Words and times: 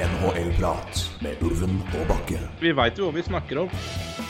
NHL-prat 0.00 1.00
med 1.20 1.42
Ulven 1.44 1.80
og 1.98 2.06
Bakke. 2.08 2.38
Vi 2.62 2.72
veit 2.76 2.96
jo 2.96 3.08
hva 3.08 3.16
vi 3.18 3.24
snakker 3.26 3.60
om. 3.64 3.74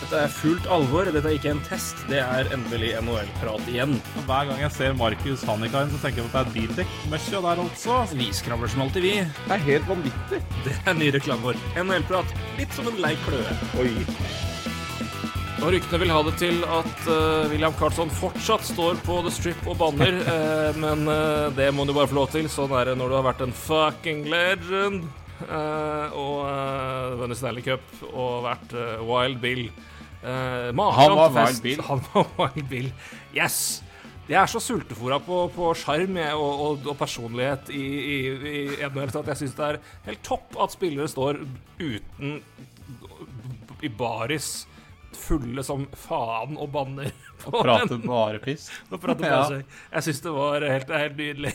Dette 0.00 0.22
er 0.24 0.32
fullt 0.34 0.66
alvor. 0.72 1.06
Dette 1.06 1.30
er 1.30 1.36
ikke 1.36 1.52
en 1.52 1.62
test. 1.68 2.00
Det 2.10 2.18
er 2.18 2.50
endelig 2.54 2.96
NHL-prat 2.98 3.70
igjen. 3.70 3.94
Hver 4.26 4.50
gang 4.50 4.64
jeg 4.64 4.74
ser 4.74 4.98
Markus 4.98 5.44
Hannikainen, 5.46 5.92
så 5.94 6.02
tenker 6.02 6.24
jeg 6.24 6.30
at 6.30 6.34
det 6.34 6.42
er 6.42 6.54
bildekk-møkkja 6.56 7.42
der 7.46 7.64
altså. 7.66 8.00
Vi 8.18 8.30
skravler 8.34 8.72
som 8.72 8.82
alltid, 8.86 9.06
vi. 9.06 9.14
Det 9.22 9.56
er 9.56 9.66
helt 9.68 9.90
vanvittig. 9.90 10.42
Det 10.66 10.74
er 10.82 10.98
ny 10.98 11.12
reklame 11.14 11.52
vår. 11.52 11.62
NHL-prat. 11.84 12.34
Litt 12.58 12.74
som 12.74 12.90
en 12.90 12.98
lei 13.04 13.14
kløe. 13.28 13.58
Oi. 13.78 13.92
Og 15.60 15.74
ryktene 15.74 16.00
vil 16.00 16.12
ha 16.14 16.20
det 16.24 16.34
til 16.40 16.62
at 16.64 17.00
uh, 17.04 17.46
William 17.52 17.74
Carlsson 17.76 18.10
fortsatt 18.16 18.64
står 18.64 18.98
på 19.04 19.18
The 19.26 19.32
Strip 19.34 19.66
og 19.68 19.76
banner, 19.82 20.16
uh, 20.24 20.78
men 20.80 21.04
uh, 21.04 21.50
det 21.52 21.68
må 21.76 21.84
du 21.84 21.92
bare 21.92 22.08
få 22.08 22.16
lov 22.22 22.30
til. 22.32 22.48
Sånn 22.48 22.72
er 22.74 22.88
det 22.88 22.96
når 22.96 23.12
du 23.12 23.18
har 23.18 23.26
vært 23.28 23.44
en 23.44 23.52
fucking 23.66 24.24
legend. 24.32 25.04
Eh, 25.46 26.16
og 26.18 27.18
vunnet 27.20 27.38
Stanley 27.40 27.64
Cup 27.66 27.84
og 28.12 28.42
vært 28.48 28.74
eh, 28.76 29.04
Wild 29.06 29.40
Bill. 29.42 29.66
Han 30.22 30.76
var 31.16 31.30
Wild 31.32 31.62
Bill. 31.64 31.80
Han 31.88 32.02
var 32.12 32.26
Wild 32.38 32.68
Bill. 32.68 32.90
Yes! 33.36 33.60
Jeg 34.30 34.38
er 34.38 34.46
så 34.52 34.60
sultefòra 34.62 35.16
på, 35.26 35.36
på 35.50 35.72
sjarm 35.74 36.14
og, 36.36 36.60
og, 36.62 36.84
og 36.92 36.98
personlighet 37.00 37.72
i, 37.74 37.80
i, 37.82 38.18
i 38.46 38.60
NHL 38.86 39.10
at 39.24 39.30
jeg 39.32 39.40
syns 39.40 39.56
det 39.58 39.64
er 39.72 39.78
helt 40.06 40.20
topp 40.22 40.54
at 40.62 40.70
spillere 40.76 41.08
står 41.10 41.40
uten 41.80 42.36
i 43.82 43.90
baris 43.90 44.52
fulle 45.18 45.64
som 45.66 45.88
faen 45.98 46.54
og 46.60 46.70
banner. 46.76 47.10
på 47.42 47.50
Prater 47.56 47.96
en- 47.96 48.04
bare 48.06 48.38
piss. 48.44 48.68
og 48.92 49.00
prater 49.02 49.26
Ja. 49.26 49.40
på 49.42 49.50
seg. 49.56 49.76
Jeg 49.96 50.06
syns 50.06 50.22
det 50.28 50.36
var 50.36 50.68
helt, 50.68 50.94
helt 51.02 51.16
nydelig. 51.18 51.52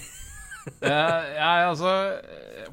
Eh, 0.82 1.26
jeg, 1.36 1.66
altså, 1.70 1.92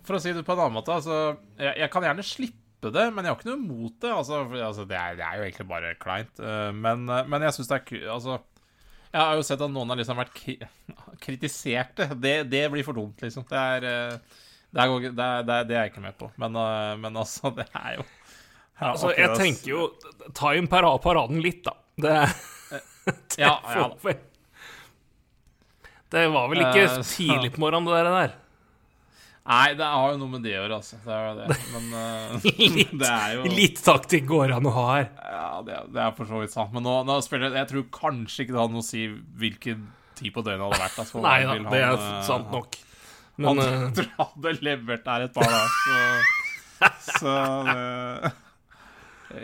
for 0.07 0.17
å 0.17 0.21
si 0.23 0.33
det 0.33 0.45
på 0.47 0.55
en 0.55 0.63
annen 0.65 0.77
måte, 0.79 0.95
altså 0.95 1.17
Jeg, 1.61 1.75
jeg 1.83 1.91
kan 1.93 2.07
gjerne 2.07 2.25
slippe 2.25 2.93
det, 2.95 3.05
men 3.13 3.27
jeg 3.27 3.35
har 3.35 3.37
ikke 3.39 3.51
noe 3.51 3.61
imot 3.61 3.99
det. 4.01 4.13
Altså, 4.15 4.39
for, 4.49 4.63
altså, 4.69 4.87
det, 4.89 4.97
er, 4.97 5.19
det 5.19 5.27
er 5.27 5.37
jo 5.37 5.45
egentlig 5.47 5.67
bare 5.71 5.91
kleint. 6.01 6.41
eh, 6.41 6.71
men, 6.73 7.05
eh, 7.09 7.29
men 7.29 7.45
jeg 7.47 7.57
syns 7.59 7.71
det 7.71 7.79
er. 7.83 8.09
Altså 8.15 8.39
jeg 9.13 9.21
har 9.21 9.37
jo 9.37 9.45
sett 9.45 9.61
at 9.61 9.69
noen 9.75 9.93
har 9.93 9.99
liksom 10.01 10.17
vært 10.17 10.33
kri 10.33 10.55
kritisert 11.25 11.93
det. 12.01 12.09
det. 12.25 12.35
Det 12.49 12.63
blir 12.73 12.87
for 12.87 12.97
dumt, 12.97 13.21
liksom. 13.21 13.45
Det 13.51 13.61
er, 13.61 13.85
det 14.73 14.81
er, 14.87 14.95
det 15.13 15.27
er, 15.27 15.45
det 15.45 15.59
er, 15.59 15.69
er 15.69 15.77
jeg 15.83 15.93
ikke 15.93 16.07
med 16.07 16.17
på. 16.17 16.31
Men, 16.41 16.57
men 17.05 17.21
altså, 17.21 17.53
det 17.59 17.69
er 17.77 17.99
jo 18.01 18.07
ja, 18.09 18.89
Altså, 18.95 19.13
jeg 19.15 19.37
tenker 19.39 19.69
jo 19.69 19.83
Ta 20.35 20.55
inn 20.59 20.67
paraden 20.73 21.43
litt, 21.45 21.61
da. 21.69 21.77
Det, 22.03 22.17
det 22.73 23.43
Ja, 23.45 23.53
ja 23.61 23.91
får 23.93 23.99
vel- 24.09 24.23
Det 26.13 26.23
var 26.29 26.49
vel 26.53 26.61
ikke 26.61 26.87
uh, 26.93 27.03
tidlig 27.09 27.53
på 27.55 27.63
morgenen, 27.63 27.89
det 27.89 28.15
der. 28.17 28.39
Nei, 29.43 29.73
det 29.75 29.87
har 29.91 30.13
jo 30.13 30.19
noe 30.21 30.31
med 30.37 30.45
det 30.47 30.53
å 30.55 30.61
gjøre, 30.61 30.77
altså. 30.79 30.99
Det 31.03 31.15
er 31.17 31.39
det. 31.41 31.57
Men 31.73 31.87
eh, 31.99 32.45
det 33.01 33.09
er 33.09 33.33
jo 33.35 33.49
Litt 33.51 33.81
taktikk 33.83 34.29
går 34.29 34.53
an 34.55 34.69
å 34.71 34.75
ha 34.77 34.85
her. 34.93 35.09
Ja, 35.19 35.49
det, 35.67 35.75
er- 35.81 35.89
det 35.97 36.05
er 36.05 36.13
for 36.15 36.31
så 36.31 36.43
vidt 36.45 36.55
sant. 36.55 36.71
Men 36.77 36.87
nå, 36.87 36.93
nå 37.09 37.17
spiller 37.27 37.49
jeg 37.51 37.59
Jeg 37.65 37.71
tror 37.73 37.89
kanskje 37.97 38.45
ikke 38.45 38.55
det 38.55 38.61
hadde 38.63 38.77
noe 38.77 38.85
å 38.85 38.87
si 38.87 39.03
hvilken 39.43 39.83
tid 40.21 40.31
på 40.37 40.45
døgnet 40.47 40.63
det 40.63 40.69
hadde 40.69 40.85
vært. 40.85 41.01
Altså, 41.03 41.25
Nei 41.27 41.41
da, 41.49 41.57
det 41.59 41.81
er 41.81 41.89
han, 41.91 42.07
eh, 42.07 42.23
sant 42.29 42.55
nok. 42.55 42.79
Han, 43.41 43.49
Men 43.49 43.65
han 43.65 43.97
tror 43.97 44.07
jeg 44.07 44.19
hadde 44.21 44.55
levert 44.69 45.05
der 45.09 45.27
et 45.27 45.35
par 45.35 45.51
dager, 45.51 45.69
så, 45.83 47.13
så 47.19 47.37
det, 47.67 48.33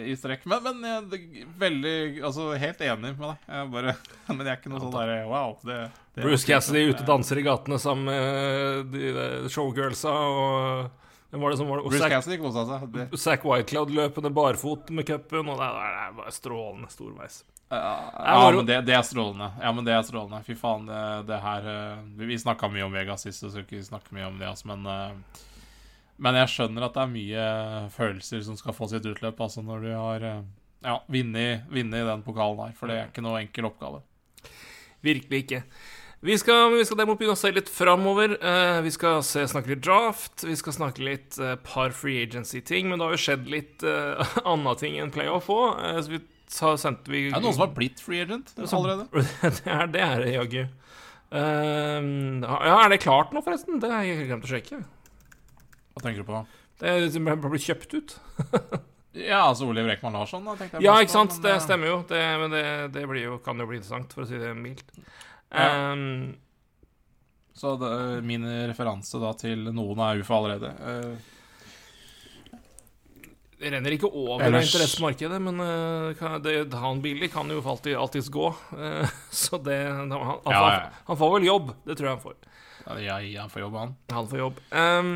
I 0.05 0.15
strekk. 0.21 0.45
Men, 0.53 0.63
men 0.69 0.87
jeg, 0.93 1.07
det, 1.11 1.47
veldig 1.59 1.97
Altså, 2.29 2.53
helt 2.61 2.87
enig 2.87 3.17
med 3.17 3.25
deg. 3.33 3.47
Jeg 3.51 3.73
bare, 3.75 3.97
men 4.31 4.45
jeg 4.45 4.53
er 4.55 4.61
ikke 4.61 4.73
noe 4.77 4.85
sånn 4.85 4.95
derre 4.95 5.19
wow. 5.27 5.59
Det 5.67 5.81
Bruce 6.23 6.47
Cassidy 6.49 6.87
ute 6.93 7.07
danser 7.07 7.41
i 7.41 7.45
gatene 7.47 7.79
sammen 7.83 8.09
med 8.11 8.95
de 8.95 9.13
der 9.17 9.53
showgirlsa 9.53 10.15
og 10.15 10.89
Hvem 11.29 11.43
var 11.45 11.53
det 11.53 11.59
som 11.61 11.69
var 11.69 11.77
det? 11.77 11.85
Bruce 11.85 12.09
Cassidy 12.09 12.39
kosa 12.41 12.65
seg. 12.65 12.85
Det, 12.93 13.19
Zack 13.21 13.43
Whitecloud 13.45 13.91
løpende 13.93 14.31
barfot 14.33 14.89
med 14.97 15.05
cupen, 15.09 15.51
og 15.53 15.59
det 15.61 15.67
er, 15.67 15.97
det 15.99 16.17
bare 16.23 16.33
strålende 16.33 16.89
storveis. 16.93 17.43
ja, 17.69 17.91
ja 18.17 18.53
men 18.57 18.65
det, 18.65 18.79
det 18.89 18.95
er 18.97 19.05
strålende. 19.05 19.51
Ja, 19.61 19.73
men 19.77 19.85
det 19.85 19.93
er 19.93 20.07
strålende. 20.09 20.41
Fy 20.47 20.57
faen, 20.57 20.89
det, 20.89 21.03
det 21.29 21.41
her 21.45 21.69
eh, 21.75 22.07
Vi, 22.23 22.39
snakka 22.41 22.71
mye 22.73 22.87
om 22.87 22.97
Vegas 22.97 23.27
sist, 23.27 23.45
så 23.45 23.53
skal 23.53 23.67
ikke 23.67 23.85
snakke 23.85 24.17
mye 24.17 24.31
om 24.31 24.41
det, 24.41 24.49
altså, 24.49 24.71
men 24.73 24.89
eh, 24.89 25.45
Men 26.17 26.35
jeg 26.35 26.51
skjønner 26.51 26.89
at 26.89 26.97
det 26.97 27.03
er 27.03 27.13
mye 27.13 27.43
følelser 27.95 28.41
som 28.49 28.57
skal 28.59 28.75
få 28.75 28.89
sitt 28.91 29.05
utløp, 29.07 29.45
altså, 29.45 29.63
når 29.63 29.85
du 29.85 29.93
har 29.93 30.25
eh, 30.31 30.41
ja, 30.89 30.97
vunnet 31.07 31.69
vunnet 31.69 32.09
den 32.09 32.25
pokalen 32.25 32.65
her, 32.65 32.73
for 32.79 32.89
det 32.89 32.97
er 33.03 33.13
ikke 33.13 33.27
noe 33.27 33.45
enkel 33.45 33.69
oppgave. 33.69 34.01
Virkelig 35.05 35.45
ikke. 35.45 35.63
Vi 36.21 36.35
skal, 36.39 36.73
vi 36.75 36.85
skal 36.87 36.99
derimot 36.99 37.21
begynne 37.21 37.37
å 37.37 37.39
se 37.39 37.51
litt 37.55 37.69
framover. 37.71 38.33
Eh, 38.43 38.81
vi 38.83 38.91
skal 38.91 39.21
se, 39.23 39.45
snakke 39.51 39.71
litt 39.71 39.85
draft. 39.87 40.43
Vi 40.43 40.57
skal 40.59 40.75
snakke 40.75 41.05
litt 41.07 41.39
eh, 41.39 41.55
par 41.63 41.95
free 41.95 42.25
agency-ting. 42.25 42.89
Men 42.91 42.99
det 42.99 43.07
har 43.07 43.15
jo 43.15 43.23
skjedd 43.23 43.47
litt 43.53 43.87
uh, 43.87 44.35
anna 44.43 44.75
ting 44.79 44.99
enn 44.99 45.15
playoff 45.15 45.47
òg. 45.55 45.79
Så 46.03 46.17
vi 46.17 46.23
sendte 46.49 47.13
vi 47.13 47.29
Er 47.29 47.39
det 47.39 47.45
noen 47.45 47.55
som 47.55 47.69
har 47.69 47.75
blitt 47.77 48.03
free 48.03 48.25
agent 48.27 48.51
allerede? 48.67 49.07
det 49.61 49.75
er 49.77 49.95
det, 49.95 50.05
er 50.05 50.27
jaggu. 50.35 50.63
Uh, 51.29 52.43
ja, 52.43 52.77
er 52.81 52.95
det 52.95 53.03
klart 53.05 53.35
nå, 53.37 53.45
forresten? 53.47 53.79
Det 53.83 53.93
har 53.93 54.07
jeg 54.09 54.27
glemt 54.27 54.49
å 54.49 54.51
sjekke. 54.51 54.83
Hva 55.95 56.03
tenker 56.03 56.25
du 56.25 56.31
på? 56.33 56.43
Det 56.79 56.99
liksom 57.05 57.31
bare 57.31 57.51
blitt 57.53 57.67
kjøpt 57.69 57.99
ut. 57.99 58.19
Ja, 59.19 59.49
altså 59.49 59.67
Oliv 59.67 59.87
Rekman 59.89 60.15
Larsson, 60.15 60.45
da, 60.47 60.55
jeg. 60.61 60.83
Ja, 60.85 60.99
ikke 61.01 61.09
ikke 61.09 61.11
på, 61.11 61.15
sant? 61.17 61.33
men, 61.33 61.43
Det 61.43 61.53
eh, 61.55 61.63
stemmer 61.65 61.89
jo. 61.91 61.97
Det, 62.07 62.21
men 62.39 62.53
det, 62.53 62.65
det 62.95 63.07
blir 63.09 63.25
jo, 63.25 63.39
kan 63.43 63.59
jo 63.59 63.67
bli 63.67 63.81
interessant, 63.81 64.13
for 64.15 64.23
å 64.23 64.29
si 64.29 64.39
det 64.39 64.53
mildt. 64.55 64.93
Ja. 65.55 65.93
Um, 65.93 66.37
Så 67.59 67.73
det, 67.81 67.91
min 68.23 68.45
referanse 68.71 69.19
da 69.19 69.33
til 69.35 69.65
noen 69.75 69.99
er 70.05 70.21
UFA 70.23 70.37
allerede. 70.39 70.71
Uh, 70.79 71.17
Det 73.59 73.73
renner 73.75 73.91
ikke 73.97 74.07
over 74.13 74.45
Ellers- 74.47 74.69
interessemarkedet, 74.69 75.41
men 75.43 75.59
uh, 75.59 76.37
det, 76.45 76.53
han 76.79 77.01
Billy 77.03 77.27
kan 77.33 77.49
jo 77.51 77.59
alltid, 77.67 77.97
alltids 77.99 78.29
gå. 78.31 78.53
Uh, 78.71 79.09
så 79.35 79.59
det 79.59 79.81
han, 79.89 80.13
han, 80.13 80.37
Ja, 80.45 80.61
får, 80.61 80.69
ja. 80.77 80.85
han 81.09 81.19
får 81.25 81.33
vel 81.35 81.49
jobb. 81.49 81.73
Det 81.89 81.97
tror 81.99 82.07
jeg 82.11 82.15
han 82.15 82.23
får. 82.23 82.37
ja, 83.03 83.19
han 83.43 83.51
får 83.51 83.65
jobb, 83.65 83.75
han. 83.81 83.97
Han 84.15 84.29
får 84.31 84.39
jobb. 84.45 84.61
Um, 84.71 85.11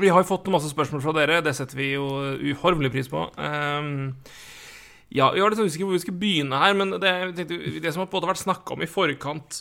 vi 0.00 0.08
har 0.08 0.22
jo 0.22 0.28
fått 0.28 0.46
masse 0.52 0.68
spørsmål 0.72 1.02
fra 1.04 1.12
dere. 1.16 1.40
Det 1.44 1.52
setter 1.56 1.76
vi 1.76 1.90
jo 1.94 2.04
uhorvelig 2.52 2.88
pris 2.94 3.08
på. 3.12 3.26
Ehm, 3.36 4.14
ja, 5.12 5.28
vi 5.34 5.42
var 5.42 5.52
litt 5.52 5.60
usikre 5.60 5.84
på 5.84 5.90
hvor 5.90 5.98
vi 5.98 6.04
skulle 6.06 6.22
begynne 6.22 6.58
her, 6.62 6.76
men 6.78 6.94
det, 7.02 7.10
tenkte, 7.36 7.58
det 7.84 7.92
som 7.92 8.02
har 8.04 8.10
både 8.12 8.30
vært 8.30 8.40
snakka 8.42 8.76
om 8.76 8.84
i 8.84 8.88
forkant, 8.88 9.58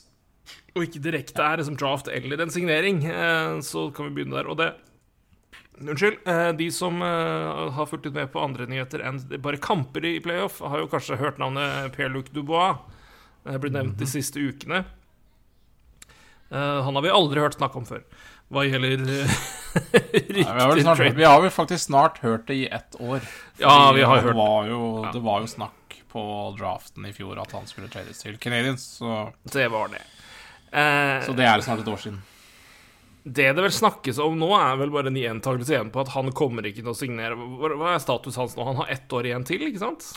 og 0.71 0.85
ikke 0.85 1.01
direkte 1.03 1.43
er 1.43 1.59
liksom 1.59 1.75
draft 1.79 2.07
eller 2.11 2.39
en 2.41 2.53
signering, 2.53 3.03
eh, 3.05 3.57
så 3.65 3.89
kan 3.95 4.07
vi 4.07 4.15
begynne 4.15 4.39
der. 4.39 4.47
Og 4.51 4.57
det 4.61 4.71
Unnskyld. 5.81 6.19
eh, 6.29 6.51
De 6.59 6.67
som 6.71 7.01
eh, 7.01 7.71
har 7.75 7.89
fulgt 7.89 8.05
litt 8.05 8.15
med 8.15 8.31
på 8.31 8.41
andre 8.43 8.67
nyheter 8.69 9.01
enn 9.07 9.19
bare 9.41 9.59
kamper 9.61 10.05
i 10.05 10.19
playoff, 10.23 10.59
har 10.61 10.83
jo 10.83 10.89
kanskje 10.91 11.17
hørt 11.19 11.41
navnet 11.41 11.91
Pierre-Luc 11.95 12.29
Dubois. 12.31 12.77
Det 13.43 13.57
blitt 13.63 13.73
nevnt 13.73 13.97
de 13.97 14.05
siste 14.05 14.37
ukene. 14.37 14.83
Han 16.51 16.93
har 16.93 17.01
vi 17.01 17.09
aldri 17.09 17.41
hørt 17.41 17.55
snakke 17.55 17.79
om 17.79 17.87
før. 17.87 18.03
Hva 18.51 18.65
gjelder 18.67 19.07
vi, 20.27 20.43
har 20.43 20.67
vel 20.71 20.81
snart, 20.83 20.99
vi 21.15 21.23
har 21.23 21.41
vel 21.41 21.51
faktisk 21.53 21.85
snart 21.85 22.17
hørt 22.23 22.47
det 22.47 22.55
i 22.55 22.65
ett 22.67 22.95
år. 22.99 23.21
Ja, 23.57 23.91
vi 23.95 24.03
har 24.03 24.15
det 24.19 24.25
hørt 24.29 24.35
var 24.35 24.65
jo, 24.67 24.81
Ja. 25.05 25.11
Det 25.15 25.21
var 25.23 25.43
jo 25.43 25.47
snakk 25.47 25.95
på 26.11 26.23
draften 26.59 27.05
i 27.07 27.13
fjor 27.15 27.39
at 27.39 27.53
han 27.55 27.67
skulle 27.69 27.87
trades 27.91 28.19
til 28.19 28.35
Canadiens, 28.41 28.83
så, 28.99 29.31
Det 29.43 29.67
var 29.71 29.93
det. 29.93 30.01
Eh, 30.71 31.23
så 31.25 31.35
det 31.35 31.47
er 31.47 31.63
snart 31.63 31.83
et 31.83 31.87
år 31.91 31.99
siden. 32.03 32.19
det 33.23 33.51
det 33.55 33.63
vel 33.63 33.71
snakkes 33.71 34.19
om 34.19 34.35
nå, 34.39 34.49
er 34.57 34.75
vel 34.81 34.91
bare 34.91 35.11
en 35.11 35.19
gjentakelse 35.19 35.75
igjen 35.75 35.91
på 35.93 36.01
at 36.03 36.11
han 36.15 36.31
kommer 36.35 36.65
ikke 36.67 36.81
til 36.83 36.91
å 36.91 36.97
signere. 36.97 37.37
Hva, 37.37 37.93
er 37.93 38.03
status 38.03 38.39
hans 38.39 38.57
nå? 38.57 38.65
Han 38.67 38.81
har 38.81 38.91
ett 38.91 39.13
år 39.13 39.29
igjen 39.29 39.47
til, 39.47 39.63
ikke 39.69 39.83
sant? 39.83 40.07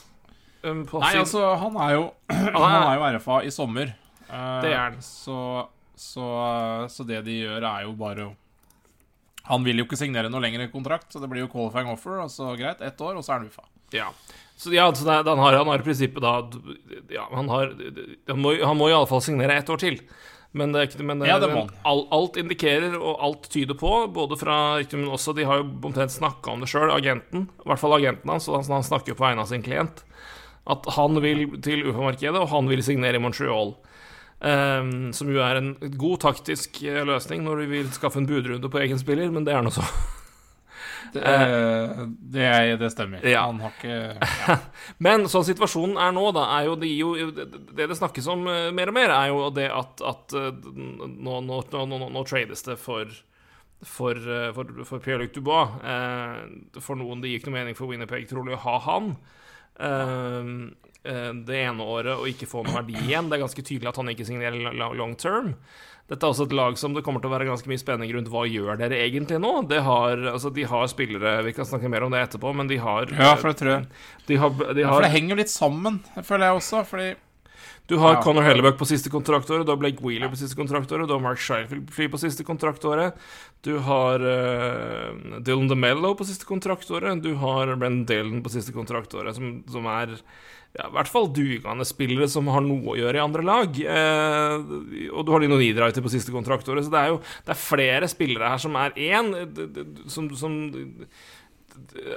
Um, 0.64 0.86
på 0.88 0.98
Nei, 1.02 1.12
altså, 1.20 1.44
han 1.60 1.76
er 1.76 1.98
jo, 1.98 2.04
han 2.32 2.78
er 2.80 2.94
jo 2.96 3.10
RFA 3.18 3.42
i 3.44 3.52
sommer. 3.54 3.94
Eh, 4.30 4.60
Det 4.64 4.72
er 4.72 4.80
han. 4.80 5.02
Så, 5.04 5.68
så, 5.94 6.28
så 6.90 7.06
det 7.06 7.22
de 7.28 7.42
gjør, 7.44 7.66
er 7.68 7.84
jo 7.84 7.92
bare 8.00 8.30
å 8.30 8.32
Han 9.50 9.64
vil 9.66 9.80
jo 9.80 9.84
ikke 9.84 9.98
signere 10.00 10.30
noe 10.32 10.40
lengre 10.40 10.70
kontrakt, 10.72 11.10
så 11.12 11.20
det 11.20 11.28
blir 11.28 11.44
jo 11.44 11.50
qualifying 11.52 11.90
offer. 11.92 12.16
Altså 12.22 12.54
greit, 12.56 12.80
ett 12.80 13.00
år, 13.00 13.18
og 13.18 13.24
så 13.26 13.34
er 13.34 13.42
han 13.42 13.50
UFA. 13.50 13.66
Ja. 13.94 14.10
Så 14.56 14.72
ja, 14.72 14.86
så 14.94 15.04
det, 15.04 15.16
han, 15.28 15.38
har, 15.38 15.58
han 15.58 15.68
har 15.68 15.82
i 15.82 15.84
prinsippet 15.84 16.22
da 16.22 16.36
Ja, 17.10 17.24
han 17.32 17.48
har 17.50 17.72
Han 18.30 18.38
må, 18.38 18.54
han 18.62 18.78
må 18.78 18.86
fall 19.10 19.22
signere 19.24 19.58
ett 19.58 19.70
år 19.70 19.82
til. 19.82 19.98
Men, 20.54 20.72
det 20.72 21.02
men, 21.02 21.24
Ja, 21.26 21.40
det 21.42 21.50
må 21.50 21.64
men 21.66 21.72
all, 21.82 22.04
alt 22.14 22.36
indikerer, 22.38 22.94
og 22.94 23.18
alt 23.26 23.48
tyder 23.50 23.74
på, 23.74 23.90
både 24.14 24.38
fra 24.38 24.56
Men 24.92 25.08
også, 25.10 25.34
de 25.34 25.46
har 25.48 25.60
jo 25.60 25.66
omtrent 25.82 26.14
snakka 26.14 26.52
om 26.52 26.62
det 26.62 26.70
sjøl, 26.70 26.92
agenten. 26.94 27.48
I 27.58 27.68
hvert 27.68 27.82
fall 27.82 27.96
agenten 27.96 28.30
hans, 28.30 28.46
og 28.48 28.60
han, 28.60 28.68
han 28.78 28.86
snakker 28.86 29.12
jo 29.12 29.18
på 29.18 29.26
vegne 29.26 29.42
av 29.42 29.50
sin 29.50 29.66
klient. 29.66 30.04
At 30.70 30.86
han 30.96 31.18
vil 31.20 31.58
til 31.60 31.82
UFA-markedet, 31.90 32.38
og 32.38 32.52
han 32.54 32.70
vil 32.70 32.84
signere 32.86 33.18
i 33.18 33.24
Montreal. 33.24 33.74
Ehm, 34.44 35.12
som 35.16 35.30
jo 35.32 35.40
er 35.40 35.56
en 35.60 35.70
god 35.96 36.20
taktisk 36.26 36.82
eh, 36.84 37.00
løsning 37.08 37.44
når 37.46 37.62
du 37.62 37.70
vil 37.70 37.86
skaffe 37.96 38.20
en 38.20 38.28
budrunde 38.28 38.68
på 38.68 38.82
egen 38.82 39.00
spiller, 39.00 39.30
men 39.32 39.46
det 39.46 39.54
er 39.56 39.64
nå 39.64 39.72
så. 39.74 39.84
Det, 41.14 41.20
det, 42.32 42.42
er- 42.42 42.78
det 42.80 42.88
stemmer. 42.90 43.22
Ja. 43.22 43.44
Han 43.46 43.60
har 43.62 43.70
ikke 43.76 44.56
Men 45.04 45.28
sånn 45.30 45.44
situasjonen 45.46 45.94
er 46.00 46.10
nå, 46.16 46.24
da, 46.34 46.42
er 46.56 46.64
jo 46.66 46.72
det, 46.80 46.88
jo, 46.98 47.12
det 47.30 47.86
det 47.86 47.96
snakkes 48.00 48.26
om 48.32 48.42
eh, 48.50 48.72
mer 48.74 48.90
og 48.90 48.96
mer, 48.96 49.12
er 49.14 49.28
jo 49.30 49.44
det 49.54 49.68
at, 49.70 50.02
at 50.02 50.34
eh, 50.34 50.48
nå, 50.74 51.36
nå, 51.46 51.60
nå, 51.70 52.00
nå, 52.08 52.24
trades 52.26 52.66
det 52.66 52.74
for 52.82 53.12
for, 53.84 54.16
eh, 54.16 54.48
for, 54.56 54.74
for 54.88 55.04
Pierre-Luc 55.04 55.36
Dubois. 55.36 55.76
Eh, 55.86 56.80
for 56.82 56.98
noen 56.98 57.22
det 57.22 57.30
gikk 57.36 57.46
noe 57.46 57.58
mening 57.60 57.78
for 57.78 57.86
Winnerpeg 57.92 58.26
trolig 58.30 58.56
å 58.56 58.62
ha 58.64 58.76
han. 58.88 59.12
Eh, 59.78 59.86
eh, 59.86 60.83
det 61.04 61.58
ene 61.60 61.84
året 61.84 62.14
og 62.16 62.28
ikke 62.30 62.48
få 62.48 62.62
noen 62.64 62.78
verdi 62.80 62.94
igjen. 63.04 63.28
Det 63.28 63.36
er 63.36 63.44
ganske 63.44 63.64
tydelig 63.64 63.90
at 63.90 63.98
han 64.00 64.08
ikke 64.14 64.24
signerer 64.24 64.72
long 64.96 65.12
term. 65.20 65.54
Dette 66.04 66.20
er 66.20 66.34
også 66.34 66.44
et 66.44 66.52
lag 66.52 66.74
som 66.76 66.92
det 66.92 67.00
kommer 67.04 67.22
til 67.24 67.30
å 67.30 67.32
være 67.32 67.46
ganske 67.48 67.68
mye 67.70 67.80
spenning 67.80 68.10
rundt. 68.12 68.28
Hva 68.32 68.42
gjør 68.44 68.76
dere 68.76 68.98
egentlig 69.06 69.38
nå? 69.40 69.52
Det 69.70 69.78
har, 69.86 70.20
altså, 70.34 70.50
de 70.52 70.66
har 70.68 70.88
spillere 70.92 71.38
Vi 71.46 71.54
kan 71.56 71.64
snakke 71.64 71.88
mer 71.88 72.04
om 72.04 72.12
det 72.12 72.20
etterpå, 72.26 72.52
men 72.56 72.68
de 72.68 72.76
har 72.76 73.08
Ja, 73.08 73.30
for 73.40 73.48
det 73.52 73.60
tror 73.62 73.70
jeg. 73.72 73.86
de 74.28 74.36
har, 74.36 74.50
de 74.52 74.84
Ja, 74.84 74.90
for 74.92 75.06
det 75.06 75.14
henger 75.14 75.32
jo 75.32 75.38
litt 75.40 75.52
sammen, 75.52 76.02
føler 76.20 76.50
jeg 76.50 76.58
også. 76.60 76.82
Fordi 76.90 77.14
Du 77.88 77.96
har 78.00 78.14
Ja. 78.14 78.22
Connor 78.22 78.44
Hellebuck 78.44 78.76
på 78.80 78.86
siste 78.88 79.08
kontraktåret, 79.12 79.64
du 79.64 79.72
har 79.72 79.76
Blake 79.80 80.00
Wheeler 80.04 80.28
på 80.28 80.36
siste 80.40 80.56
kontraktåret, 80.56 81.08
du 81.08 81.12
har 81.12 81.20
Mark 81.20 81.38
Sheffield 81.40 82.10
på 82.12 82.20
siste 82.20 82.44
kontraktåret, 82.44 83.12
du 83.62 83.78
har 83.78 84.20
uh, 84.24 85.40
Dylan 85.40 85.68
DeMello 85.68 86.14
på 86.16 86.24
siste 86.24 86.48
kontraktåret, 86.48 87.20
du 87.22 87.34
har 87.34 87.66
Brendan 87.76 88.06
Dylan 88.08 88.42
på 88.42 88.52
siste 88.52 88.72
kontraktåret, 88.72 89.36
som, 89.36 89.62
som 89.68 89.84
er 89.86 90.16
ja, 90.74 90.88
i 90.88 90.94
hvert 90.96 91.10
fall 91.10 91.28
dugende 91.30 91.86
spillere 91.86 92.26
som 92.30 92.48
har 92.50 92.64
noe 92.64 92.94
å 92.94 92.98
gjøre 92.98 93.20
i 93.20 93.22
andre 93.22 93.44
lag. 93.46 93.76
Eh, 93.78 94.72
og 95.12 95.22
du 95.22 95.30
har 95.30 95.44
Lino 95.44 95.60
Niederreiter 95.60 96.02
på 96.02 96.10
siste 96.10 96.34
kontraktåret, 96.34 96.86
så 96.86 96.90
det 96.90 97.02
er 97.02 97.12
jo 97.12 97.20
det 97.22 97.54
er 97.54 97.60
flere 97.62 98.10
spillere 98.10 98.50
her 98.50 98.62
som 98.64 98.74
er 98.80 98.98
én, 98.98 99.30
som, 100.10 100.26
som 100.34 100.58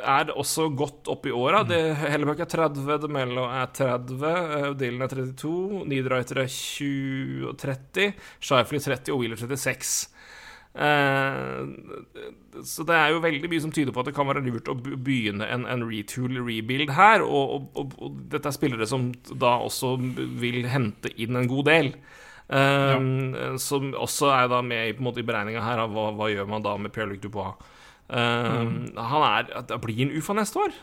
er 0.02 0.34
også 0.34 0.68
godt 0.78 1.10
opp 1.14 1.30
i 1.30 1.34
åra. 1.38 1.62
Hellebøk 2.02 2.42
er 2.46 2.50
30, 2.50 2.98
De 3.06 3.12
Mello 3.14 3.46
er 3.46 3.70
30, 3.78 4.26
eh, 4.26 4.68
Dylan 4.82 5.06
er 5.06 5.14
32, 5.14 5.86
Niederreiter 5.94 6.42
er 6.42 6.50
20 6.50 7.50
og 7.52 7.58
30, 7.62 8.14
Shifley 8.42 8.82
30 8.90 9.14
og 9.14 9.22
Wheeler 9.22 9.38
36. 9.46 10.17
Eh, 10.78 12.62
så 12.64 12.86
det 12.86 12.98
er 12.98 13.14
jo 13.14 13.24
veldig 13.24 13.50
mye 13.50 13.64
som 13.64 13.74
tyder 13.74 13.94
på 13.94 14.04
at 14.04 14.10
det 14.10 14.16
kan 14.18 14.30
være 14.30 14.44
lurt 14.46 14.70
å 14.70 14.76
begynne 14.78 15.48
en, 15.50 15.66
en 15.70 15.86
retool 15.90 16.38
rebuild 16.46 16.94
her. 16.98 17.26
Og, 17.26 17.72
og, 17.74 17.96
og, 17.98 18.20
dette 18.32 18.52
er 18.52 18.56
spillere 18.56 18.90
som 18.90 19.10
da 19.34 19.58
også 19.66 19.96
vil 20.42 20.68
hente 20.70 21.12
inn 21.18 21.40
en 21.40 21.50
god 21.50 21.70
del. 21.72 21.92
Ja. 22.48 23.00
Som 23.60 23.90
også 23.98 24.30
er 24.32 24.46
da 24.52 24.62
med 24.64 24.86
i, 24.86 24.94
på 24.96 25.04
en 25.04 25.10
måte, 25.10 25.20
i 25.20 25.28
beregninga 25.28 25.66
her 25.66 25.82
av 25.84 25.92
hva, 25.92 26.12
hva 26.16 26.30
gjør 26.32 26.48
man 26.48 26.64
da 26.64 26.78
med 26.80 26.94
Pierre-Luc 26.96 27.20
Dubois. 27.26 27.58
Mm. 28.08 28.96
Han 28.96 29.24
er 29.28 29.50
Blir 29.84 29.98
han 30.00 30.14
UFA 30.16 30.38
neste 30.38 30.62
år? 30.64 30.78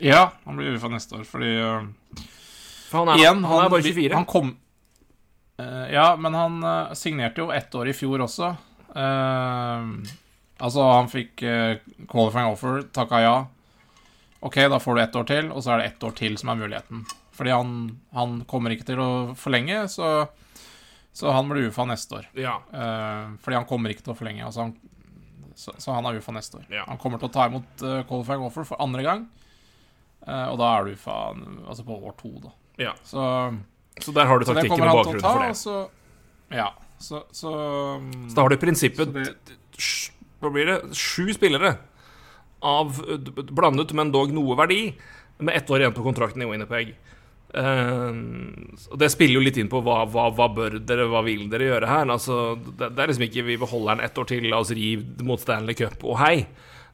Ja, 0.00 0.30
han 0.46 0.56
blir 0.56 0.72
UFA 0.78 0.88
neste 0.88 1.18
år, 1.18 1.26
fordi 1.28 1.50
For 2.88 3.02
han 3.02 3.10
er, 3.12 3.20
Igjen, 3.20 3.44
han, 3.44 3.66
er 3.66 3.74
bare 3.74 3.84
24. 3.84 4.14
Han 4.16 4.28
kom 4.30 4.54
Eh, 5.60 5.92
Ja, 5.92 6.16
men 6.16 6.34
han 6.34 6.64
signerte 6.96 7.44
jo 7.44 7.50
ett 7.52 7.74
år 7.74 7.90
i 7.90 7.96
fjor 7.96 8.24
også. 8.24 8.54
Eh, 8.96 10.12
altså, 10.58 10.84
han 10.92 11.08
fikk 11.12 11.42
uh, 11.46 11.78
qualifying 12.10 12.52
offer, 12.52 12.82
takka 12.96 13.22
ja. 13.24 13.34
Ok, 14.40 14.56
da 14.72 14.78
får 14.80 14.94
du 14.96 15.02
ett 15.02 15.16
år 15.16 15.26
til, 15.28 15.50
og 15.52 15.64
så 15.64 15.74
er 15.74 15.82
det 15.82 15.90
ett 15.90 16.04
år 16.06 16.14
til 16.16 16.38
som 16.40 16.52
er 16.52 16.60
muligheten. 16.62 17.02
Fordi 17.36 17.52
han, 17.52 17.74
han 18.16 18.38
kommer 18.48 18.72
ikke 18.74 18.88
til 18.88 19.00
å 19.00 19.10
forlenge, 19.38 19.82
så, 19.92 20.26
så 21.12 21.32
han 21.32 21.48
blir 21.48 21.68
UFA 21.68 21.86
neste 21.88 22.18
år. 22.20 22.30
ja. 22.36 22.58
Eh, 22.72 23.34
fordi 23.40 23.58
han 23.58 23.68
kommer 23.68 23.92
ikke 23.92 24.06
til 24.06 24.14
å 24.14 24.18
forlenge. 24.18 24.44
Altså 24.44 24.66
han, 24.66 24.74
så, 25.56 25.74
så 25.76 25.92
han 25.92 26.08
er 26.08 26.20
UFA 26.20 26.34
neste 26.36 26.60
år. 26.60 26.66
Ja. 26.72 26.86
Han 26.88 27.00
kommer 27.00 27.20
til 27.20 27.28
å 27.28 27.34
ta 27.34 27.46
imot 27.50 27.84
uh, 27.84 28.00
qualifying 28.08 28.44
offer 28.48 28.68
for 28.68 28.80
andre 28.80 29.04
gang. 29.04 29.26
Eh, 30.26 30.46
og 30.52 30.58
da 30.60 30.74
er 30.76 30.88
du 30.88 30.96
UFA 30.96 31.16
altså 31.68 31.84
på 31.86 31.96
år 31.96 32.16
to, 32.20 32.32
da. 32.44 32.52
ja. 32.88 32.94
Så, 33.04 33.24
Så 34.00 34.12
der 34.16 34.28
har 34.28 34.40
du 34.40 34.44
taktikken 34.48 34.84
og 34.84 35.00
bakgrunnen 35.00 35.24
for 35.24 35.44
det. 35.44 35.54
Så, 35.60 35.78
ja, 36.52 36.70
så, 37.00 37.24
så, 37.32 37.50
Så 38.28 38.34
da 38.36 38.42
har 38.44 38.52
du 38.52 38.58
i 38.58 38.60
prinsippet 38.60 39.12
det- 39.14 39.56
Hva 40.40 40.50
blir 40.52 40.68
det? 40.68 40.96
Sju 40.96 41.32
spillere 41.32 41.78
av 42.60 42.98
eh, 43.08 43.30
blandet, 43.56 43.92
men 43.96 44.12
dog 44.12 44.32
noe 44.36 44.56
verdi, 44.56 44.94
med 45.40 45.56
ett 45.56 45.70
år 45.72 45.80
igjen 45.80 45.96
på 45.96 46.04
kontrakten 46.04 46.42
i 46.44 46.48
Winnipeg. 46.48 46.94
Uh, 47.50 48.12
og 48.92 48.98
det 49.00 49.08
spiller 49.10 49.40
jo 49.40 49.42
litt 49.42 49.56
inn 49.58 49.70
på 49.72 49.80
hva, 49.82 50.04
hva, 50.06 50.28
hva 50.30 50.46
bør 50.54 50.76
dere, 50.86 51.08
hva 51.10 51.24
vil 51.26 51.48
dere 51.50 51.66
gjøre 51.66 51.88
her? 51.90 52.12
Altså, 52.14 52.36
det, 52.62 52.92
det 52.94 53.02
er 53.02 53.10
liksom 53.10 53.24
ikke 53.26 53.46
vi 53.48 53.56
beholder 53.58 53.96
den 53.96 54.04
ett 54.06 54.20
år 54.22 54.28
til, 54.30 54.46
la 54.52 54.60
oss 54.62 54.70
ri 54.76 54.92
mot 55.26 55.40
Stanley 55.42 55.74
Cup 55.74 56.04
og 56.04 56.20
hei. 56.20 56.44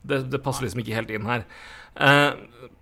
Det, 0.06 0.22
det 0.30 0.40
passer 0.44 0.64
liksom 0.64 0.80
ikke 0.80 0.96
helt 0.96 1.12
inn 1.12 1.28
her. 1.28 1.44
Eh, 1.96 2.34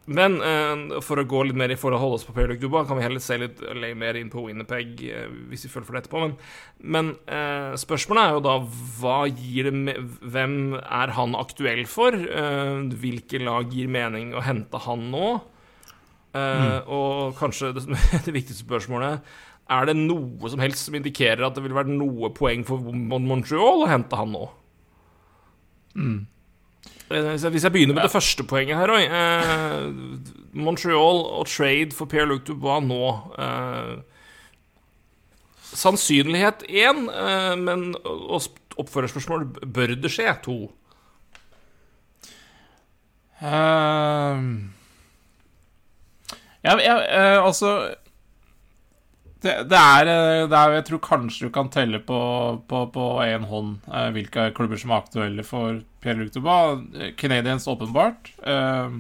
men 0.05 0.35
eh, 0.45 0.99
for 1.05 1.21
å 1.21 1.27
gå 1.29 1.45
litt 1.47 1.57
mer 1.57 1.73
i 1.73 1.79
forhold 1.81 2.03
holde 2.03 2.19
oss 2.19 2.27
på 2.29 2.35
Pierre-Luc 2.37 2.65
kan 2.89 2.99
vi 2.99 3.05
heller 3.07 3.23
se 3.25 3.39
litt 3.41 3.63
mer 3.97 4.19
inn 4.21 4.29
på 4.33 4.43
Winnerpeg 4.45 5.01
eh, 5.07 5.31
hvis 5.49 5.65
vi 5.65 5.71
følger 5.73 5.89
for 5.89 5.97
det 5.97 6.03
etterpå. 6.03 6.25
Men, 6.27 6.35
men 6.97 7.79
spørsmålet 7.81 8.25
er 8.25 8.37
jo 8.37 8.45
da 8.45 8.59
hva 8.99 9.17
gir 9.31 9.71
det 9.71 9.75
med, 9.79 10.03
Hvem 10.21 10.59
er 10.83 11.15
han 11.17 11.39
aktuell 11.39 11.87
for? 11.89 12.19
Hvilke 13.01 13.41
lag 13.43 13.73
gir 13.73 13.89
mening 13.89 14.35
å 14.37 14.45
hente 14.45 14.83
han 14.85 15.09
nå? 15.15 15.33
Mm. 16.35 16.91
Og 16.91 17.37
kanskje 17.39 17.71
det, 17.77 17.85
det 18.27 18.33
viktigste 18.35 18.65
spørsmålet 18.65 19.23
Er 19.71 19.87
det 19.87 19.95
noe 19.95 20.51
som 20.51 20.59
helst 20.59 20.89
som 20.89 20.97
indikerer 20.99 21.47
at 21.47 21.55
det 21.55 21.63
ville 21.63 21.79
vært 21.79 21.93
noe 21.95 22.33
poeng 22.35 22.67
for 22.67 22.83
Montreal 22.83 23.85
å 23.87 23.91
hente 23.93 24.19
han 24.19 24.35
nå? 24.35 24.49
Eh, 25.95 26.34
Hvis 27.09 27.65
jeg, 27.65 27.73
begynner 27.73 27.95
med 27.95 28.03
det 28.03 28.11
første 28.11 28.45
poenget 28.49 28.79
her, 28.81 28.89
Roy 28.89 29.05
eh, 29.05 29.89
Montreal 30.57 31.21
og 31.37 31.47
trade 31.47 31.93
for 31.93 32.09
Pierre-Luc 32.09 32.47
Dubois 32.47 32.81
nå 32.87 33.11
eh, 33.39 33.99
Sannsynlighet 35.75 36.65
én, 36.71 37.05
eh, 37.11 37.53
men 37.61 37.93
oppførerspørsmål 38.79 39.45
bør 39.75 39.95
det 40.01 40.11
skje 40.15 40.33
to. 40.45 40.57
Ehm. 43.45 44.73
ja, 46.65 46.79
ja, 46.79 46.97
eh, 47.03 47.45
altså 47.45 47.95
det, 49.45 49.55
det, 49.71 49.79
er, 49.79 50.09
eh, 50.11 50.45
det 50.51 50.59
er 50.59 50.77
Jeg 50.79 50.87
tror 50.89 51.01
kanskje 51.05 51.49
du 51.49 51.53
kan 51.55 51.69
telle 51.73 52.01
på 52.03 52.21
på, 52.71 52.81
én 53.25 53.45
hånd 53.51 53.77
eh, 53.91 54.09
hvilke 54.17 54.49
klubber 54.57 54.81
som 54.81 54.95
er 54.95 55.03
aktuelle 55.03 55.45
for 55.47 55.83
Pierre-Luc 56.05 56.33
Canadians 57.21 57.69
Eh, 57.69 57.73
åpenbart. 57.75 58.33
Eh, 58.43 58.97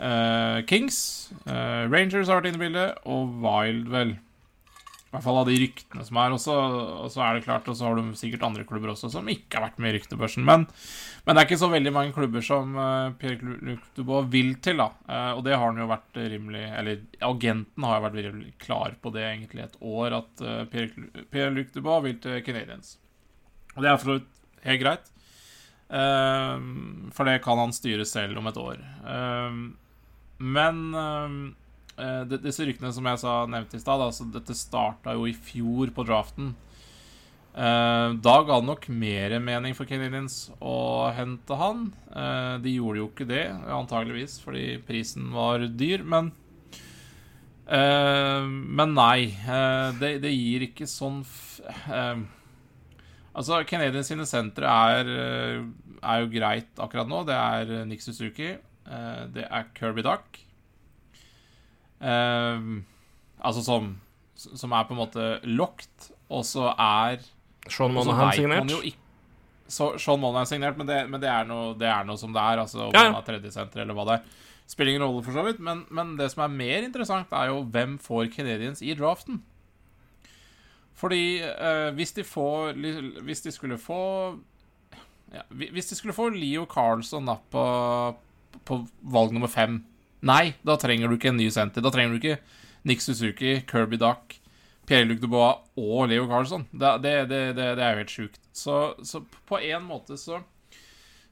eh, 0.00 0.58
Kings. 0.66 1.32
eh, 1.46 1.84
Rangers 1.92 2.28
har 2.28 2.40
vært 2.40 2.50
inne 2.50 2.60
i 2.60 2.64
bildet. 2.66 2.98
Og 3.04 3.36
Wild, 3.44 3.86
vel. 3.92 4.16
I 5.10 5.16
hvert 5.16 5.24
fall 5.24 5.40
av 5.40 5.48
de 5.48 5.56
ryktene 5.58 6.04
som 6.06 6.18
er. 6.22 6.32
Og 6.36 6.38
så, 6.38 6.54
og 7.02 7.08
så 7.10 7.24
er 7.26 7.34
det 7.34 7.42
klart, 7.42 7.66
og 7.66 7.74
så 7.74 7.88
har 7.88 7.98
du 7.98 8.12
sikkert 8.14 8.44
andre 8.46 8.62
klubber 8.66 8.92
også 8.92 9.08
som 9.10 9.26
ikke 9.32 9.58
har 9.58 9.64
vært 9.64 9.80
med 9.82 9.90
i 9.90 9.96
ryktebørsen. 9.96 10.44
Men, 10.46 10.68
men 11.26 11.34
det 11.34 11.42
er 11.42 11.48
ikke 11.48 11.58
så 11.64 11.70
veldig 11.72 11.92
mange 11.96 12.14
klubber 12.14 12.44
som 12.46 12.78
uh, 12.78 13.10
Pierre-Luc 13.18 13.88
Dubois 13.96 14.28
vil 14.30 14.52
til, 14.62 14.78
da. 14.78 14.86
Uh, 15.10 15.32
og 15.34 15.42
det 15.48 15.56
har 15.56 15.64
han 15.66 15.82
jo 15.82 15.88
vært 15.90 16.20
rimelig 16.30 16.62
Eller 16.78 17.02
agenten 17.26 17.88
har 17.88 17.98
jo 17.98 18.04
vært 18.06 18.20
rimelig 18.20 18.54
klar 18.62 18.94
på 19.02 19.12
det 19.16 19.26
egentlig 19.26 19.66
et 19.66 19.78
år, 19.82 20.20
at 20.20 20.44
uh, 20.46 20.62
Pierre-Luc 20.70 21.74
Dubois 21.74 22.04
vil 22.06 22.20
til 22.22 22.38
Canadiens. 22.46 22.94
Og 23.74 23.82
det 23.82 23.90
er 23.90 23.98
for 24.04 24.22
helt 24.68 24.84
greit. 24.84 25.10
Uh, 25.90 27.10
for 27.10 27.26
det 27.26 27.40
kan 27.42 27.58
han 27.58 27.74
styre 27.74 28.06
selv 28.06 28.38
om 28.38 28.46
et 28.46 28.62
år. 28.62 28.78
Eh, 29.10 29.58
men 30.40 30.78
eh, 30.94 31.34
Eh, 31.50 31.59
disse 32.40 32.64
ryktene 32.66 32.92
som 32.96 33.06
jeg 33.10 33.20
sa 33.22 33.34
nevnte 33.50 33.76
i 33.76 33.82
stad, 33.82 34.00
altså 34.04 34.26
dette 34.32 34.56
starta 34.56 35.12
jo 35.16 35.26
i 35.28 35.34
fjor 35.36 35.92
på 35.96 36.04
draften. 36.08 36.54
Eh, 37.50 38.08
da 38.22 38.34
ga 38.46 38.60
det 38.60 38.68
nok 38.68 38.84
mer 38.94 39.34
mening 39.42 39.74
for 39.74 39.88
Canadiens 39.90 40.50
å 40.62 41.10
hente 41.16 41.56
han. 41.58 41.88
Eh, 42.14 42.58
de 42.62 42.76
gjorde 42.76 43.02
jo 43.02 43.08
ikke 43.10 43.26
det, 43.28 43.44
antageligvis, 43.74 44.38
fordi 44.44 44.78
prisen 44.86 45.32
var 45.34 45.64
dyr, 45.66 46.04
men 46.06 46.30
eh, 47.66 48.46
Men 48.46 48.94
nei. 48.94 49.32
eh, 49.46 49.88
det, 50.00 50.12
det 50.24 50.32
gir 50.34 50.68
ikke 50.70 50.86
sånn 50.90 51.22
eh, 51.90 52.22
Altså, 53.30 53.60
Canadiens 53.66 54.08
sine 54.10 54.26
sentre 54.26 54.66
er, 54.66 55.10
eh, 55.14 55.60
er 56.02 56.22
jo 56.24 56.30
greit 56.32 56.80
akkurat 56.82 57.06
nå. 57.10 57.22
Det 57.28 57.36
er 57.36 57.84
Nick 57.86 58.02
Suzuki. 58.02 58.56
eh, 58.90 59.20
det 59.34 59.44
er 59.50 59.68
Kirby 59.76 60.02
Duck. 60.02 60.40
Ehm, 62.00 62.84
altså 63.38 63.62
som 63.64 63.90
Som 64.34 64.72
er 64.72 64.86
på 64.88 64.94
en 64.94 65.00
måte 65.02 65.24
locked, 65.44 66.12
og 66.32 66.44
så 66.48 66.70
er 66.72 67.20
Sean 67.68 67.92
Monahan 67.92 68.32
signert. 68.32 68.70
Så 69.68 69.98
Sean 70.00 70.20
Monahan 70.20 70.46
er 70.46 70.48
signert, 70.48 70.78
men, 70.78 70.88
det, 70.88 71.02
men 71.10 71.20
det, 71.20 71.28
er 71.28 71.44
noe, 71.44 71.74
det 71.76 71.90
er 71.90 72.06
noe 72.08 72.16
som 72.16 72.32
det 72.32 72.40
er. 72.40 72.62
Altså 72.62 72.86
Om 72.86 72.94
Ja, 72.94 73.02
ja. 73.04 73.10
han 73.12 73.18
er 73.18 73.26
tredjesenter 73.26 73.82
eller 73.84 73.98
hva 73.98 74.06
det 74.08 74.16
er. 74.16 74.38
Spiller 74.70 74.94
ingen 74.94 75.04
rolle, 75.04 75.20
for 75.26 75.36
så 75.36 75.44
vidt. 75.44 75.60
Men, 75.60 75.82
men 75.90 76.14
det 76.16 76.30
som 76.32 76.44
er 76.46 76.56
mer 76.56 76.86
interessant, 76.86 77.32
er 77.36 77.50
jo 77.50 77.60
hvem 77.68 77.98
får 78.00 78.30
Canadians 78.32 78.80
i 78.80 78.94
draften. 78.96 79.42
Fordi 81.00 81.42
uh, 81.42 81.90
hvis 81.96 82.12
de 82.12 82.24
får 82.24 82.74
Hvis 83.24 83.40
de 83.40 83.52
skulle 83.52 83.78
få 83.80 84.00
ja, 85.32 85.42
Hvis 85.48 85.86
de 85.88 85.96
skulle 85.96 86.12
få 86.12 86.28
Leo 86.34 86.66
Carlson 86.68 87.28
da 87.30 87.38
på, 87.50 87.62
på 88.68 88.80
valg 89.00 89.32
nummer 89.32 89.48
fem 89.48 89.78
Nei, 90.26 90.54
da 90.66 90.76
trenger 90.80 91.08
du 91.08 91.16
ikke 91.16 91.32
en 91.32 91.40
ny 91.40 91.48
senter. 91.52 91.84
Da 91.84 91.92
trenger 91.94 92.14
du 92.14 92.20
ikke 92.20 92.38
Nick 92.88 93.04
Suzuki, 93.04 93.58
Kirby 93.68 93.98
Duck, 94.00 94.36
Pierre-Luc 94.88 95.20
Dubois 95.22 95.60
og 95.80 96.08
Leo 96.10 96.26
Carlsson. 96.28 96.66
Det, 96.72 96.96
det, 97.04 97.14
det, 97.30 97.42
det, 97.56 97.68
er 97.76 97.94
jo 97.94 98.02
helt 98.02 98.16
sjukt. 98.16 98.40
Så, 98.52 98.80
så 99.06 99.22
på 99.48 99.60
en 99.64 99.86
måte 99.86 100.18
så 100.20 100.42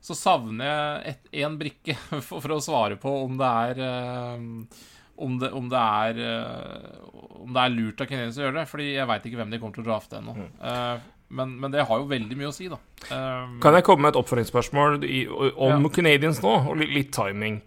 så 0.00 0.14
savner 0.14 0.68
jeg 1.02 1.42
én 1.44 1.58
brikke 1.58 1.96
for, 2.26 2.38
for, 2.38 2.54
å 2.54 2.62
svare 2.62 2.98
på 3.00 3.12
om 3.24 3.36
det 3.38 3.48
er 3.48 3.82
uh, 3.82 4.38
om, 5.18 5.38
det, 5.40 5.50
om, 5.50 5.66
det, 5.70 5.82
er 5.82 6.20
uh, 6.22 7.42
Om 7.42 7.54
det 7.56 7.64
er 7.64 7.74
lurt 7.74 8.02
av 8.04 8.06
Canadiens 8.06 8.38
å 8.38 8.44
gjøre 8.44 8.60
det. 8.60 8.66
Fordi 8.70 8.90
jeg 8.92 9.08
veit 9.10 9.24
ikke 9.26 9.40
hvem 9.40 9.50
de 9.50 9.58
kommer 9.58 9.74
til 9.74 9.82
å 9.82 9.88
drafte 9.88 10.20
ennå. 10.20 10.36
Mm. 10.36 10.52
Uh, 10.62 11.14
men, 11.28 11.56
men, 11.60 11.74
det 11.74 11.84
har 11.88 12.00
jo 12.00 12.06
veldig 12.08 12.38
mye 12.40 12.48
å 12.48 12.54
si, 12.56 12.70
da. 12.72 12.78
kan 13.04 13.74
jeg 13.76 13.84
komme 13.84 14.06
med 14.06 14.14
et 14.14 14.16
oppfølgingsspørsmål 14.16 14.94
om 14.96 15.74
ja. 15.84 15.90
Canadiens 15.92 16.38
nå, 16.40 16.54
og 16.70 16.80
litt 16.80 17.10
timing? 17.12 17.58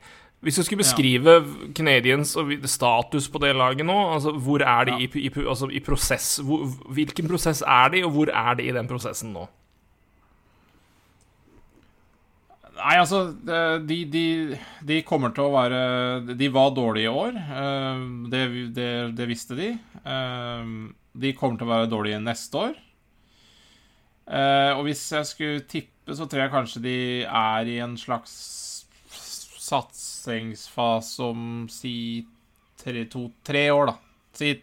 Hvis 0.42 0.58
du 0.58 0.64
skulle 0.66 0.82
beskrive 0.82 1.34
ja. 1.38 1.72
Canadiens 1.78 2.34
status 2.66 3.28
på 3.30 3.42
det 3.44 3.54
laget 3.54 3.86
nå, 3.86 3.98
altså 4.16 4.34
hvor 4.34 4.64
er 4.66 4.88
de 4.90 4.96
ja. 4.98 5.06
i, 5.06 5.26
i, 5.28 5.32
altså, 5.46 5.70
i, 5.70 5.82
prosess 5.86 6.40
hvor, 6.42 6.66
Hvilken 6.98 7.30
prosess 7.30 7.62
er 7.62 7.92
de, 7.94 8.02
og 8.08 8.16
hvor 8.16 8.32
er 8.34 8.58
de 8.58 8.66
i 8.66 8.74
den 8.74 8.90
prosessen 8.90 9.36
nå? 9.36 9.46
Nei, 12.82 12.96
altså 12.98 13.28
de, 13.86 14.00
de, 14.10 14.26
de, 14.90 15.02
kommer 15.06 15.30
til 15.36 15.46
å 15.46 15.54
være 15.54 16.34
De 16.40 16.48
var 16.50 16.72
dårlige 16.74 17.12
i 17.12 17.14
år. 17.14 17.36
Eh, 17.38 18.06
det, 18.34 18.42
det, 18.74 18.92
det 19.20 19.28
visste 19.30 19.58
de. 19.60 19.68
Eh, 20.02 20.72
de 21.22 21.34
kommer 21.38 21.60
til 21.60 21.68
å 21.68 21.74
være 21.76 21.92
dårlige 21.92 22.24
neste 22.24 22.64
år. 22.64 22.74
Eh, 24.32 24.72
og 24.74 24.88
hvis 24.88 25.04
jeg 25.14 25.30
skulle 25.30 25.68
tippe, 25.70 26.16
så 26.18 26.26
tror 26.26 26.48
jeg 26.48 26.54
kanskje 26.56 26.84
de 26.88 26.98
er 27.28 27.70
i 27.70 27.78
en 27.86 27.94
slags 28.00 28.34
satsingsfase 30.22 31.24
om 31.24 31.68
si 31.70 32.26
tre, 32.82 33.06
to, 33.06 33.30
tre 33.44 33.72
år, 33.72 33.92
da. 33.92 33.96
Si, 34.34 34.54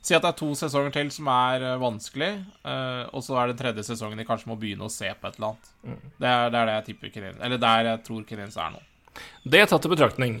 si, 0.00 0.14
at 0.14 0.22
det 0.22 0.30
er 0.32 0.38
to 0.38 0.52
sesonger 0.58 0.92
til 0.94 1.10
som 1.14 1.28
er 1.32 1.64
uh, 1.72 1.80
vanskelig, 1.80 2.30
uh, 2.64 3.08
og 3.12 3.24
så 3.24 3.38
er 3.40 3.50
det 3.50 3.58
tredje 3.60 3.86
sesongen 3.92 4.18
de 4.18 4.28
kanskje 4.28 4.50
må 4.50 4.58
begynne 4.60 4.88
å 4.88 4.92
se 4.92 5.10
på 5.12 5.28
et 5.28 5.36
eller 5.38 5.52
annet. 5.52 5.74
Mm. 5.82 6.00
Det, 6.16 6.30
er, 6.30 6.48
det, 6.48 6.56
er, 6.56 6.64
det 6.64 6.78
jeg 6.78 6.86
tipper 6.90 7.12
Kenens 7.16 7.42
Eller 7.42 7.60
der 7.60 7.90
jeg 7.90 8.06
tror 8.08 8.24
Kenens 8.28 8.56
er 8.56 8.72
nå. 8.74 8.82
Det 9.44 9.60
er 9.60 9.68
tatt 9.70 9.86
i 9.86 9.92
betraktning. 9.92 10.40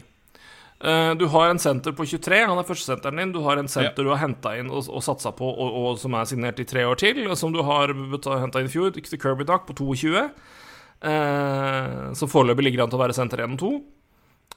Uh, 0.82 1.12
du 1.14 1.28
har 1.30 1.52
en 1.52 1.60
senter 1.62 1.94
på 1.94 2.08
23, 2.10 2.40
han 2.50 2.58
er 2.58 2.66
førstesenteren 2.66 3.20
din. 3.22 3.34
Du 3.36 3.42
har 3.44 3.60
en 3.60 3.70
senter 3.70 4.02
ja. 4.02 4.08
du 4.08 4.10
har 4.10 4.22
henta 4.24 4.56
inn 4.58 4.72
og, 4.72 4.88
og 4.90 5.04
satsa 5.04 5.30
på, 5.36 5.46
og, 5.46 5.78
og, 5.78 6.00
som 6.02 6.16
er 6.18 6.26
signert 6.28 6.58
i 6.58 6.66
tre 6.66 6.88
år 6.88 6.98
til, 6.98 7.22
og 7.28 7.38
som 7.38 7.54
du 7.54 7.62
har 7.62 7.94
henta 8.42 8.62
inn 8.62 8.70
i 8.70 8.72
fjor, 8.72 8.90
Kirby 8.96 9.46
Duck 9.46 9.68
på 9.68 9.78
22. 9.78 10.26
Uh, 11.02 12.10
så 12.14 12.28
foreløpig 12.30 12.66
ligger 12.66 12.84
an 12.84 12.90
til 12.90 12.98
å 12.98 13.02
være 13.04 13.14
senter 13.14 13.44
1 13.46 13.54
og 13.56 13.62
2. 13.62 13.72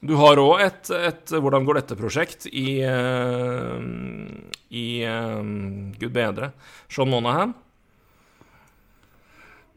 Du 0.04 0.16
har 0.20 0.40
òg 0.40 0.60
et, 0.60 0.90
et, 0.92 1.36
Hvordan 1.40 1.66
går 1.66 1.80
dette-prosjekt 1.80 2.48
i, 2.50 2.80
uh, 2.84 3.78
i 4.68 4.88
um, 5.08 5.94
Gud 5.96 6.12
bedre 6.16 6.52
Sean 6.92 7.10
Monahan. 7.10 7.54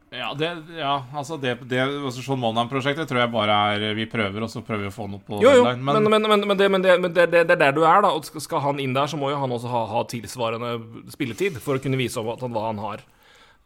Ja, 0.10 0.32
det, 0.34 0.48
ja, 0.74 0.96
altså 1.14 1.38
det, 1.38 1.60
det 1.70 1.84
altså 1.84 2.24
Sean 2.26 2.40
Monahan-prosjektet 2.42 3.08
tror 3.10 3.22
jeg 3.22 3.32
bare 3.34 3.58
er 3.76 3.94
Vi 3.98 4.08
prøver, 4.10 4.42
og 4.42 4.50
så 4.50 4.64
prøver 4.66 4.88
vi 4.88 4.90
å 4.90 4.96
få 4.96 5.06
noe 5.08 5.22
på 5.22 5.38
jo, 5.38 5.54
jo, 5.54 5.64
deadline. 5.64 5.86
Men, 5.86 6.10
men, 6.10 6.26
men, 6.26 6.48
men, 6.50 6.58
det, 6.58 6.70
men 6.74 6.84
det, 6.84 6.98
det, 7.06 7.28
det, 7.30 7.44
er 7.46 7.62
der 7.68 7.78
du 7.78 7.84
er, 7.86 8.02
da. 8.04 8.12
Og 8.18 8.26
skal 8.26 8.66
han 8.66 8.82
inn 8.82 8.98
der, 8.98 9.08
så 9.12 9.20
må 9.22 9.30
jo 9.32 9.40
han 9.40 9.54
også 9.54 9.72
ha, 9.72 9.86
ha 9.94 10.04
tilsvarende 10.10 10.76
spilletid 11.14 11.62
for 11.62 11.78
å 11.78 11.84
kunne 11.84 12.00
vise 12.02 12.26
hva 12.26 12.36
han 12.42 12.82
har. 12.82 13.06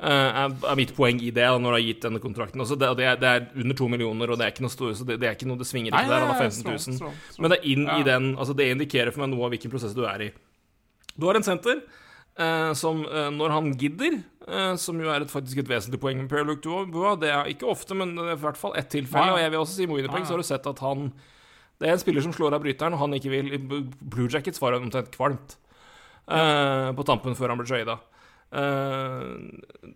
Uh, 0.03 0.49
er, 0.49 0.75
mitt 0.75 0.89
poeng 0.97 1.21
i 1.23 1.29
det, 1.31 1.45
når 1.47 1.63
du 1.63 1.75
har 1.77 1.83
gitt 1.85 2.03
denne 2.03 2.19
kontrakten. 2.19 2.59
Altså, 2.59 2.75
det, 2.75 2.89
det, 2.99 3.05
er, 3.07 3.19
det, 3.21 3.29
er, 3.29 3.45
under 3.63 3.77
to 3.79 3.85
millioner, 3.87 4.33
og 4.33 4.39
det 4.39 4.43
er 4.43 4.51
ikke 4.51 4.65
noe 4.65 4.73
store, 4.73 4.95
så 4.99 5.05
det, 5.07 5.15
det, 5.21 5.29
er 5.29 5.37
ikke 5.37 5.47
noe, 5.47 5.59
det 5.61 5.67
svinger 5.69 5.93
ikke 5.93 6.01
Nei, 6.01 6.09
der. 6.11 6.25
Han 6.25 6.33
har 6.33 6.41
15 6.43 6.65
000. 6.67 6.81
Så, 6.83 6.95
så, 6.97 7.11
så. 7.31 7.39
Men 7.39 7.53
det 7.53 7.59
er 7.61 7.69
inn 7.71 7.87
ja. 7.87 7.95
i 8.01 8.07
den 8.07 8.27
Altså, 8.33 8.55
det 8.59 8.67
indikerer 8.73 9.15
for 9.15 9.23
meg 9.23 9.31
noe 9.31 9.47
av 9.47 9.55
hvilken 9.55 9.71
prosess 9.71 9.95
du 9.95 10.01
er 10.09 10.25
i. 10.25 10.27
Du 11.15 11.29
har 11.29 11.39
en 11.39 11.47
senter 11.47 11.79
uh, 11.79 12.73
som, 12.75 13.05
uh, 13.07 13.29
når 13.31 13.55
han 13.55 13.71
gidder, 13.79 14.19
som 14.75 14.99
jo 14.99 15.07
er 15.07 15.23
et, 15.23 15.31
faktisk 15.31 15.61
et 15.61 15.69
vesentlig 15.71 16.01
poeng 16.03 16.17
med 16.19 16.27
Per 16.27 16.43
Luke 16.43 16.59
Dubois 16.59 17.13
Det 17.21 17.29
er 17.31 17.47
ikke 17.47 17.69
ofte, 17.71 17.95
men 17.95 18.09
det 18.17 18.25
er 18.25 18.35
i 18.35 18.41
hvert 18.41 18.59
fall 18.59 18.73
ett 18.75 18.89
tilfelle. 18.91 19.29
Ja. 19.29 19.37
Og 19.37 19.39
jeg 19.39 19.53
vil 19.53 19.61
også 19.61 19.77
si 19.77 19.87
Winnerpeg, 19.87 20.25
så 20.27 20.35
har 20.35 20.43
du 20.43 20.49
sett 20.49 20.67
at 20.67 20.81
han 20.83 21.13
Det 21.79 21.87
er 21.87 21.95
en 21.95 22.01
spiller 22.01 22.25
som 22.25 22.35
slår 22.35 22.57
av 22.57 22.65
bryteren, 22.65 22.97
og 22.97 23.05
han 23.05 23.15
ikke 23.15 23.31
vil 23.31 23.53
Blue 24.01 24.27
Jackets 24.27 24.59
var 24.59 24.75
omtrent 24.75 25.15
kvalmt 25.15 25.55
på 26.27 27.05
tampen 27.07 27.39
før 27.39 27.53
han 27.53 27.59
ble 27.59 27.71
trada. 27.71 28.01
Uh, 28.53 29.91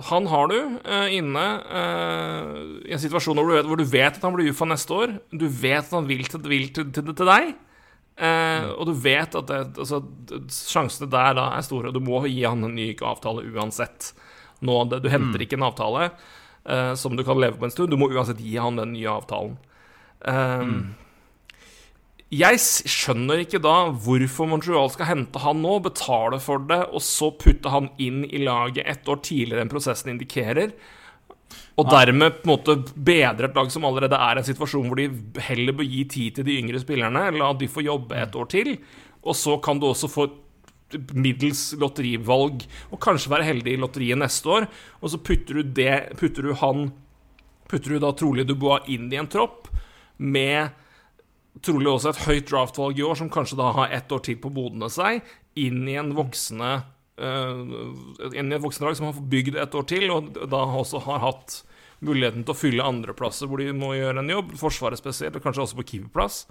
han 0.00 0.26
har 0.32 0.48
du 0.48 0.56
uh, 0.80 1.08
inne 1.12 1.46
uh, 1.68 2.54
i 2.88 2.94
en 2.94 3.02
situasjon 3.02 3.36
hvor 3.36 3.50
du, 3.50 3.56
vet, 3.58 3.68
hvor 3.68 3.80
du, 3.80 3.84
vet, 3.84 4.16
at 4.16 4.24
han 4.24 4.36
blir 4.36 4.48
UFA 4.48 4.70
neste 4.70 4.96
år. 4.96 5.12
Du 5.28 5.44
vet 5.44 5.84
at 5.84 5.92
han 5.92 6.08
vil 6.08 6.24
til, 6.30 6.40
vil 6.48 6.70
til, 6.72 6.88
til, 6.94 7.12
til 7.12 7.28
deg. 7.28 7.52
Uh, 8.20 8.72
og 8.76 8.88
du 8.88 8.94
vet 9.00 9.36
at 9.36 9.48
det, 9.48 9.60
altså, 9.80 10.02
sjansene 10.52 11.08
der 11.12 11.36
da 11.38 11.50
er 11.56 11.64
store, 11.64 11.90
og 11.90 11.96
du 11.96 12.02
må 12.04 12.22
gi 12.26 12.42
han 12.44 12.64
en 12.66 12.76
ny 12.76 12.92
avtale 12.96 13.44
uansett. 13.48 14.12
Nå, 14.64 14.82
du 14.92 15.08
henter 15.08 15.38
mm. 15.38 15.44
ikke 15.46 15.56
en 15.56 15.70
avtale 15.70 16.12
som 17.00 17.14
du 17.16 17.22
kan 17.24 17.38
leve 17.40 17.56
på 17.56 17.64
en 17.64 17.72
stund. 17.72 17.88
Du 17.88 17.96
må 17.96 18.10
uansett 18.12 18.42
gi 18.44 18.58
han 18.60 18.76
den 18.76 18.90
nye 18.92 19.08
avtalen. 19.08 19.54
Mm. 20.20 20.82
Jeg 22.30 22.60
skjønner 22.62 23.40
ikke 23.42 23.58
da 23.58 23.90
hvorfor 23.90 24.46
Montreal 24.46 24.90
skal 24.94 25.08
hente 25.08 25.40
han 25.42 25.58
nå, 25.64 25.80
betale 25.82 26.38
for 26.42 26.62
det, 26.62 26.84
og 26.94 27.02
så 27.02 27.32
putte 27.34 27.72
han 27.74 27.88
inn 27.98 28.22
i 28.28 28.44
laget 28.44 28.86
ett 28.86 29.08
år 29.10 29.18
tidligere 29.26 29.64
enn 29.64 29.72
prosessen 29.72 30.12
indikerer. 30.12 30.70
Og 31.80 31.88
dermed 31.90 32.36
på 32.38 32.46
en 32.46 32.52
måte 32.52 32.76
bedre 32.94 33.48
et 33.48 33.56
lag 33.58 33.70
som 33.74 33.86
allerede 33.88 34.14
er 34.14 34.38
i 34.38 34.42
en 34.42 34.46
situasjon 34.46 34.86
hvor 34.86 35.00
de 35.00 35.08
heller 35.42 35.74
bør 35.74 35.88
gi 35.90 36.04
tid 36.12 36.36
til 36.36 36.46
de 36.46 36.58
yngre 36.60 36.82
spillerne, 36.82 37.24
la 37.34 37.48
de 37.58 37.68
få 37.70 37.82
jobbe 37.82 38.18
et 38.20 38.36
år 38.38 38.50
til. 38.52 38.76
Og 39.26 39.34
så 39.34 39.56
kan 39.64 39.80
du 39.80 39.88
også 39.88 40.10
få 40.10 40.28
middels 41.14 41.64
lotterivalg, 41.78 42.62
og 42.90 43.02
kanskje 43.02 43.32
være 43.32 43.46
heldig 43.46 43.74
i 43.74 43.80
lotteriet 43.80 44.20
neste 44.20 44.54
år. 44.54 44.68
Og 45.02 45.10
så 45.10 45.18
putter 45.22 45.58
du 45.58 45.74
det 45.80 45.96
Putter 46.20 46.46
du 46.46 46.54
han 46.62 46.92
Putter 47.70 47.94
du 47.94 48.02
da 48.02 48.10
trolig 48.18 48.46
Dubois 48.46 48.86
inn 48.90 49.10
i 49.12 49.18
en 49.18 49.30
tropp 49.30 49.68
med 50.18 50.74
trolig 51.64 51.90
også 51.90 52.12
et 52.12 52.22
høyt 52.28 52.48
draftvalg 52.50 53.00
i 53.00 53.04
år, 53.06 53.18
som 53.18 53.32
kanskje 53.32 53.58
da 53.58 53.72
har 53.76 53.92
ett 53.96 54.12
år 54.12 54.22
til 54.26 54.38
på 54.40 54.50
å 54.50 54.56
modne 54.56 54.90
seg, 54.92 55.24
inn 55.58 55.82
i 55.90 55.98
en 56.00 56.14
voksne 56.16 56.72
uh, 57.20 58.30
inn 58.30 58.50
i 58.50 58.56
et 58.56 58.62
voksenlag 58.62 58.96
som 58.98 59.10
har 59.10 59.20
bygd 59.32 59.58
et 59.60 59.76
år 59.76 59.86
til, 59.90 60.08
og 60.14 60.32
da 60.50 60.64
også 60.80 61.02
har 61.06 61.22
hatt 61.24 61.60
muligheten 62.00 62.46
til 62.46 62.54
å 62.54 62.56
fylle 62.58 62.86
andreplasser 62.86 63.50
hvor 63.50 63.60
de 63.60 63.74
må 63.76 63.92
gjøre 63.96 64.22
en 64.22 64.34
jobb, 64.34 64.54
Forsvaret 64.60 65.00
spesielt, 65.00 65.36
og 65.36 65.44
kanskje 65.44 65.66
også 65.66 65.80
på 65.80 65.88
keeperplass. 65.92 66.44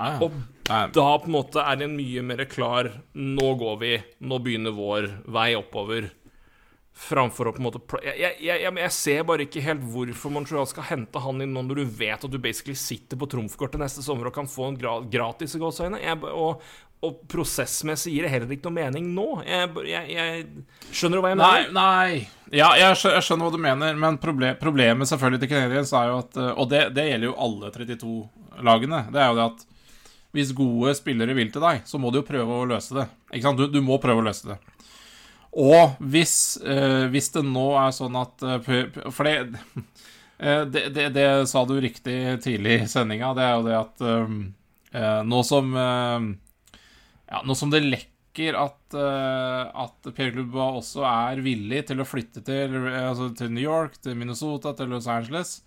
Ah, 0.00 0.16
ja. 0.16 0.18
Og 0.24 0.94
da 0.94 1.06
på 1.20 1.28
en 1.28 1.34
måte 1.34 1.64
er 1.64 1.76
det 1.76 1.88
en 1.88 1.96
mye 1.98 2.22
mer 2.24 2.40
klar 2.48 2.88
Nå 3.12 3.48
går 3.60 3.74
vi, 3.82 3.90
nå 4.24 4.38
begynner 4.40 4.72
vår 4.72 5.08
vei 5.28 5.50
oppover. 5.58 6.06
Framfor 7.00 7.48
å 7.48 7.52
på 7.56 7.62
en 7.62 7.64
måte 7.64 7.80
jeg, 8.04 8.12
jeg, 8.20 8.34
jeg, 8.44 8.72
jeg, 8.76 8.92
ser 8.92 9.22
bare 9.24 9.46
ikke 9.46 9.62
helt 9.64 9.84
hvorfor 9.88 10.32
Montreal 10.34 10.66
skal 10.68 10.84
hente 10.90 11.22
han 11.24 11.40
inn 11.40 11.54
nå 11.56 11.62
når 11.64 11.80
du 11.80 11.94
vet 11.96 12.26
at 12.26 12.28
du 12.28 12.36
basically 12.42 12.76
sitter 12.76 13.16
på 13.16 13.28
trumfkortet 13.32 13.80
neste 13.80 14.04
sommer 14.04 14.28
og 14.28 14.36
kan 14.36 14.50
få 14.50 14.68
en 14.68 14.76
gra 14.76 14.98
gratis 15.08 15.56
i 15.56 15.60
gåseøyne. 15.62 16.00
Og, 16.28 16.60
og, 17.00 17.22
prosessmessig 17.32 18.12
gir 18.12 18.26
det 18.26 18.34
heller 18.34 18.52
ikke 18.52 18.68
noe 18.68 18.76
mening 18.82 19.08
nå. 19.16 19.26
Jeg, 19.48 20.44
skjønner 20.92 21.16
du 21.16 21.24
hva 21.24 21.32
jeg 21.32 21.40
mener? 21.40 21.72
Nei, 21.72 21.72
nei. 21.72 22.52
Ja, 22.52 22.74
jeg 22.76 22.98
skjønner, 23.00 23.46
hva 23.46 23.54
du 23.54 23.62
mener, 23.64 23.96
men 24.04 24.20
problem, 24.20 24.60
problemet 24.60 25.08
selvfølgelig 25.08 25.40
til 25.46 25.52
Canadiens 25.54 25.94
er 25.96 26.12
jo 26.12 26.20
at 26.20 26.40
Og 26.52 26.68
det, 26.68 26.82
det 26.98 27.08
gjelder 27.08 27.30
jo 27.30 27.38
alle 27.46 27.72
32 27.80 28.14
lagene. 28.66 29.06
Det 29.08 29.24
er 29.24 29.32
jo 29.32 29.40
det 29.40 29.48
at 29.54 29.66
hvis 30.36 30.52
gode 30.54 30.92
spillere 30.94 31.34
vil 31.34 31.48
til 31.50 31.64
deg, 31.64 31.80
så 31.88 31.98
må 31.98 32.12
du 32.12 32.20
jo 32.20 32.26
prøve 32.28 32.60
å 32.60 32.68
løse 32.68 32.94
det. 32.94 33.08
Ikke 33.32 33.48
sant? 33.48 33.58
Du, 33.58 33.66
du 33.72 33.80
må 33.82 33.98
prøve 34.02 34.22
å 34.22 34.28
løse 34.28 34.52
det. 34.52 34.60
Og 35.50 35.96
hvis, 36.12 36.60
uh, 36.62 37.08
hvis 37.10 37.32
det 37.34 37.42
nå 37.46 37.66
er 37.80 37.94
sånn 37.94 38.18
at 38.20 38.44
uh, 38.46 38.58
For 39.10 39.26
det, 39.26 39.34
uh, 40.38 40.62
det, 40.72 40.84
det, 40.94 41.08
det, 41.16 41.26
sa 41.50 41.64
du 41.66 41.74
riktig 41.82 42.38
tidlig 42.44 42.84
i 42.84 42.90
sendinga. 42.90 43.32
Det 43.34 43.46
er 43.46 43.56
jo 43.56 43.66
det 43.66 43.80
at 43.80 44.06
nå 45.22 45.40
som 45.46 45.74
Ja, 47.30 47.42
nå 47.46 47.54
som 47.54 47.70
det 47.70 47.84
lekker 47.84 48.56
at, 48.58 48.94
at 48.96 50.08
Per 50.16 50.32
Klubba 50.34 50.64
også 50.80 51.04
er 51.06 51.42
villig 51.44 51.84
til 51.86 52.02
å 52.02 52.06
flytte 52.08 52.42
til, 52.46 52.74
altså 52.88 53.28
til 53.38 53.52
New 53.54 53.62
York, 53.62 54.00
til 54.02 54.16
Minnesota, 54.18 54.72
til 54.74 54.90
Los 54.90 55.06
Angeles, 55.10 55.60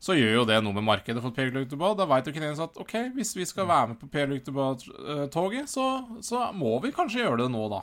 så 0.00 0.16
gjør 0.16 0.38
jo 0.38 0.46
det 0.48 0.60
noe 0.64 0.76
med 0.76 0.86
markedet 0.86 1.20
for 1.24 1.34
Per 1.36 1.52
Luktebad. 1.52 1.98
Da 2.00 2.08
veit 2.08 2.28
jo 2.28 2.32
Canadiens 2.36 2.62
at 2.64 2.78
ok, 2.80 2.94
hvis 3.18 3.36
vi 3.36 3.48
skal 3.48 3.68
være 3.68 3.92
med 3.92 4.00
på 4.00 4.08
Per 4.12 4.30
Luktebad-toget, 4.30 5.68
så, 5.72 5.88
så 6.24 6.46
må 6.56 6.78
vi 6.84 6.94
kanskje 6.96 7.26
gjøre 7.26 7.42
det 7.42 7.50
nå, 7.52 7.66
da. 7.72 7.82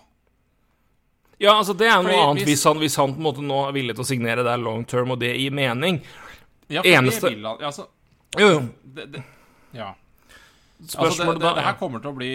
Ja, 1.39 1.55
altså 1.55 1.73
Det 1.77 1.87
er 1.87 2.01
noe 2.03 2.11
Fordi 2.11 2.19
annet 2.25 2.49
hvis, 2.49 2.63
han, 2.67 2.81
hvis 2.83 2.97
han 2.99 3.15
på 3.15 3.21
en 3.21 3.27
måte 3.29 3.43
nå 3.45 3.61
er 3.69 3.75
villig 3.77 3.95
til 3.95 4.03
å 4.03 4.09
signere 4.09 4.43
der 4.43 4.59
long 4.59 4.83
term, 4.87 5.15
og 5.15 5.21
det 5.21 5.31
gir 5.39 5.55
mening. 5.55 6.01
Ja, 6.67 6.83
for 6.83 6.91
Eneste... 6.91 7.29
det 7.29 7.37
vil 7.37 7.47
han 7.47 7.65
altså, 7.71 7.87
Jo, 8.37 8.49
jo. 8.51 8.61
Det, 8.83 9.07
det, 9.15 9.23
ja. 9.77 9.93
Altså, 10.79 11.25
det, 11.25 11.41
det, 11.41 11.53
det, 11.57 11.63
her 11.65 11.75
kommer 11.75 11.99
til 11.99 12.11
å 12.13 12.15
bli 12.15 12.33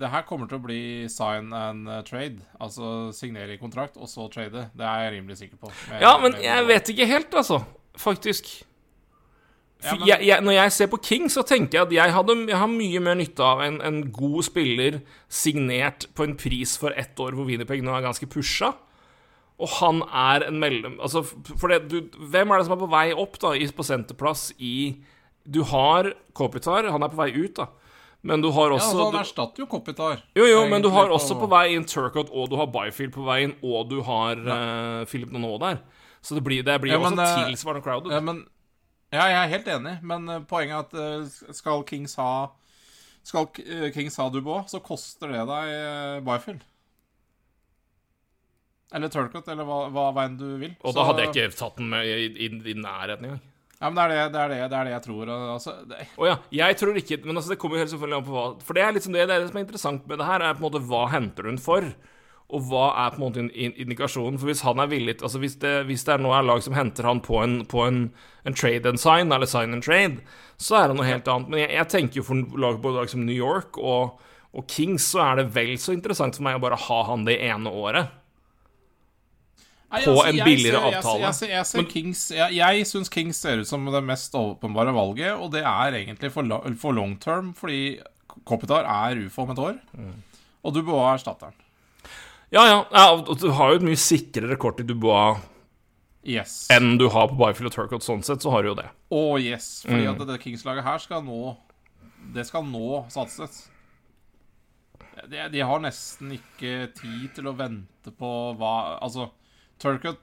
Det 0.00 0.08
her 0.10 0.24
kommer 0.26 0.48
til 0.50 0.58
å 0.58 0.64
bli 0.64 0.80
sign 1.12 1.52
and 1.54 1.90
uh, 1.90 2.00
trade. 2.06 2.42
Altså 2.58 3.10
signere 3.14 3.54
i 3.54 3.60
kontrakt, 3.60 3.98
og 3.98 4.10
så 4.10 4.26
trade. 4.32 4.68
Det 4.74 4.86
er 4.86 5.04
jeg 5.04 5.16
rimelig 5.18 5.38
sikker 5.42 5.60
på. 5.60 5.70
Med, 5.90 6.02
ja, 6.02 6.14
men 6.22 6.34
jeg 6.42 6.66
vet 6.70 6.90
ikke 6.94 7.06
helt, 7.10 7.36
altså. 7.38 7.60
Faktisk. 7.98 8.50
Ja, 9.84 9.96
men- 9.98 10.08
jeg, 10.08 10.26
jeg, 10.28 10.44
når 10.46 10.56
jeg 10.56 10.72
ser 10.72 10.88
på 10.92 11.00
King, 11.04 11.28
så 11.32 11.44
tenker 11.46 11.78
jeg 11.78 11.86
at 11.86 11.92
jeg, 11.92 12.14
hadde, 12.14 12.36
jeg 12.48 12.58
har 12.58 12.70
mye 12.70 13.00
mer 13.04 13.18
nytte 13.20 13.44
av 13.44 13.60
en, 13.64 13.80
en 13.84 14.00
god 14.12 14.42
spiller 14.46 15.00
signert 15.28 16.08
på 16.14 16.24
en 16.24 16.36
pris 16.40 16.76
for 16.80 16.96
ett 16.96 17.20
år 17.20 17.36
hvor 17.36 17.48
Winnipeg 17.48 17.84
nå 17.84 17.94
er 17.94 18.06
ganske 18.06 18.28
pusha. 18.30 18.72
Og 19.62 19.70
han 19.78 20.02
er 20.10 20.48
en 20.48 20.58
mellom... 20.58 20.98
Altså, 21.00 21.22
for 21.22 21.70
det, 21.70 21.84
du, 21.90 22.00
hvem 22.18 22.50
er 22.50 22.58
det 22.58 22.66
som 22.66 22.74
er 22.74 22.82
på 22.82 22.90
vei 22.90 23.06
opp 23.14 23.38
da, 23.42 23.54
på 23.54 23.86
senterplass 23.86 24.48
i 24.58 24.74
Du 25.44 25.62
har 25.70 26.10
Kopitar, 26.34 26.88
han 26.90 27.02
er 27.06 27.12
på 27.12 27.20
vei 27.20 27.30
ut, 27.36 27.60
da. 27.60 27.68
Men 28.24 28.40
du 28.40 28.48
har 28.56 28.72
Ja, 28.72 28.78
også 28.78 28.94
altså, 28.94 29.10
han 29.10 29.20
erstatter 29.20 29.62
jo 29.62 29.66
Kopitar. 29.68 30.22
Jo, 30.34 30.46
jo, 30.48 30.62
men 30.70 30.82
du 30.82 30.88
har 30.90 31.12
også 31.12 31.36
på 31.36 31.48
vei 31.52 31.74
inn 31.76 31.84
Turcot, 31.84 32.32
og 32.32 32.48
du 32.50 32.56
har 32.56 32.70
Byfield 32.72 33.12
på 33.12 33.26
veien, 33.26 33.52
og 33.62 33.90
du 33.90 33.98
har 34.06 34.40
uh, 34.40 35.04
Philip 35.10 35.30
Nonot 35.34 35.60
der. 35.60 35.82
Så 36.24 36.34
det 36.38 36.40
blir, 36.46 36.64
det 36.64 36.78
blir 36.80 36.94
Ja, 36.96 37.02
men, 37.02 37.18
også 37.18 37.42
eh, 37.44 37.50
tilsvarende 37.52 37.84
crowded. 37.84 38.14
Ja, 38.16 38.22
men, 38.24 38.46
ja, 39.14 39.24
jeg 39.30 39.38
er 39.40 39.52
helt 39.54 39.70
enig, 39.78 39.94
men 40.06 40.28
eh, 40.32 40.44
poenget 40.50 40.76
er 40.76 40.84
at 40.84 40.94
eh, 41.00 41.54
skal 41.56 41.84
Kings 41.88 42.16
ha 42.20 42.30
Skal 43.24 43.48
eh, 43.64 43.88
Kings 43.94 44.18
ha 44.20 44.28
Dubois, 44.32 44.68
så 44.72 44.82
koster 44.84 45.32
det 45.32 45.46
deg 45.48 46.24
Byfield. 46.26 46.64
Eller 48.94 49.10
Turcot, 49.10 49.48
eller 49.50 49.66
hva, 49.66 49.78
hva 49.90 50.04
veien 50.14 50.36
du 50.38 50.46
vil. 50.60 50.76
og 50.82 50.92
Så- 50.92 50.98
da 50.98 51.04
hadde 51.08 51.24
jeg 51.24 51.32
ikke 51.32 51.58
tatt 51.58 51.80
den 51.80 51.88
med 51.90 52.06
i, 52.06 52.28
i, 52.46 52.46
i 52.46 52.74
nærheten 52.78 53.24
engang. 53.30 53.42
Ja, 53.80 53.90
men 53.90 53.96
det 53.96 54.04
er 54.04 54.08
det, 54.08 54.32
det, 54.32 54.40
er 54.40 54.48
det, 54.48 54.58
det, 54.70 54.78
er 54.78 54.84
det 54.86 54.92
jeg 54.92 55.02
tror. 55.04 55.30
Altså, 55.34 55.72
Å 56.16 56.26
ja, 56.28 56.36
jeg 56.54 56.76
tror 56.78 56.96
ikke 56.96 57.18
Men 57.26 57.36
altså, 57.36 57.50
det 57.52 57.58
kommer 57.60 57.76
jo 57.76 57.82
helt 57.82 57.90
selvfølgelig 57.90 58.16
an 58.20 58.24
på 58.28 58.32
hva 58.36 58.44
For 58.64 58.78
det 58.78 58.84
er 58.84 58.94
liksom 58.94 59.12
det, 59.16 59.24
det, 59.28 59.34
er 59.34 59.42
det 59.42 59.48
som 59.50 59.58
er 59.58 59.64
interessant 59.66 60.06
med 60.08 60.20
det 60.22 60.28
her, 60.28 60.44
er 60.46 60.54
på 60.54 60.62
en 60.62 60.66
måte 60.68 60.82
hva 60.88 61.00
henter 61.12 61.48
hun 61.50 61.58
for? 61.60 61.88
Og 62.54 62.62
hva 62.70 62.84
er 63.02 63.10
på 63.14 63.18
en 63.18 63.24
måte 63.24 63.40
in- 63.42 63.50
in- 63.50 63.74
indikasjonen? 63.84 64.38
For 64.38 64.46
hvis 64.46 64.60
han 64.62 64.78
er 64.78 64.86
villig 64.92 65.16
Altså 65.22 65.40
hvis 65.42 65.56
det, 65.58 65.72
hvis 65.88 66.04
det 66.06 66.14
er 66.14 66.22
nå 66.22 66.30
er 66.36 66.44
lag 66.46 66.62
som 66.62 66.74
henter 66.76 67.08
han 67.08 67.20
på 67.24 67.40
en, 67.42 67.56
på 67.66 67.82
en, 67.88 67.98
en 68.46 68.54
trade 68.54 68.86
and 68.86 69.00
sign, 69.02 69.32
eller 69.34 69.46
sign 69.50 69.74
and 69.74 69.82
trade, 69.82 70.20
så 70.56 70.76
er 70.78 70.88
det 70.92 70.96
noe 71.00 71.08
helt 71.08 71.26
annet. 71.32 71.48
Men 71.50 71.64
jeg, 71.64 71.70
jeg 71.74 71.88
tenker 71.90 72.20
jo 72.20 72.26
for 72.28 72.58
lag 72.62 72.78
både 72.84 73.00
lag 73.02 73.10
som 73.10 73.24
New 73.26 73.34
York 73.34 73.76
og, 73.80 74.20
og 74.54 74.68
Kings, 74.70 75.08
så 75.10 75.24
er 75.32 75.40
det 75.42 75.48
vel 75.56 75.74
så 75.82 75.92
interessant 75.96 76.36
for 76.38 76.46
meg 76.46 76.60
å 76.60 76.62
bare 76.62 76.78
ha 76.78 77.00
han 77.10 77.24
det 77.26 77.40
ene 77.42 77.72
året. 77.74 78.12
Nei, 79.94 80.00
På 80.04 80.14
altså, 80.16 80.28
en 80.30 80.38
billigere 80.44 80.78
ser- 80.80 80.90
jeg 80.90 80.98
avtale. 80.98 81.18
ser- 81.18 81.24
Jeg, 81.24 81.34
ser, 81.34 81.48
jeg, 81.54 81.66
ser 81.66 81.90
Kings, 81.90 82.22
jeg, 82.34 82.54
jeg 82.56 82.86
syns 82.86 83.10
Kings 83.10 83.36
ser 83.44 83.60
ut 83.62 83.68
som 83.68 83.84
det 83.86 84.02
mest 84.04 84.32
åpenbare 84.34 84.94
valget, 84.94 85.34
og 85.38 85.50
det 85.54 85.62
er 85.62 85.92
egentlig 86.00 86.30
for, 86.34 86.42
for 86.80 86.92
long 86.92 87.16
term, 87.22 87.52
fordi 87.54 88.00
Kopitar 88.44 88.84
er 88.90 89.20
ufo 89.26 89.42
om 89.42 89.50
et 89.54 89.58
år, 89.58 89.76
Mm. 89.94 90.14
og 90.64 90.74
du 90.74 90.82
bør 90.82 91.14
erstatte 91.14 91.46
erstatteren. 91.46 91.54
Ja, 92.54 92.62
ja, 92.70 92.78
ja, 92.94 93.34
du 93.34 93.48
har 93.58 93.72
jo 93.74 93.80
et 93.80 93.86
mye 93.88 93.98
sikrere 93.98 94.56
kort 94.62 94.78
i 94.78 94.86
Dubois 94.86 95.40
Yes. 96.24 96.68
enn 96.72 96.94
du 97.00 97.08
har 97.12 97.26
på 97.28 97.36
Byfield 97.36 97.68
og 97.68 97.74
Turcot. 97.74 98.04
Sånn 98.06 98.22
sett 98.24 98.40
så 98.44 98.52
har 98.54 98.62
du 98.64 98.70
jo 98.70 98.76
det. 98.78 98.86
Å, 99.12 99.22
yes. 99.42 99.82
Fordi 99.84 100.06
Mm. 100.06 100.14
at 100.22 100.26
det 100.30 100.38
Kings-laget 100.44 100.84
her 100.86 100.98
skal 101.02 101.22
nå 101.26 101.56
Det 102.32 102.46
skal 102.48 102.62
nå 102.64 103.04
satses. 103.12 103.66
De, 105.28 105.48
de 105.52 105.60
har 105.60 105.80
nesten 105.84 106.32
ikke 106.38 106.88
tid 106.96 107.34
til 107.36 107.44
å 107.50 107.56
vente 107.56 108.10
på 108.16 108.30
hva 108.58 108.98
Altså, 109.02 109.28
Turcot 109.78 110.18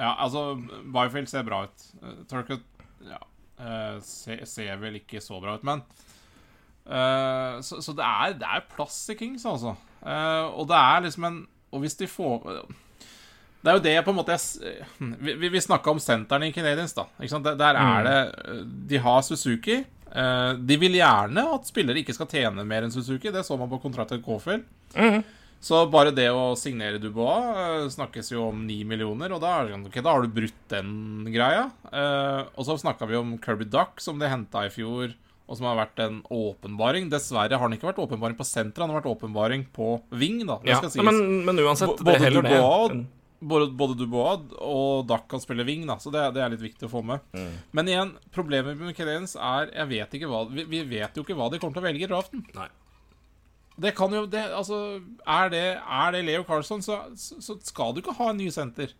Ja, 0.00 0.14
altså, 0.24 0.56
Byfield 0.90 1.28
ser 1.28 1.44
bra 1.46 1.64
ut. 1.68 1.84
Eh, 2.02 2.22
Turcot 2.30 2.62
ja, 3.06 3.18
eh, 3.60 4.00
ser, 4.00 4.44
ser 4.46 4.76
vel 4.80 4.96
ikke 4.98 5.20
så 5.22 5.40
bra 5.42 5.54
ut, 5.58 5.62
men 5.68 5.82
så, 7.62 7.78
så 7.84 7.94
det 7.94 8.04
er, 8.04 8.36
det 8.40 8.48
er 8.48 8.64
plass 8.72 8.96
i 9.12 9.16
Kings, 9.18 9.44
altså. 9.46 9.76
Eh, 10.02 10.46
og 10.58 10.66
det 10.70 10.78
er 10.78 11.04
liksom 11.04 11.26
en 11.28 11.42
Og 11.70 11.84
hvis 11.84 11.94
de 12.00 12.08
får 12.10 12.64
det 13.62 13.70
er 13.70 13.76
jo 13.76 13.82
det 13.84 13.92
jeg 13.94 14.02
på 14.02 14.10
en 14.10 14.16
måte 14.18 14.34
jeg 14.34 14.86
Vi, 15.22 15.48
vi, 15.48 15.60
snakka 15.62 15.92
om 15.92 16.00
senteren 16.02 16.48
i 16.48 16.54
Canadiens, 16.54 16.96
da. 16.96 17.04
Der, 17.22 17.54
der 17.60 17.78
er 17.78 18.08
det 18.08 18.56
De 18.90 18.98
har 18.98 19.20
Suzuki. 19.22 19.76
Eh, 20.12 20.54
de 20.58 20.78
vil 20.82 20.98
gjerne 20.98 21.44
at 21.54 21.70
spillere 21.70 22.02
ikke 22.02 22.16
skal 22.16 22.28
tjene 22.32 22.66
mer 22.66 22.82
enn 22.82 22.90
Suzuki. 22.90 23.30
Det 23.30 23.44
så 23.46 23.56
man 23.60 23.70
på 23.70 23.78
kontrakten 23.84 24.18
til 24.18 24.26
Caulfield. 24.26 24.66
Så 25.62 25.84
bare 25.86 26.10
det 26.10 26.26
å 26.34 26.56
signere 26.58 26.98
Dubois 26.98 27.54
eh, 27.54 27.86
snakkes 27.94 28.32
jo 28.32 28.48
om 28.48 28.64
9 28.66 28.80
millioner, 28.90 29.30
og 29.30 29.44
da, 29.44 29.52
er 29.54 29.68
det 29.68 29.76
sånn, 29.76 29.84
da 29.94 30.14
har 30.16 30.24
du 30.24 30.34
brutt 30.34 30.64
den 30.72 30.90
greia. 31.30 31.68
Eh, 31.86 32.40
og 32.50 32.66
så 32.66 32.74
snakka 32.82 33.06
vi 33.06 33.20
om 33.20 33.36
Kirby 33.38 33.68
Duck, 33.70 34.02
som 34.02 34.18
de 34.18 34.26
henta 34.26 34.66
i 34.66 34.72
fjor, 34.74 35.14
og 35.48 35.56
som 35.58 35.66
har 35.68 35.76
vært 35.80 35.98
en 36.04 36.20
åpenbaring. 36.32 37.08
Dessverre 37.12 37.56
har 37.58 37.64
han 37.66 37.72
ikke 37.76 37.88
vært 37.90 37.98
åpenbaring 38.04 38.36
på 38.38 38.46
senteret, 38.46 38.84
han 38.86 38.90
har 38.94 39.00
vært 39.02 39.10
åpenbaring 39.16 39.66
på 39.74 39.88
wing, 40.16 40.44
da. 40.46 40.58
Det 40.62 40.70
Ja, 40.74 40.78
skal 40.80 40.90
sies. 40.94 41.04
men, 41.04 41.44
men 41.48 41.58
uansett, 41.64 41.88
B- 41.96 41.96
det 41.98 42.06
både 42.12 42.24
heller 42.24 42.42
det. 42.46 42.54
Dubois 42.56 43.06
både, 43.42 43.66
både 43.74 43.96
Dubois 43.98 44.42
og 44.62 45.06
Duck 45.10 45.24
kan 45.32 45.40
spille 45.42 45.64
wing, 45.66 45.82
da, 45.90 45.96
så 45.98 46.12
det, 46.14 46.20
det 46.36 46.44
er 46.44 46.52
litt 46.54 46.62
viktig 46.62 46.86
å 46.86 46.92
få 46.92 47.00
med. 47.04 47.18
Mm. 47.34 47.48
Men 47.74 47.88
igjen, 47.90 48.12
problemet 48.30 48.78
med 48.78 48.94
Canadiens 48.94 49.34
er 49.34 49.72
Jeg 49.74 49.88
vet 49.90 50.14
ikke 50.14 50.28
hva 50.30 50.44
vi, 50.48 50.62
vi 50.70 50.84
vet 50.86 51.16
jo 51.18 51.24
ikke 51.26 51.34
hva 51.34 51.48
de 51.50 51.58
kommer 51.58 51.74
til 51.74 51.82
å 51.82 51.88
velge 51.88 52.06
i 52.06 52.10
draften. 52.12 52.44
Nei. 52.54 52.68
Det 53.82 53.94
kan 53.96 54.12
jo 54.14 54.26
det, 54.30 54.44
Altså, 54.54 54.78
er 55.26 55.48
det, 55.50 55.64
er 55.80 56.12
det 56.14 56.24
Leo 56.28 56.44
Carlson, 56.46 56.82
så, 56.84 57.00
så, 57.18 57.40
så 57.42 57.56
skal 57.66 57.94
du 57.96 58.02
ikke 58.02 58.14
ha 58.18 58.28
en 58.30 58.38
ny 58.38 58.46
senter. 58.54 58.92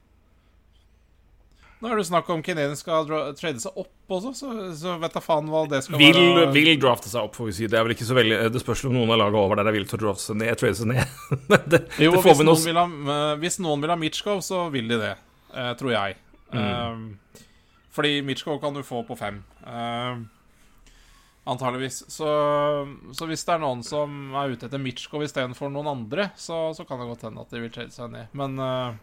Nå 1.82 1.90
er 1.90 1.98
det 1.98 2.04
snakk 2.06 2.28
om 2.30 2.42
Canadiens 2.46 2.78
skal 2.84 3.08
trade 3.34 3.58
seg 3.58 3.78
opp 3.80 4.12
også, 4.14 4.30
så, 4.38 4.50
så 4.78 4.92
vet 5.02 5.16
da 5.16 5.22
faen 5.24 5.48
hva 5.50 5.64
det 5.70 5.80
skal 5.82 5.98
Vil, 5.98 6.14
være. 6.14 6.50
vil 6.54 6.70
drafte 6.78 7.10
seg 7.10 7.26
opp, 7.26 7.34
får 7.34 7.48
vi 7.48 7.54
si. 7.56 7.68
Det 7.70 7.78
er 7.80 7.86
vel 7.88 7.96
ikke 7.96 8.06
så 8.06 8.14
veldig 8.14 8.38
Det 8.54 8.62
spørs 8.62 8.84
om 8.86 8.94
noen 8.94 9.10
av 9.10 9.18
lagene 9.24 9.40
over 9.42 9.58
der 9.58 9.70
er 9.70 9.74
villige 9.74 9.90
til 9.90 9.98
å 9.98 10.04
drafte 10.04 10.28
seg 10.28 10.38
ned. 10.38 10.52
Trade 10.60 10.78
seg 10.78 10.92
ned. 10.92 11.16
det, 11.72 11.80
Jo, 11.98 12.12
det 12.14 12.20
får 12.22 12.28
hvis 12.28 12.42
vi 12.68 12.76
noen, 12.76 12.76
ha, 12.78 13.16
eh, 13.16 13.32
hvis 13.42 13.58
noen 13.64 13.82
vil 13.82 13.94
ha 13.94 13.98
Mitchkov, 13.98 14.44
så 14.46 14.68
vil 14.74 14.92
de 14.94 15.00
det. 15.02 15.16
eh, 15.56 15.72
tror 15.80 15.94
jeg. 15.96 16.20
Mm. 16.52 16.62
Eh, 16.62 17.42
fordi 17.92 18.14
Mitchkov 18.24 18.60
kan 18.62 18.78
du 18.78 18.84
få 18.86 19.02
på 19.04 19.16
fem. 19.20 19.42
Uh, 19.66 20.22
antageligvis. 21.44 22.04
Så, 22.08 22.28
så 23.12 23.26
hvis 23.28 23.44
det 23.44 23.54
er 23.56 23.62
noen 23.62 23.82
som 23.84 24.34
er 24.38 24.54
ute 24.54 24.68
etter 24.68 24.80
Mitchkov 24.80 25.24
istedenfor 25.26 25.72
noen 25.72 25.90
andre, 25.90 26.30
så, 26.38 26.70
så 26.76 26.86
kan 26.88 27.02
det 27.02 27.10
godt 27.10 27.26
hende 27.28 27.42
at 27.44 27.52
de 27.52 27.62
vil 27.64 27.72
trade 27.74 27.94
seg 27.94 28.12
ned. 28.14 28.30
Men 28.38 28.56
eh, 28.62 29.00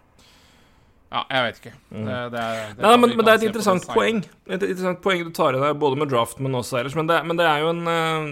ja, 1.09 1.23
jeg 1.33 1.41
vet 1.47 1.57
ikke. 1.59 1.73
Det, 1.89 2.05
det 2.05 2.13
er, 2.39 2.41
det 2.77 2.77
Mm. 2.77 2.83
Nei, 2.85 2.97
men, 3.01 3.09
men 3.17 3.25
det 3.25 3.31
er 3.31 3.37
et 3.39 3.47
interessant 3.49 3.85
poeng. 3.89 4.17
Et 4.45 4.61
interessant 4.61 5.01
poeng 5.01 5.23
du 5.25 5.31
tar 5.33 5.53
i 5.57 5.61
deg, 5.63 5.79
både 5.81 5.97
med 5.97 6.09
draft, 6.11 6.37
men 6.39 6.55
også 6.59 6.77
ellers. 6.79 6.95
Men 6.97 7.07
det, 7.09 7.17
men 7.25 7.37
det 7.39 7.47
er 7.49 7.59
jo 7.63 7.69
en 7.73 7.83
eh, 7.89 8.25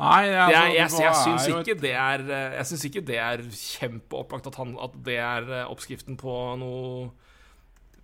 Nei, 0.00 0.30
altså, 0.32 0.54
jeg, 0.54 0.76
jeg, 0.78 0.92
jeg, 1.04 1.16
syns 1.20 1.46
ikke 1.52 1.74
det 1.76 1.90
er 1.92 2.22
eh, 2.24 2.54
Jeg 2.56 2.68
syns 2.70 2.84
ikke 2.88 3.02
det 3.04 3.18
er 3.20 3.42
kjempeopplagt 3.52 4.46
at, 4.48 4.56
han, 4.56 4.70
at 4.80 4.94
det 5.04 5.18
er 5.20 5.50
eh, 5.58 5.66
oppskriften 5.68 6.16
på 6.20 6.36
noe 6.56 7.10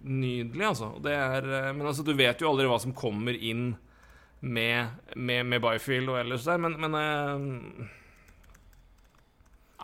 nydelig, 0.05 0.66
altså. 0.69 0.90
Det 1.03 1.14
er, 1.16 1.49
eh, 1.49 1.71
men 1.73 1.88
altså, 1.88 2.05
du 2.05 2.12
vet 2.19 2.42
jo 2.42 2.51
aldri 2.51 2.69
hva 2.69 2.77
som 2.83 2.92
kommer 2.97 3.33
inn 3.33 3.71
med, 4.45 4.92
med, 5.16 5.49
med 5.49 5.64
Byfield 5.64 6.12
og 6.12 6.21
ellers 6.21 6.45
der, 6.45 6.61
men, 6.61 6.77
men 6.85 7.88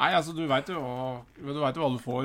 Nei, 0.02 0.08
altså, 0.18 0.32
du 0.34 0.42
veit 0.50 0.66
jo, 0.72 0.80
du 1.36 1.44
vet 1.46 1.76
jo 1.78 1.82
hva 1.84 1.90
du 1.94 1.98
får 2.02 2.24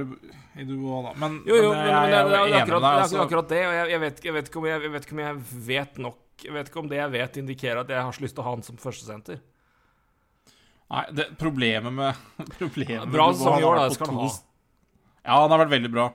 i 0.58 0.64
duo, 0.66 1.02
da. 1.06 1.12
Men, 1.22 1.36
Jo, 1.46 1.60
jo, 1.62 1.74
men 1.76 1.84
jeg, 1.86 1.94
men 1.94 2.08
det, 2.10 2.16
jeg, 2.16 2.30
det, 2.30 2.38
er 2.38 2.40
jo 2.40 2.48
enig 2.48 2.62
med 2.62 2.72
deg. 2.74 2.82
det 2.82 2.90
er 2.90 3.02
Altså, 3.04 3.20
akkurat 3.22 3.52
det, 3.52 3.60
og 3.68 3.76
jeg, 3.76 3.90
jeg, 3.92 4.02
vet, 4.04 4.24
jeg, 4.26 4.34
vet 4.38 4.50
ikke 4.50 4.62
om 4.62 4.66
jeg, 4.70 4.82
jeg 4.88 4.94
vet 4.96 5.06
ikke 5.06 5.18
om 5.18 5.22
jeg 5.22 5.36
vet 5.68 6.00
nok 6.08 6.46
Jeg 6.48 6.56
vet 6.56 6.72
ikke 6.72 6.82
om 6.82 6.90
det 6.90 6.98
jeg 6.98 7.12
vet, 7.14 7.38
indikerer 7.44 7.82
at 7.84 7.94
jeg 7.94 8.08
har 8.08 8.18
så 8.18 8.24
lyst 8.26 8.38
til 8.38 8.42
å 8.42 8.48
ha 8.48 8.54
han 8.56 8.66
som 8.66 8.80
førstesenter. 8.82 9.44
nei, 10.96 11.04
det, 11.20 11.28
problemet 11.38 11.94
med 11.94 12.24
Problemet 12.60 13.14
Bra 13.14 13.28
sesong 13.36 13.60
i 13.62 13.68
år, 13.70 13.84
da, 13.84 13.92
skal 13.94 14.12
han 14.12 14.24
ha. 14.24 14.32
Ja, 15.28 15.38
han 15.44 15.54
har 15.54 15.62
vært 15.66 15.76
veldig 15.76 15.94
bra. 15.94 16.08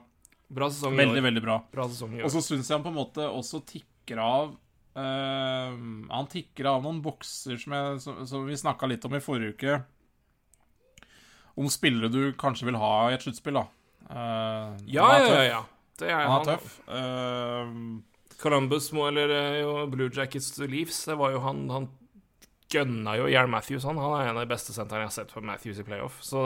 Bra 0.53 0.69
sesong 0.73 0.97
i 0.97 0.99
Veldig, 0.99 1.21
år. 1.21 1.27
veldig 1.29 1.45
bra. 1.47 1.57
Bra 1.79 1.87
sesong 1.89 2.17
i 2.17 2.25
Og 2.25 2.33
så 2.33 2.43
syns 2.43 2.67
jeg 2.67 2.75
han 2.75 2.83
på 2.85 2.91
en 2.91 2.99
måte 2.99 3.29
også 3.29 3.63
tikker 3.71 4.19
av 4.25 4.51
Uh, 4.93 5.73
Han 6.13 6.27
tikker 6.29 6.67
av 6.69 6.83
noen 6.83 6.99
bokser 7.01 7.57
som, 7.57 7.73
jeg, 7.73 8.01
som, 8.03 8.19
som 8.29 8.43
vi 8.45 8.53
snakka 8.61 8.85
litt 8.91 9.01
om 9.07 9.15
i 9.17 9.21
forrige 9.25 9.55
uke. 9.55 9.77
Om 11.57 11.67
spillere 11.69 12.09
du 12.11 12.33
kanskje 12.39 12.65
vil 12.65 12.75
ha 12.81 12.93
i 13.09 13.13
et 13.17 13.21
sluttspill, 13.25 13.59
da. 13.59 13.65
Uh, 14.09 14.73
Ja, 14.89 15.09
ja, 15.19 15.27
ja. 15.27 15.43
ja. 15.51 15.61
Det 15.99 16.09
er, 16.09 16.23
Han 16.25 16.41
er 16.41 16.55
tøff. 16.55 16.79
Uh, 16.89 18.01
Columbus 18.41 18.89
må, 18.91 19.05
eller 19.07 19.29
eh, 19.31 19.59
jo, 19.61 19.75
Blue 19.87 20.09
Jackets 20.11 20.49
to 20.57 20.65
Leafs, 20.67 21.03
det 21.07 21.15
var 21.15 21.31
jo 21.31 21.39
han 21.45 21.61
Han 21.71 21.85
gønna 22.73 23.13
jo 23.19 23.27
Jarl 23.29 23.47
Matthews, 23.47 23.85
han. 23.85 23.99
Han 24.01 24.15
er 24.17 24.31
en 24.31 24.37
av 24.39 24.43
de 24.47 24.49
beste 24.51 24.73
sentrene 24.73 25.05
jeg 25.05 25.11
har 25.11 25.17
sett 25.19 25.31
på 25.35 25.43
Matthews 25.45 25.79
i 25.79 25.85
playoff. 25.85 26.17
Så, 26.25 26.41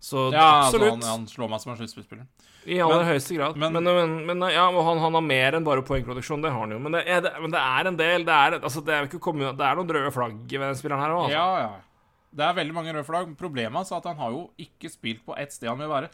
Så 0.00 0.28
Ja, 0.32 0.62
altså, 0.62 0.76
absolutt. 0.78 0.92
han, 1.02 1.02
han 1.18 1.26
slår 1.26 1.50
meg 1.50 1.60
som 1.60 1.72
en 1.74 1.80
sluttspillspiller. 1.80 2.26
I 2.68 2.78
aller 2.84 3.02
Men- 3.02 3.08
høyeste 3.10 3.34
grad. 3.34 3.56
Men, 3.58 3.72
men- 3.82 4.26
men, 4.26 4.42
ja, 4.52 4.68
han, 4.70 4.98
han 5.02 5.12
har 5.18 5.20
mer 5.26 5.56
enn 5.58 5.64
bare 5.66 5.82
poengproduksjon, 5.82 6.40
det 6.42 6.52
har 6.52 6.60
han 6.60 6.70
jo. 6.70 6.78
Men 6.78 6.92
det, 6.92 7.02
er, 7.08 7.20
det, 7.26 7.32
men 7.42 7.50
det 7.50 7.58
er 7.60 7.86
en 7.90 7.96
del 7.98 8.24
Det 8.28 8.34
er, 8.34 8.58
altså, 8.60 8.84
det 8.84 8.94
er, 8.94 9.06
kommet, 9.18 9.56
det 9.58 9.66
er 9.66 9.74
noen 9.80 9.90
røde 9.90 10.12
flagg 10.14 10.38
ved 10.46 10.60
den 10.68 10.78
spilleren 10.78 11.02
her 11.02 11.10
òg. 11.16 11.24
Altså. 11.26 11.34
Ja, 11.34 11.60
ja. 11.66 11.70
Det 12.30 12.44
er 12.44 12.56
veldig 12.58 12.74
mange 12.76 12.92
røde 12.92 13.06
flagg. 13.06 13.30
Problemet 13.40 13.78
hans 13.78 13.92
er 13.92 14.00
at 14.00 14.08
han 14.10 14.18
har 14.20 14.34
jo 14.34 14.42
ikke 14.60 14.90
spilt 14.92 15.24
på 15.26 15.36
ett 15.40 15.54
sted 15.54 15.70
han 15.70 15.80
vil 15.80 15.90
være. 15.90 16.10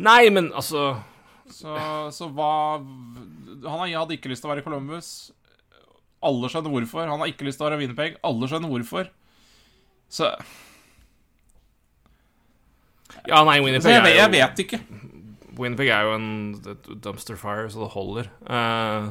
Nei, 0.00 0.28
men 0.32 0.50
altså 0.56 0.98
Så, 1.52 1.74
så 2.12 2.26
hva 2.34 2.78
Han 2.80 3.82
hadde 3.84 4.16
ikke 4.16 4.30
lyst 4.32 4.42
til 4.42 4.48
å 4.48 4.52
være 4.52 4.64
i 4.64 4.66
Columbus. 4.66 5.10
Alle 6.24 6.50
skjønner 6.50 6.72
hvorfor. 6.74 7.06
Han 7.08 7.22
har 7.22 7.30
ikke 7.30 7.46
lyst 7.46 7.60
til 7.60 7.66
å 7.66 7.70
være 7.70 7.80
Winnerpeg. 7.82 8.18
Alle 8.26 8.48
skjønner 8.50 8.72
hvorfor. 8.72 9.12
Så, 10.08 10.32
Ja, 13.28 13.42
nei, 13.44 13.58
Winnerpeg 13.60 13.92
Winnipeg 13.92 14.14
jo 14.14 14.18
er 14.18 14.20
jeg 14.22 14.32
vet 14.34 14.60
ikke. 14.64 14.80
Winnipeg 15.58 15.90
er 15.90 16.06
jo 16.06 16.12
en 16.14 16.28
dumpster 17.02 17.38
fire, 17.40 17.66
så 17.72 17.82
det 17.82 17.90
holder. 17.94 18.28
Eh, 18.46 19.08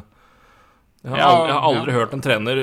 jeg, 1.03 1.11
har 1.11 1.23
aldri, 1.25 1.49
jeg 1.49 1.57
har 1.57 1.65
aldri 1.67 1.95
hørt 1.97 2.15
en 2.15 2.23
trener 2.23 2.61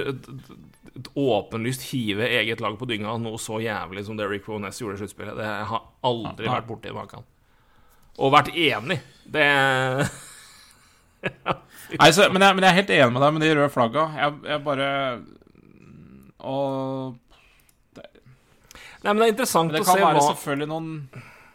åpenlyst 1.18 1.82
hive 1.90 2.28
eget 2.38 2.60
lag 2.62 2.76
på 2.78 2.86
dynga 2.86 3.16
noe 3.18 3.38
så 3.42 3.58
jævlig 3.62 4.04
som 4.06 4.18
det 4.18 4.28
Rick 4.30 4.46
Boness 4.46 4.78
gjorde 4.80 4.98
i 4.98 5.02
sluttspillet. 5.02 5.36
Det 5.38 5.48
har 5.70 5.88
aldri 6.06 6.46
vært 6.50 6.68
borti 6.68 6.92
maken. 6.94 7.26
Og 8.22 8.30
vært 8.34 8.52
enig. 8.54 9.00
Det 9.26 9.48
Nei, 11.98 12.10
så, 12.12 12.28
men, 12.32 12.42
jeg, 12.42 12.54
men 12.56 12.64
jeg 12.64 12.70
er 12.70 12.78
helt 12.78 12.92
enig 12.94 13.12
med 13.14 13.22
deg 13.24 13.34
med 13.34 13.44
de 13.44 13.52
røde 13.56 13.72
flagga. 13.72 14.06
Jeg, 14.20 14.34
jeg 14.52 14.64
bare 14.64 14.88
Og 16.44 17.20
Nei, 19.04 19.12
men 19.12 19.20
det 19.20 19.26
er 19.26 19.32
interessant 19.34 19.72
det 19.72 19.82
å 19.82 19.86
se 19.88 20.00
hva 20.00 20.12
noen 20.64 20.88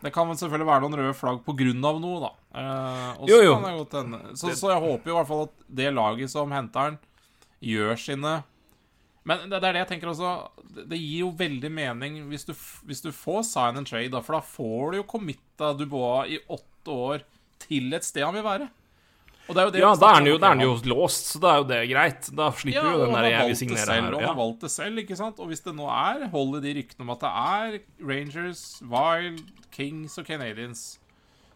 Det 0.03 0.11
kan 0.13 0.29
selvfølgelig 0.37 0.67
være 0.69 0.83
noen 0.85 0.99
røde 1.01 1.15
flagg 1.17 1.41
på 1.45 1.55
grunn 1.57 1.85
av 1.85 1.97
noe, 2.01 2.19
da. 2.27 2.31
Eh, 2.61 3.23
Jo, 3.29 3.39
så 3.39 3.45
jo. 3.45 3.85
det. 3.89 4.19
Så, 4.37 4.53
så 4.57 4.73
jeg 4.73 4.83
håper 4.85 5.09
jo 5.09 5.15
i 5.15 5.17
hvert 5.17 5.29
fall 5.31 5.45
at 5.47 5.55
det 5.81 5.89
laget 5.95 6.33
som 6.33 6.53
henter 6.53 6.91
den, 6.91 6.99
gjør 7.71 7.97
sine 7.99 8.35
Men 9.27 9.49
det, 9.49 9.59
det 9.59 9.67
er 9.67 9.73
det 9.75 9.81
jeg 9.83 9.89
tenker 9.91 10.09
også. 10.13 10.33
Det, 10.75 10.85
det 10.93 10.97
gir 11.01 11.19
jo 11.25 11.31
veldig 11.37 11.71
mening 11.75 12.19
hvis 12.31 12.45
du, 12.47 12.53
hvis 12.87 13.01
du 13.03 13.11
får 13.11 13.43
sign 13.49 13.77
and 13.81 13.87
trade, 13.89 14.11
da, 14.13 14.21
for 14.25 14.37
da 14.39 14.41
får 14.41 14.91
du 14.91 14.97
jo 15.01 15.07
committa 15.11 15.73
Dubois 15.77 16.29
i 16.31 16.39
åtte 16.49 16.93
år 16.95 17.25
til 17.59 17.91
et 17.93 18.03
sted 18.07 18.23
han 18.23 18.33
vil 18.37 18.45
være. 18.47 18.69
Og 19.49 19.55
det 19.57 19.61
er 19.61 19.65
jo 19.67 19.71
det 19.73 19.79
Ja, 19.81 19.91
da 19.97 20.09
er 20.11 20.13
han 20.19 20.27
jo, 20.29 20.35
er 20.37 20.45
han 20.53 20.61
jo 20.61 20.73
låst, 20.91 21.31
så 21.33 21.39
da 21.41 21.51
er 21.55 21.57
jo 21.63 21.67
det 21.71 21.79
greit. 21.89 22.27
Da 22.37 22.51
slipper 22.53 22.85
Ja, 22.85 22.91
jo 22.93 22.99
den 23.07 23.15
der 23.17 23.27
jeg 23.33 23.47
vil 23.49 23.57
signere 23.57 23.85
selv, 23.85 24.05
her. 24.05 24.13
og 24.13 24.19
han 24.19 24.21
Ja. 24.21 24.27
har 24.33 24.37
valgt 24.37 24.61
det 24.61 24.69
selv, 24.71 24.97
ikke 25.01 25.17
sant? 25.17 25.39
Og 25.41 25.47
hvis 25.49 25.63
det 25.65 25.73
nå 25.75 25.87
er 25.89 26.27
hold 26.29 26.57
i 26.59 26.61
de 26.67 26.73
ryktene 26.79 27.01
om 27.07 27.09
at 27.15 27.19
det 27.25 27.31
er 27.33 27.79
Rangers, 28.11 28.61
Wild, 28.85 29.41
Kings 29.73 30.17
og 30.21 30.25
Canadians 30.29 30.99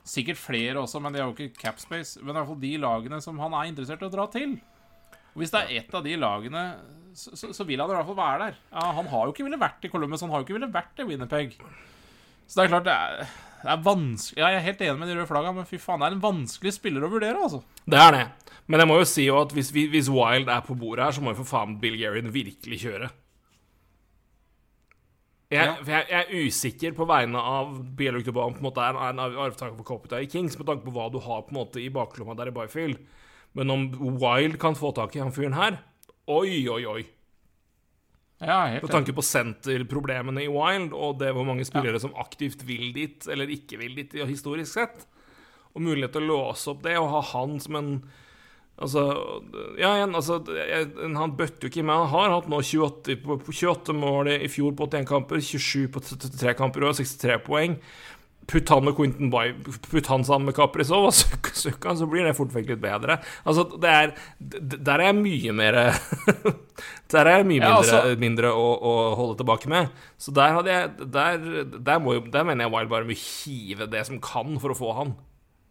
Sikkert 0.04 0.36
flere 0.36 0.82
også, 0.82 1.00
men 1.00 1.14
de 1.14 1.20
har 1.22 1.30
jo 1.30 1.36
ikke 1.48 1.56
capspace. 1.62 2.18
Men 2.20 2.34
i 2.36 2.40
hvert 2.42 2.48
fall 2.50 2.60
de 2.60 2.72
lagene 2.78 3.22
som 3.24 3.38
han 3.40 3.54
er 3.56 3.70
interessert 3.72 4.02
i 4.04 4.10
å 4.10 4.12
dra 4.12 4.26
til. 4.28 4.58
Og 5.32 5.38
Hvis 5.40 5.54
det 5.54 5.62
er 5.62 5.78
ett 5.80 5.94
av 5.96 6.04
de 6.04 6.18
lagene, 6.20 6.64
så, 7.16 7.34
så, 7.38 7.50
så 7.54 7.66
vil 7.68 7.80
han 7.82 7.90
i 7.92 7.96
hvert 7.98 8.08
fall 8.10 8.18
være 8.20 8.46
der. 8.48 8.60
Ja, 8.74 8.86
han 9.00 9.08
har 9.12 9.26
jo 9.28 9.34
ikke 9.36 9.46
ville 9.48 9.60
vært 9.62 9.86
i 9.88 9.92
Columbus, 9.94 10.22
han 10.26 10.32
har 10.34 10.42
jo 10.42 10.48
ikke 10.48 10.58
ville 10.60 10.72
vært 10.74 11.00
i 11.04 11.08
Winnerpeg. 11.08 11.58
Så 12.48 12.60
det 12.60 12.66
er 12.66 12.72
klart, 12.74 12.86
det 12.88 12.94
er, 12.94 13.34
det 13.64 13.72
er 13.72 13.84
vanskelig 13.86 14.42
Ja, 14.42 14.50
jeg 14.52 14.60
er 14.60 14.66
helt 14.68 14.82
enig 14.84 15.00
med 15.00 15.08
de 15.12 15.16
røde 15.18 15.30
flagga, 15.30 15.54
men 15.56 15.68
fy 15.70 15.78
faen, 15.80 16.02
det 16.04 16.10
er 16.10 16.18
en 16.18 16.24
vanskelig 16.26 16.74
spiller 16.76 17.06
å 17.08 17.12
vurdere, 17.14 17.40
altså. 17.40 17.62
Det 17.88 18.00
er 18.02 18.12
det. 18.18 18.24
Men 18.68 18.84
jeg 18.84 18.90
må 18.92 18.98
jo 19.00 19.08
si 19.08 19.26
jo 19.28 19.38
at 19.42 19.54
hvis, 19.56 19.72
vi- 19.76 19.88
hvis 19.92 20.10
Wild 20.12 20.50
er 20.52 20.62
på 20.66 20.76
bordet 20.80 21.06
her, 21.06 21.16
så 21.16 21.24
må 21.24 21.32
jo 21.34 21.40
for 21.44 21.52
faen 21.54 21.78
Bill 21.80 21.96
Guerin 22.00 22.32
virkelig 22.34 22.82
kjøre. 22.84 23.10
Jeg, 25.54 25.70
jeg, 25.86 26.06
jeg 26.10 26.20
er 26.26 26.48
usikker 26.48 26.94
på 26.98 27.06
vegne 27.06 27.38
av 27.38 27.76
Bieluk 27.98 28.24
Dubois 28.26 28.56
på 28.56 28.64
en 28.64 28.66
måte 28.66 28.82
er 28.82 28.96
en 28.98 29.20
en 29.22 29.36
arvtaker 29.44 29.76
for 29.78 30.16
i 30.18 30.26
Kings, 30.26 30.58
med 30.58 30.66
tanke 30.66 30.84
på 30.88 30.94
hva 30.96 31.12
du 31.14 31.20
har 31.22 31.44
på 31.46 31.54
en 31.54 31.60
måte 31.60 31.82
i 31.84 31.92
baklomma 31.94 32.34
der 32.40 32.50
i 32.50 32.56
Byfield. 32.56 32.98
Men 33.54 33.70
om 33.70 33.84
Wild 34.18 34.58
kan 34.60 34.74
få 34.74 34.92
tak 34.98 35.16
i 35.16 35.20
han 35.22 35.32
fyren 35.36 35.54
her 35.54 35.78
Oi, 36.32 36.64
oi, 36.72 36.86
oi. 36.88 37.04
Ja, 38.44 38.66
helt 38.68 38.84
Med 38.84 38.92
tanke 38.92 39.16
på 39.16 39.24
senterproblemene 39.24 40.44
i 40.44 40.52
Wild, 40.52 40.92
og 40.96 41.20
det 41.22 41.32
hvor 41.36 41.48
mange 41.48 41.66
spillere 41.68 42.00
som 42.02 42.16
aktivt 42.20 42.66
vil 42.68 42.92
dit, 42.96 43.28
eller 43.32 43.52
ikke 43.52 43.80
vil 43.80 43.96
dit, 43.96 44.16
ja, 44.20 44.28
historisk 44.28 44.76
sett, 44.76 45.06
og 45.74 45.84
mulighet 45.84 46.16
til 46.16 46.28
å 46.28 46.32
låse 46.34 46.72
opp 46.74 46.84
det, 46.84 46.98
og 47.00 47.12
ha 47.14 47.24
han 47.34 47.58
som 47.64 47.80
en 47.80 47.96
Altså, 48.74 49.02
ja, 49.78 49.92
igjen, 50.00 50.16
altså 50.18 50.40
jeg, 50.58 50.88
Han 51.14 51.36
bøtter 51.38 51.68
jo 51.68 51.70
ikke 51.70 51.84
med. 51.86 51.94
Han 51.94 52.10
har 52.10 52.32
hatt 52.34 52.48
nå 52.50 52.58
28, 52.58 53.20
på, 53.22 53.36
på 53.46 53.54
28 53.54 53.94
mål 53.94 54.32
i 54.34 54.50
fjor 54.50 54.74
på 54.74 54.88
81 54.90 55.06
kamper, 55.12 55.44
27 55.46 55.92
på 55.94 56.02
33 56.02 56.56
kamper 56.58 56.88
og 56.88 56.98
63 56.98 57.38
poeng. 57.46 57.78
Putt 58.48 58.68
han 58.74 58.84
med 58.84 58.96
Quentin 58.98 59.30
Bay, 59.32 59.54
putt 59.90 60.08
han 60.12 60.24
sammen 60.28 60.50
med 60.50 60.56
Kaprizov, 60.58 61.06
og 61.08 61.14
søk- 61.16 61.54
søk 61.56 61.86
han, 61.88 61.96
så 61.98 62.08
blir 62.12 62.26
det 62.28 62.34
fort 62.36 62.52
vekk 62.52 62.74
litt 62.74 62.82
bedre. 62.84 63.16
Altså, 63.48 63.64
det 63.80 63.90
er 63.90 64.14
Der 64.84 65.00
er 65.00 65.06
jeg 65.14 65.16
mye 65.22 65.54
mer 65.56 65.78
Der 67.14 67.26
er 67.30 67.38
jeg 67.40 67.48
mye 67.48 67.62
Ja, 67.62 67.70
mindre, 67.70 67.78
altså- 68.02 68.20
mindre 68.20 68.52
å, 68.52 68.66
å 68.84 68.94
holde 69.16 69.38
tilbake 69.40 69.70
med. 69.72 69.94
Så 70.20 70.34
der 70.36 70.54
hadde 70.58 70.74
jeg 70.76 71.10
Der, 71.14 71.38
der, 71.80 72.00
må 72.04 72.18
der 72.32 72.44
mener 72.44 72.66
jeg 72.68 72.74
Wild 72.76 72.90
bare 72.92 73.08
må 73.08 73.16
hive 73.16 73.88
det 73.90 74.04
som 74.10 74.20
kan 74.20 74.60
for 74.60 74.74
å 74.76 74.78
få 74.78 74.92
han. 75.00 75.16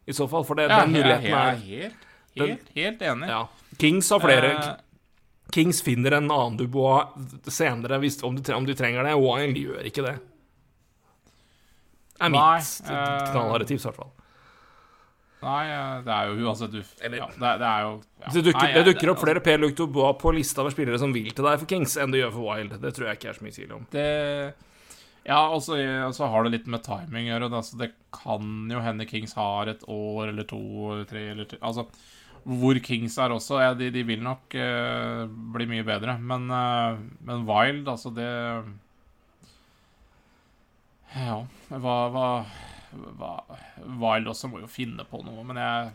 I 0.09 0.13
så 0.17 0.27
fall. 0.31 0.43
For 0.49 0.59
det, 0.59 0.71
Ja, 0.71 0.81
den 0.83 0.97
muligheten 0.97 1.31
er 1.31 1.61
helt, 1.61 2.09
helt, 2.41 2.73
helt 2.75 3.03
enig. 3.13 3.29
ja. 3.29 3.45
Kings 3.79 4.09
har 4.11 4.21
flere. 4.25 4.55
Uh, 4.59 4.75
Kings 5.53 5.83
finner 5.85 6.17
en 6.17 6.31
annen 6.33 6.57
Dubois 6.57 7.13
senere 7.53 7.99
om, 8.25 8.37
de, 8.41 8.53
om 8.57 8.65
de 8.67 8.75
trenger 8.75 9.05
det. 9.05 9.15
Wild 9.21 9.57
gjør 9.61 9.85
ikke 9.93 10.05
det. 10.09 10.17
Er 12.23 12.33
mitt 12.33 12.91
eh, 12.91 13.31
knallharde 13.31 13.69
tips, 13.69 13.85
i 13.85 13.91
hvert 13.91 14.01
fall. 14.03 14.13
Nei, 15.43 15.63
eh, 15.67 15.95
det 16.07 16.13
er 16.15 16.29
jo 16.31 16.47
uansett 16.47 16.71
du 16.71 16.83
Eller- 17.03 17.19
ja, 17.19 17.27
det, 17.35 17.53
det 17.59 17.69
er 17.69 17.81
jo 17.83 17.93
ja. 18.23 18.29
Det 18.33 18.45
dukker, 18.47 18.63
Nei, 18.63 18.75
det 18.77 18.85
dukker 18.87 19.11
opp 19.11 19.23
flere 19.25 19.43
Per 19.43 19.59
Luc 19.59 19.75
Dubois 19.79 20.19
på 20.21 20.35
lista 20.37 20.63
over 20.63 20.75
spillere 20.75 21.01
som 21.03 21.15
vil 21.15 21.33
til 21.35 21.49
deg 21.49 21.59
for 21.59 21.71
Kings, 21.73 21.97
enn 21.99 22.15
det 22.15 22.23
gjør 22.23 22.37
for 22.37 22.47
Wild. 22.47 22.77
Det 22.83 22.93
tror 22.95 23.09
jeg 23.09 23.19
ikke 23.19 23.33
er 23.33 23.39
så 23.41 23.47
mye 23.47 23.57
tvil 23.57 23.73
om. 23.79 23.89
Det 23.91 24.07
Ja, 25.27 25.41
og 25.51 25.63
så 25.63 26.29
har 26.31 26.47
det 26.47 26.55
litt 26.55 26.71
med 26.71 26.83
timing 26.87 27.29
å 27.29 27.35
gjøre. 27.35 27.51
Altså, 27.51 27.79
Det 27.79 27.93
kan 28.15 28.71
jo 28.71 28.83
hende 28.83 29.07
Kings 29.07 29.35
har 29.35 29.71
et 29.71 29.83
år 29.89 30.29
eller 30.31 30.47
to 30.47 30.63
eller 30.93 31.05
tre 31.11 31.31
eller 31.31 31.45
tre 31.51 31.59
Altså, 31.63 31.87
hvor 32.47 32.79
Kings 32.83 33.19
er 33.19 33.31
også 33.31 33.61
ja, 33.63 33.75
de, 33.75 33.91
de 33.95 34.03
vil 34.03 34.23
nok 34.23 34.55
uh, 34.59 35.27
bli 35.55 35.67
mye 35.71 35.85
bedre. 35.87 36.17
Men, 36.19 36.51
uh, 36.51 36.99
men 37.23 37.47
Wild, 37.47 37.87
altså 37.87 38.11
det 38.15 38.31
Ja, 41.17 41.39
hva, 41.69 41.97
hva, 42.13 42.27
hva 43.99 44.15
også 44.33 44.49
må 44.53 44.63
jo 44.63 44.71
finne 44.71 45.05
på 45.09 45.21
noe, 45.25 45.45
men 45.45 45.61
jeg 45.61 45.93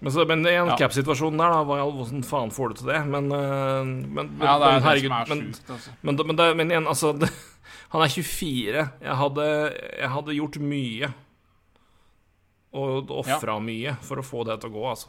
Men, 0.00 0.12
så, 0.14 0.24
men 0.24 0.46
i 0.48 0.54
en 0.56 0.70
Ja. 0.72 0.76
cap-situasjon 0.80 1.36
der, 1.36 1.52
da, 1.52 1.64
hva 1.68 1.82
hvordan 1.84 2.22
faen 2.24 2.50
får 2.50 2.68
du 2.70 2.74
til 2.80 2.86
det? 2.88 3.00
Men, 3.06 3.26
øh, 3.32 3.84
men, 3.84 4.30
Ja, 4.40 4.54
det 4.58 4.68
er 4.70 4.80
men 4.80 4.82
det 4.82 5.02
som 5.02 5.12
er 5.12 5.26
sjukt, 5.26 5.70
altså. 5.70 5.90
men, 6.02 6.16
men, 6.26 6.36
det, 6.36 6.56
men 6.56 6.70
igjen, 6.70 6.86
altså 6.88 7.12
det, 7.18 7.28
Han 7.90 8.02
er 8.02 8.08
24. 8.08 8.88
Jeg 9.02 9.16
hadde, 9.18 9.46
jeg 9.98 10.10
hadde 10.10 10.34
gjort 10.38 10.58
mye. 10.62 11.08
Og 12.72 13.10
ofra 13.10 13.56
mye 13.58 13.96
for 14.06 14.22
å 14.22 14.24
få 14.24 14.44
det 14.46 14.60
til 14.62 14.70
å 14.70 14.74
gå, 14.76 14.84
altså. 14.92 15.08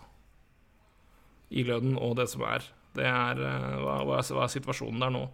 I 1.52 1.64
lønnen 1.68 2.00
og 2.02 2.16
det 2.18 2.26
som 2.32 2.42
er. 2.42 2.66
Det 2.98 3.06
er 3.06 3.38
øh, 3.38 3.78
hva, 3.86 4.00
hva, 4.08 4.18
er, 4.18 4.34
hva 4.34 4.48
er 4.48 4.54
situasjonen 4.56 5.00
der 5.04 5.14
nå? 5.14 5.28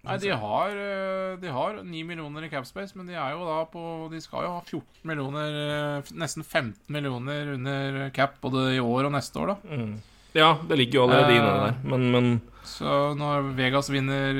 Nei, 0.00 0.16
de 0.16 0.30
har, 0.32 0.70
eh, 0.72 1.32
de 1.36 1.50
har 1.52 1.82
9 1.84 2.04
millioner 2.08 2.46
i 2.46 2.48
capspace, 2.48 2.96
men 2.96 3.08
de 3.10 3.18
er 3.20 3.34
jo 3.34 3.44
da 3.44 3.58
på 3.68 3.82
De 4.08 4.20
skal 4.24 4.46
jo 4.46 4.52
ha 4.54 4.62
14 4.62 5.04
millioner, 5.04 5.58
eh, 6.00 6.12
nesten 6.16 6.44
15 6.44 6.88
millioner 6.88 7.52
under 7.54 8.08
cap 8.16 8.38
både 8.40 8.78
i 8.78 8.80
år 8.80 9.10
og 9.10 9.12
neste 9.12 9.36
år, 9.42 9.52
da. 9.52 9.76
Mm. 9.76 9.98
Ja, 10.32 10.54
det 10.62 10.78
ligger 10.78 11.00
jo 11.00 11.04
allerede 11.08 11.34
inne 11.36 11.50
Eh, 11.50 11.60
der, 11.66 11.76
men, 11.84 12.10
men 12.14 12.40
Så 12.64 13.16
når 13.18 13.52
Vegas 13.56 13.90
vinner, 13.90 14.32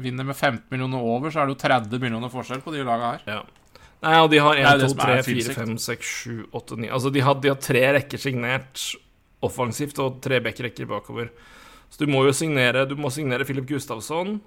vinner 0.00 0.24
med 0.24 0.36
15 0.36 0.64
millioner 0.70 1.02
over, 1.02 1.28
så 1.30 1.42
er 1.42 1.46
det 1.46 1.56
jo 1.56 1.68
30 1.68 2.00
millioner 2.00 2.32
forskjell 2.32 2.62
på 2.64 2.72
de 2.72 2.84
laga 2.86 3.12
her. 3.16 3.22
Ja. 3.26 3.42
Nei, 4.04 4.18
og 4.20 4.30
de 4.30 4.38
har 4.38 4.56
er 4.56 4.78
1, 4.78 4.88
2, 4.88 4.96
3, 5.00 5.18
er 5.18 5.22
4, 5.26 5.54
5, 5.56 5.78
6, 5.80 6.14
7, 6.24 6.48
8, 6.52 6.76
9 6.76 6.90
Altså, 6.92 7.12
de 7.12 7.20
har, 7.24 7.34
de 7.40 7.48
har 7.48 7.60
tre 7.60 7.84
rekker 7.98 8.20
signert 8.20 8.94
offensivt 9.44 9.98
og 10.00 10.20
tre 10.24 10.40
backrekker 10.44 10.88
bakover. 10.88 11.30
Så 11.92 12.04
du 12.04 12.10
må 12.10 12.24
jo 12.26 12.32
signere 12.34 12.88
Du 12.88 12.96
må 12.96 13.10
signere 13.12 13.44
Philip 13.44 13.66
Gustavsson. 13.68 14.40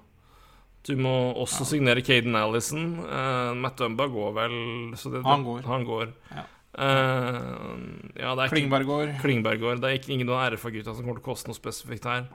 Du 0.86 0.94
må 0.96 1.14
også 1.36 1.66
signere 1.68 2.00
Caden 2.06 2.36
Allison. 2.38 2.98
Uh, 3.04 3.52
Matt 3.58 3.76
Dumba 3.80 4.06
går 4.08 4.30
vel 4.36 4.54
så 4.96 5.10
det, 5.12 5.24
Han 5.26 5.42
går. 5.44 5.62
Han 5.68 5.84
går. 5.88 6.12
Ja. 6.32 6.44
Uh, 6.78 8.12
ja, 8.14 8.34
det 8.38 8.44
er 8.44 8.52
Klingberg 8.52 8.86
går. 8.86 9.14
Klingberg 9.22 9.60
går. 9.62 9.80
Det 9.82 9.88
er 9.90 9.98
ikke 9.98 10.12
ingen 10.14 10.30
av 10.30 10.52
RFA-gutta 10.54 10.94
som 10.94 11.02
kommer 11.04 11.18
til 11.18 11.24
å 11.26 11.30
koste 11.32 11.50
noe 11.50 11.58
spesifikt 11.58 12.06
her. 12.08 12.28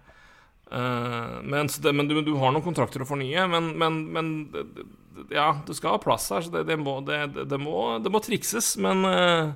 Uh, 0.74 1.40
men 1.46 1.68
det, 1.70 1.94
men 1.96 2.08
du, 2.10 2.18
du 2.26 2.34
har 2.42 2.54
noen 2.54 2.66
kontrakter 2.66 3.04
å 3.04 3.08
fornye, 3.08 3.46
men, 3.52 3.72
men, 3.80 4.00
men 4.16 4.30
det- 4.54 4.68
det- 4.76 4.90
Ja, 5.36 5.52
du 5.66 5.74
skal 5.78 5.92
ha 5.94 5.98
plass 6.02 6.26
her, 6.34 6.42
så 6.42 6.50
det, 6.52 6.64
det, 6.66 6.78
må, 6.82 6.96
det, 7.06 7.20
det, 7.36 7.44
det, 7.52 7.60
må, 7.62 8.00
det 8.02 8.10
må 8.12 8.20
trikses, 8.26 8.72
men, 8.82 9.04
uh, 9.06 9.52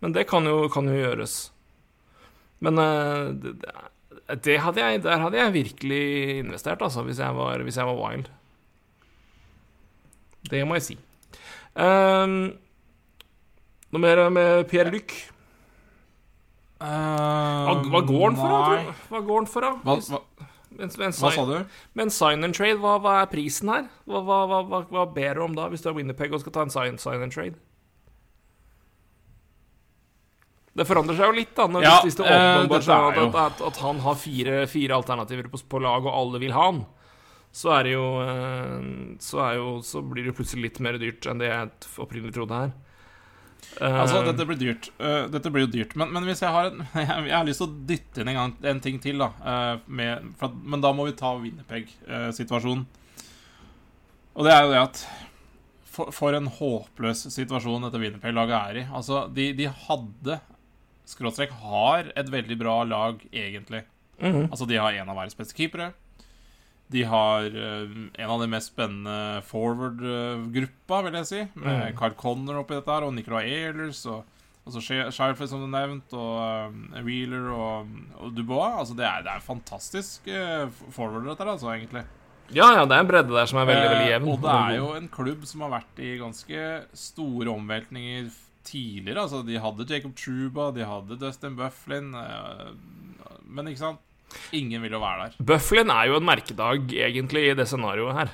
men 0.00 0.14
det 0.16 0.24
kan 0.30 0.44
jo, 0.48 0.68
kan 0.72 0.88
jo 0.88 0.96
gjøres. 0.96 1.34
Men 2.64 2.80
det, 2.80 2.86
det- 3.42 3.58
det 3.66 3.74
hadde 4.28 4.82
jeg, 4.82 5.02
der 5.04 5.22
hadde 5.22 5.38
jeg 5.38 5.52
virkelig 5.54 6.38
investert, 6.38 6.82
altså, 6.82 7.02
hvis 7.06 7.18
jeg 7.22 7.36
var, 7.36 7.62
hvis 7.62 7.76
jeg 7.76 7.86
var 7.86 7.98
wild. 8.00 8.30
Det 10.50 10.62
må 10.66 10.78
jeg 10.78 10.82
si. 10.82 10.98
Um, 11.76 12.54
noe 13.92 14.02
mer 14.02 14.28
med 14.30 14.64
Pierre 14.70 14.90
Luc? 14.94 15.14
Hva, 16.78 17.76
hva 17.88 18.02
går 18.04 18.24
han 18.28 18.36
for, 18.38 18.52
da? 18.52 18.96
Hva 19.10 19.20
går 19.24 19.40
han 19.40 19.48
for, 19.50 19.64
da? 19.64 19.72
Hva, 19.84 19.96
hva, 20.12 20.22
Men, 20.76 20.90
men, 21.00 21.14
hva 21.16 21.30
sa 21.32 21.44
du? 21.48 21.54
men 21.96 22.10
sign 22.12 22.44
and 22.44 22.54
trade, 22.56 22.76
hva, 22.82 22.98
hva 23.00 23.22
er 23.22 23.30
prisen 23.32 23.70
her? 23.72 23.86
Hva 24.04 25.06
ber 25.14 25.38
du 25.38 25.44
om 25.46 25.56
da, 25.56 25.70
hvis 25.72 25.84
du 25.84 25.88
er 25.88 25.96
Winnerpeg 25.96 26.34
og 26.36 26.42
skal 26.42 26.52
ta 26.52 26.66
en 26.66 26.74
sign, 26.74 26.98
sign 27.00 27.24
and 27.24 27.32
trade? 27.32 27.56
Det 30.76 30.84
forandrer 30.84 31.16
seg 31.16 31.30
jo 31.30 31.36
litt, 31.38 31.54
da, 31.56 31.64
når, 31.72 31.84
Ja, 31.86 31.94
det 32.04 32.12
eh, 32.20 32.46
åpenbart 32.60 32.88
er 32.92 33.06
er 33.06 33.20
at, 33.22 33.36
at, 33.46 33.60
at 33.70 33.78
han 33.80 34.00
har 34.04 34.18
fire, 34.20 34.56
fire 34.68 34.98
alternativer 34.98 35.48
på, 35.48 35.60
på 35.72 35.80
lag, 35.80 36.04
og 36.04 36.12
alle 36.12 36.40
vil 36.42 36.52
ha 36.52 36.66
han. 36.68 36.82
Så 37.56 37.70
er 37.72 37.86
det 37.86 37.94
jo 37.94 38.08
eh, 38.20 38.82
Så, 39.24 39.40
er 39.40 39.54
jo, 39.56 39.70
så 39.86 40.02
blir 40.04 40.26
det 40.28 40.34
plutselig 40.36 40.66
litt 40.66 40.82
mer 40.84 40.98
dyrt 41.00 41.24
enn 41.30 41.40
det 41.40 41.48
jeg 41.48 41.70
opprinnelig 42.04 42.34
trodde 42.36 42.58
her. 42.60 42.74
Eh, 43.80 43.96
Altså, 44.02 44.20
dette 44.26 44.44
blir 44.48 44.58
dyrt. 44.60 44.90
Dette 45.32 45.52
blir 45.54 45.64
jo 45.64 45.70
dyrt. 45.78 45.96
Men, 45.96 46.12
men 46.12 46.28
hvis 46.28 46.44
jeg 46.44 46.52
har 46.52 46.68
en 46.68 46.84
Jeg 47.00 47.32
har 47.32 47.48
lyst 47.48 47.62
til 47.64 47.70
å 47.70 47.78
dytte 47.88 48.20
inn 48.20 48.32
en, 48.34 48.40
gang, 48.42 48.52
en 48.74 48.82
ting 48.84 49.00
til, 49.00 49.24
da. 49.24 49.30
med, 49.88 50.34
for 50.36 50.52
men 50.52 50.84
da 50.84 50.92
må 50.92 51.08
vi 51.08 51.16
ta 51.16 51.32
Winnerpeg-situasjonen. 51.40 52.84
Og 54.36 54.44
det 54.44 54.52
er 54.52 54.66
jo 54.66 54.74
det 54.74 54.82
at 54.82 55.00
for, 55.96 56.12
for 56.12 56.36
en 56.36 56.50
håpløs 56.52 57.24
situasjon 57.32 57.88
dette 57.88 58.02
Winnerpeg-laget 58.02 58.58
er 58.58 58.82
i. 58.82 58.84
Altså, 58.92 59.24
de, 59.32 59.48
de 59.56 59.70
hadde 59.86 60.36
Skråstrek 61.06 61.52
har 61.62 62.10
et 62.16 62.30
veldig 62.32 62.58
bra 62.58 62.80
lag, 62.84 63.20
egentlig. 63.32 63.84
mhm. 64.20 64.48
Altså, 64.50 64.66
de 64.66 64.76
har 64.80 64.92
en 64.92 65.08
av 65.08 65.16
verdens 65.16 65.36
beste 65.38 65.54
keepere. 65.54 65.92
De 66.90 67.02
har 67.02 67.42
uh, 67.50 67.90
en 68.14 68.30
av 68.30 68.40
de 68.40 68.46
mest 68.46 68.70
spennende 68.72 69.42
forward-gruppa, 70.00 71.02
vil 71.06 71.18
jeg 71.20 71.26
si. 71.26 71.40
Med 71.58 71.92
Mm. 71.92 71.96
Carl 71.98 72.14
Connor 72.18 72.60
oppi 72.62 72.74
dette 72.78 72.90
her, 72.92 73.02
og 73.06 73.14
Nicolay 73.14 73.50
Ehlers, 73.66 74.04
og 74.06 74.24
og 74.66 74.72
så 74.74 74.80
Sheriffet, 74.82 75.46
som 75.46 75.60
du 75.62 75.68
nevnte, 75.70 76.10
og 76.18 76.72
eh, 76.96 77.02
Wheeler 77.06 77.52
og, 77.54 77.86
og 78.18 78.32
Dubois. 78.34 78.80
Altså, 78.80 78.96
det 78.98 79.04
er, 79.06 79.20
det 79.22 79.30
er 79.30 79.44
fantastisk 79.46 80.26
uh, 80.26 80.66
forward, 80.90 81.22
dette 81.28 81.44
her, 81.44 81.50
altså, 81.52 81.68
egentlig. 81.70 82.02
Ja, 82.50 82.72
ja, 82.74 82.82
det 82.84 82.96
er 82.96 83.04
en 83.04 83.06
bredde 83.06 83.30
der 83.30 83.46
som 83.46 83.60
er 83.60 83.68
veldig, 83.68 83.84
veldig 83.92 84.08
Eh, 84.08 84.10
jevn. 84.10 84.26
og 84.32 84.40
det 84.42 84.54
er 84.56 84.74
jo 84.80 84.88
en 84.98 85.06
klubb 85.08 85.46
som 85.46 85.62
har 85.62 85.70
vært 85.76 86.02
i 86.02 86.16
ganske 86.18 86.64
store 86.98 87.54
omveltninger 87.54 88.26
tidligere. 88.66 89.22
Altså, 89.26 89.40
de 89.46 89.58
hadde 89.62 89.86
Jacob 89.90 90.14
Truba, 90.18 90.70
de 90.76 90.84
hadde 90.86 91.18
Dustin 91.20 91.54
Bufflin, 91.58 92.10
eh, 92.18 92.72
men 93.46 93.70
ikke 93.70 93.82
sant? 93.84 94.02
Ingen 94.58 94.82
vil 94.82 94.92
jo 94.96 95.00
være 95.00 95.28
der. 95.30 95.36
Bufflin 95.46 95.90
er 95.94 96.08
jo 96.10 96.16
en 96.18 96.26
merkedag, 96.26 96.90
egentlig, 97.06 97.44
i 97.50 97.54
det 97.58 97.66
scenarioet 97.70 98.18
her. 98.18 98.32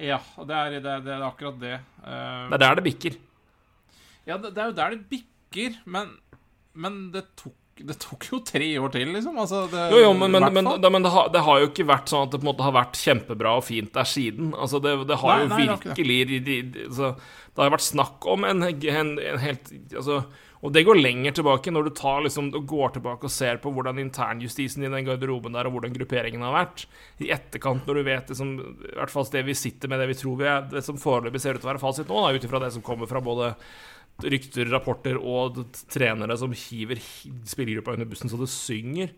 Ja, 0.00 0.18
det 0.48 0.54
er, 0.56 0.76
det 0.80 0.86
er, 0.94 1.00
det 1.04 1.12
er 1.16 1.24
akkurat 1.26 1.58
det. 1.60 1.74
Eh, 2.00 2.44
Det 2.48 2.56
er 2.56 2.62
der 2.64 2.78
det 2.78 2.84
bikker. 2.86 3.18
ja, 4.26 4.36
det, 4.38 4.54
det 4.54 4.62
er 4.62 4.70
jo 4.70 4.76
der 4.78 4.94
det 4.94 5.02
bikker, 5.10 5.76
men, 5.84 6.14
men 6.74 7.00
det, 7.12 7.24
tok, 7.36 7.56
det 7.88 7.96
tok 8.02 8.26
jo 8.30 8.38
tre 8.46 8.66
år 8.80 8.92
til, 8.94 9.08
liksom. 9.14 9.38
Altså, 9.40 9.64
det, 9.72 9.86
Jo, 9.94 10.02
jo, 10.04 10.12
men, 10.18 10.34
men, 10.34 10.46
men, 10.52 10.68
det, 10.82 10.90
men 10.92 11.06
det, 11.06 11.12
har, 11.14 11.30
det 11.32 11.44
har 11.46 11.62
jo 11.62 11.70
ikke 11.70 11.88
vært 11.88 12.12
sånn 12.12 12.26
at 12.26 12.34
det 12.34 12.40
på 12.42 12.46
en 12.46 12.50
måte 12.52 12.66
har 12.66 12.76
vært 12.76 13.00
kjempebra 13.00 13.56
og 13.60 13.64
fint 13.66 13.92
der 13.96 14.08
siden. 14.08 14.52
Altså, 14.54 14.82
det, 14.84 14.94
har 15.22 15.32
Nei, 15.32 15.40
jo 15.42 15.50
nei, 15.54 15.64
virkelig 15.64 16.20
det. 16.28 16.38
de, 16.46 16.60
de, 16.68 16.84
altså, 16.90 17.14
Det 17.50 17.62
har 17.62 17.70
jo 17.70 17.74
vært 17.78 17.88
snakk 17.88 18.30
om 18.34 18.46
en, 18.48 18.68
en, 18.70 19.12
en 19.32 19.42
helt 19.42 19.72
altså, 19.96 20.20
Og 20.60 20.72
det 20.76 20.84
går 20.84 21.00
lenger 21.00 21.38
tilbake, 21.38 21.72
når 21.72 21.88
du 21.88 21.92
tar 21.96 22.20
liksom, 22.26 22.50
går 22.68 22.96
tilbake 22.98 23.24
og 23.24 23.32
ser 23.32 23.60
på 23.62 23.72
hvordan 23.72 23.98
internjustisen 24.02 24.84
i 24.84 24.90
den 24.92 25.06
garderoben 25.08 25.56
der, 25.56 25.68
og 25.70 25.78
hvordan 25.78 25.94
grupperingen 25.94 26.44
har 26.44 26.52
vært. 26.52 26.84
I 27.24 27.30
etterkant, 27.32 27.86
når 27.88 28.00
du 28.00 28.08
vet 28.10 28.34
liksom, 28.34 28.50
i 28.90 28.96
hvert 28.98 29.14
fall 29.14 29.30
det 29.32 29.46
vi 29.48 29.56
sitter 29.56 29.88
med, 29.88 30.02
det 30.04 30.10
vi 30.12 30.18
tror 30.20 30.36
vi 30.42 30.50
er, 30.52 30.66
det 30.68 30.84
som 30.84 31.00
foreløpig 31.00 31.40
ser 31.40 31.56
ut 31.56 31.64
til 31.64 31.70
å 31.70 31.72
være 31.72 31.82
fasit 31.86 32.12
nå, 32.12 32.26
ut 32.36 32.44
ifra 32.44 32.60
det 32.60 32.74
som 32.76 32.84
kommer 32.84 33.08
fra 33.08 33.24
både 33.24 33.54
rykter, 34.20 34.68
rapporter 34.72 35.16
og 35.16 35.60
trenere 35.88 36.36
som 36.36 36.52
hiver 36.52 36.98
hi- 37.00 37.30
spillergruppa 37.48 37.94
under 37.96 38.08
bussen 38.10 38.28
så 38.32 38.38
det 38.40 38.50
synger. 38.52 39.12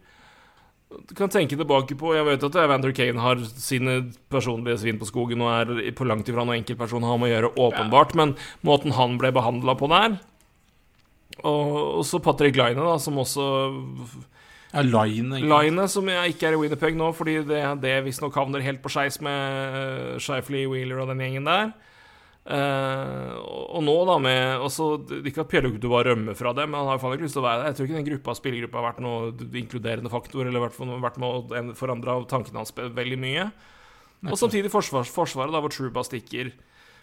Du 1.08 1.14
kan 1.16 1.30
tenke 1.32 1.56
tilbake 1.56 1.96
på 1.96 2.10
Jeg 2.12 2.26
vet 2.26 2.42
at 2.44 2.56
Evander 2.60 2.92
Kane 2.92 3.22
har 3.24 3.40
sine 3.56 4.12
personlige 4.28 4.76
svin 4.82 4.98
på 5.00 5.08
skogen 5.08 5.40
og 5.40 5.48
er 5.88 5.94
på 5.96 6.04
langt 6.04 6.28
ifra 6.28 6.44
noen 6.44 6.60
enkeltperson 6.60 7.02
har 7.08 7.16
med 7.16 7.30
å 7.30 7.32
gjøre, 7.32 7.50
åpenbart, 7.64 8.12
men 8.20 8.34
måten 8.60 8.92
han 8.98 9.16
ble 9.16 9.32
behandla 9.32 9.72
på 9.80 9.88
der 9.88 10.18
Og, 11.48 12.04
så 12.04 12.20
Patrick 12.22 12.58
Line, 12.60 12.76
da, 12.76 12.98
som 13.00 13.16
også 13.22 13.46
Ja, 14.72 14.82
Line. 14.84 15.40
Line, 15.40 15.88
som 15.88 16.06
jeg 16.08 16.32
ikke 16.34 16.48
er 16.50 16.54
i 16.56 16.60
Winnerpeg 16.60 16.94
nå, 16.96 17.10
fordi 17.16 17.38
det, 17.48 17.62
det 17.82 17.96
visstnok 18.06 18.36
havner 18.36 18.62
helt 18.64 18.80
på 18.84 18.92
skeis 18.92 19.18
med 19.24 19.74
uh, 19.76 20.20
Shifley, 20.22 20.64
Wheeler 20.68 21.02
og 21.02 21.10
den 21.12 21.20
gjengen 21.24 21.48
der. 21.48 21.72
Eh, 22.42 23.34
og, 23.38 23.78
nå, 23.86 23.92
da, 24.08 24.16
med 24.18 24.64
også, 24.66 24.86
Ikke 25.30 25.44
at 25.44 25.50
Pjellugdu 25.52 25.86
var 25.92 26.08
rømme 26.10 26.34
fra 26.34 26.50
det, 26.58 26.64
men 26.66 26.80
han 26.80 26.90
har 26.90 26.98
jo 26.98 27.02
faen 27.04 27.14
ikke 27.14 27.28
lyst 27.28 27.38
til 27.38 27.44
å 27.44 27.46
være 27.46 27.60
der. 27.60 27.70
Jeg 27.70 27.78
tror 27.78 27.88
ikke 27.88 28.00
den 28.00 28.08
gruppa 28.08 28.34
spillergruppa 28.38 28.80
har 28.80 28.88
vært 28.88 29.04
noe 29.04 29.52
inkluderende 29.62 30.12
faktor, 30.12 30.48
eller 30.48 30.64
vært, 30.66 30.80
vært 31.06 31.22
med 31.22 31.28
å 31.30 31.78
forandre 31.78 32.18
tankene 32.32 32.62
hans 32.64 32.74
veldig 32.74 33.20
mye. 33.22 33.46
Og 34.30 34.38
samtidig 34.38 34.70
forsvars, 34.70 35.10
Forsvaret, 35.10 35.54
da, 35.54 35.62
hvor 35.62 35.72
Truba 35.74 36.04
stikker. 36.06 36.52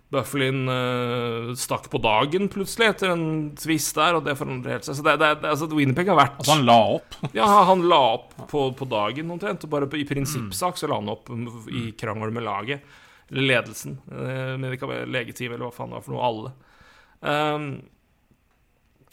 Bufflin 0.09 0.63
uh, 0.65 1.51
stakk 1.59 1.85
på 1.93 1.99
dagen 2.01 2.47
plutselig 2.49 2.87
etter 2.95 3.11
en 3.13 3.25
twist 3.59 3.93
der, 3.93 4.15
og 4.17 4.23
det 4.25 4.33
forandrer 4.39 4.79
helt 4.79 4.87
seg. 4.87 4.97
Så 4.97 5.05
det, 5.05 5.19
det, 5.21 5.35
altså, 5.45 5.67
Winnipeg 5.69 6.09
har 6.09 6.17
vært 6.17 6.39
Altså, 6.39 6.55
han 6.55 6.65
la 6.65 6.77
opp. 6.95 7.19
Ja, 7.37 7.49
han 7.69 7.83
la 7.91 7.99
opp 8.15 8.33
på, 8.49 8.63
på 8.79 8.87
dagen 8.89 9.29
omtrent. 9.35 9.67
Og 9.67 9.73
bare 9.75 9.89
på, 9.91 9.99
i 10.01 10.07
prinsippsak 10.09 10.81
så 10.81 10.89
la 10.89 10.97
han 10.97 11.13
opp 11.13 11.29
i 11.69 11.91
krangel 11.99 12.33
med 12.33 12.47
laget. 12.47 12.97
Eller 13.31 13.47
ledelsen. 13.53 13.93
eh, 14.11 14.55
Medika- 14.61 15.05
legeteam, 15.05 15.51
eller 15.53 15.65
hva 15.69 15.73
faen 15.75 15.89
det 15.93 15.97
var 15.99 16.05
for 16.05 16.13
noe. 16.15 16.25
Alle. 16.29 16.51
Um, 17.21 17.69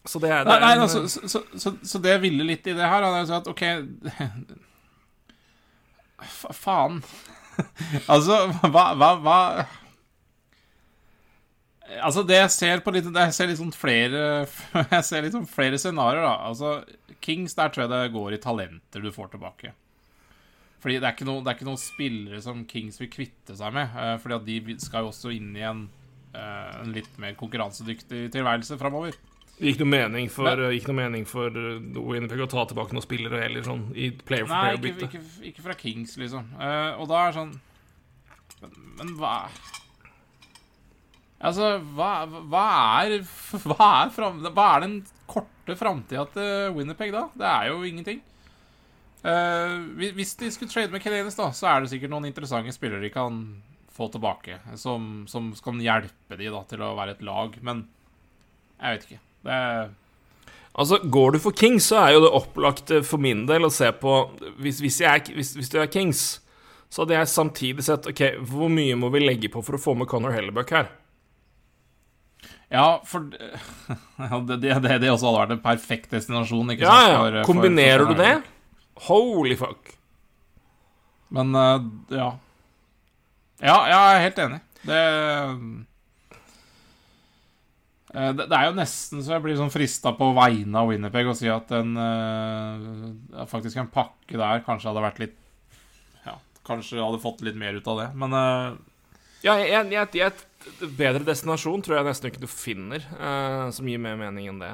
så 0.07 0.21
det 0.23 0.31
er, 0.31 0.45
det 0.47 0.53
Nei, 0.53 0.61
nei 0.63 0.77
altså, 0.85 1.01
så, 1.11 1.21
så, 1.29 1.41
så, 1.59 1.73
så 1.83 1.99
det 1.99 2.11
jeg 2.15 2.23
ville 2.23 2.45
litt 2.47 2.67
i 2.71 2.77
det 2.79 2.87
her, 2.87 3.03
er 3.03 3.33
at 3.35 3.49
OK 3.51 3.63
Fa- 6.41 6.53
Faen. 6.55 7.01
altså, 8.15 8.37
hva, 8.71 8.85
hva, 8.95 9.11
hva 9.25 9.39
Altså, 12.03 12.23
det 12.27 12.39
jeg 12.41 12.51
ser 12.51 12.81
på 12.85 12.93
litt 12.95 13.07
Jeg 13.15 13.35
ser 13.37 13.51
litt 13.51 13.61
sånn 13.61 13.75
flere 13.75 14.23
Jeg 14.97 15.05
ser 15.07 15.23
litt 15.27 15.37
sånn 15.37 15.49
flere 15.49 15.79
scenarioer, 15.81 16.27
da. 16.27 16.35
Altså, 16.51 16.73
Kings, 17.25 17.55
der 17.59 17.73
tror 17.73 17.87
jeg 17.87 17.93
det 17.95 18.15
går 18.15 18.37
i 18.37 18.41
talenter 18.43 19.03
du 19.03 19.11
får 19.15 19.33
tilbake. 19.35 19.73
Fordi 20.87 21.01
det 21.03 21.07
er 21.09 21.15
ikke 21.17 21.27
noen 21.27 21.43
det 21.43 21.51
er 21.51 21.57
ikke 21.59 21.67
noen 21.67 21.81
spillere 21.83 22.39
som 22.45 22.61
Kings 22.71 23.01
vil 23.03 23.09
kvitte 23.11 23.57
seg 23.59 23.73
med. 23.75 23.91
Uh, 23.91 24.13
fordi 24.23 24.37
at 24.37 24.45
de 24.47 24.77
skal 24.79 25.03
jo 25.03 25.09
også 25.11 25.33
inn 25.35 25.49
i 25.59 25.65
en, 25.67 25.81
uh, 26.31 26.77
en 26.85 26.93
litt 26.95 27.17
mer 27.19 27.35
konkurransedyktig 27.41 28.29
tilværelse 28.37 28.79
framover. 28.79 29.17
Det 29.57 29.73
gikk 29.73 29.81
noe 29.83 29.91
mening 29.91 30.31
for, 30.31 30.47
men, 30.47 30.77
gikk 30.77 30.87
noe 30.87 30.99
mening 31.01 31.27
for 31.27 31.51
Winnipeg 31.97 32.45
å 32.45 32.47
ta 32.53 32.67
tilbake 32.71 32.95
noen 32.95 33.03
spillere 33.03 33.41
heller, 33.41 33.65
sånn 33.67 33.89
i 33.99 34.13
player 34.15 34.47
for 34.47 34.53
Nei, 34.53 34.77
player 34.77 34.93
ikke, 34.93 35.09
Nei, 35.09 35.23
ikke, 35.25 35.49
ikke 35.51 35.65
fra 35.65 35.77
Kings, 35.81 36.15
liksom. 36.21 36.53
Uh, 36.61 36.93
og 37.01 37.11
da 37.11 37.25
er 37.25 37.35
sånn 37.41 37.55
Men, 38.61 38.79
men 39.01 39.15
hva 39.19 39.33
Altså, 41.41 41.73
hva, 41.97 42.13
hva 42.29 42.67
er 43.03 43.19
Hva 43.67 43.91
er, 44.05 44.15
fram, 44.15 44.39
hva 44.47 44.71
er 44.77 44.87
den 44.87 44.97
korte 45.27 45.75
framtida 45.81 46.29
til 46.37 46.77
Winnerpeg, 46.77 47.11
da? 47.17 47.27
Det 47.35 47.51
er 47.51 47.73
jo 47.73 47.83
ingenting. 47.89 48.21
Eh, 49.25 49.77
hvis- 49.97 50.37
de 50.39 50.51
skulle 50.51 50.71
trade 50.71 50.91
med 50.93 51.03
Kelenis, 51.03 51.35
da, 51.37 51.51
så 51.51 51.67
er 51.71 51.81
det 51.81 51.91
sikkert 51.91 52.11
noen 52.11 52.27
interessante 52.27 52.73
spillere 52.73 53.01
de 53.01 53.11
kan 53.11 53.63
få 53.97 54.11
tilbake, 54.13 54.59
som, 54.77 55.25
som 55.27 55.53
kan 55.65 55.79
hjelpe 55.81 56.37
de 56.37 56.51
da 56.53 56.63
til 56.69 56.79
å 56.85 56.95
være 56.97 57.11
et 57.17 57.23
lag, 57.23 57.57
men 57.63 57.87
jeg 58.81 58.99
vet 58.99 59.07
ikke. 59.09 59.21
Det 59.45 59.53
er 59.53 59.89
Altså, 60.77 60.99
Går 61.11 61.33
du 61.33 61.39
for 61.39 61.53
Kings, 61.57 61.87
så 61.89 61.97
er 62.05 62.13
jo 62.13 62.21
det 62.21 62.33
opplagt 62.37 62.91
for 63.09 63.17
min 63.17 63.47
del 63.47 63.63
å 63.65 63.71
se 63.73 63.89
på 63.97 64.11
Hvis, 64.61 64.83
hvis, 64.85 64.99
jeg 65.01 65.09
er, 65.09 65.33
hvis, 65.35 65.55
hvis 65.57 65.71
du 65.73 65.79
er 65.81 65.87
Kings, 65.87 66.41
så 66.93 67.01
hadde 67.07 67.15
jeg 67.17 67.27
samtidig 67.33 67.83
sett 67.87 68.07
Ok, 68.07 68.21
hvor 68.45 68.69
mye 68.69 68.95
må 69.01 69.09
vi 69.11 69.23
legge 69.25 69.49
på 69.49 69.63
for 69.65 69.79
å 69.79 69.81
få 69.81 69.95
med 69.97 70.07
Connor 70.07 70.33
Hellebuck 70.37 70.69
her? 70.77 70.91
Ja, 72.71 73.01
for 73.09 73.25
ja, 73.33 74.39
det, 74.51 74.61
det, 74.61 75.01
det, 75.01 75.09
også 75.09 75.31
hadde 75.31 75.41
vært 75.47 75.55
en 75.57 75.63
perfekt 75.65 76.11
destinasjon. 76.13 76.75
Ikke 76.75 76.83
Ja, 76.85 76.93
sant? 76.93 77.09
ja. 77.09 77.17
for- 77.23 77.39
for- 77.39 77.49
Kombinerer 77.55 78.05
for 78.05 78.13
du 78.13 78.21
det? 78.21 78.35
Holy 79.09 79.57
fuck. 79.57 79.93
Men 81.29 81.55
eh, 81.55 81.83
ja. 82.17 82.31
Ja, 83.61 83.77
jeg 83.89 83.99
er 83.99 84.25
helt 84.25 84.41
enig. 84.45 84.61
Det 84.87 85.03
eh, 85.03 85.61
det, 88.33 88.47
det 88.49 88.57
er 88.57 88.69
jo 88.71 88.77
nesten 88.79 89.21
så 89.21 89.35
jeg 89.35 89.45
blir 89.45 89.59
sånn 89.59 89.73
frista 89.73 90.13
på 90.17 90.31
vegne 90.37 90.81
av 90.81 90.89
Winnerpeg 90.89 91.29
å 91.29 91.35
si 91.37 91.51
at 91.53 91.73
en 91.77 91.91
eh, 92.01 93.45
Faktisk 93.51 93.77
en 93.83 93.91
pakke 93.93 94.39
der 94.39 94.63
kanskje 94.65 94.89
hadde 94.89 95.03
vært 95.05 95.21
litt 95.21 95.37
Ja, 96.25 96.39
kanskje 96.65 97.03
hadde 97.03 97.21
fått 97.21 97.45
litt 97.45 97.59
mer 97.61 97.77
ut 97.77 97.91
av 97.93 98.01
det. 98.01 98.09
Men 98.17 98.39
Ja, 99.45 99.59
i 99.61 100.23
et 100.25 100.47
bedre 100.97 101.27
destinasjon 101.27 101.85
tror 101.85 101.99
jeg 101.99 102.09
nesten 102.09 102.31
ikke 102.31 102.45
du 102.47 102.51
finner 102.51 103.05
eh, 103.05 103.67
som 103.75 103.89
gir 103.91 104.01
mer 104.03 104.17
mening 104.21 104.49
enn 104.51 104.63
det. 104.63 104.73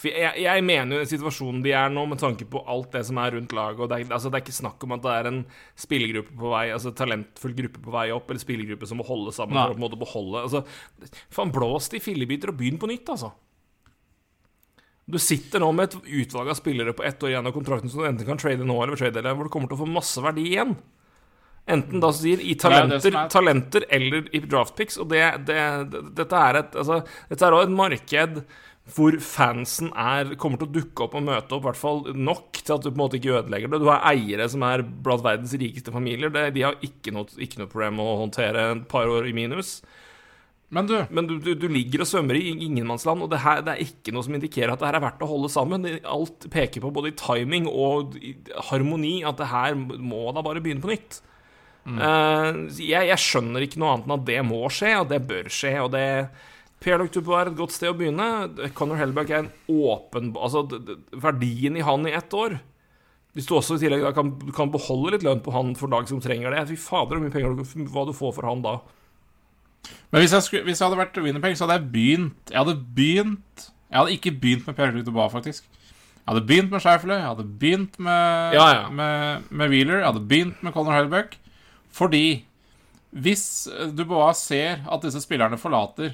For 0.00 0.08
jeg, 0.08 0.32
jeg 0.40 0.64
mener 0.64 1.02
jo 1.02 1.08
situasjonen 1.10 1.60
de 1.64 1.74
er 1.76 1.90
nå, 1.92 2.06
med 2.08 2.20
tanke 2.22 2.46
på 2.48 2.62
alt 2.72 2.94
det 2.94 3.02
som 3.04 3.18
er 3.20 3.34
rundt 3.36 3.52
laget 3.52 3.82
og 3.84 3.90
det 3.92 3.98
er, 3.98 4.06
altså, 4.16 4.30
det 4.32 4.38
er 4.38 4.44
ikke 4.46 4.56
snakk 4.56 4.86
om 4.86 4.94
at 4.96 5.02
det 5.04 5.12
er 5.12 5.28
en 5.28 5.40
spillergruppe 5.76 6.38
på 6.40 6.52
vei, 6.54 6.62
altså 6.72 6.94
talentfull 6.96 7.52
gruppe 7.58 7.82
på 7.84 7.92
vei 7.92 8.06
opp, 8.16 8.32
eller 8.32 8.40
spillergruppe 8.40 8.88
som 8.88 9.00
må 9.02 9.04
holde 9.08 9.34
sammen 9.36 9.58
Nei. 9.58 9.66
for 9.66 9.74
å 9.74 9.76
på 9.76 9.82
en 9.82 9.84
måte 9.84 10.00
beholde 10.00 10.44
altså, 10.46 10.64
Faen, 11.28 11.52
blås 11.52 11.90
det 11.92 12.00
i 12.00 12.04
fillebiter 12.06 12.54
og 12.54 12.56
begynn 12.62 12.80
på 12.80 12.88
nytt, 12.88 13.12
altså. 13.12 13.34
Du 15.10 15.18
sitter 15.20 15.60
nå 15.60 15.68
med 15.74 15.90
et 15.90 16.10
utvalg 16.22 16.52
av 16.52 16.56
spillere 16.56 16.94
på 16.96 17.04
ett 17.04 17.20
år 17.26 17.32
igjen 17.34 17.50
av 17.50 17.54
kontrakten 17.54 17.90
som 17.92 18.00
du 18.00 18.08
enten 18.08 18.28
kan 18.28 18.40
trade 18.40 18.64
nå 18.64 18.76
eller 18.80 18.96
trade 18.96 19.20
eller 19.20 19.36
hvor 19.36 19.48
du 19.48 19.52
kommer 19.52 19.68
til 19.68 19.76
å 19.76 19.82
få 19.82 19.90
masse 19.90 20.22
verdi 20.22 20.46
igjen. 20.52 20.76
Enten 21.70 22.02
da 22.02 22.08
sier 22.14 22.40
i 22.40 22.54
er 22.54 22.60
talenter, 22.62 23.12
er- 23.12 23.28
talenter 23.30 23.84
eller 23.92 24.28
i 24.34 24.40
draftpicks. 24.42 24.98
Og 25.02 25.10
det, 25.12 25.22
det, 25.46 25.58
det, 25.92 26.02
dette 26.18 26.40
er 26.48 26.60
et 26.62 26.78
altså, 26.82 27.00
Dette 27.28 27.46
er 27.46 27.56
også 27.56 27.68
et 27.68 27.76
marked 27.76 28.40
hvor 28.94 29.16
fansen 29.22 29.90
er, 29.98 30.34
kommer 30.40 30.60
til 30.60 30.68
å 30.68 30.74
dukke 30.74 31.06
opp 31.06 31.16
og 31.18 31.24
møte 31.26 31.56
opp, 31.56 31.64
i 31.64 31.68
hvert 31.68 31.80
fall 31.80 32.02
nok 32.16 32.60
til 32.60 32.76
at 32.76 32.84
du 32.84 32.90
på 32.90 32.96
en 32.96 33.02
måte 33.02 33.18
ikke 33.20 33.38
ødelegger 33.38 33.72
det. 33.72 33.80
Du 33.82 33.88
har 33.90 34.04
eiere 34.10 34.46
som 34.52 34.64
er 34.66 34.84
blant 34.84 35.24
verdens 35.24 35.54
rikeste 35.60 35.94
familier. 35.94 36.32
Det, 36.34 36.48
de 36.56 36.66
har 36.66 36.78
ikke 36.86 37.14
noe, 37.16 37.30
ikke 37.38 37.62
noe 37.62 37.70
problem 37.72 37.98
med 38.00 38.10
å 38.10 38.20
håndtere 38.24 38.68
et 38.74 38.86
par 38.90 39.10
år 39.10 39.30
i 39.30 39.34
minus. 39.36 39.78
Men 40.70 40.86
du, 40.86 40.94
Men 41.10 41.26
du, 41.26 41.34
du, 41.42 41.54
du 41.58 41.66
ligger 41.66 42.04
og 42.04 42.06
svømmer 42.06 42.38
i 42.38 42.52
ingenmannsland, 42.52 43.24
og 43.24 43.32
det, 43.32 43.40
her, 43.42 43.64
det 43.66 43.72
er 43.74 43.88
ikke 43.88 44.14
noe 44.14 44.22
som 44.22 44.36
indikerer 44.38 44.70
at 44.70 44.82
det 44.82 44.86
her 44.86 45.00
er 45.00 45.06
verdt 45.08 45.24
å 45.26 45.30
holde 45.32 45.50
sammen. 45.50 45.88
Alt 46.06 46.46
peker 46.52 46.84
på, 46.84 46.92
både 46.94 47.10
i 47.10 47.18
timing 47.18 47.66
og 47.66 48.14
i 48.22 48.36
harmoni, 48.70 49.16
at 49.26 49.40
det 49.40 49.50
her 49.50 49.74
må 49.74 50.28
da 50.36 50.44
bare 50.46 50.62
begynne 50.62 50.84
på 50.84 50.92
nytt. 50.92 51.18
Eh, 51.88 52.60
jeg, 52.76 53.08
jeg 53.08 53.22
skjønner 53.24 53.64
ikke 53.64 53.80
noe 53.82 53.96
annet 53.96 54.06
enn 54.06 54.16
at 54.18 54.26
det 54.28 54.40
må 54.46 54.62
skje, 54.70 54.94
og 55.00 55.10
det 55.10 55.20
bør 55.26 55.50
skje. 55.50 55.74
Og 55.82 55.90
det 55.94 56.06
Pierre-Luc 56.80 57.12
Dubois 57.12 57.42
er 57.42 57.50
et 57.50 57.58
godt 57.58 57.74
sted 57.74 57.90
å 57.92 57.96
begynne. 57.98 58.26
Conor 58.76 58.96
Hellback 59.00 59.30
er 59.30 59.42
en 59.42 59.50
åpen 59.68 60.30
Altså, 60.40 60.62
verdien 61.12 61.76
i 61.76 61.84
han 61.84 62.06
i 62.08 62.14
ett 62.16 62.32
år 62.32 62.54
Hvis 63.36 63.48
du 63.50 63.52
også 63.58 63.76
i 63.76 63.82
tillegg 63.82 64.06
da 64.06 64.14
kan, 64.16 64.30
kan 64.56 64.72
beholde 64.72 65.12
litt 65.16 65.26
lønn 65.26 65.42
på 65.44 65.52
han 65.54 65.74
for 65.78 65.92
dag 65.92 66.08
som 66.08 66.22
trenger 66.24 66.56
det 66.56 66.62
Fy 66.70 66.78
fader, 66.80 67.18
hvor 67.18 67.26
mye 67.26 67.34
penger 67.34 67.58
du, 67.58 67.84
hva 67.92 68.06
du 68.08 68.14
får 68.16 68.32
for 68.38 68.48
han 68.48 68.64
da. 68.64 68.78
Men 70.10 70.24
hvis 70.24 70.32
jeg, 70.36 70.44
skulle, 70.46 70.64
hvis 70.68 70.80
jeg 70.80 70.88
hadde 70.88 70.98
vært 71.00 71.20
Winnerpeg, 71.24 71.54
så 71.56 71.66
hadde 71.66 71.76
jeg 71.78 71.92
begynt 71.94 72.50
Jeg 72.54 72.58
hadde 72.62 72.78
begynt 72.96 73.66
Jeg 73.90 73.98
hadde 74.00 74.16
ikke 74.16 74.34
begynt 74.40 74.66
med 74.70 74.76
Pierre 74.80 74.96
Luc 74.96 75.04
Dubois, 75.06 75.30
faktisk. 75.32 75.68
Jeg 76.20 76.28
hadde 76.34 76.46
begynt 76.46 76.70
med 76.72 76.82
Scheifele, 76.84 77.16
jeg 77.20 77.26
hadde 77.30 77.46
begynt 77.60 77.96
med, 77.98 78.56
Ja, 78.56 78.66
ja. 78.76 78.82
med, 78.94 79.46
med 79.50 79.72
Wheeler, 79.72 80.00
jeg 80.02 80.08
hadde 80.12 80.24
begynt 80.30 80.60
med 80.62 80.74
Conor 80.76 80.94
Hellberg, 80.96 81.36
Fordi 81.90 82.24
hvis 83.10 83.44
Dubois 83.98 84.38
ser 84.46 84.84
at 84.86 85.02
disse 85.02 85.18
spillerne 85.24 85.58
forlater 85.58 86.12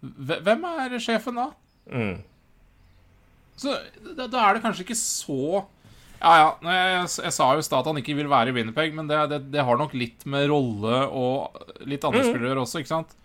Hvem 0.00 0.66
er 0.68 0.98
sjefen 1.02 1.38
da? 1.40 1.48
Mm. 1.90 2.18
Så 3.58 3.74
da, 4.14 4.28
da 4.30 4.44
er 4.44 4.56
det 4.56 4.62
kanskje 4.62 4.84
ikke 4.84 4.98
så 4.98 5.64
Ja, 6.20 6.32
ja. 6.38 6.50
jeg, 6.62 6.90
Jeg, 6.92 7.08
jeg, 7.24 7.32
sa 7.34 7.48
jo 7.54 7.62
i 7.62 7.66
stad 7.66 7.80
at 7.80 7.88
han 7.90 7.98
ikke 8.00 8.14
vil 8.18 8.30
være 8.30 8.52
i 8.52 8.54
Winnerpeg, 8.54 8.94
men 8.94 9.10
det, 9.10 9.18
det, 9.32 9.40
det 9.54 9.64
har 9.66 9.80
nok 9.80 9.96
litt 9.98 10.26
med 10.30 10.48
rolle 10.50 11.00
og 11.06 11.58
litt 11.86 12.04
andre 12.06 12.22
mm. 12.22 12.30
spillere 12.30 12.62
også, 12.62 12.82
ikke 12.82 12.94
sant? 12.94 13.16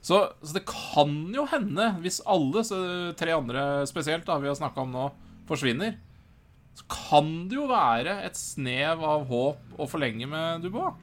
Så, 0.00 0.20
så 0.42 0.54
det 0.56 0.64
kan 0.68 1.14
jo 1.34 1.44
hende, 1.50 1.90
hvis 2.04 2.20
alle 2.28 2.62
så 2.64 2.78
tre 3.18 3.34
andre 3.34 3.64
spesielt 3.88 4.28
da 4.28 4.38
vi 4.40 4.48
har 4.48 4.56
snakka 4.56 4.84
om 4.84 4.94
nå, 4.94 5.08
forsvinner, 5.48 5.96
så 6.78 6.86
kan 6.92 7.32
det 7.50 7.58
jo 7.58 7.66
være 7.70 8.20
et 8.24 8.38
snev 8.38 9.02
av 9.02 9.26
håp 9.28 9.80
å 9.80 9.88
forlenge 9.90 10.28
med 10.30 10.64
Dubois. 10.64 10.94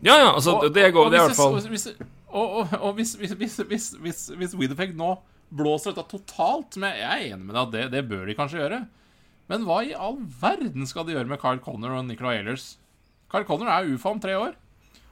Ja, 0.00 0.14
ja, 0.16 0.28
altså, 0.32 0.54
Og- 0.56 0.72
det 0.72 0.92
går 0.94 1.10
Det 1.10 1.18
i 1.18 1.24
hvert 1.26 1.36
fall 1.36 1.58
Hvis, 1.58 1.66
hvis, 1.68 1.88
Og, 2.30 2.94
hvis, 2.96 3.16
hvis, 3.18 3.58
hvis, 3.98 4.54
nå 4.94 5.10
blåser 5.50 5.94
dette 5.96 6.06
totalt 6.12 6.78
med 6.78 6.98
jeg, 6.98 7.10
er 7.10 7.34
enig 7.34 7.46
med 7.48 7.54
deg 7.56 7.62
at 7.62 7.72
det, 7.74 7.84
det 7.96 8.08
bør 8.10 8.26
de 8.28 8.36
kanskje 8.38 8.60
gjøre. 8.60 8.84
Men 9.50 9.66
hva 9.66 9.80
i 9.82 9.96
all 9.98 10.20
verden 10.40 10.86
skal 10.86 11.06
de 11.06 11.16
gjøre 11.16 11.30
med 11.30 11.40
Carl 11.42 11.58
Connor 11.62 11.96
og 11.98 12.04
Nicolay 12.06 12.38
Ehlers? 12.38 12.76
Carl 13.30 13.46
Connor 13.48 13.70
er 13.72 13.88
UFA 13.90 14.12
om 14.14 14.22
tre 14.22 14.36
år. 14.38 14.54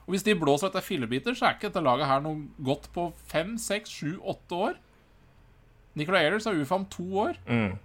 Og 0.07 0.15
hvis 0.15 0.23
de 0.25 0.37
blåser 0.39 0.71
dette 0.71 0.85
fillebiter, 0.87 1.35
så 1.37 1.49
er 1.49 1.57
ikke 1.57 1.67
dette 1.67 1.83
laget 1.85 2.07
her 2.09 2.23
noe 2.23 2.47
godt 2.65 2.87
på 2.95 3.09
fem, 3.29 3.57
seks, 3.61 3.91
sju, 3.99 4.15
åtte 4.23 4.57
år. 4.69 4.79
Nicolay 5.99 6.29
Ehlers 6.29 6.47
er 6.47 6.57
UFA 6.57 6.79
om 6.79 6.87
to 6.89 7.05
år. 7.27 7.37
mm. 7.49 7.77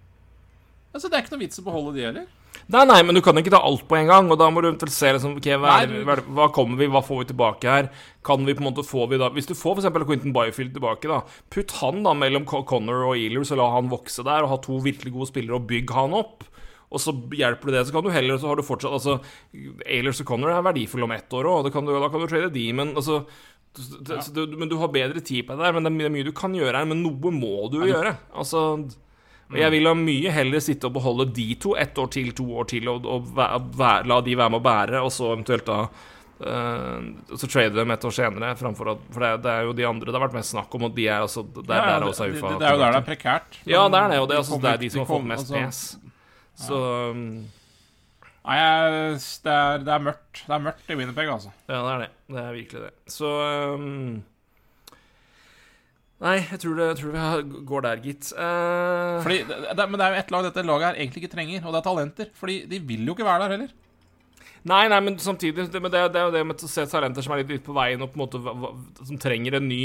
Altså, 0.95 1.09
det 1.11 1.17
er 1.17 1.25
ikke 1.25 1.35
noe 1.35 1.43
vits 1.43 1.59
å 1.59 1.67
beholde 1.67 1.93
de 1.97 2.05
heller. 2.07 2.27
Nei, 2.73 2.85
nei, 2.89 3.03
men 3.05 3.15
du 3.15 3.21
kan 3.21 3.37
ikke 3.37 3.51
ta 3.53 3.59
alt 3.61 3.83
på 3.91 3.97
en 3.99 4.07
gang, 4.09 4.31
og 4.33 4.39
da 4.41 4.47
må 4.49 4.63
du 4.65 4.71
eventuelt 4.71 4.93
se 4.95 5.11
liksom, 5.13 5.35
okay, 5.37 5.59
hva, 5.61 5.75
hva, 6.09 6.15
hva 6.39 6.47
kommer 6.55 6.79
vi, 6.81 6.87
hva 6.89 7.03
får 7.05 7.19
vi 7.21 7.27
tilbake 7.35 7.69
her? 7.69 7.91
Kan 8.25 8.47
vi 8.47 8.55
på 8.57 8.63
en 8.65 8.69
måte 8.71 8.85
få 8.89 9.05
vi 9.11 9.19
da 9.21 9.29
Hvis 9.35 9.47
du 9.51 9.53
får 9.55 9.83
eksempel 9.83 10.07
Quentin 10.09 10.33
Byfield 10.33 10.73
tilbake, 10.79 11.11
da, 11.11 11.21
putt 11.53 11.75
han 11.83 12.03
da 12.07 12.15
mellom 12.17 12.47
Co- 12.49 12.63
Connor 12.65 13.05
og 13.11 13.19
Ehlers 13.21 13.53
og 13.53 13.61
la 13.61 13.69
han 13.77 13.91
vokse 13.93 14.25
der, 14.25 14.47
og 14.47 14.53
ha 14.55 14.57
to 14.65 14.79
virkelig 14.81 15.13
gode 15.13 15.29
spillere, 15.29 15.61
og 15.61 15.69
bygg 15.69 15.93
han 15.93 16.17
opp. 16.17 16.45
Og 16.95 17.01
så 17.03 17.13
hjelper 17.37 17.69
du 17.69 17.75
det, 17.75 17.87
så 17.89 17.93
kan 17.97 18.05
du 18.07 18.11
heller 18.15 18.37
Så 18.39 18.47
har 18.47 18.55
du 18.57 18.63
fortsatt 18.63 18.93
Altså, 18.95 19.17
Ehlers 19.85 20.21
og 20.23 20.29
Connor 20.29 20.53
er 20.55 20.63
verdifulle 20.63 21.05
om 21.09 21.13
ett 21.17 21.33
år 21.35 21.49
òg, 21.51 21.69
kan 21.75 21.85
du, 21.85 21.91
da 21.99 22.09
kan 22.13 22.23
du 22.23 22.29
trade 22.31 22.53
de, 22.55 22.69
men 22.73 22.95
altså 22.95 23.25
det, 23.75 24.21
så 24.23 24.31
du, 24.31 24.53
men 24.57 24.69
du 24.71 24.77
har 24.79 24.87
bedre 24.95 25.19
tid 25.19 25.43
på 25.49 25.57
det 25.57 25.65
der, 25.67 25.73
men 25.75 25.83
det 25.83 25.91
er 26.07 26.13
mye- 26.15 26.25
du 26.25 26.31
kan 26.33 26.53
gjøre 26.55 26.79
her. 26.79 26.87
Men 26.87 27.01
noe 27.03 27.33
må 27.35 27.67
du 27.73 27.81
jo 27.81 27.89
gjøre. 27.91 28.13
Altså 28.39 28.61
og 29.55 29.61
Jeg 29.63 29.71
vil 29.75 29.87
ha 29.87 29.95
mye 29.95 30.31
heller 30.35 30.61
sitte 30.61 30.87
og 30.91 30.93
beholde 30.99 31.27
de 31.35 31.47
to 31.63 31.77
ett 31.79 31.95
år 31.99 32.11
til, 32.11 32.33
to 32.37 32.45
år 32.61 32.67
til, 32.75 32.89
og, 32.93 33.07
og 33.07 33.31
væ- 33.37 33.71
væ- 33.79 34.07
la 34.11 34.21
de 34.27 34.35
være 34.37 34.51
med 34.51 34.61
å 34.61 34.67
bære, 34.67 35.01
og 35.07 35.11
så 35.15 35.31
eventuelt 35.33 35.65
da 35.67 35.79
uh, 35.87 37.01
Så 37.39 37.47
trade 37.49 37.75
dem 37.75 37.91
et 37.95 38.05
år 38.05 38.15
senere, 38.17 38.55
framfor 38.59 38.91
at 38.95 38.99
For 39.15 39.21
det, 39.25 39.33
det 39.47 39.51
er 39.55 39.63
jo 39.69 39.73
de 39.79 39.87
andre 39.89 40.11
det 40.11 40.19
har 40.19 40.27
vært 40.29 40.39
mest 40.41 40.51
snakk 40.55 40.75
om, 40.75 40.85
og 40.91 40.95
de 40.97 41.07
er 41.09 41.21
altså 41.25 41.45
Der, 41.47 41.63
Ja, 41.75 41.83
der 41.87 42.01
er 42.03 42.09
også 42.11 42.29
UFA. 42.31 42.49
det, 42.55 42.59
det 42.61 42.69
er 42.69 42.73
jo 42.75 42.83
der 42.85 42.93
det 42.93 43.03
er 43.03 43.09
prekært. 43.09 43.61
Ja, 43.67 43.89
det 43.89 44.01
er 44.03 44.09
det, 44.15 44.19
og 44.21 44.29
det 44.29 44.35
er, 44.35 44.37
de 44.37 44.43
altså, 44.43 44.53
kommer- 44.53 44.69
det 44.69 44.75
er 44.75 44.83
de 44.85 44.91
som 44.91 45.05
har 45.05 45.07
fått 45.15 45.29
mest 45.33 45.51
altså- 45.51 45.65
pes. 45.65 45.99
Så 46.67 46.81
um, 47.11 47.45
Nei, 48.45 48.57
det, 48.61 49.53
er, 49.55 49.79
det 49.81 49.89
er 49.95 50.03
mørkt. 50.05 50.43
Det 50.45 50.53
er 50.53 50.61
mørkt 50.61 50.91
i 50.93 50.97
Winnerpeg, 50.99 51.29
altså. 51.33 51.49
Ja, 51.67 51.79
det 51.81 51.93
er 51.95 51.99
det. 52.03 52.09
Det 52.35 52.43
er 52.43 52.53
virkelig 52.53 52.81
det. 52.83 52.91
Så 53.09 53.31
um, 53.75 54.23
Nei, 56.23 56.37
jeg 56.47 56.61
tror, 56.63 56.77
det, 56.79 56.85
jeg 56.93 56.99
tror 57.01 57.15
vi 57.15 57.63
går 57.71 57.87
der, 57.89 58.03
gitt. 58.05 58.29
Uh... 58.39 59.23
Fordi, 59.25 59.41
det, 59.49 59.57
det, 59.75 59.89
men 59.91 59.99
det 59.99 60.07
er 60.07 60.15
jo 60.15 60.21
ett 60.23 60.35
lag 60.35 60.47
dette 60.47 60.67
laget 60.67 60.87
her 60.89 61.01
egentlig 61.01 61.25
ikke 61.25 61.35
trenger, 61.35 61.65
og 61.65 61.75
det 61.75 61.81
er 61.81 61.89
talenter. 61.89 62.31
Fordi 62.39 62.61
de 62.71 62.81
vil 62.87 63.09
jo 63.09 63.17
ikke 63.17 63.27
være 63.27 63.45
der 63.45 63.57
heller. 63.57 63.73
Nei, 64.65 64.85
nei, 64.89 65.01
men 65.05 65.19
samtidig 65.21 65.67
det, 65.69 65.81
men 65.83 65.93
det, 65.93 66.07
det 66.15 66.21
er 66.21 66.31
jo 66.31 66.33
det 66.33 66.45
med 66.49 66.63
å 66.65 66.69
se 66.71 66.87
talenter 66.89 67.25
som 67.25 67.35
er 67.35 67.43
litt, 67.43 67.51
litt 67.53 67.67
på 67.67 67.75
veien 67.77 68.01
og 68.01 68.15
på 68.15 68.17
en 68.17 68.23
måte 68.23 68.39
Som 69.05 69.19
trenger 69.21 69.59
en 69.59 69.67
ny 69.69 69.83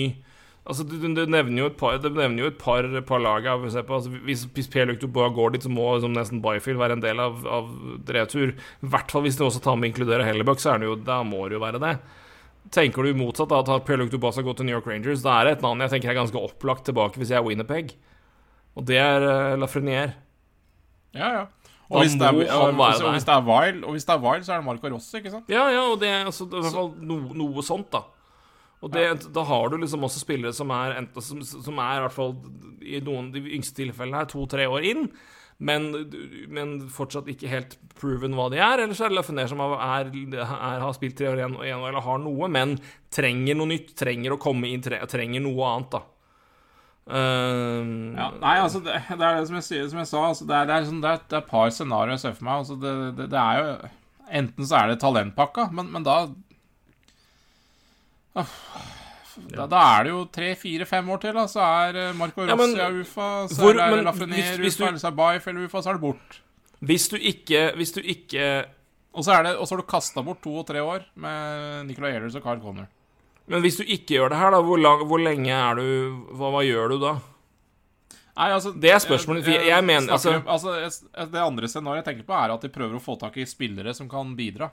Altså, 0.70 0.86
du, 0.86 0.94
du, 1.02 1.08
du 1.18 1.24
nevner 1.32 1.64
jo 1.64 1.68
et 1.72 1.78
par 1.80 1.98
Du 2.00 2.08
nevner 2.14 2.44
jo 2.44 2.52
et 2.52 2.60
par, 2.62 2.86
par 3.08 3.22
lag 3.24 3.48
her. 3.48 3.64
Altså, 3.66 4.12
hvis 4.28 4.46
hvis 4.54 4.70
Pierre-Luc 4.70 5.02
går 5.10 5.56
dit, 5.56 5.66
så 5.66 5.72
må 5.72 5.88
liksom, 5.96 6.14
nesten 6.14 6.44
Byfield 6.44 6.80
være 6.80 7.00
en 7.00 7.04
del 7.04 7.20
av, 7.24 7.42
av 7.48 7.72
retur. 8.14 8.54
I 8.54 8.92
hvert 8.94 9.12
fall 9.12 9.26
hvis 9.26 9.40
du 9.40 9.46
også 9.48 9.64
tar 9.66 9.80
med 9.80 9.90
å 9.90 9.92
inkludere 9.94 10.28
Hellebuck, 10.28 10.62
så 10.62 10.76
er 10.76 10.84
det 10.84 10.92
jo, 10.92 10.98
da 11.08 11.22
må 11.26 11.48
det 11.48 11.58
jo 11.58 11.64
være 11.64 11.82
det. 11.82 11.96
Tenker 12.74 13.08
du 13.08 13.18
motsatt, 13.18 13.50
da, 13.50 13.64
at 13.64 13.86
Pierre-Luc 13.88 14.14
har 14.14 14.46
gått 14.46 14.60
til 14.62 14.68
New 14.68 14.76
York 14.76 14.88
Rangers, 14.90 15.24
da 15.26 15.40
er 15.40 15.48
det 15.48 15.54
et 15.58 15.64
navn 15.66 15.82
jeg 15.82 15.96
tenker 15.96 16.12
er 16.12 16.20
ganske 16.20 16.38
opplagt 16.38 16.86
tilbake 16.86 17.18
hvis 17.18 17.32
jeg 17.34 17.40
er 17.40 17.46
Winnerpeg. 17.48 17.96
Og 18.78 18.86
det 18.86 19.00
er 19.02 19.26
uh, 19.26 19.56
Lafreniere. 19.58 20.14
Ja, 21.18 21.32
ja. 21.34 21.48
Og 21.90 22.04
hvis, 22.04 22.14
det 22.14 22.28
er, 22.28 22.38
ja, 22.46 22.60
han 22.68 22.78
være 22.78 23.02
og, 23.02 23.16
hvis 23.16 23.26
det 23.26 23.34
er 23.34 23.46
Wild, 23.48 23.82
og 23.82 23.96
hvis 23.96 24.06
det 24.06 24.14
er 24.14 24.22
Wild, 24.22 24.44
så 24.46 24.54
er 24.54 24.62
det 24.62 24.66
Marco 24.68 24.92
Rossi, 24.94 25.18
ikke 25.18 25.32
sant? 25.34 25.50
Ja, 25.50 25.64
ja, 25.74 25.88
og 25.90 25.98
det 26.04 26.12
er 26.12 26.28
altså, 26.30 26.46
det 26.46 26.60
er 26.60 26.62
i 26.62 26.68
hvert 26.68 26.78
fall 26.78 26.92
no, 27.10 27.18
noe 27.40 27.64
sånt, 27.66 27.90
da. 27.96 28.04
Og 28.86 28.94
det, 28.94 29.08
da 29.36 29.44
har 29.44 29.72
du 29.72 29.80
liksom 29.82 30.06
også 30.06 30.22
spillere 30.22 30.54
som 30.56 30.70
er 30.72 31.00
enten, 31.02 31.24
som, 31.26 31.42
som 31.42 31.82
er 31.82 31.98
i 31.98 32.04
hvert 32.06 32.16
fall 32.16 32.36
i 32.86 33.02
noen 33.04 33.34
de 33.34 33.42
yngste 33.58 33.82
tilfellene 33.82 34.22
her 34.22 34.30
to-tre 34.30 34.70
år 34.70 34.86
inn, 34.88 35.10
men, 35.60 35.90
men 36.48 36.76
fortsatt 36.94 37.28
ikke 37.32 37.50
helt 37.52 37.76
proven 38.00 38.36
hva 38.38 38.48
de 38.52 38.62
er. 38.62 38.84
Eller 38.84 38.96
så 38.96 39.06
er 39.06 39.12
det 39.12 39.20
Lafreniere 39.20 39.52
som 39.52 39.64
er, 39.66 39.76
er, 40.08 40.54
har 40.56 40.94
spilt 40.96 41.18
tre 41.20 41.28
år 41.32 41.42
igjen, 41.42 41.58
igjen 41.66 41.84
eller 41.84 42.06
har 42.06 42.22
noe, 42.24 42.48
men 42.52 42.78
trenger 43.14 43.60
noe 43.60 43.74
nytt, 43.74 43.92
trenger 44.00 44.36
å 44.36 44.40
komme 44.42 44.72
inn, 44.72 44.84
tre, 44.86 45.02
trenger 45.12 45.44
noe 45.44 45.74
annet, 45.74 45.98
da. 45.98 46.06
Uh, 47.10 48.14
Ja, 48.14 48.28
nei, 48.38 48.58
altså, 48.62 48.84
det, 48.86 49.00
det 49.10 49.18
er 49.18 49.40
det 49.40 49.48
som 49.50 49.58
jeg, 49.58 49.66
sier, 49.66 49.88
som 49.92 50.00
jeg 50.00 50.12
sa. 50.12 50.28
Altså, 50.30 50.46
det, 50.48 50.56
er, 50.56 50.70
det, 50.70 50.76
er 50.78 50.92
sånn, 50.92 51.02
det, 51.04 51.16
er, 51.16 51.24
et 51.42 51.50
par 51.50 51.74
scenarioer 51.74 52.16
jeg 52.16 52.24
ser 52.24 52.38
for 52.38 52.48
meg. 52.48 52.62
Altså, 52.64 52.78
det, 53.20 53.32
er 53.34 53.64
jo 53.64 53.96
Enten 54.40 54.68
så 54.70 54.76
er 54.78 54.92
det 54.92 55.00
talentpakka, 55.02 55.72
men, 55.74 55.88
men 55.90 56.04
da 56.06 56.20
Åh, 58.38 58.52
da, 59.48 59.66
da 59.68 59.82
er 60.00 60.04
det 60.04 60.12
jo 60.12 60.26
tre, 60.32 60.56
fire, 60.56 60.86
fem 60.86 61.10
år 61.10 61.22
til, 61.22 61.34
da. 61.34 61.46
Så 61.48 61.62
er 61.62 62.14
Marco 62.14 62.42
Marco 62.42 62.48
Ja, 62.48 62.56
men 62.56 63.02
UFA, 63.02 63.48
så 63.48 63.62
hvor- 63.62 63.80
er 63.80 63.96
det 63.96 64.06
Lafrenier 64.06 64.36
hvis- 64.36 64.60
hvis 64.60 64.76
UFA, 64.76 64.84
du- 64.84 64.88
eller 64.90 65.00
Sabaif 65.00 65.48
eller 65.48 65.66
UFA, 65.66 65.82
så 65.82 65.90
er 65.90 65.94
det 65.94 66.02
bort. 66.02 66.40
Hvis 66.82 67.10
du 67.10 67.18
ikke 67.18 67.76
Hvis 67.76 67.92
du 67.94 68.02
ikke 68.02 68.66
Og 69.14 69.24
så, 69.26 69.32
er 69.34 69.44
det, 69.44 69.56
og 69.58 69.66
så 69.68 69.76
har 69.76 69.82
du 69.82 69.88
kasta 69.88 70.22
bort 70.24 70.42
to 70.44 70.56
og 70.60 70.68
tre 70.68 70.80
år 70.84 71.04
med 71.16 71.88
Nicolay 71.88 72.14
Ehlers 72.14 72.36
og 72.36 72.44
Carl 72.44 72.60
Connor. 72.62 72.88
Men 73.48 73.62
hvis 73.64 73.78
du 73.78 73.84
ikke 73.84 74.06
gjør 74.16 74.30
det 74.30 74.38
her, 74.38 74.52
da, 74.52 74.62
hvor, 74.62 74.78
lang, 74.78 75.02
hvor 75.08 75.18
lenge 75.20 75.50
er 75.50 75.76
du 75.76 76.26
hva, 76.38 76.52
hva 76.54 76.62
gjør 76.64 76.90
du 76.90 77.00
da? 77.00 77.14
Nei, 78.38 78.52
altså 78.56 78.72
Det 78.80 78.92
er 78.92 79.00
spørsmålet, 79.00 79.44
Jeg, 79.46 79.56
jeg- 79.56 79.68
jeg 79.68 79.84
mener, 79.84 80.14
altså, 80.14 80.32
jeg- 80.80 81.32
Det 81.32 81.42
andre 81.42 81.68
scenarioet 81.68 82.06
jeg 82.06 82.16
tenker 82.18 82.24
på, 82.28 82.34
er 82.46 82.54
at 82.54 82.62
de 82.62 82.70
prøver 82.70 82.96
å 82.96 83.02
få 83.02 83.20
tak 83.20 83.36
i 83.38 83.46
spillere 83.46 83.94
som 83.96 84.08
kan 84.08 84.36
bidra. 84.38 84.70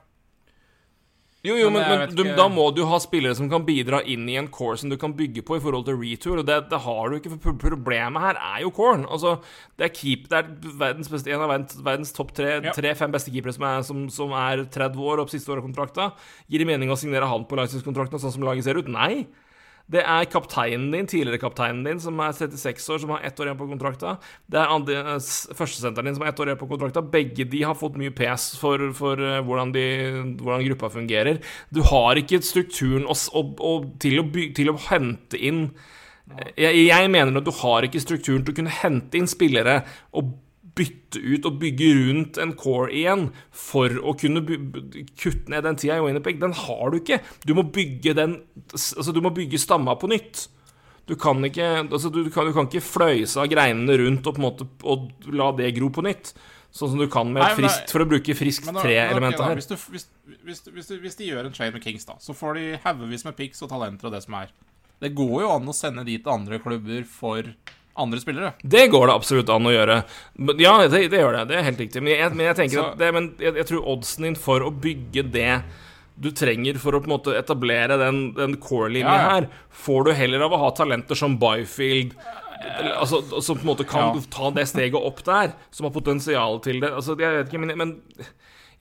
Jo, 1.47 1.55
jo, 1.61 1.69
men, 1.71 1.81
men, 1.87 2.01
men 2.03 2.15
du, 2.17 2.23
da 2.37 2.45
må 2.51 2.65
du 2.75 2.81
ha 2.89 2.99
spillere 3.01 3.37
som 3.37 3.47
kan 3.51 3.63
bidra 3.67 4.01
inn 4.03 4.27
i 4.29 4.35
en 4.39 4.49
core 4.53 4.77
som 4.81 4.91
du 4.91 4.97
kan 4.99 5.15
bygge 5.17 5.43
på 5.47 5.57
i 5.57 5.63
forhold 5.63 5.87
til 5.87 5.97
retour, 6.01 6.41
og 6.41 6.47
det, 6.49 6.57
det 6.73 6.81
har 6.83 7.09
du 7.09 7.17
ikke. 7.17 7.33
For 7.43 7.57
problemet 7.61 8.25
her 8.27 8.39
er 8.51 8.61
jo 8.65 8.73
coren. 8.75 9.07
Altså, 9.07 9.37
det 9.79 9.87
er 9.89 9.95
keep, 9.95 10.27
det 10.31 10.41
er 10.43 10.51
verdens 10.83 11.09
beste, 11.13 11.31
en 11.31 11.45
av 11.45 11.53
verdens, 11.53 11.79
verdens 11.87 12.13
topp 12.17 12.35
tre, 12.37 12.57
Ja. 12.67 12.75
tre-fem 12.75 13.13
beste 13.15 13.31
keepere 13.33 13.55
som 13.55 13.67
er, 13.69 13.81
som, 13.87 14.05
som 14.13 14.35
er 14.37 14.65
30 14.67 14.99
år 15.07 15.23
opp 15.23 15.31
siste 15.33 15.53
år 15.53 15.61
av 15.63 15.67
kontrakta. 15.69 16.11
Gir 16.51 16.63
det 16.63 16.69
mening 16.69 16.91
å 16.93 16.99
signere 16.99 17.29
han 17.31 17.47
på 17.47 17.59
langtidskontrakten 17.59 18.21
sånn 18.21 18.35
som 18.35 18.45
laget 18.47 18.67
ser 18.67 18.79
ut? 18.81 18.91
Nei. 18.91 19.25
Det 19.87 20.01
er 20.03 20.27
kapteinen 20.27 20.89
din, 20.91 21.07
tidligere 21.07 21.39
kapteinen 21.39 21.85
din, 21.87 21.99
som 22.03 22.17
er 22.19 22.33
36 22.35 22.89
år, 22.91 23.01
som 23.03 23.13
har 23.15 23.23
ett 23.23 23.39
år 23.39 23.47
igjen 23.47 23.59
på 23.59 23.69
kontrakta. 23.69 24.17
Det 24.51 24.59
er 24.59 24.89
eh, 24.97 25.29
førstesenteren 25.55 26.09
din, 26.09 26.17
som 26.17 26.25
har 26.25 26.33
ett 26.33 26.41
år 26.43 26.51
igjen 26.51 26.59
på 26.59 26.67
kontrakta. 26.73 27.03
Begge 27.13 27.47
de 27.47 27.61
har 27.63 27.77
fått 27.77 27.95
mye 27.99 28.11
pes 28.15 28.49
for, 28.59 28.89
for 28.97 29.21
eh, 29.23 29.39
hvordan, 29.47 29.71
de, 29.75 29.85
hvordan 30.41 30.65
gruppa 30.67 30.91
fungerer. 30.91 31.39
Du 31.71 31.83
har 31.87 32.19
ikke 32.19 32.41
strukturen 32.43 33.07
og, 33.07 33.21
og, 33.31 33.55
og 33.63 33.87
til, 34.03 34.19
å 34.19 34.27
by, 34.27 34.49
til 34.57 34.73
å 34.73 34.79
hente 34.89 35.39
inn 35.39 35.69
jeg, 36.57 36.89
jeg 36.89 37.07
mener 37.07 37.39
at 37.39 37.45
du 37.47 37.53
har 37.61 37.85
ikke 37.87 38.01
strukturen 38.03 38.43
til 38.43 38.51
å 38.51 38.57
kunne 38.57 38.73
hente 38.81 39.15
inn 39.15 39.29
spillere 39.31 39.77
og 40.19 40.33
bytte 40.77 41.21
ut 41.21 41.47
og 41.49 41.57
bygge 41.61 41.87
rundt 41.97 42.37
en 42.41 42.53
core 42.59 42.91
igjen 42.95 43.27
for 43.55 43.93
å 43.99 44.13
kunne 44.19 44.43
kutte 45.17 45.51
ned 45.53 45.65
den 45.65 45.79
tida 45.79 45.97
i 45.97 46.03
Winnipeg. 46.05 46.39
Den 46.41 46.55
har 46.57 46.93
du 46.93 46.99
ikke. 47.01 47.21
Du 47.45 47.55
må 47.57 47.65
bygge 47.73 48.15
den 48.17 48.37
Altså, 48.73 49.13
du 49.15 49.21
må 49.23 49.31
bygge 49.33 49.59
stamma 49.61 49.95
på 49.97 50.09
nytt. 50.11 50.47
Du 51.07 51.15
kan 51.15 51.39
ikke, 51.47 51.87
altså, 51.87 52.11
du, 52.11 52.25
kan, 52.33 52.49
du 52.49 52.53
kan 52.55 52.67
ikke 52.67 52.83
fløyse 52.83 53.39
av 53.39 53.47
greinene 53.49 53.95
rundt 54.01 54.27
og 54.27 54.35
på 54.35 54.41
en 54.41 54.45
måte 54.45 54.67
og 54.83 55.31
la 55.31 55.53
det 55.55 55.71
gro 55.77 55.89
på 55.93 56.03
nytt. 56.03 56.33
Sånn 56.75 56.91
som 56.91 56.99
du 56.99 57.07
kan 57.09 57.29
med 57.31 57.41
Nei, 57.41 57.53
men 57.55 57.63
friskt, 57.63 57.93
for 57.93 58.03
å 58.03 58.07
bruke 58.09 58.35
friskt 58.37 58.67
tre-elementet 58.67 59.39
okay, 59.39 59.53
her. 59.53 59.61
Hvis, 59.61 59.69
du, 59.71 59.77
hvis, 60.45 60.59
hvis, 60.67 60.91
hvis, 60.99 61.15
de 61.17 61.29
gjør 61.29 61.47
en 61.47 61.55
trade 61.55 61.73
med 61.73 61.85
Kings, 61.85 62.05
da, 62.05 62.17
så 62.21 62.35
får 62.37 62.59
de 62.59 62.65
haugevis 62.83 63.23
med 63.25 63.37
picks 63.39 63.63
og 63.65 63.71
talenter 63.71 64.09
og 64.09 64.13
det 64.17 64.21
som 64.25 64.35
er. 64.37 64.51
Det 65.01 65.13
går 65.15 65.45
jo 65.45 65.49
an 65.53 65.71
å 65.71 65.75
sende 65.77 66.03
de 66.05 66.17
til 66.19 66.33
andre 66.33 66.59
klubber 66.61 67.07
for 67.09 67.49
andre 67.97 68.19
spillere. 68.21 68.53
Det 68.63 68.85
går 68.93 69.07
det 69.09 69.15
absolutt 69.17 69.49
an 69.53 69.67
å 69.69 69.73
gjøre. 69.73 69.97
Ja, 70.61 70.75
det, 70.87 71.03
det 71.11 71.19
gjør 71.21 71.37
det. 71.39 71.43
Det 71.51 71.57
er 71.59 71.67
helt 71.67 71.83
riktig. 71.83 72.03
Men 72.03 72.13
jeg, 72.15 72.31
men 72.37 72.45
jeg 72.51 72.55
tenker 72.61 72.77
Så- 72.81 72.87
at 72.91 72.97
det, 73.01 73.11
men 73.17 73.29
jeg, 73.41 73.55
jeg 73.61 73.67
tror 73.71 73.87
oddsen 73.95 74.27
din 74.29 74.35
for 74.39 74.61
å 74.61 74.71
bygge 74.71 75.25
det 75.31 75.51
du 76.17 76.31
trenger 76.33 76.79
for 76.81 76.97
å 76.97 76.99
på 77.03 77.05
en 77.11 77.13
måte 77.13 77.35
etablere 77.37 77.97
den, 78.01 78.33
den 78.33 78.55
core-linja 78.57 79.05
Ja, 79.05 79.17
ja. 79.21 79.29
her, 79.35 79.47
får 79.69 80.05
du 80.07 80.11
heller 80.17 80.41
av 80.47 80.55
å 80.55 80.57
ha 80.63 80.71
talenter 80.73 81.13
som 81.19 81.35
Byfield 81.37 82.15
altså, 82.97 83.19
Som 83.41 83.59
på 83.59 83.67
en 83.67 83.69
måte 83.69 83.85
kan 83.87 84.15
Ja. 84.15 84.21
ta 84.33 84.49
det 84.49 84.65
steget 84.67 84.97
opp 84.97 85.21
der, 85.23 85.53
som 85.69 85.85
har 85.85 85.93
potensial 85.93 86.57
til 86.65 86.79
det. 86.81 86.89
Altså, 86.89 87.13
jeg 87.19 87.35
vet 87.43 87.51
ikke, 87.53 87.61
men, 87.61 87.77
men 87.77 87.93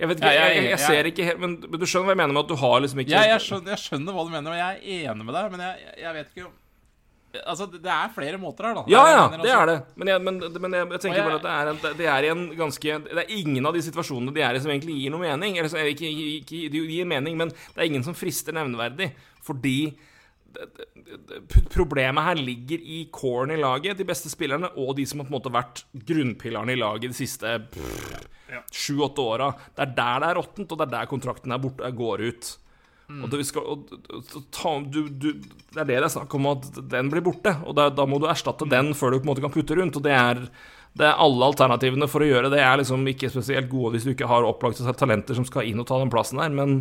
jeg 0.01 0.09
vet 0.09 0.19
ikke, 0.21 0.33
jeg- 0.33 0.57
jeg, 0.57 0.65
jeg, 0.71 0.79
ser 0.81 1.05
ikke 1.13 1.25
helt 1.29 1.41
men, 1.41 1.59
men 1.69 1.81
du 1.81 1.85
skjønner 1.87 2.09
hva 2.09 2.15
jeg 2.17 2.23
mener 2.25 2.33
med 2.37 2.45
at 2.45 2.49
du 2.49 2.57
har 2.57 2.81
liksom 2.81 3.01
ikke 3.05 3.13
Jeg, 3.17 3.29
jeg, 3.35 3.41
skjønner, 3.47 3.69
jeg 3.77 3.85
skjønner 3.85 4.13
hva 4.17 4.25
du 4.25 4.33
mener, 4.33 4.51
og 4.51 4.57
jeg 4.57 4.81
er 5.05 5.11
enig 5.13 5.25
med 5.29 5.35
deg, 5.37 5.51
men 5.53 5.61
jeg, 5.61 5.93
jeg 6.03 6.15
vet 6.17 6.33
ikke 6.33 6.47
om 6.49 6.53
Altså, 7.45 7.67
det 7.73 7.91
er 7.93 8.13
flere 8.15 8.39
måter 8.41 8.69
her, 8.69 8.75
da. 8.79 8.85
Ja, 8.93 9.03
ja, 9.13 9.25
det 9.43 9.51
er 9.53 9.67
det. 9.71 9.77
Men 9.97 10.09
jeg, 10.13 10.23
men, 10.23 10.39
men 10.65 10.73
jeg, 10.79 11.01
tenker 11.03 11.19
jeg- 11.21 11.27
bare 11.29 11.37
at 11.37 11.47
det 11.47 11.53
er, 11.53 11.71
en, 11.73 11.99
det 12.01 12.07
er 12.15 12.29
en 12.33 12.43
ganske 12.57 12.99
Det 13.11 13.23
er 13.25 13.37
ingen 13.37 13.67
av 13.67 13.75
de 13.77 13.83
situasjonene 13.83 14.35
de 14.35 14.41
er 14.47 14.55
i 14.55 14.61
som 14.65 14.71
egentlig 14.71 14.97
gir 15.03 15.11
noe 15.15 15.21
mening. 15.27 15.59
Eller 15.59 15.69
så, 15.73 15.83
ikke, 15.93 16.09
ikke, 16.41 16.65
de 16.73 16.85
gir 16.89 17.05
mening, 17.07 17.37
men 17.37 17.49
det 17.51 17.79
er 17.83 17.89
ingen 17.91 18.05
som 18.07 18.15
frister 18.15 18.53
nevneverdig. 18.57 19.13
Fordi 19.47 19.79
Problemet 21.75 22.25
her 22.25 22.39
ligger 22.41 22.81
i 22.81 23.03
coren 23.13 23.51
i 23.53 23.59
laget, 23.61 23.99
de 23.99 24.07
beste 24.09 24.31
spillerne, 24.33 24.71
og 24.81 24.95
de 24.97 25.05
som 25.09 25.21
har 25.21 25.27
på 25.29 25.33
en 25.35 25.37
måte 25.37 25.53
vært 25.53 25.83
grunnpilerne 26.09 26.73
i 26.73 26.79
laget 26.81 27.13
de 27.13 27.19
siste 27.19 27.51
sju-åtte 28.73 29.21
åra. 29.25 29.51
Det 29.77 29.85
er 29.85 29.93
der 29.99 30.23
det 30.23 30.31
er 30.31 30.39
råttent, 30.41 30.73
og 30.73 30.79
det 30.81 30.87
er 30.87 30.93
der 30.95 31.11
kontrakten 31.11 31.53
er 31.53 31.61
borte, 31.63 31.91
går 31.99 32.25
ut. 32.31 32.53
Og 33.07 33.29
det, 33.31 33.39
vi 33.39 33.47
skal, 33.47 33.63
og, 33.63 34.47
ta, 34.55 34.73
du, 34.83 35.05
du, 35.09 35.29
det 35.39 35.83
er 35.83 35.85
det 35.87 35.99
det 36.01 36.09
er 36.09 36.15
snakk 36.17 36.33
om, 36.39 36.49
at 36.51 36.67
den 36.91 37.11
blir 37.13 37.23
borte. 37.27 37.53
Og 37.67 37.77
da, 37.79 37.89
da 37.95 38.07
må 38.09 38.19
du 38.23 38.27
erstatte 38.31 38.67
den 38.71 38.95
før 38.99 39.15
du 39.15 39.21
på 39.21 39.27
en 39.29 39.31
måte 39.31 39.45
kan 39.45 39.55
putte 39.55 39.77
rundt. 39.79 39.99
Og 40.01 40.07
det 40.07 40.15
er, 40.17 40.41
det 40.99 41.07
er 41.07 41.21
alle 41.23 41.51
alternativene 41.53 42.09
for 42.11 42.25
å 42.25 42.31
gjøre 42.31 42.51
det. 42.53 42.63
er 42.65 42.81
liksom 42.83 43.07
ikke 43.13 43.31
spesielt 43.31 43.71
gode 43.71 43.95
hvis 43.95 44.09
du 44.09 44.15
ikke 44.15 44.31
har 44.31 44.47
opplagte 44.49 44.97
talenter 44.99 45.39
som 45.39 45.47
skal 45.47 45.69
inn 45.71 45.83
og 45.83 45.87
ta 45.91 46.01
den 46.03 46.11
plassen 46.13 46.43
der, 46.43 46.51
men, 46.51 46.81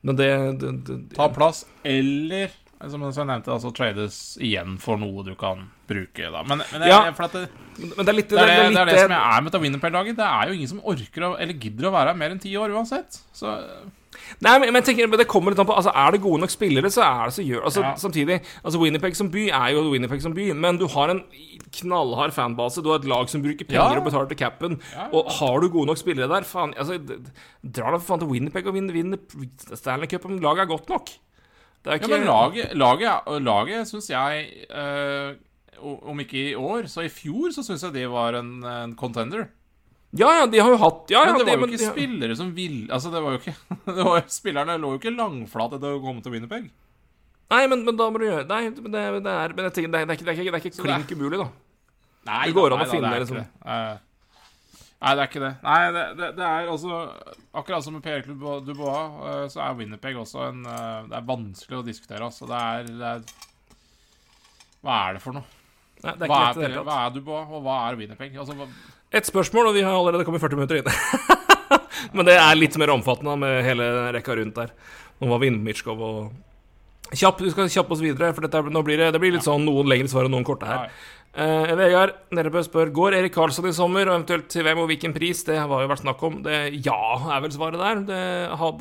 men 0.00 0.18
det, 0.18 0.30
det, 0.62 0.72
det 0.88 0.98
Ta 1.18 1.28
plass, 1.34 1.66
eller 1.84 2.54
som 2.86 3.02
jeg 3.02 3.26
nevnte, 3.26 3.50
altså 3.50 3.72
trades 3.74 4.16
igjen 4.38 4.76
for 4.78 5.00
noe 5.00 5.24
du 5.26 5.32
kan 5.38 5.64
bruke. 5.90 6.30
da 6.30 6.44
Men, 6.46 6.62
men, 6.62 6.80
det, 6.84 6.88
Ja. 6.92 7.00
at 7.10 7.32
det, 7.34 7.48
Men 7.74 8.04
det 8.06 8.12
er 8.12 8.18
litt 8.20 8.30
det, 8.30 8.38
er 8.38 8.46
det, 8.46 8.54
det, 8.54 8.80
er 8.80 8.86
litt 8.86 8.94
det 8.94 9.02
som 9.02 9.14
jeg 9.16 9.36
er 9.36 9.42
med 9.42 9.50
dette 9.50 9.62
Winnerpeg-laget. 9.64 10.16
Det 10.16 10.28
er 10.28 10.48
jo 10.48 10.54
ingen 10.54 10.70
som 10.70 10.82
orker 10.86 11.26
å, 11.26 11.32
eller 11.42 11.58
gidder 11.58 11.88
å 11.88 11.94
være 11.94 12.12
her 12.14 12.20
mer 12.22 12.34
enn 12.34 12.42
ti 12.42 12.54
år 12.56 12.70
uansett. 12.78 13.18
Så 13.34 13.56
Nei, 14.44 14.58
men, 14.58 14.72
men 14.72 14.82
tenker, 14.86 15.08
det 15.16 15.26
kommer 15.30 15.50
litt 15.54 15.60
an 15.62 15.66
på 15.68 15.74
Altså, 15.76 15.92
Er 15.94 16.10
det 16.14 16.20
gode 16.24 16.40
nok 16.42 16.50
spillere, 16.52 16.90
så 16.92 17.02
er 17.06 17.24
det 17.30 17.34
så 17.38 17.44
gjør 17.46 17.64
Altså, 17.68 17.82
Ja. 17.84 17.94
Samtidig 18.00 18.40
Altså, 18.64 18.80
Winnipeg 18.82 19.16
som 19.16 19.30
by 19.30 19.48
er 19.48 19.68
jo 19.74 19.84
Winnipeg 19.92 20.22
som 20.22 20.34
by, 20.36 20.50
men 20.52 20.78
du 20.80 20.86
har 20.88 21.10
en 21.14 21.22
knallhard 21.78 22.32
fanbase. 22.32 22.82
Du 22.82 22.88
har 22.90 22.98
et 23.02 23.08
lag 23.08 23.28
som 23.28 23.42
bruker 23.44 23.64
penger 23.68 23.92
Ja. 23.94 23.98
og 24.00 24.04
betaler 24.04 24.28
til 24.30 24.38
capen. 24.40 24.78
Ja. 24.94 25.08
Og 25.12 25.30
har 25.38 25.60
du 25.60 25.68
gode 25.68 25.86
nok 25.90 25.98
spillere 26.00 26.28
der 26.28 26.46
Faen, 26.48 26.74
altså 26.76 26.96
Drar 27.62 27.92
da 27.92 27.98
for 27.98 28.06
faen 28.14 28.20
til 28.24 28.28
Winnipeg 28.32 28.66
og 28.66 28.74
vinner, 28.74 28.92
vinne 28.96 29.18
Stanley 29.76 30.06
Cup 30.08 30.24
om 30.24 30.38
laget 30.38 30.64
er 30.64 30.70
godt 30.72 30.88
nok. 30.88 31.08
Det 31.84 31.92
er 31.92 31.98
Ja, 32.02 32.08
men 32.16 32.26
laget, 32.26 32.72
laget, 32.74 33.42
laget 33.42 33.86
syns 33.88 34.08
jeg 34.10 34.48
øh, 34.74 35.34
Om 36.10 36.20
ikke 36.20 36.50
i 36.50 36.54
år, 36.58 36.86
så 36.90 37.04
i 37.06 37.08
fjor 37.12 37.52
så 37.54 37.62
syns 37.62 37.84
jeg 37.84 37.92
det 37.94 38.08
var 38.10 38.34
en, 38.34 38.64
en 38.64 38.96
contender. 38.98 39.44
Ja, 40.16 40.28
ja, 40.38 40.44
de 40.48 40.60
har 40.62 40.72
jo 40.72 40.78
hatt 40.80 41.10
Ja, 41.12 41.20
ja, 41.26 41.32
men 41.36 41.44
det 41.44 41.52
var 41.52 41.60
jo 41.60 41.66
ikke 41.68 41.76
de 41.82 41.88
spillere 41.90 42.36
som 42.38 42.48
ville 42.56 42.86
Altså, 42.96 43.10
det 43.12 43.20
var 43.20 43.34
jo 43.34 43.40
ikke 43.42 43.52
det 43.98 44.04
var, 44.08 44.22
Spillerne 44.32 44.78
lå 44.80 44.94
jo 44.94 45.00
ikke 45.02 45.12
langflat 45.12 45.74
etter 45.76 45.98
å 45.98 46.00
komme 46.00 46.24
til 46.24 46.32
Winnerpeg. 46.32 46.70
Nei, 47.52 47.62
men, 47.68 47.84
men 47.84 47.96
da 47.98 48.06
må 48.08 48.20
du 48.20 48.24
gjøre 48.24 48.46
Nei, 48.48 48.62
men 48.72 48.92
det, 48.94 49.04
det 49.26 49.34
er 49.44 49.54
Men 49.56 49.68
tenker, 49.68 49.92
det, 49.92 50.00
er, 50.00 50.12
ikke, 50.16 50.24
det 50.24 50.32
er 50.32 50.38
ikke, 50.40 50.48
det 50.48 50.60
er 50.60 50.64
ikke 50.64 50.84
klink 50.86 51.12
umulig, 51.12 51.40
da. 51.42 51.48
Nei, 52.28 52.42
Det 52.48 52.56
går 52.56 52.76
an 52.76 52.84
å 52.84 52.88
finne 52.88 53.12
det 53.12 53.22
liksom- 53.26 54.04
Nei, 54.98 55.12
det 55.14 55.22
er 55.22 55.28
ikke 55.28 55.40
det. 55.44 55.52
Nei, 55.62 55.78
det, 55.94 56.04
det, 56.18 56.28
det 56.40 56.46
er 56.48 56.70
altså 56.72 56.96
Akkurat 57.60 57.84
som 57.84 57.94
med 57.94 58.02
PR-klubb 58.02 58.64
Dubois, 58.66 59.20
eh, 59.30 59.44
så 59.52 59.60
er 59.62 59.76
Winnerpeg 59.78 60.16
også 60.18 60.40
en 60.48 60.64
eh, 60.66 61.04
Det 61.12 61.20
er 61.20 61.28
vanskelig 61.28 61.78
å 61.78 61.84
diskutere, 61.86 62.24
altså. 62.26 62.48
Det 62.50 62.58
er, 62.58 62.88
det 62.98 63.12
er 63.12 64.80
Hva 64.82 64.96
er 65.04 65.18
det 65.18 65.22
for 65.22 65.36
noe? 65.38 65.46
Nei, 66.02 66.14
det 66.18 66.26
er 66.26 66.32
Hva 66.32 66.40
er, 66.50 66.78
hva 66.88 66.96
er 67.04 67.14
Dubois, 67.14 67.52
og 67.54 67.62
hva 67.68 67.76
er 67.86 68.00
Winnerpeg? 68.00 68.34
Altså, 68.42 68.56
hva, 68.58 68.66
Et 69.08 69.24
spørsmål, 69.24 69.70
og 69.70 69.76
vi 69.78 69.84
har 69.86 69.94
allerede 69.96 70.26
kommet 70.26 70.42
40 70.42 70.58
minutter 70.58 70.82
inn. 70.82 70.88
Men 72.16 72.28
det 72.28 72.36
er 72.36 72.58
litt 72.58 72.76
mer 72.80 72.92
omfattende 72.92 73.36
med 73.40 73.62
hele 73.64 73.86
rekka 74.14 74.36
rundt 74.36 74.58
der. 74.58 74.74
Nå 75.18 75.30
var 75.30 75.40
vi 75.42 75.48
inne 75.50 75.62
på 75.62 75.68
Mitsjkov 75.70 76.04
og 76.04 76.20
Kjapp, 77.08 77.38
Vi 77.40 77.48
skal 77.48 77.70
kjappe 77.72 77.94
oss 77.94 78.02
videre, 78.04 78.34
for 78.36 78.44
dette, 78.44 78.60
blir 78.84 79.00
det, 79.00 79.06
det 79.14 79.20
blir 79.22 79.32
litt 79.32 79.46
sånn 79.46 79.62
noen 79.64 79.88
lengre 79.88 80.10
svar 80.12 80.26
og 80.28 80.32
noen 80.34 80.44
korte 80.44 80.68
her. 80.68 80.90
Eh, 81.32 81.70
Vegard 81.78 82.12
Nerebø 82.36 82.60
spør 82.66 82.90
Går 82.92 83.16
Erik 83.16 83.32
Karlsson 83.32 83.68
i 83.70 83.72
sommer, 83.72 84.10
og 84.10 84.18
eventuelt 84.18 84.50
til 84.52 84.66
hvem 84.66 84.82
og 84.82 84.90
hvilken 84.90 85.14
pris. 85.16 85.40
Det 85.46 85.56
har 85.56 85.70
jo 85.72 85.88
vært 85.88 86.02
snakk 86.02 86.24
om. 86.28 86.42
Det, 86.44 86.58
ja, 86.84 87.00
er 87.32 87.40
vel 87.44 87.54
svaret 87.54 87.80
der. 87.80 88.02
Det, 88.10 88.20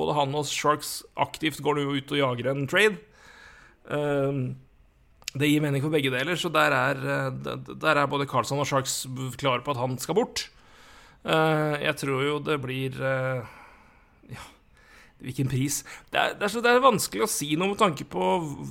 både 0.01 0.17
han 0.17 0.36
og 0.36 0.47
Sharks 0.51 0.97
aktivt 1.15 1.63
går 1.63 1.80
nå 1.80 1.88
ut 1.95 2.11
og 2.11 2.19
jager 2.19 2.51
en 2.51 2.67
trade. 2.67 2.99
Eh, 3.95 4.43
det 5.36 5.49
gir 5.49 5.63
mening 5.63 5.84
for 5.84 5.93
begge 5.93 6.11
deler, 6.13 6.38
så 6.39 6.49
der 6.53 6.73
er, 6.75 7.01
eh, 7.03 7.55
der 7.67 7.99
er 7.99 8.07
både 8.07 8.28
Karlsson 8.30 8.61
og 8.63 8.67
Sharks 8.69 9.05
klare 9.38 9.63
på 9.65 9.73
at 9.73 9.82
han 9.82 9.97
skal 9.99 10.15
bort. 10.15 10.47
Eh, 11.25 11.75
jeg 11.84 11.95
tror 11.99 12.23
jo 12.23 12.38
det 12.39 12.61
blir 12.63 12.95
eh, 13.03 13.41
Ja, 14.32 14.43
hvilken 15.19 15.49
pris? 15.51 15.82
Det 16.11 16.19
er, 16.19 16.36
det, 16.38 16.45
er 16.45 16.53
så, 16.53 16.61
det 16.63 16.71
er 16.71 16.84
vanskelig 16.84 17.25
å 17.25 17.32
si 17.32 17.55
noe 17.55 17.73
med 17.73 17.80
tanke 17.82 18.05
på 18.07 18.21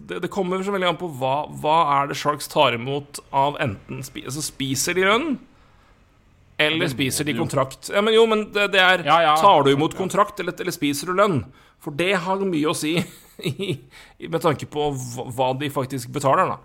Det, 0.08 0.22
det 0.24 0.30
kommer 0.32 0.62
så 0.64 0.72
veldig 0.72 0.88
an 0.88 1.00
på 1.00 1.10
hva, 1.18 1.48
hva 1.60 1.76
er 1.98 2.10
det 2.10 2.18
Sharks 2.20 2.48
tar 2.52 2.76
imot 2.78 3.20
av 3.34 3.58
enten 3.60 4.00
altså 4.00 4.44
Spiser 4.44 4.96
de 4.96 5.04
lønn? 5.08 5.36
Eller 6.58 6.88
spiser 6.88 7.26
de 7.26 7.34
de 7.34 7.38
kontrakt? 7.38 7.90
Ja, 7.92 8.00
men 8.00 8.14
jo, 8.16 8.24
men 8.26 8.46
det, 8.52 8.70
det 8.72 8.80
er 8.80 9.04
Ja, 9.04 9.18
ja. 9.22 9.34
Tar 9.36 9.66
du 9.66 9.72
imot 9.74 9.96
kontrakt, 9.98 10.40
eller, 10.40 10.56
eller 10.60 10.72
spiser 10.72 11.10
du 11.10 11.18
lønn? 11.18 11.42
For 11.84 11.92
det 11.92 12.14
har 12.24 12.40
mye 12.40 12.70
å 12.70 12.76
si 12.76 12.94
i, 13.44 13.74
med 14.24 14.40
tanke 14.40 14.68
på 14.72 14.88
hva, 15.36 15.50
de 15.60 15.68
faktisk 15.72 16.08
betaler, 16.16 16.54
da. 16.54 16.56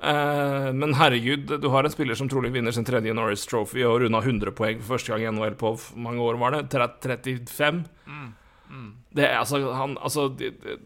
Eh, 0.00 0.68
men 0.76 0.92
herregud, 0.96 1.56
du 1.60 1.68
har 1.72 1.84
en 1.84 1.92
spiller 1.92 2.16
som 2.16 2.28
trolig 2.28 2.52
vinner 2.52 2.72
sin 2.76 2.84
tredje 2.88 3.14
Norris 3.16 3.46
Trophy 3.48 3.82
og 3.88 4.02
runda 4.04 4.20
100 4.20 4.52
poeng 4.56 4.78
for 4.80 4.96
første 4.98 5.12
gang 5.14 5.24
i 5.24 5.32
NHL 5.32 5.56
på 5.60 5.72
hvor 5.76 6.04
mange 6.04 6.24
år, 6.24 6.38
var 6.40 6.56
det? 6.56 6.62
Tre- 6.72 7.16
35? 7.24 7.82
Det 9.16 9.24
er 9.26 9.40
altså 9.40 9.58
Han, 9.74 9.96
altså, 9.98 10.28
de, 10.38 10.52
de, 10.54 10.76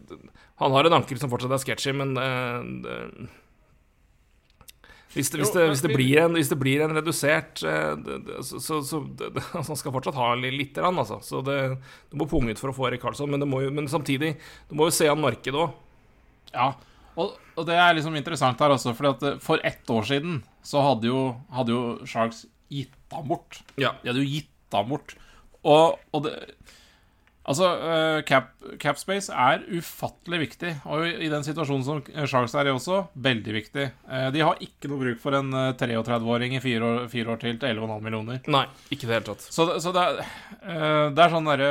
han 0.57 0.71
har 0.73 0.87
en 0.87 0.95
ankel 0.97 1.19
som 1.21 1.29
fortsatt 1.29 1.51
er 1.53 1.61
sketchy, 1.61 1.91
men 1.95 2.15
eh, 2.17 2.63
det, 2.87 2.95
hvis, 5.15 5.29
det, 5.31 5.39
hvis, 5.39 5.51
det, 5.55 5.65
hvis, 5.71 5.83
det 5.85 5.91
blir 5.95 6.19
en, 6.25 6.33
hvis 6.35 6.49
det 6.51 6.57
blir 6.59 6.81
en 6.83 6.95
redusert 6.97 7.61
eh, 7.63 7.93
Så, 8.43 8.59
så, 8.59 8.81
så 8.83 8.99
Han 9.53 9.77
skal 9.79 9.93
fortsatt 9.95 10.17
ha 10.19 10.33
litt, 10.41 10.75
altså. 10.77 11.21
Så 11.23 11.39
det, 11.45 11.59
du 12.11 12.19
må 12.19 12.27
punge 12.29 12.51
ut 12.51 12.59
for 12.59 12.73
å 12.73 12.75
få 12.75 12.89
Erik 12.89 13.03
Karlsson, 13.05 13.31
men, 13.31 13.39
det 13.43 13.47
må 13.49 13.63
jo, 13.63 13.71
men 13.75 13.87
samtidig 13.91 14.35
Du 14.69 14.75
må 14.79 14.89
jo 14.89 14.95
se 14.95 15.07
an 15.11 15.23
markedet 15.23 15.61
òg. 15.61 15.79
Ja, 16.51 16.73
og, 17.15 17.37
og 17.55 17.67
det 17.67 17.77
er 17.79 17.95
liksom 17.95 18.15
interessant 18.19 18.59
her 18.63 18.75
også, 18.75 18.93
for 18.97 19.13
eh, 19.13 19.39
for 19.43 19.63
ett 19.67 19.89
år 19.91 20.07
siden 20.07 20.41
så 20.65 20.83
hadde 20.83 21.09
jo, 21.11 21.21
hadde 21.55 21.75
jo 21.75 21.83
Sharks 22.09 22.45
gitt 22.71 22.95
ham 23.13 23.27
bort. 23.29 23.61
Ja. 23.79 23.93
De 24.01 24.11
hadde 24.11 24.23
jo 24.23 24.29
gitt 24.37 24.75
ham 24.75 24.91
bort. 24.91 25.15
Og, 25.65 25.99
og 26.13 26.25
det 26.25 26.35
Altså, 27.45 27.67
eh, 27.77 28.19
cap, 28.25 28.47
cap 28.81 28.97
space 28.97 29.29
er 29.29 29.61
ufattelig 29.69 30.39
viktig. 30.47 30.71
Og 30.89 31.05
i 31.05 31.29
den 31.29 31.45
situasjonen 31.45 31.83
som 31.85 31.99
Sharks 32.25 32.55
er 32.57 32.71
i 32.71 32.73
også, 32.73 33.03
veldig 33.21 33.53
viktig. 33.53 33.85
Eh, 34.09 34.29
de 34.33 34.41
har 34.41 34.61
ikke 34.65 34.89
noe 34.89 35.03
bruk 35.03 35.19
for 35.21 35.37
en 35.37 35.53
eh, 35.53 35.73
33-åring 35.77 36.57
i 36.57 36.63
fire 36.63 36.87
år, 36.87 37.03
fire 37.11 37.35
år 37.35 37.43
til 37.43 37.59
til 37.61 37.77
11,5 37.77 38.07
millioner. 38.07 38.41
Nei, 38.49 38.65
ikke 38.89 39.05
i 39.05 39.11
det 39.11 39.19
hele 39.19 39.27
tatt. 39.29 39.45
Så, 39.45 39.67
så 39.83 39.93
det, 39.93 40.07
er, 40.07 40.31
eh, 40.63 41.03
det 41.13 41.21
er 41.21 41.35
sånn 41.35 41.51
derre 41.51 41.69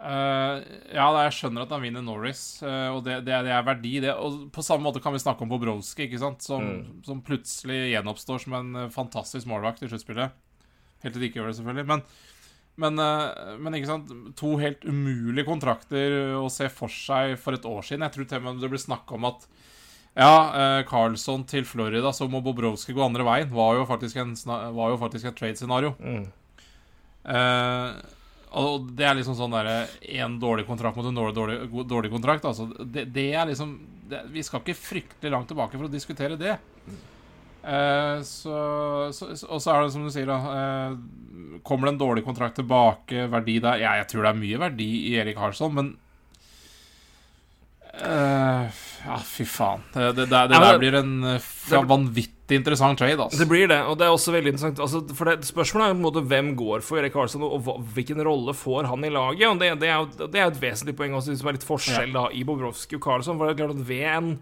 eh, 0.00 0.64
Ja, 0.96 1.10
jeg 1.26 1.36
skjønner 1.36 1.66
at 1.66 1.76
han 1.76 1.84
vinner 1.84 2.06
Norris, 2.06 2.42
eh, 2.64 2.88
og 2.94 3.04
det, 3.04 3.20
det, 3.28 3.36
er, 3.36 3.44
det 3.44 3.54
er 3.58 3.68
verdi, 3.68 3.94
det. 4.06 4.16
Og 4.16 4.46
på 4.56 4.64
samme 4.64 4.88
måte 4.88 5.04
kan 5.04 5.12
vi 5.12 5.20
snakke 5.20 5.44
om 5.44 5.52
Bobrovskij, 5.52 6.08
ikke 6.08 6.22
sant? 6.24 6.48
Som, 6.48 6.72
som 7.04 7.20
plutselig 7.26 7.90
gjenoppstår 7.92 8.40
som 8.46 8.56
en 8.62 8.86
eh, 8.86 8.92
fantastisk 8.96 9.52
målvakt 9.52 9.84
i 9.84 9.92
sluttspillet. 9.92 10.32
Helt 11.04 11.16
til 11.16 11.20
de 11.20 11.28
ikke 11.28 11.42
gjør 11.42 11.52
det, 11.52 11.60
selvfølgelig. 11.60 11.88
Men, 11.92 12.08
men, 12.80 13.00
eh, 13.02 13.56
men 13.60 13.76
ikke 13.76 13.90
sant? 13.90 14.12
to 14.38 14.54
helt 14.60 14.84
umulige 14.88 15.48
kontrakter 15.48 16.36
å 16.40 16.48
se 16.52 16.70
for 16.72 16.92
seg 16.92 17.36
for 17.40 17.56
et 17.56 17.68
år 17.68 17.86
siden. 17.86 18.06
Jeg 18.06 18.16
tror 18.16 18.30
til 18.30 18.40
og 18.40 18.46
med 18.48 18.64
det 18.64 18.72
ble 18.72 18.80
snakk 18.80 19.12
om 19.16 19.28
at 19.30 19.48
ja, 20.18 20.82
Carlsson 20.88 20.88
Carlson 20.90 21.44
til 21.46 21.66
Florida, 21.68 22.10
så 22.12 22.26
må 22.28 22.40
Bobrovskij 22.42 22.96
gå 22.96 23.04
andre 23.04 23.24
veien. 23.24 23.52
Var 23.54 23.76
jo 23.78 23.84
faktisk 23.86 24.18
en, 24.18 24.32
var 24.74 24.90
jo 24.90 24.98
faktisk 24.98 25.30
et 25.30 25.36
trade-scenario. 25.38 25.92
Mm. 26.02 26.24
Eh, 27.30 28.00
og 28.58 28.88
det 28.98 29.06
er 29.06 29.14
liksom 29.14 29.36
sånn 29.38 29.54
derre 29.54 29.84
én 30.02 30.38
dårlig 30.42 30.66
kontrakt 30.66 30.98
mot 30.98 31.06
en 31.06 31.18
dårlig, 31.20 31.36
dårlig, 31.36 31.86
dårlig 31.92 32.10
kontrakt. 32.10 32.46
Altså, 32.48 32.66
det, 32.82 33.06
det 33.14 33.28
er 33.30 33.46
liksom 33.52 33.76
det, 34.10 34.24
Vi 34.34 34.42
skal 34.42 34.64
ikke 34.64 34.78
fryktelig 34.78 35.30
langt 35.30 35.50
tilbake 35.52 35.78
for 35.78 35.86
å 35.86 35.92
diskutere 35.92 36.38
det. 36.40 36.56
Eh, 37.60 38.22
så, 38.24 38.58
så, 39.12 39.30
og 39.48 39.60
så 39.60 39.72
er 39.74 39.82
det 39.84 39.92
som 39.92 40.04
du 40.06 40.12
sier, 40.14 40.30
da. 40.30 40.38
eh, 40.56 41.58
kommer 41.66 41.88
det 41.90 41.96
en 41.96 42.02
dårlig 42.04 42.24
kontrakt 42.24 42.56
tilbake, 42.60 43.26
verdi 43.32 43.58
der? 43.60 43.82
Ja, 43.82 43.96
jeg 44.00 44.08
tror 44.12 44.24
det 44.24 44.32
er 44.34 44.40
mye 44.40 44.62
verdi 44.62 44.90
i 45.10 45.16
Erik 45.20 45.36
Harsson, 45.40 45.74
men 45.76 45.90
eh, 48.00 48.80
Ja, 49.04 49.16
fy 49.24 49.44
faen. 49.48 49.82
Det, 49.94 50.12
det, 50.16 50.26
det, 50.30 50.42
det 50.50 50.56
Ja, 50.56 50.60
der 50.70 50.78
blir 50.80 50.96
en 51.00 51.14
eh, 51.24 51.50
vanvittig 51.88 52.58
interessant 52.58 52.98
trade, 52.98 53.16
altså. 53.22 53.38
Det 53.40 53.48
blir 53.48 53.68
det, 53.70 53.78
og 53.86 53.98
det 54.00 54.06
er 54.08 54.14
også 54.14 54.32
veldig 54.34 54.54
interessant. 54.54 54.80
Altså, 54.82 55.02
for 55.16 55.30
det, 55.30 55.46
Spørsmålet 55.48 55.86
er 55.86 55.94
på 55.94 56.00
en 56.00 56.06
måte 56.08 56.24
hvem 56.32 56.54
går 56.58 56.82
for 56.84 57.00
Erik 57.00 57.14
Karlsson, 57.14 57.44
og 57.46 57.60
hva, 57.66 57.76
hvilken 57.94 58.20
rolle 58.26 58.54
får 58.56 58.88
han 58.90 59.04
i 59.06 59.12
laget. 59.12 59.46
Og 59.48 59.60
Det, 59.60 59.70
det, 59.84 59.88
er, 59.92 60.00
jo, 60.00 60.28
det 60.32 60.40
er 60.40 60.48
et 60.48 60.62
vesentlig 60.64 60.96
poeng 60.98 61.14
også, 61.18 61.36
som 61.38 61.48
er 61.52 61.58
litt 61.58 61.68
forskjell 61.68 62.16
da, 62.16 62.26
i 62.34 62.42
Bobrovskij 62.48 62.98
og 62.98 63.04
Karlsson. 63.06 63.38
For 63.38 63.46
det 63.46 63.54
er 63.54 63.60
klart 63.62 63.76
at 63.76 63.86
ved 63.88 64.08
en, 64.16 64.32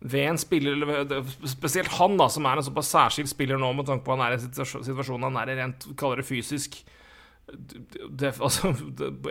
ved 0.00 0.30
en 0.30 0.40
spiller 0.40 1.12
Spesielt 1.48 1.92
han, 1.98 2.16
da, 2.16 2.30
som 2.32 2.46
er 2.48 2.60
en 2.60 2.64
såpass 2.64 2.92
særskilt 2.94 3.32
spiller 3.32 3.60
nå, 3.60 3.72
med 3.76 3.88
tanke 3.88 4.06
på 4.06 4.16
han 4.16 4.24
er 4.24 4.36
i 4.36 4.38
en 4.38 4.46
situasjon, 4.46 4.86
situasjon 4.86 5.28
han 5.28 5.38
er 5.42 5.52
i 5.52 5.60
rent 5.60 5.86
kaller 6.00 6.22
det 6.22 6.28
fysisk 6.28 6.80
det, 7.50 8.30
altså, 8.38 8.70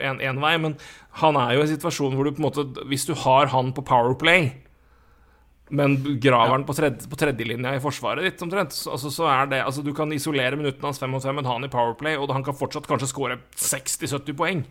en, 0.04 0.18
en 0.20 0.42
vei, 0.44 0.56
men 0.60 0.74
han 1.22 1.38
er 1.40 1.54
jo 1.56 1.62
i 1.62 1.64
en 1.64 1.72
situasjon 1.72 2.18
hvor 2.18 2.28
du 2.28 2.34
på 2.36 2.42
en 2.42 2.48
måte 2.50 2.88
Hvis 2.92 3.06
du 3.08 3.14
har 3.16 3.48
han 3.54 3.72
på 3.72 3.86
Powerplay 3.88 4.50
men 5.70 6.00
graver 6.18 6.56
han 6.56 6.66
på, 6.66 6.74
tredje, 6.74 7.06
på 7.10 7.18
tredjelinja 7.20 7.76
i 7.78 7.82
forsvaret 7.84 8.26
ditt, 8.26 8.42
omtrent. 8.42 8.74
Så, 8.74 8.90
altså, 8.96 9.12
så 9.14 9.28
er 9.30 9.52
det, 9.52 9.62
altså, 9.62 9.84
du 9.86 9.92
kan 9.94 10.12
isolere 10.16 10.58
minuttene 10.58 10.90
hans 10.90 11.02
fem 11.02 11.12
mot 11.14 11.24
fem, 11.24 11.38
men 11.38 11.46
ha 11.46 11.58
han 11.60 11.68
i 11.68 11.70
Powerplay, 11.70 12.18
og 12.18 12.34
han 12.34 12.46
kan 12.46 12.58
fortsatt 12.58 12.90
kanskje 12.90 13.12
skåre 13.12 13.38
60-70 13.54 14.38
poeng. 14.40 14.64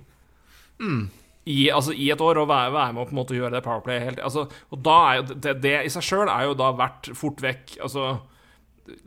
I, 1.49 1.71
altså, 1.73 1.95
I 1.97 2.11
et 2.13 2.21
år, 2.21 2.43
og 2.43 2.49
være, 2.51 2.73
være 2.75 2.93
med 2.93 3.03
å 3.03 3.07
på 3.09 3.15
en 3.15 3.21
måte 3.23 3.37
gjøre 3.37 3.55
det 3.57 3.65
Powerplay 3.65 4.03
helt 4.05 4.19
altså, 4.21 4.43
Og 4.75 4.83
da 4.85 4.97
er 5.09 5.21
jo 5.21 5.23
det, 5.33 5.55
det 5.65 5.77
i 5.87 5.93
seg 5.95 6.05
sjøl 6.05 6.29
er 6.29 6.49
jo 6.49 6.57
da 6.59 6.73
verdt 6.77 7.09
fort 7.17 7.41
vekk 7.45 7.79
Altså 7.87 8.11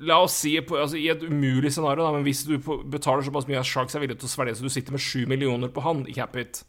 La 0.05 0.19
oss 0.21 0.35
si 0.43 0.53
på, 0.61 0.75
altså, 0.77 0.97
i 0.97 1.07
et 1.09 1.23
umulig 1.25 1.71
scenario, 1.73 2.03
da, 2.05 2.11
men 2.13 2.25
hvis 2.25 2.43
du 2.45 2.55
betaler 2.93 3.25
såpass 3.25 3.47
mye 3.49 3.61
at 3.61 3.65
Sharks 3.65 3.95
er 3.97 4.03
villig 4.03 4.19
til 4.21 4.27
å 4.27 4.33
svelge, 4.33 4.53
så 4.59 4.67
du 4.67 4.69
sitter 4.73 4.93
med 4.93 5.01
7 5.01 5.23
millioner 5.29 5.71
på 5.73 5.81
han 5.81 6.03
i 6.05 6.13
cap 6.13 6.35
hit 6.37 6.59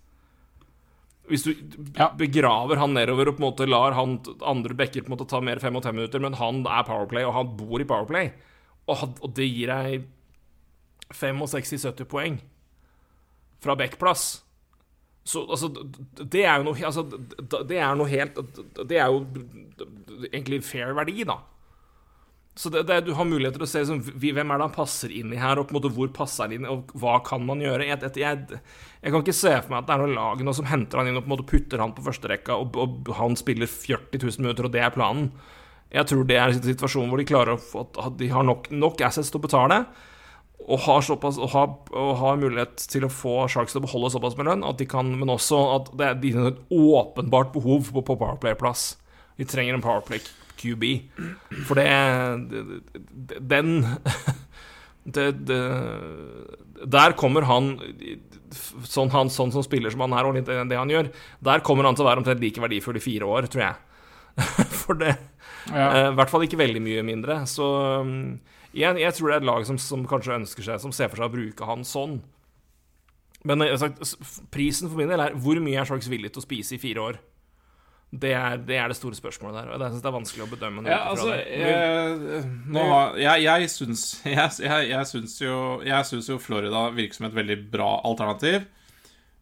Hvis 1.29 1.45
du 1.45 1.51
Ja. 1.99 2.09
begraver 2.17 2.81
han 2.81 2.97
nedover 2.97 3.29
og 3.29 3.37
på 3.37 3.43
en 3.43 3.49
måte 3.51 3.69
lar 3.69 3.93
han 3.99 4.17
andre 4.41 4.75
backer 4.75 5.05
på 5.05 5.13
en 5.13 5.17
måte 5.17 5.29
ta 5.29 5.43
mer 5.45 5.61
fem 5.61 5.77
og 5.77 5.85
fem 5.85 5.95
minutter, 6.01 6.25
men 6.25 6.39
han 6.41 6.63
er 6.65 6.89
Powerplay, 6.89 7.25
og 7.29 7.37
han 7.37 7.53
bor 7.57 7.85
i 7.85 7.89
Powerplay, 7.89 8.33
og, 8.89 9.05
og 9.21 9.35
det 9.37 9.49
gir 9.49 9.69
deg 9.73 10.09
65-70 11.13 12.09
poeng 12.09 12.41
fra 13.63 13.77
backplass 13.79 14.43
så 15.25 15.45
altså, 15.47 15.69
det 16.19 16.43
er 16.43 16.59
jo 16.59 16.67
noe 16.67 16.83
altså, 16.83 17.05
Det 17.07 17.77
er 17.79 17.93
noe 17.95 18.11
helt 18.11 18.41
Det 18.75 18.97
er 18.99 19.13
jo 19.13 19.21
egentlig 20.33 20.59
fair 20.67 20.91
verdi, 20.99 21.23
da. 21.27 21.39
Så 22.55 22.69
det, 22.69 22.83
det, 22.83 22.99
du 23.07 23.15
har 23.17 23.25
muligheter 23.25 23.63
til 23.63 23.65
å 23.65 23.71
se 23.71 23.81
liksom, 23.81 24.01
hvem 24.21 24.51
er 24.53 24.61
det 24.61 24.67
han 24.67 24.75
passer 24.75 25.13
inn 25.15 25.31
i 25.33 25.39
her, 25.41 25.57
og 25.57 25.69
på 25.69 25.73
en 25.73 25.79
måte 25.79 25.93
hvor 25.97 26.11
passer 26.13 26.45
han 26.45 26.57
inn, 26.59 26.67
og 26.69 26.91
hva 27.01 27.15
kan 27.25 27.47
man 27.49 27.63
gjøre? 27.65 27.87
Jeg, 27.89 28.03
jeg, 28.05 28.21
jeg, 28.21 28.61
jeg 29.01 29.15
kan 29.15 29.25
ikke 29.25 29.37
se 29.39 29.55
for 29.57 29.73
meg 29.73 29.79
at 29.81 29.89
det 29.89 29.95
er 29.95 30.03
noe 30.03 30.19
lag 30.19 30.45
nå 30.45 30.55
som 30.59 30.69
henter 30.69 31.01
han 31.01 31.09
inn 31.09 31.17
og 31.17 31.25
på 31.25 31.31
en 31.31 31.33
måte 31.33 31.49
putter 31.49 31.81
han 31.81 31.95
på 31.97 32.05
førsterekka, 32.05 32.59
og, 32.61 32.77
og 32.77 33.13
han 33.17 33.39
spiller 33.41 33.71
40 33.71 34.21
000 34.21 34.45
minutter, 34.45 34.69
og 34.69 34.77
det 34.77 34.85
er 34.85 34.93
planen. 34.93 35.31
Jeg 35.93 36.09
tror 36.11 36.29
det 36.29 36.37
er 36.39 36.53
en 36.53 36.65
situasjon 36.69 37.09
hvor 37.09 37.23
de 37.23 37.29
klarer 37.29 37.57
å 37.57 37.63
få 37.63 37.87
at 37.89 38.21
de 38.21 38.29
har 38.33 38.45
nok, 38.45 38.69
nok 38.75 39.01
assets 39.09 39.33
til 39.33 39.41
å 39.41 39.47
betale, 39.49 39.81
og 40.67 40.85
har, 40.87 41.03
såpass, 41.07 41.39
og, 41.41 41.51
har, 41.55 41.73
og 41.97 42.13
har 42.21 42.41
mulighet 42.41 42.85
til 42.91 43.07
å 43.07 43.13
få 43.13 43.47
Sharks 43.51 43.75
til 43.75 43.83
å 43.83 43.87
beholde 43.87 44.13
såpass 44.15 44.37
med 44.39 44.49
lønn, 44.49 44.67
at 44.67 44.79
de 44.81 44.87
kan, 44.89 45.09
men 45.19 45.33
også 45.33 45.61
at 45.77 45.91
det 45.99 46.09
er 46.09 46.21
de 46.23 46.35
har 46.37 46.51
et 46.53 46.63
åpenbart 46.73 47.53
behov 47.55 47.91
på, 47.93 48.05
på 48.07 48.19
Powerplay-plass. 48.21 48.85
De 49.41 49.49
trenger 49.49 49.77
en 49.77 49.85
Powerplay 49.85 50.23
QB. 50.61 50.85
For 51.67 51.79
det, 51.81 51.89
det 52.53 53.41
Den 53.51 53.73
det, 55.17 55.27
det, 55.49 55.61
Der 56.87 57.17
kommer 57.19 57.47
han 57.49 57.75
sånn, 58.53 59.11
han 59.15 59.33
sånn 59.33 59.53
som 59.55 59.65
spiller 59.65 59.93
som 59.93 60.05
han 60.05 60.15
er, 60.17 60.29
og 60.29 60.37
litt 60.37 60.49
det 60.49 60.79
han 60.79 60.93
gjør, 60.93 61.11
der 61.43 61.65
kommer 61.65 61.89
han 61.89 61.97
til 61.99 62.05
å 62.05 62.11
være 62.11 62.23
omtrent 62.23 62.43
like 62.45 62.63
verdifull 62.63 62.99
i 63.01 63.05
fire 63.05 63.29
år, 63.29 63.49
tror 63.53 63.67
jeg. 63.69 63.77
For 64.83 64.99
det 65.01 65.17
Ja. 65.71 65.85
Eh, 65.95 66.09
I 66.11 66.17
hvert 66.19 66.31
fall 66.33 66.43
ikke 66.43 66.59
veldig 66.59 66.81
mye 66.83 67.03
mindre. 67.07 67.43
Så 67.47 67.67
um, 68.73 69.01
jeg, 69.01 69.15
tror 69.17 69.29
det 69.29 69.35
er 69.35 69.43
et 69.43 69.49
lag 69.49 69.67
som, 69.69 69.81
som 69.81 70.07
kanskje 70.09 70.39
ønsker 70.39 70.65
seg 70.65 70.81
Som 70.81 70.95
ser 70.97 71.11
for 71.13 71.21
seg 71.21 71.29
å 71.29 71.35
bruke 71.35 71.69
han 71.69 71.85
sånn. 71.85 72.23
Men 73.49 73.65
eh, 73.67 73.75
sagt, 73.81 74.01
prisen 74.55 74.89
for 74.89 75.01
min 75.01 75.13
del 75.13 75.21
er 75.21 75.37
hvor 75.37 75.59
mye 75.63 75.83
er 75.83 75.89
Sharks 75.89 76.11
villig 76.11 76.33
til 76.33 76.43
å 76.43 76.47
spise 76.47 76.77
i 76.77 76.83
fire 76.83 77.07
år? 77.11 77.21
Det 78.13 78.35
er 78.37 78.59
det, 78.61 78.77
er 78.77 78.93
det 78.93 78.99
store 78.99 79.17
spørsmålet 79.17 79.57
der. 79.57 79.71
Og 79.73 79.81
jeg 79.81 79.95
synes 79.95 80.05
det 80.05 80.11
er 80.11 80.17
vanskelig 80.19 80.45
å 80.45 80.51
bedømme. 80.51 80.85
Ja, 80.85 80.99
altså 81.09 81.31
jeg, 81.33 82.43
nå 82.69 82.83
jeg, 83.17 83.45
jeg 83.47 83.71
syns 83.73 84.03
jeg, 84.29 84.51
jeg, 84.61 84.91
jeg 84.91 85.09
syns 85.09 85.39
jo, 85.41 85.57
syns 86.11 86.29
jo 86.29 86.37
Florida 86.43 86.87
virker 86.93 87.19
som 87.19 87.29
et 87.31 87.39
veldig 87.41 87.59
bra 87.73 87.95
alternativ. 88.05 88.69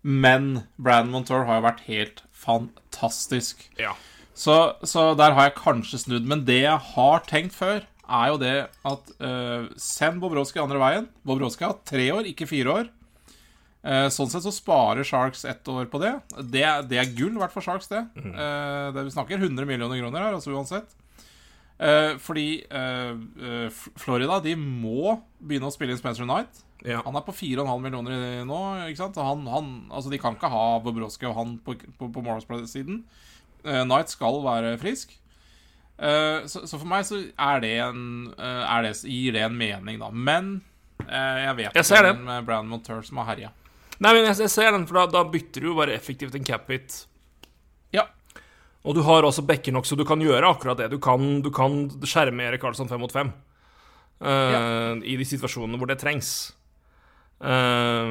Men 0.07 0.63
Brandon 0.81 1.13
Montour 1.19 1.45
har 1.49 1.59
jo 1.59 1.67
vært 1.67 1.83
helt 1.91 2.25
fantastisk. 2.33 3.67
ja. 3.79 3.97
Så, 4.41 4.55
så 4.89 5.11
der 5.19 5.35
har 5.37 5.51
jeg 5.51 5.59
kanskje 5.59 5.99
snudd. 6.01 6.29
Men 6.29 6.47
det 6.49 6.63
jeg 6.63 6.81
har 6.95 7.25
tenkt 7.29 7.53
før, 7.57 7.83
er 8.11 8.31
jo 8.33 8.39
det 8.41 8.55
at 8.91 9.13
uh, 9.23 9.69
send 9.81 10.21
Bobrovskij 10.23 10.63
andre 10.63 10.81
veien. 10.83 11.11
Bobrovskij 11.27 11.69
har 11.69 11.79
tre 11.87 12.09
år, 12.15 12.29
ikke 12.31 12.49
fire 12.51 12.75
år. 12.75 12.89
Uh, 13.81 14.09
sånn 14.13 14.29
sett 14.29 14.45
så 14.45 14.53
sparer 14.53 15.07
Sharks 15.07 15.47
ett 15.49 15.69
år 15.71 15.89
på 15.93 16.01
det. 16.03 16.13
Det, 16.53 16.65
det 16.91 17.01
er 17.01 17.13
gull 17.17 17.39
verdt 17.41 17.55
for 17.55 17.65
Sharks, 17.65 17.89
det. 17.93 18.03
Eh, 18.21 18.89
det 18.95 19.07
vi 19.07 19.15
snakker 19.15 19.41
100 19.41 19.69
millioner 19.69 20.01
kroner 20.03 20.27
her, 20.27 20.37
altså 20.37 20.53
uansett. 20.55 20.97
Fordi 22.21 22.61
Florida 23.97 24.37
de 24.45 24.53
må 24.53 25.15
begynne 25.41 25.71
å 25.71 25.73
spille 25.73 25.95
inn 25.95 26.01
Spencer 26.01 26.27
Knight. 26.29 26.59
ja. 26.85 26.99
Han 27.07 27.17
er 27.17 27.25
på 27.25 27.33
4,5 27.33 27.71
millioner 27.81 28.43
nå. 28.45 28.59
ikke 28.91 29.01
sant? 29.01 29.17
Han, 29.17 29.47
han, 29.49 29.71
altså 29.89 30.13
De 30.13 30.21
kan 30.21 30.37
ikke 30.37 30.53
ha 30.53 30.67
Bobrovskij 30.85 31.31
og 31.31 31.39
han 31.39 31.55
på, 31.65 31.79
på, 31.97 32.11
på. 32.13 32.21
Uh, 32.21 33.81
Knight 33.87 34.13
skal 34.13 34.43
være 34.45 34.77
frisk. 34.83 35.17
Eh, 36.01 36.47
så, 36.49 36.65
så 36.65 36.79
for 36.79 36.89
meg 36.89 37.05
så 37.05 37.19
er 37.29 37.61
det 37.61 37.75
en 37.85 38.03
eh, 38.33 38.63
er 38.65 38.87
det, 38.87 38.95
gir 39.05 39.37
det 39.37 39.45
en 39.45 39.57
mening, 39.57 39.99
da. 40.01 40.09
Men 40.11 40.55
eh, 41.05 41.41
jeg 41.45 41.57
vet 41.59 41.77
Jeg 41.77 41.89
ser 41.91 42.09
det. 42.09 42.15
med 42.25 42.47
Brand 42.49 42.71
Montour 42.73 43.03
som 43.07 43.21
har 43.21 43.35
herja. 43.35 43.51
Nei, 44.01 44.15
men 44.17 44.25
jeg, 44.25 44.39
jeg 44.47 44.53
ser 44.55 44.73
den, 44.73 44.87
for 44.89 45.03
da, 45.03 45.07
da 45.13 45.27
bytter 45.29 45.61
du 45.61 45.71
jo 45.73 45.77
bare 45.77 45.93
effektivt 45.93 46.39
en 46.39 46.47
cap 46.47 46.71
hit. 46.73 47.03
Ja. 47.93 48.07
Og 48.81 48.97
du 48.97 49.03
har 49.05 49.27
også 49.29 49.45
bekker 49.45 49.77
nok, 49.77 49.85
så 49.85 49.99
du 49.99 50.07
kan 50.09 50.23
gjøre 50.25 50.49
akkurat 50.49 50.81
det. 50.81 50.89
Du 50.95 50.97
kan, 51.05 51.43
du 51.45 51.51
kan 51.53 51.83
skjerme 52.09 52.47
Erik 52.49 52.63
Karlsson 52.65 52.89
fem 52.89 53.03
mot 53.03 53.13
fem 53.13 53.29
eh, 54.25 54.95
i 55.05 55.19
de 55.21 55.27
situasjonene 55.29 55.77
hvor 55.77 55.91
det 55.91 55.99
trengs. 56.01 56.31
Eh, 57.41 58.11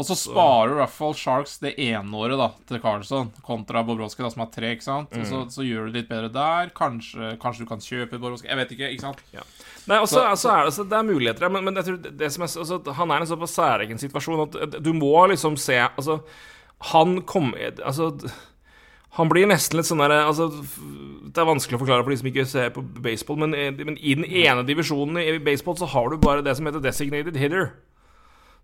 Og 0.00 0.06
så 0.08 0.14
sparer 0.16 0.70
du 0.70 0.74
i 0.78 0.80
hvert 0.80 0.94
fall 0.94 1.12
Sharks 1.18 1.58
det 1.60 1.74
ene 1.84 2.16
året 2.16 2.38
da 2.40 2.46
til 2.70 2.80
Carlson, 2.80 3.26
kontra 3.44 3.82
Bobrovskij, 3.84 4.30
som 4.32 4.40
har 4.40 4.48
tre. 4.54 4.70
ikke 4.76 4.86
sant? 4.86 5.10
Mm. 5.12 5.26
Så, 5.28 5.40
så 5.52 5.66
gjør 5.66 5.86
du 5.86 5.92
det 5.92 5.98
litt 6.00 6.08
bedre 6.08 6.30
der. 6.32 6.70
Kanskje, 6.72 7.34
kanskje 7.42 7.66
du 7.66 7.68
kan 7.68 7.82
kjøpe 7.84 8.16
Bobrovskij. 8.16 8.48
Jeg 8.48 8.56
vet 8.62 8.72
ikke. 8.76 8.88
ikke 8.94 9.04
sant? 9.04 9.20
Nei, 9.86 9.98
også, 9.98 10.14
Så- 10.16 10.26
altså 10.30 10.52
er 10.54 10.64
det, 10.64 10.72
så 10.78 10.84
det 10.88 10.96
er 10.98 11.02
muligheter 11.08 11.50
men, 11.50 11.64
men 11.64 11.74
jeg 11.74 11.84
tror 11.84 11.98
det, 12.02 12.16
det 12.18 12.30
som 12.32 12.42
er, 12.44 12.48
altså, 12.62 12.94
Han 12.94 13.10
er 13.10 13.16
i 13.18 13.20
en 13.24 13.26
såpass 13.26 13.54
særegen 13.56 13.98
situasjon 13.98 14.42
at 14.64 14.82
du 14.82 14.92
må 14.92 15.26
liksom 15.28 15.56
se 15.58 15.76
Altså, 15.96 16.20
han 16.92 17.22
kom 17.22 17.54
Altså 17.84 18.10
han 19.16 19.28
blir 19.28 19.48
nesten 19.50 19.76
litt 19.80 19.88
sånn 19.88 19.98
der 20.04 20.12
altså, 20.22 20.50
Det 20.52 21.40
er 21.40 21.48
vanskelig 21.48 21.76
å 21.78 21.82
forklare 21.82 22.04
for 22.04 22.10
de 22.12 22.16
som 22.20 22.28
ikke 22.30 22.44
ser 22.46 22.70
på 22.70 22.84
baseball, 23.02 23.40
men, 23.42 23.54
eh, 23.54 23.70
men 23.72 23.96
i 23.98 24.14
den 24.14 24.24
ene 24.24 24.62
divisjonen 24.68 25.18
i 25.18 25.38
baseball 25.42 25.76
så 25.80 25.88
har 25.88 26.08
du 26.12 26.16
bare 26.18 26.42
det 26.46 26.54
som 26.56 26.66
heter 26.68 26.80
designated 26.84 27.36
hitter. 27.36 27.72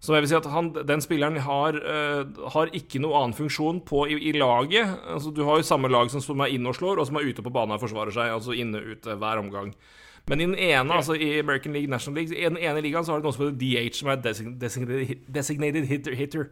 Så 0.02 0.12
jeg 0.12 0.22
vil 0.22 0.30
si 0.30 0.36
at 0.36 0.46
han, 0.52 0.68
den 0.86 1.02
spilleren 1.02 1.38
har, 1.42 1.76
uh, 1.80 2.48
har 2.52 2.72
ikke 2.76 3.00
noe 3.02 3.16
annen 3.16 3.36
funksjon 3.36 3.80
på, 3.88 4.04
i, 4.12 4.18
i 4.28 4.34
laget. 4.36 4.92
Altså, 5.14 5.32
du 5.34 5.42
har 5.48 5.58
jo 5.58 5.66
samme 5.66 5.90
lag 5.90 6.10
som, 6.12 6.22
som 6.22 6.44
er 6.44 6.52
inne 6.54 6.70
og 6.70 6.76
slår, 6.76 7.00
og 7.00 7.08
som 7.08 7.16
er 7.18 7.30
ute 7.30 7.44
på 7.44 7.52
banen 7.54 7.78
og 7.78 7.82
forsvarer 7.82 8.14
seg. 8.14 8.34
Altså 8.36 8.56
inne 8.56 8.82
ute 8.92 9.16
hver 9.16 9.40
omgang. 9.42 9.72
Men 10.26 10.42
i 10.42 10.46
den 10.48 10.56
ene, 10.58 10.94
altså 10.94 11.14
i 11.14 11.38
American 11.38 11.72
League 11.72 11.90
National 11.90 12.18
League, 12.18 12.34
i 12.34 12.48
den 12.48 12.58
ene 12.58 12.82
ligaen 12.82 13.06
så 13.06 13.14
har 13.14 13.22
du 13.22 13.28
noe 13.28 13.34
som 13.34 13.46
heter 13.46 13.58
DH, 13.60 13.98
som 14.00 14.10
er 14.10 14.22
designated, 14.22 15.26
designated 15.30 15.86
hitter, 15.86 16.16
hitter. 16.18 16.48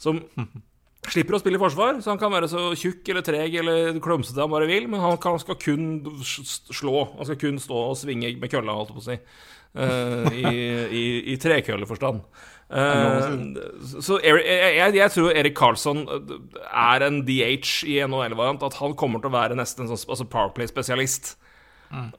Som 0.00 0.22
slipper 1.12 1.34
å 1.34 1.40
spille 1.42 1.58
i 1.58 1.62
forsvar, 1.62 1.98
så 1.98 2.12
han 2.12 2.20
kan 2.20 2.30
være 2.32 2.50
så 2.50 2.68
tjukk 2.78 3.10
eller 3.10 3.26
treg 3.26 3.56
eller 3.58 3.98
klumsete 4.02 4.38
han 4.38 4.52
bare 4.52 4.70
vil, 4.70 4.86
men 4.90 5.02
han 5.02 5.18
kan, 5.22 5.40
skal 5.42 5.58
kun 5.58 5.88
slå. 6.22 7.08
Han 7.18 7.26
skal 7.26 7.40
kun 7.42 7.58
stå 7.62 7.80
og 7.88 7.98
svinge 7.98 8.36
med 8.38 8.52
kølla, 8.52 8.78
holdt 8.78 8.94
jeg 8.94 9.00
på 9.00 9.02
å 9.02 9.08
si. 9.10 9.18
Eh, 9.72 10.32
I 10.36 10.54
i, 10.92 11.04
i 11.32 11.36
trekølleforstand. 11.40 12.24
Uh, 12.72 13.52
så 14.00 14.16
Eric, 14.24 14.46
jeg, 14.48 14.94
jeg, 14.96 15.12
tror 15.12 15.34
Erik 15.36 15.54
Karlsson 15.58 16.06
er 16.08 17.04
en 17.04 17.18
DH 17.26 17.82
i 17.88 17.98
NHL-variant. 18.04 18.64
At 18.68 18.78
han 18.80 18.96
kommer 18.98 19.22
til 19.22 19.32
å 19.32 19.36
være 19.36 19.58
nesten 19.58 19.86
en 19.86 19.92
sånn 19.92 20.12
altså 20.12 20.28
Powerplay-spesialist. 20.28 21.36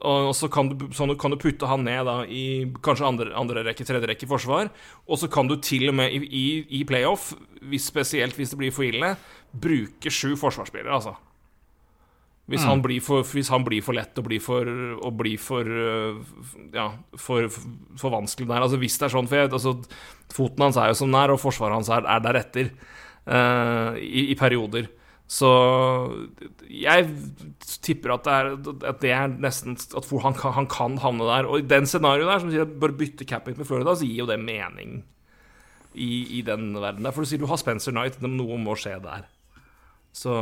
Og 0.06 0.36
så 0.38 0.48
kan 0.54 0.68
du, 0.70 0.86
så 0.94 1.08
kan 1.18 1.34
du 1.34 1.40
putte 1.42 1.66
han 1.66 1.82
ned 1.88 2.06
da 2.06 2.20
i 2.30 2.44
kanskje 2.86 3.08
andre, 3.08 3.32
andre 3.38 3.64
rekke, 3.66 3.86
tredje 3.88 4.10
rekke 4.12 4.30
forsvar. 4.30 4.70
Og 5.10 5.18
så 5.18 5.30
kan 5.34 5.50
du 5.50 5.56
til 5.58 5.90
og 5.90 5.98
med 5.98 6.14
i, 6.14 6.22
i, 6.30 6.46
i 6.80 6.84
playoff, 6.86 7.32
hvis, 7.62 7.90
spesielt 7.90 8.38
hvis 8.38 8.54
det 8.54 8.60
blir 8.62 8.76
for 8.76 8.86
ille, 8.86 9.16
bruke 9.50 10.14
sju 10.14 10.36
forsvarsspillere, 10.38 10.94
altså. 10.94 11.16
Hvis, 12.52 12.66
han 12.68 12.82
blir 12.84 13.00
for, 13.00 13.24
hvis 13.24 13.48
han 13.54 13.64
blir 13.64 13.80
for 13.86 13.96
lett 13.96 14.18
og 14.20 14.26
blir 14.28 14.42
for, 14.44 14.68
og 15.00 15.14
blir 15.16 15.40
for 15.40 15.64
øh, 15.64 16.18
Ja, 16.74 16.90
for, 17.16 17.48
for 17.48 18.12
vanskelig 18.12 18.50
der. 18.50 18.66
Altså 18.66 18.80
hvis 18.82 18.98
det 19.00 19.08
er 19.08 19.14
sånn, 19.14 19.30
for 19.32 19.40
jeg, 19.40 19.54
altså, 19.54 19.78
Foten 20.34 20.66
hans 20.66 20.80
er 20.82 20.92
jo 20.92 20.98
som 21.00 21.14
den 21.14 21.22
er, 21.22 21.32
og 21.32 21.40
forsvaret 21.40 21.78
hans 21.80 21.92
er, 21.94 22.04
er 22.04 22.26
deretter. 22.26 22.74
uh, 23.30 23.96
i, 23.96 24.28
I 24.34 24.36
perioder. 24.36 24.90
Så 25.34 25.50
jeg 26.68 27.08
tipper 27.82 28.14
at 28.18 28.28
det 28.28 28.34
er, 28.34 28.50
at 28.90 29.00
det 29.02 29.14
er 29.16 29.32
nesten 29.32 29.78
At 29.98 30.10
han 30.22 30.36
kan, 30.38 30.54
han 30.58 30.68
kan 30.70 30.98
havne 31.02 31.26
der. 31.30 31.48
Og 31.48 31.64
i 31.64 31.68
den 31.68 31.88
scenarioet 31.90 32.30
der, 32.30 32.44
som 32.44 32.52
sier 32.52 32.68
at 32.68 32.80
bare 32.82 32.98
bytte 33.00 33.26
capit 33.26 33.58
med 33.58 33.70
Florida, 33.70 33.96
så 33.96 34.06
gir 34.06 34.26
jo 34.26 34.30
det 34.30 34.40
mening 34.42 35.02
i, 35.94 36.40
i 36.40 36.42
den 36.46 36.74
verden 36.76 37.06
der. 37.06 37.16
For 37.16 37.24
du 37.24 37.30
sier 37.30 37.42
du 37.42 37.48
har 37.50 37.62
Spencer 37.62 37.96
Knight, 37.96 38.20
noe 38.22 38.60
må 38.62 38.76
skje 38.80 39.00
der. 39.04 39.30
Så 40.14 40.34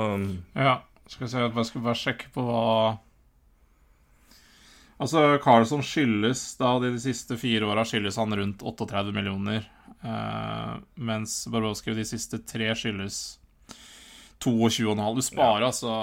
Ja, 0.57 0.81
skal 1.11 1.25
vi 1.25 1.31
se 1.31 1.41
Jeg 1.43 1.67
skal 1.67 1.83
bare 1.85 1.99
sjekke 1.99 2.29
på 2.33 2.43
hva 2.47 2.65
Altså, 5.01 5.21
Carlson 5.41 5.81
skyldes 5.81 6.43
da 6.59 6.75
de 6.77 6.91
siste 7.01 7.33
fire 7.41 7.65
åra 7.65 7.81
skyldes 7.89 8.19
han 8.21 8.35
rundt 8.37 8.61
38 8.61 9.09
millioner. 9.15 9.63
Uh, 10.05 10.77
mens 10.93 11.39
Barbowski 11.49 11.95
de 11.97 12.05
siste 12.05 12.37
tre 12.45 12.67
skyldes 12.77 13.39
22,5. 14.45 15.01
Du 15.17 15.23
sparer 15.25 15.65
altså 15.65 15.95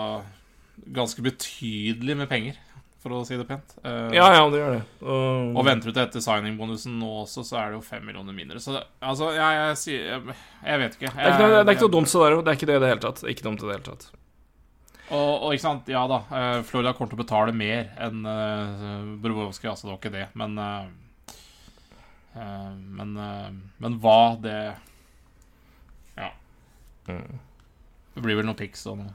ganske 0.91 1.23
betydelig 1.23 2.19
med 2.19 2.27
penger, 2.31 2.59
for 2.99 3.21
å 3.21 3.23
si 3.27 3.39
det 3.39 3.47
pent. 3.47 3.79
Uh, 3.87 4.11
Ja, 4.19 4.33
ja, 4.35 4.43
det 4.51 4.65
gjør 4.65 4.77
det. 4.81 4.83
Og, 5.07 5.55
Og 5.55 5.71
venter 5.71 5.93
du 5.93 5.95
til 5.95 6.03
etter 6.03 6.27
signingbonusen 6.27 6.99
nå 6.99 7.15
også, 7.23 7.47
så 7.47 7.63
er 7.63 7.71
det 7.71 7.79
jo 7.79 7.87
fem 7.87 8.03
millioner 8.03 8.35
mindre. 8.35 8.59
Så 8.59 8.81
det, 8.81 8.83
altså, 8.99 9.31
jeg, 9.39 9.63
jeg 9.63 10.01
jeg, 10.11 10.39
jeg 10.73 10.83
vet 10.83 10.99
ikke. 10.99 11.15
det, 11.15 11.23
er 11.23 11.39
ikke 11.39 11.51
det 11.55 11.63
er 11.63 11.77
ikke 11.79 11.87
noe 11.87 11.99
dumt, 12.01 12.11
så 12.11 12.27
der, 12.27 12.41
det 12.43 12.51
er 12.51 12.59
ikke 12.59 12.73
det 12.75 12.83
i 12.83 12.87
det 12.89 12.97
hele 12.97 13.07
tatt. 13.07 13.29
Ikke 13.31 13.47
dumt 13.47 13.63
i 13.63 13.71
det 13.71 13.79
hele 13.79 13.93
tatt. 13.93 14.11
Og, 15.09 15.45
og 15.47 15.55
ikke 15.55 15.65
sant, 15.65 15.89
ja 15.89 16.03
da, 16.11 16.19
eh, 16.37 16.59
Florida 16.69 16.93
kommer 16.97 17.13
til 17.13 17.19
å 17.19 17.23
betale 17.23 17.55
mer 17.57 17.87
enn 18.05 18.27
uh, 18.29 19.15
Brobowski, 19.23 19.71
altså 19.71 19.87
det 19.87 19.93
var 19.95 20.01
ikke 20.03 20.13
det, 20.13 20.27
men 20.37 20.59
uh, 20.61 20.89
men, 22.39 23.15
uh, 23.17 23.49
men 23.83 23.97
hva, 24.03 24.21
det 24.43 24.59
Ja. 26.19 26.29
Mm. 27.09 27.41
Det 28.15 28.25
blir 28.27 28.37
vel 28.39 28.47
noen 28.47 28.59
pics 28.59 28.85
og 28.91 29.01
noe 29.01 29.15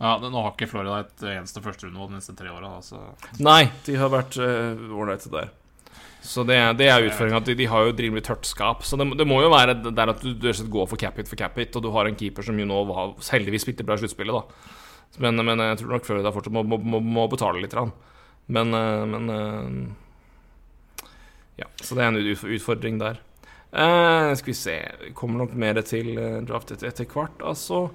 Ja, 0.00 0.16
det, 0.22 0.30
nå 0.32 0.40
har 0.40 0.54
ikke 0.54 0.70
Florida 0.72 1.02
et 1.04 1.26
eneste 1.34 1.62
førsterundevalg 1.62 2.14
de 2.14 2.22
neste 2.22 2.34
tre 2.38 2.48
åra, 2.50 2.72
altså. 2.80 3.02
Nei, 3.44 3.68
de 3.84 3.98
har 4.00 4.10
vært 4.12 4.40
ålreite 4.40 5.30
der. 5.32 5.52
Så 6.24 6.42
det, 6.48 6.56
det 6.80 6.88
er 6.88 7.04
utfordringa. 7.04 7.42
De, 7.44 7.54
de 7.58 7.66
har 7.68 7.84
jo 7.84 7.92
et 7.92 8.00
med 8.12 8.24
tørt 8.24 8.46
skap. 8.48 8.82
Så 8.88 8.96
det, 8.96 9.06
det 9.20 9.26
må 9.28 9.42
jo 9.44 9.50
være 9.52 9.76
der 9.84 10.12
at 10.14 10.22
du, 10.24 10.32
du 10.32 10.48
går 10.72 10.88
for 10.88 11.00
cap 11.00 11.18
hit 11.20 11.28
for 11.28 11.38
cap 11.38 11.56
hit, 11.60 11.76
og 11.76 11.84
du 11.84 11.90
har 11.92 12.08
en 12.08 12.16
keeper 12.16 12.46
som 12.46 12.58
jo 12.58 12.66
nå 12.68 12.80
har, 12.96 13.12
heldigvis 13.28 13.66
spilte 13.66 13.84
bra 13.86 13.98
i 13.98 14.02
sluttspillet, 14.02 14.34
da. 14.34 14.80
Men, 15.22 15.38
men 15.46 15.62
jeg 15.62 15.80
tror 15.80 15.94
nok 15.94 16.06
Florida 16.08 16.32
fortsatt 16.34 16.54
må, 16.54 16.64
må, 16.64 17.00
må, 17.00 17.26
betale 17.30 17.62
litt. 17.62 17.76
Men, 18.46 18.74
eh, 18.74 19.04
men 19.10 19.34
eh, 19.34 21.06
Ja, 21.62 21.68
så 21.82 21.94
det 21.94 22.02
er 22.02 22.10
en 22.10 22.34
utfordring 22.56 22.98
der. 23.02 23.20
Uh, 23.74 24.30
skal 24.38 24.52
vi 24.52 24.54
se 24.54 24.74
Kommer 25.18 25.40
nok 25.40 25.56
mer 25.58 25.80
til 25.82 26.12
draft 26.46 26.70
etter, 26.70 26.92
etter 26.92 27.08
hvert, 27.10 27.40
altså. 27.42 27.88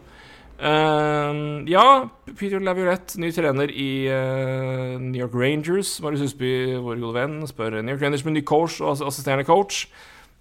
Uh, 0.60 1.64
ja, 1.72 2.10
Peter 2.36 2.60
Laviolette, 2.60 3.16
ny 3.24 3.30
trener 3.32 3.72
i 3.72 3.92
uh, 4.12 5.00
New 5.00 5.20
York 5.22 5.36
Rangers. 5.40 5.94
Marius 6.04 6.26
Husby, 6.28 6.52
vår 6.84 7.00
gode 7.00 7.16
venn, 7.16 7.40
spør 7.48 7.80
New 7.80 7.96
York 7.96 8.04
Rangers 8.04 8.26
med 8.28 8.36
ny 8.36 8.44
coach 8.44 8.82
og 8.84 9.00
assisterende 9.08 9.48
coach. 9.48 9.86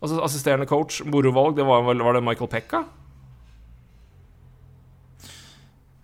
Altså 0.02 0.18
Assisterende 0.22 0.66
coach, 0.66 1.02
morovalg, 1.06 1.56
det 1.58 1.66
var, 1.66 1.86
var 1.86 2.18
det 2.18 2.22
Michael 2.26 2.50
Pekka? 2.50 2.84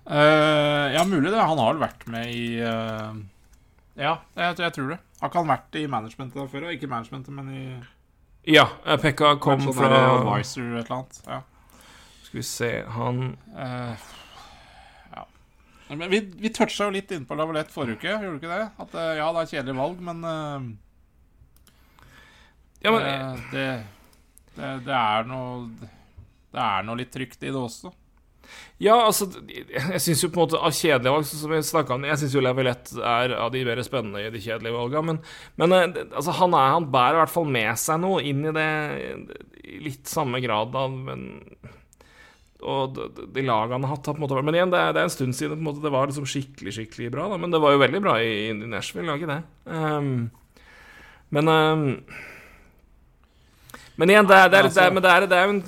Eh, 0.07 0.95
ja, 0.95 1.05
mulig 1.05 1.33
det. 1.33 1.41
Han 1.41 1.59
har 1.59 1.73
vel 1.73 1.81
vært 1.87 2.05
med 2.13 2.29
i 2.29 2.45
uh, 2.61 3.17
Ja, 3.97 4.19
jeg, 4.37 4.59
jeg 4.61 4.77
tror 4.77 4.91
det. 4.93 4.99
Har 5.21 5.31
ikke 5.31 5.41
han 5.41 5.53
vært 5.55 5.79
i 5.81 5.85
managementet 5.89 6.41
der 6.43 6.51
før? 6.53 6.67
Ikke 6.75 6.91
managementet, 6.93 7.33
men 7.33 7.49
i 7.55 7.65
Ja, 8.57 8.67
eh, 8.85 8.99
Pekka 9.01 9.37
kom 9.41 9.65
sånn 9.65 9.79
fra 9.79 10.03
advisor 10.19 10.67
et 10.77 10.85
eller 10.85 10.99
annet. 10.99 11.23
Ja. 11.25 11.41
Skal 12.27 12.41
vi 12.41 12.45
se 12.45 12.71
Han 12.99 13.25
uh, 13.57 14.05
ja. 15.15 15.25
Men 15.89 16.07
vi, 16.13 16.21
vi 16.45 16.53
toucha 16.53 16.91
jo 16.91 16.97
litt 16.99 17.17
innpå 17.17 17.39
Lavalette 17.41 17.73
forrige 17.73 17.97
uke, 17.97 18.13
gjorde 18.13 18.37
du 18.37 18.43
ikke 18.43 18.53
det? 18.53 18.71
At 18.85 19.01
ja, 19.17 19.33
det 19.33 19.45
er 19.47 19.53
kjedelig 19.55 19.81
valg, 19.81 20.05
men, 20.05 20.23
Ja, 22.85 22.93
men 22.93 23.05
det, 23.55 23.69
det, 24.53 24.73
det 24.85 24.97
er 25.01 25.29
noe 25.29 25.69
Det 26.53 26.61
er 26.61 26.85
noe 26.85 27.01
litt 27.01 27.15
trygt 27.15 27.41
i 27.41 27.49
det 27.49 27.61
også. 27.61 27.95
Ja, 28.82 28.97
altså 29.07 29.28
Jeg 29.47 30.01
syns 30.03 30.24
jo 30.24 30.30
på 30.32 30.40
en 30.40 30.42
måte 30.45 30.59
av 30.59 30.74
kjedelige 30.74 31.12
valg, 31.14 31.28
som 31.28 31.53
vi 31.53 31.61
snakket 31.62 31.95
om 31.95 32.07
Jeg 32.09 32.20
syns 32.20 32.34
jo 32.34 32.42
Laviolette 32.42 32.99
er 32.99 33.36
av 33.38 33.53
de 33.55 33.62
mer 33.68 33.82
spennende 33.86 34.24
i 34.24 34.32
de 34.34 34.42
kjedelige 34.42 34.74
valgene. 34.74 35.14
Men, 35.14 35.22
men 35.62 35.76
eh, 35.78 36.03
altså, 36.11 36.34
han, 36.40 36.57
er, 36.59 36.74
han 36.74 36.90
bærer 36.92 37.20
i 37.20 37.22
hvert 37.22 37.34
fall 37.36 37.49
med 37.59 37.80
seg 37.80 38.03
noe 38.03 38.24
inn 38.26 38.45
i 38.45 38.55
det 38.57 38.68
i 39.64 39.80
litt 39.84 40.11
samme 40.11 40.42
grad, 40.45 40.74
da. 40.74 40.84
Men 40.92 41.24
og 42.64 42.97
de, 42.97 43.42
lagene 43.45 43.76
han 43.76 43.84
har 43.84 43.99
hatt, 43.99 44.07
på 44.07 44.14
en 44.16 44.22
måte 44.22 44.40
Men 44.40 44.57
igjen, 44.57 44.70
det 44.72 44.80
er, 44.80 44.95
det 44.97 45.03
er 45.03 45.09
en 45.09 45.12
stund 45.12 45.36
siden 45.36 45.59
en 45.59 45.66
måte, 45.66 45.82
det 45.84 45.92
var 45.92 46.09
liksom 46.09 46.28
skikkelig 46.28 46.72
skikkelig 46.78 47.11
bra. 47.12 47.28
Da. 47.32 47.38
Men 47.40 47.53
det 47.53 47.61
var 47.61 47.74
jo 47.74 47.82
veldig 47.82 48.01
bra 48.05 48.16
i, 48.24 48.49
i 48.49 48.55
Nashville, 48.57 49.11
var 49.11 49.20
ikke 49.20 49.34
det? 49.34 49.42
Um, 49.68 50.30
men 51.34 51.51
ehm, 51.51 51.84
men 53.97 54.11
igjen, 54.11 54.26
det 54.26 54.36
er, 54.36 54.49
det 54.51 54.59
er, 54.59 54.68
det 54.74 54.82
er, 54.82 54.92
men 54.95 55.03
det 55.05 55.11
er, 55.14 55.49
en, 55.49 55.61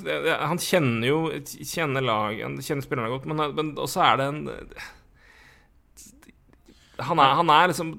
Han 0.51 0.59
kjenner 0.59 1.07
jo 1.07 1.19
Kjenner 1.63 2.03
laget, 2.03 2.43
han 2.43 2.57
kjenner 2.59 2.83
spillerne 2.83 3.11
godt, 3.13 3.27
men, 3.31 3.43
men 3.55 3.69
også 3.79 4.01
er 4.03 4.17
det 4.19 4.27
en 4.33 4.41
han 6.97 7.19
er, 7.21 7.33
han 7.37 7.49
er 7.53 7.69
liksom 7.69 7.91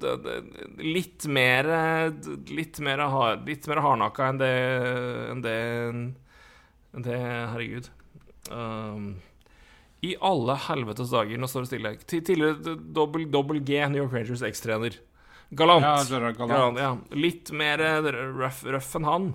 litt 0.82 1.26
mer 1.30 1.68
Litt 2.50 2.80
mer, 2.82 2.98
hard, 3.12 3.44
litt 3.46 3.68
mer 3.70 3.78
hardnakka 3.84 4.26
enn 4.32 4.40
det 4.40 4.48
Enn 5.30 5.42
det, 5.44 5.54
enn 6.98 7.04
det 7.06 7.18
Herregud. 7.52 7.90
Um, 8.50 9.04
I 10.02 10.16
alle 10.24 10.56
helvetes 10.66 11.12
dager, 11.14 11.38
nå 11.38 11.46
står 11.50 11.66
det 11.66 11.70
stille. 11.70 11.92
Ti- 12.10 12.22
Tidligere 12.26 12.74
dobbel, 12.96 13.26
dobbel 13.30 13.60
G, 13.66 13.78
New 13.92 14.02
York 14.02 14.14
Rangers 14.16 14.42
ekstrener. 14.46 14.96
Galant. 15.58 15.84
Ja, 15.84 15.94
galant. 16.10 16.38
Galant, 16.40 16.80
ja. 16.82 16.90
Litt 17.18 17.52
mer 17.56 17.80
eh, 17.84 18.08
røff, 18.38 18.64
røff 18.66 18.90
enn 18.98 19.06
han. 19.08 19.28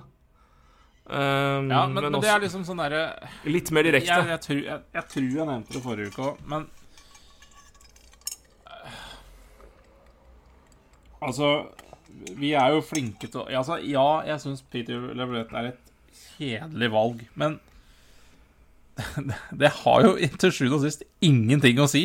Um, 1.03 1.67
Ja, 1.67 1.83
men, 1.87 1.97
men, 1.97 2.05
det 2.07 2.19
også 2.21 2.31
er 2.31 2.43
liksom 2.45 2.63
sånn 2.67 2.79
derre 2.79 3.01
litt 3.49 3.71
mer 3.75 3.83
direkte. 3.83 4.07
Jeg, 4.07 4.29
jeg, 4.31 4.41
tror, 4.45 4.61
jeg, 4.69 4.83
jeg 4.95 5.09
tror 5.11 5.25
jeg 5.27 5.49
nevnte 5.49 5.75
det 5.75 5.83
forrige 5.83 6.13
uke 6.13 6.29
òg, 6.29 6.47
men 6.47 6.69
Altså, 11.23 11.49
vi 12.35 12.51
er 12.59 12.73
jo 12.75 12.81
flinke 12.83 13.29
til 13.31 13.43
å 13.43 13.47
altså, 13.47 13.77
Ja, 13.87 14.07
jeg 14.27 14.41
syns 14.43 14.63
Peter 14.71 15.11
Lavalette 15.15 15.55
er 15.55 15.69
et 15.71 15.93
kjedelig 16.37 16.89
valg, 16.93 17.21
men 17.39 17.59
det 19.61 19.71
har 19.79 20.03
jo 20.05 20.15
til 20.39 20.51
sjuende 20.53 20.77
og 20.77 20.83
sist 20.83 21.05
ingenting 21.25 21.79
å 21.81 21.87
si. 21.89 22.03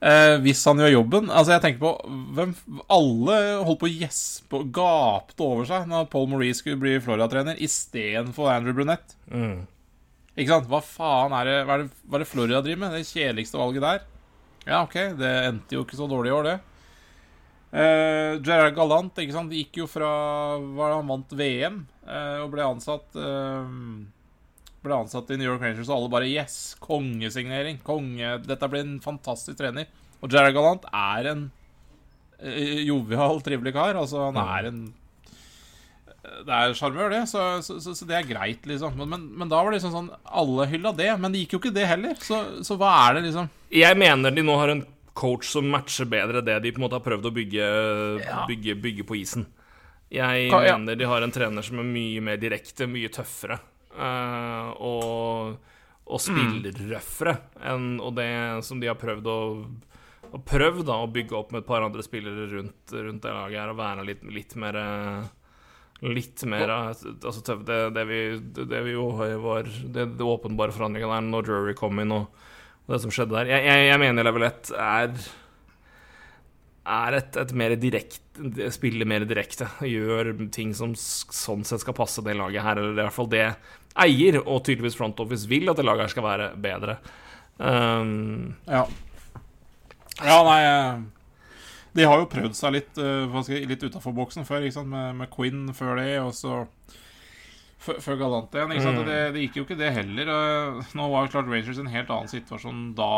Eh, 0.00 0.38
hvis 0.40 0.62
han 0.64 0.80
gjør 0.80 0.94
jobben. 0.94 1.28
Altså 1.28 1.52
jeg 1.54 1.62
tenker 1.64 1.82
på 1.82 2.14
hvem, 2.36 2.54
Alle 2.88 3.34
holdt 3.66 3.82
på 3.82 3.88
å 3.88 3.92
gjespe 3.92 4.62
og 4.62 4.70
gapte 4.72 5.44
over 5.44 5.68
seg 5.68 5.90
når 5.90 6.08
Paul 6.12 6.30
Maurice 6.30 6.62
skulle 6.62 6.80
bli 6.80 6.94
Florida-trener 7.04 7.60
istedenfor 7.60 8.48
Andrew 8.52 8.76
Brunette. 8.76 9.18
Mm. 9.28 9.66
Ikke 10.38 10.54
sant? 10.54 10.70
Hva 10.70 10.80
faen 10.84 11.34
er 11.36 11.50
det 11.50 11.58
Hva 11.66 11.76
er 11.76 11.84
det, 11.84 11.92
hva 12.06 12.16
er 12.16 12.24
det 12.24 12.30
Florida 12.30 12.62
driver 12.64 12.82
med? 12.86 12.96
Det 12.96 13.10
kjedeligste 13.10 13.60
valget 13.60 13.84
der? 13.84 14.02
Ja, 14.66 14.82
OK, 14.84 14.96
det 15.20 15.30
endte 15.50 15.76
jo 15.76 15.84
ikke 15.84 15.98
så 15.98 16.08
dårlig 16.08 16.30
i 16.30 16.36
år, 16.36 16.48
det. 16.48 16.56
Eh, 17.70 18.32
Gerard 18.42 18.74
Gallant 18.74 19.20
ikke 19.20 19.34
sant? 19.36 19.52
De 19.52 19.60
gikk 19.60 19.82
jo 19.82 19.86
fra 19.86 20.08
hva 20.58 20.88
Han 20.96 21.12
vant 21.12 21.36
VM 21.38 21.84
eh, 22.02 22.40
og 22.42 22.48
ble 22.54 22.64
ansatt 22.66 23.14
eh, 23.14 23.76
Ble 24.82 24.96
ansatt 24.96 25.30
i 25.30 25.36
New 25.36 25.44
York 25.50 25.60
Rangers, 25.60 25.88
og 25.90 25.96
alle 25.98 26.12
bare 26.12 26.28
Yes! 26.30 26.76
Kongesignering. 26.80 27.80
Konge 27.84 28.38
Dette 28.46 28.68
blir 28.72 28.80
en 28.86 29.00
fantastisk 29.04 29.58
trener. 29.60 29.90
Og 30.22 30.32
Jared 30.32 30.54
Gallant 30.56 30.86
er 30.92 31.28
en 31.34 31.42
eh, 32.40 32.80
jovial, 32.88 33.42
trivelig 33.44 33.74
kar. 33.76 33.98
Altså, 34.00 34.26
han 34.30 34.40
er 34.40 34.70
en 34.70 34.80
det 36.20 36.52
er 36.52 36.74
sjarmør, 36.76 37.08
det, 37.14 37.20
så, 37.30 37.40
så, 37.64 37.78
så, 37.80 37.94
så 37.96 38.06
det 38.08 38.16
er 38.18 38.26
greit, 38.28 38.66
liksom. 38.68 38.92
Men, 39.00 39.08
men, 39.08 39.22
men 39.40 39.48
da 39.48 39.56
var 39.64 39.72
det 39.72 39.78
liksom 39.78 39.94
sånn 39.94 40.10
Alle 40.36 40.66
hylla 40.68 40.92
det, 40.96 41.06
men 41.20 41.32
det 41.32 41.40
gikk 41.46 41.54
jo 41.56 41.60
ikke 41.62 41.72
det 41.78 41.86
heller. 41.88 42.18
Så, 42.20 42.40
så 42.66 42.76
hva 42.80 42.90
er 43.06 43.16
det, 43.16 43.22
liksom? 43.30 43.48
Jeg 43.72 43.96
mener 43.98 44.34
de 44.36 44.44
nå 44.44 44.56
har 44.60 44.72
en 44.74 44.82
coach 45.16 45.48
som 45.48 45.66
matcher 45.72 46.06
bedre 46.12 46.42
det 46.44 46.58
de 46.64 46.72
på 46.76 46.80
en 46.80 46.84
måte 46.86 46.98
har 47.00 47.04
prøvd 47.06 47.28
å 47.28 47.32
bygge, 47.34 47.70
Ja. 48.20 48.44
bygge, 48.48 48.76
bygge 48.84 49.06
på 49.08 49.16
isen. 49.20 49.46
Jeg 50.12 50.50
Ka- 50.52 50.60
ja. 50.66 50.76
mener 50.76 50.96
de 51.00 51.08
har 51.08 51.24
en 51.24 51.32
trener 51.34 51.64
som 51.66 51.80
er 51.80 51.88
mye 51.88 52.20
mer 52.28 52.38
direkte, 52.42 52.86
mye 52.90 53.08
tøffere. 53.16 53.56
Eh, 54.00 54.70
og, 54.80 55.56
og 56.10 56.22
spiller 56.24 56.80
røffere 56.94 57.36
og 58.00 58.14
det 58.16 58.30
som 58.66 58.80
de 58.82 58.88
har 58.90 58.98
prøvd 59.00 59.30
å 59.30 59.38
og 60.30 60.44
prøv 60.46 60.84
da, 60.86 60.94
å 61.02 61.08
bygge 61.10 61.34
opp 61.34 61.48
med 61.50 61.64
et 61.64 61.66
par 61.66 61.82
andre 61.82 62.04
spillere 62.06 62.44
rundt, 62.52 62.92
rundt 62.94 63.24
det 63.24 63.30
laget 63.34 63.58
her 63.58 63.70
og 63.72 63.78
være 63.80 64.04
litt, 64.06 64.20
litt 64.30 64.52
mer 64.62 64.76
eh, 64.78 65.24
Litt 66.06 66.44
mer 66.48 66.70
eh, 66.70 66.84
altså, 66.94 67.40
tøff- 67.44 67.64
det, 67.66 67.78
det, 67.96 68.04
vi, 68.06 68.20
det 68.70 68.82
vi 68.86 68.94
jo 68.94 69.08
var 69.42 69.66
Det, 69.66 70.04
det 70.16 70.24
åpenbare 70.24 70.72
forandringa 70.76 71.10
der 71.16 71.26
når 71.26 71.48
Drury 71.48 71.74
kom 71.76 71.98
inn 72.04 72.14
og, 72.14 72.28
og 72.86 72.94
det 72.94 73.00
som 73.02 73.10
skjedde 73.12 73.34
der. 73.40 73.50
Jeg, 73.56 73.66
jeg, 73.66 73.88
jeg 73.90 74.02
mener 74.04 74.28
level 74.28 74.46
1 74.46 74.70
er 74.78 75.18
er 76.90 77.18
et, 77.18 77.36
et 77.42 77.52
mer 77.58 77.74
direkte 77.78 78.70
Spiller 78.72 79.04
mer 79.10 79.26
direkte. 79.28 79.66
Gjør 79.84 80.30
ting 80.54 80.70
som 80.78 80.94
sånn 80.96 81.66
sett 81.68 81.82
skal 81.82 81.94
passe 81.98 82.22
det 82.24 82.32
laget 82.38 82.64
her, 82.64 82.78
eller 82.80 82.94
i 82.96 83.02
hvert 83.02 83.12
fall 83.18 83.28
det 83.34 83.42
eier, 83.98 84.40
og 84.44 84.62
tydeligvis 84.66 84.98
Front 84.98 85.20
Office 85.22 85.48
vil 85.50 85.70
at 85.70 85.78
det 85.80 85.86
laget 85.86 86.06
her 86.06 86.12
skal 86.14 86.26
være 86.26 86.50
bedre. 86.60 86.98
Um, 87.58 88.56
Ja. 88.68 88.84
Ja, 90.20 90.36
nei 90.44 90.60
eh, 90.64 91.00
De 91.96 92.04
har 92.04 92.20
jo 92.20 92.28
prøvd 92.28 92.56
seg 92.56 92.74
litt, 92.74 92.98
eh, 93.00 93.38
jeg, 93.48 93.68
litt 93.68 93.84
utafor 93.84 94.12
boksen 94.16 94.44
før, 94.48 94.66
ikke? 94.68 94.84
Med, 94.84 95.14
med 95.16 95.30
Quinn 95.32 95.70
før 95.76 95.96
det, 96.00 96.12
og 96.20 96.34
så 96.36 96.62
før, 97.80 98.18
Galant 98.20 98.54
igjen. 98.54 98.74
Mm. 98.76 99.04
Det, 99.08 99.20
det 99.34 99.44
gikk 99.46 99.60
jo 99.60 99.64
ikke 99.64 99.78
det 99.80 99.94
heller. 99.96 100.32
og 100.34 100.96
Nå 100.98 101.08
var 101.12 101.24
jo 101.24 101.32
klart 101.32 101.48
Rangers 101.48 101.80
en 101.80 101.92
helt 101.92 102.12
annen 102.12 102.30
situasjon 102.30 102.90
da 102.98 103.14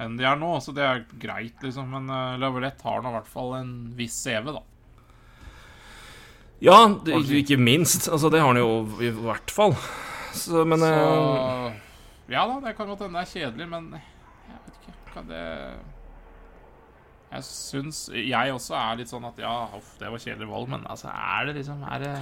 enn 0.00 0.16
de 0.18 0.26
er 0.26 0.38
nå, 0.38 0.50
så 0.62 0.74
det 0.74 0.84
er 0.84 1.04
greit, 1.22 1.56
liksom. 1.62 1.90
Men 1.94 2.10
uh, 2.10 2.38
Lavalette 2.40 2.82
har 2.86 3.02
nå 3.02 3.12
i 3.12 3.14
hvert 3.14 3.30
fall 3.30 3.52
en 3.60 3.74
viss 3.98 4.16
CV, 4.24 4.50
da. 4.56 4.62
ja, 6.64 6.78
det, 7.06 7.20
ikke 7.44 7.60
minst. 7.60 8.08
Altså, 8.10 8.30
det 8.32 8.42
har 8.42 8.50
han 8.50 8.60
jo 8.60 8.72
i 9.04 9.12
hvert 9.14 9.54
fall. 9.54 9.76
Så, 10.34 10.64
men 10.68 10.82
Så 10.82 10.92
eh, 10.92 11.80
Ja 12.34 12.44
da, 12.50 12.60
det 12.64 12.76
kan 12.78 12.88
godt 12.90 13.04
hende 13.06 13.20
det 13.20 13.26
er 13.26 13.32
kjedelig, 13.34 13.66
men 13.70 13.90
jeg 13.94 14.62
vet 14.64 14.78
ikke. 14.80 14.94
hva 15.14 15.24
det 15.28 15.42
Jeg 17.34 17.46
syns 17.48 17.98
Jeg 18.14 18.54
også 18.54 18.76
er 18.78 18.98
litt 19.02 19.10
sånn 19.12 19.26
at 19.28 19.38
ja, 19.42 19.54
uff, 19.76 19.92
det 20.00 20.10
var 20.12 20.22
kjedelig 20.22 20.48
valg, 20.50 20.72
men 20.76 20.88
altså, 20.90 21.10
er 21.12 21.48
det 21.50 21.56
liksom 21.60 21.84
Er 21.90 22.02
det 22.04 22.14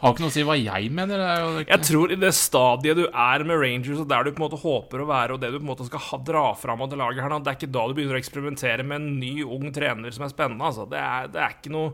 Har 0.00 0.14
ikke 0.14 0.24
noe 0.24 0.32
å 0.32 0.32
si 0.32 0.44
hva 0.48 0.54
jeg 0.56 0.88
mener. 0.96 1.20
Er 1.20 1.58
Jeg 1.68 1.84
tror 1.84 2.12
i 2.14 2.16
det 2.16 2.30
stadiet 2.32 2.96
du 2.96 3.02
er 3.10 3.42
med 3.44 3.58
Rangers, 3.60 3.98
og 4.00 4.06
der 4.08 4.24
du 4.24 4.30
på 4.32 4.40
en 4.40 4.46
måte 4.46 4.60
håper 4.62 5.02
å 5.04 5.08
være, 5.10 5.34
og 5.36 5.42
det 5.42 5.50
du 5.52 5.58
på 5.58 5.64
en 5.66 5.72
måte 5.74 5.84
skal 5.90 6.00
ha, 6.06 6.18
dra 6.24 6.44
fram 6.56 6.80
av 6.80 6.88
det 6.88 6.96
laget 6.96 7.20
her 7.20 7.28
nå, 7.34 7.42
det 7.44 7.52
er 7.52 7.58
ikke 7.58 7.74
da 7.74 7.82
du 7.84 7.92
begynner 7.98 8.16
å 8.16 8.22
eksperimentere 8.22 8.86
med 8.88 8.96
en 8.96 9.10
ny, 9.20 9.34
ung 9.44 9.66
trener 9.76 10.16
som 10.16 10.24
er 10.24 10.32
spennende. 10.32 10.64
Altså. 10.70 10.86
Det, 10.88 11.02
er, 11.04 11.28
det 11.34 11.42
er 11.44 11.52
ikke 11.58 11.74
noe 11.74 11.92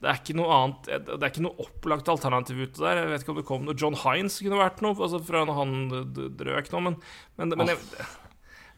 det 0.00 0.08
er 0.08 0.16
ikke 0.22 0.36
noe 0.38 0.54
annet 0.56 0.86
Det 1.10 1.18
er 1.18 1.28
ikke 1.28 1.44
noe 1.44 1.60
opplagt 1.66 2.08
alternativ 2.08 2.62
ute 2.62 2.80
der. 2.80 3.02
Jeg 3.02 3.10
vet 3.10 3.24
ikke 3.24 3.34
om 3.34 3.40
det 3.40 3.48
kom 3.50 3.66
noe 3.68 3.76
John 3.76 3.98
Hines 4.00 4.38
kunne 4.40 4.62
vært 4.62 4.80
noe, 4.84 4.96
altså 4.96 5.20
fra 5.24 5.44
når 5.44 5.58
han 5.58 5.76
drøk 6.16 6.48
røk 6.48 6.72
nå, 6.72 6.82
men, 6.88 6.98
men, 7.36 7.52
men 7.60 7.72
jeg, 7.74 7.80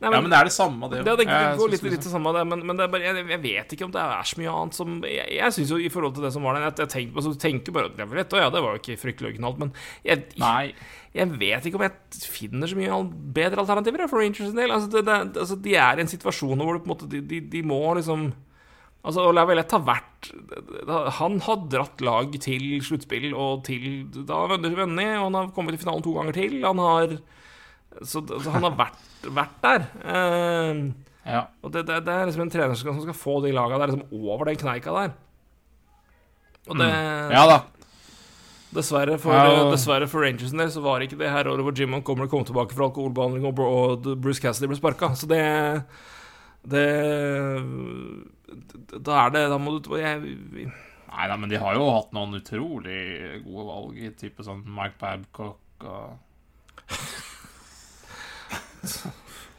Nei, 0.02 0.10
Ja, 0.10 0.18
men 0.18 0.32
det 0.32 0.38
er 0.40 0.48
det 0.48 0.54
samme, 0.54 0.88
det. 0.90 1.04
det, 1.06 1.12
det, 1.20 1.26
går 1.58 1.68
litt, 1.70 1.84
litt 1.86 2.02
det 2.02 2.10
samme, 2.10 2.32
det, 2.34 2.42
men, 2.50 2.64
men 2.66 2.78
det 2.78 2.88
bare, 2.90 3.04
jeg, 3.06 3.22
jeg 3.30 3.42
vet 3.44 3.74
ikke 3.76 3.86
om 3.86 3.92
det 3.94 4.02
er 4.02 4.26
så 4.26 4.40
mye 4.40 4.54
annet 4.58 4.74
som 4.74 4.96
Jeg, 5.06 5.28
jeg 5.36 5.54
syns 5.54 5.70
jo 5.70 5.78
i 5.78 5.90
forhold 5.94 6.16
til 6.16 6.26
det 6.26 6.32
som 6.34 6.46
var 6.46 6.58
der, 6.58 6.66
at 6.72 6.82
jeg 6.82 6.90
tenker, 6.90 7.20
altså, 7.20 7.34
tenker 7.38 7.76
bare 7.76 7.92
at 7.92 8.02
jeg 8.02 8.10
å 8.10 8.40
ja, 8.40 8.48
det 8.50 8.62
var 8.64 8.74
jo 8.74 8.82
ikke 8.82 8.98
fryktelig 8.98 9.30
originalt, 9.30 9.60
men 9.62 9.70
jeg, 10.08 10.24
jeg, 10.34 10.74
jeg 11.14 11.36
vet 11.44 11.68
ikke 11.68 11.78
om 11.78 11.86
jeg 11.86 12.24
finner 12.34 12.72
så 12.72 12.80
mye 12.80 12.98
bedre 13.38 13.62
alternativer 13.62 14.10
for 14.10 14.24
Rangers 14.24 14.50
sin 14.50 14.58
del. 14.58 14.74
Altså, 14.74 15.04
altså, 15.06 15.60
de 15.68 15.76
er 15.78 16.00
i 16.00 16.04
en 16.04 16.10
situasjon 16.10 16.64
hvor 16.64 16.74
det 16.74 16.82
på 16.82 16.90
en 16.90 16.94
måte, 16.96 17.10
de, 17.12 17.22
de, 17.22 17.38
de 17.52 17.62
må 17.66 17.78
liksom 18.00 18.32
Altså, 19.02 19.24
og 19.26 19.34
Lavalette 19.34 19.74
har 19.74 19.82
vært 19.82 20.28
Han 21.18 21.40
har 21.42 21.62
dratt 21.72 22.02
lag 22.06 22.36
til 22.44 22.76
sluttspill 22.86 23.32
og 23.34 23.64
til 23.66 24.04
Da 24.28 24.44
vunnet, 24.46 25.16
og 25.18 25.24
han 25.26 25.38
har 25.40 25.48
kommet 25.56 25.74
til 25.74 25.82
finalen 25.82 26.04
to 26.06 26.14
ganger 26.14 26.36
til. 26.36 26.60
Han 26.62 26.78
har 26.78 27.16
Så, 27.98 28.22
så 28.22 28.54
han 28.54 28.62
har 28.68 28.76
vært, 28.78 29.00
vært 29.26 29.58
der. 29.64 29.88
Uh, 30.06 30.92
Ja. 31.22 31.44
og 31.62 31.70
det, 31.70 31.84
det, 31.86 32.00
det 32.02 32.14
er 32.14 32.24
liksom 32.26 32.42
en 32.42 32.50
trener 32.50 32.74
som 32.74 32.96
skal, 32.98 33.14
få 33.14 33.36
de 33.44 33.52
laga 33.54 33.76
der 33.78 33.92
liksom 33.92 34.08
over 34.10 34.48
den 34.48 34.56
kneika 34.58 34.90
der. 34.90 35.12
Og 36.66 36.78
det 36.80 36.88
ja 36.90 37.44
da. 37.46 37.60
Dessverre 38.72 39.18
for, 39.20 39.36
Ja, 39.36 39.68
dessverre 39.68 40.08
for 40.08 40.24
Rangers 40.24 40.54
del 40.56 40.70
så 40.72 40.80
var 40.82 41.04
ikke 41.04 41.18
det 41.20 41.30
her 41.30 41.46
året 41.50 41.62
hvor 41.66 41.76
Jim 41.76 41.92
Montgomery 41.92 42.30
kom 42.32 42.42
tilbake 42.48 42.74
fra 42.74 42.88
alkoholbehandling 42.88 43.44
og 43.50 44.08
Bruce 44.22 44.40
Cassidy 44.42 44.70
ble 44.70 44.78
sparka. 44.80 45.12
Så 45.14 45.28
det 45.30 45.42
Det 46.62 46.86
Da 48.98 49.26
er 49.26 49.30
det 49.34 49.42
Da 49.52 49.58
må 49.60 49.74
du 49.78 49.94
jeg, 49.98 50.18
Nei 51.12 51.26
da, 51.28 51.36
men 51.36 51.50
de 51.52 51.58
har 51.60 51.74
jo 51.76 51.90
hatt 51.92 52.12
noen 52.16 52.38
utrolig 52.38 53.42
gode 53.44 53.66
valg 53.68 53.98
i 54.00 54.08
type 54.16 54.40
sånn 54.46 54.62
Mike 54.64 54.96
Babcock 55.00 55.84
og 55.84 56.16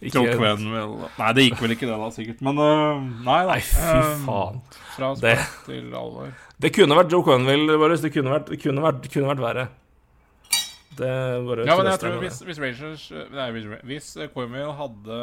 ikke, 0.04 0.18
Joe 0.18 0.34
Quenville 0.38 1.10
Nei, 1.20 1.30
det 1.38 1.44
gikk 1.48 1.62
vel 1.64 1.72
ikke 1.76 1.88
det, 1.88 1.96
da, 2.00 2.08
sikkert. 2.14 2.40
Men 2.44 2.56
uh, 2.60 2.66
nei 3.24 3.40
da. 3.48 3.54
Nei, 3.54 3.60
fy 3.64 3.76
faen. 3.78 4.26
faen. 4.26 4.58
Fra 4.96 5.08
Det- 5.22 5.38
til 5.68 5.86
alvor. 5.96 6.28
Det 6.64 6.70
kunne 6.76 6.96
vært 6.98 7.12
Joe 7.12 7.24
Quenville, 7.28 7.78
Boris. 7.80 8.02
Det 8.04 8.12
kunne 8.16 8.32
vært, 8.36 8.48
det 8.52 8.60
kunne 8.64 8.82
vært, 8.84 9.02
kunne 9.12 9.30
vært 9.32 9.44
verre. 9.44 9.66
Det 10.94 11.10
bare 11.48 11.66
Ja, 11.66 11.74
men 11.80 11.86
jeg 11.90 12.00
tror 12.04 12.18
hvis, 12.22 12.38
hvis 12.46 12.60
Rangers 12.62 13.04
øh, 13.12 13.24
Nei, 13.34 13.48
hvis, 13.56 13.66
hvis 13.90 14.08
øh, 14.18 14.28
Quenville 14.36 14.74
hadde 14.78 15.16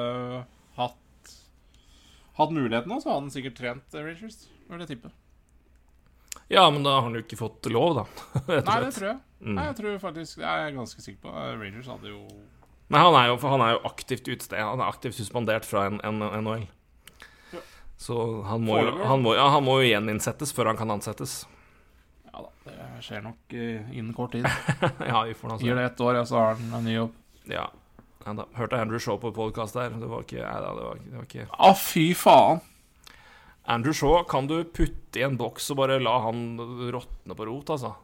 hatt 2.41 2.55
muligheten 2.55 2.93
nå, 2.93 3.01
så 3.03 3.13
hadde 3.13 3.25
han 3.27 3.35
sikkert 3.35 3.59
trent 3.59 3.97
øh, 3.97 4.07
Rangers. 4.07 4.45
Vil 4.71 4.85
jeg 4.85 4.93
tippe. 4.95 5.11
Ja, 6.51 6.65
men 6.71 6.83
da 6.83 6.97
har 6.97 7.05
han 7.07 7.15
jo 7.15 7.23
ikke 7.23 7.39
fått 7.39 7.69
lov, 7.71 8.01
da. 8.01 8.05
Nei, 8.67 8.79
det 8.85 8.95
tror 8.97 9.09
jeg. 9.13 9.19
Mm. 9.41 9.55
Nei, 9.57 9.63
jeg 9.71 9.77
tror 9.79 9.95
faktisk 10.03 10.43
Jeg 10.43 10.65
er 10.67 10.75
ganske 10.77 11.01
sikker 11.01 11.23
på 11.25 11.31
øh, 11.33 11.55
Rangers 11.57 11.87
hadde 11.89 12.11
jo 12.11 12.19
Nei, 12.91 13.01
han 13.01 13.15
er 13.15 13.31
jo, 13.31 13.37
han 13.47 13.63
er 13.63 13.77
jo 13.77 13.81
aktivt 13.87 14.27
utested. 14.27 14.59
Han 14.59 14.83
er 14.83 14.91
aktivt 14.91 15.15
suspendert 15.15 15.63
fra 15.63 15.85
NHL. 15.95 16.65
Ja. 17.55 17.61
Så 18.03 18.17
han 18.49 18.65
må, 18.67 18.81
jo, 18.83 18.97
han, 19.07 19.23
må, 19.23 19.37
ja, 19.39 19.45
han 19.55 19.63
må 19.63 19.77
jo 19.79 19.87
gjeninnsettes 19.87 20.51
før 20.57 20.73
han 20.73 20.81
kan 20.81 20.91
ansettes. 20.91 21.45
Ja 22.27 22.43
da, 22.43 22.51
det 22.67 23.05
skjer 23.07 23.23
nok 23.23 23.55
øh, 23.55 23.93
innen 23.95 24.11
kort 24.17 24.35
tid. 24.35 24.49
ja, 25.13 25.23
vi 25.23 25.39
får 25.39 25.61
Gir 25.63 25.79
det 25.79 25.87
ett 25.93 26.03
år, 26.03 26.19
ja, 26.19 26.27
så 26.27 26.41
har 26.41 26.59
han 26.59 26.75
en 26.81 26.91
ny 26.91 26.97
jobb. 26.97 27.15
Ja. 27.55 27.69
Ja, 28.27 28.35
da. 28.37 28.45
Hørte 28.59 28.77
Andrew 28.81 29.01
Shaw 29.01 29.17
på 29.23 29.31
podkast 29.35 29.75
der. 29.79 29.91
Det 29.97 30.09
var 30.11 30.25
ikke, 30.27 30.43
nei, 30.43 30.61
da, 30.61 30.75
det 30.77 30.85
var, 30.85 30.99
ikke- 31.01 31.11
det 31.11 31.17
var 31.21 31.29
ikke 31.29 31.47
Å, 31.59 31.71
fy 31.79 32.05
faen! 32.15 32.61
Andrew 33.71 33.93
Shaw 33.95 34.25
kan 34.29 34.47
du 34.51 34.65
putte 34.65 35.21
i 35.21 35.23
en 35.23 35.37
boks 35.39 35.71
og 35.71 35.77
bare 35.79 36.01
la 36.03 36.19
han 36.27 36.43
råtne 36.93 37.37
på 37.37 37.47
rot, 37.47 37.71
altså. 37.71 37.95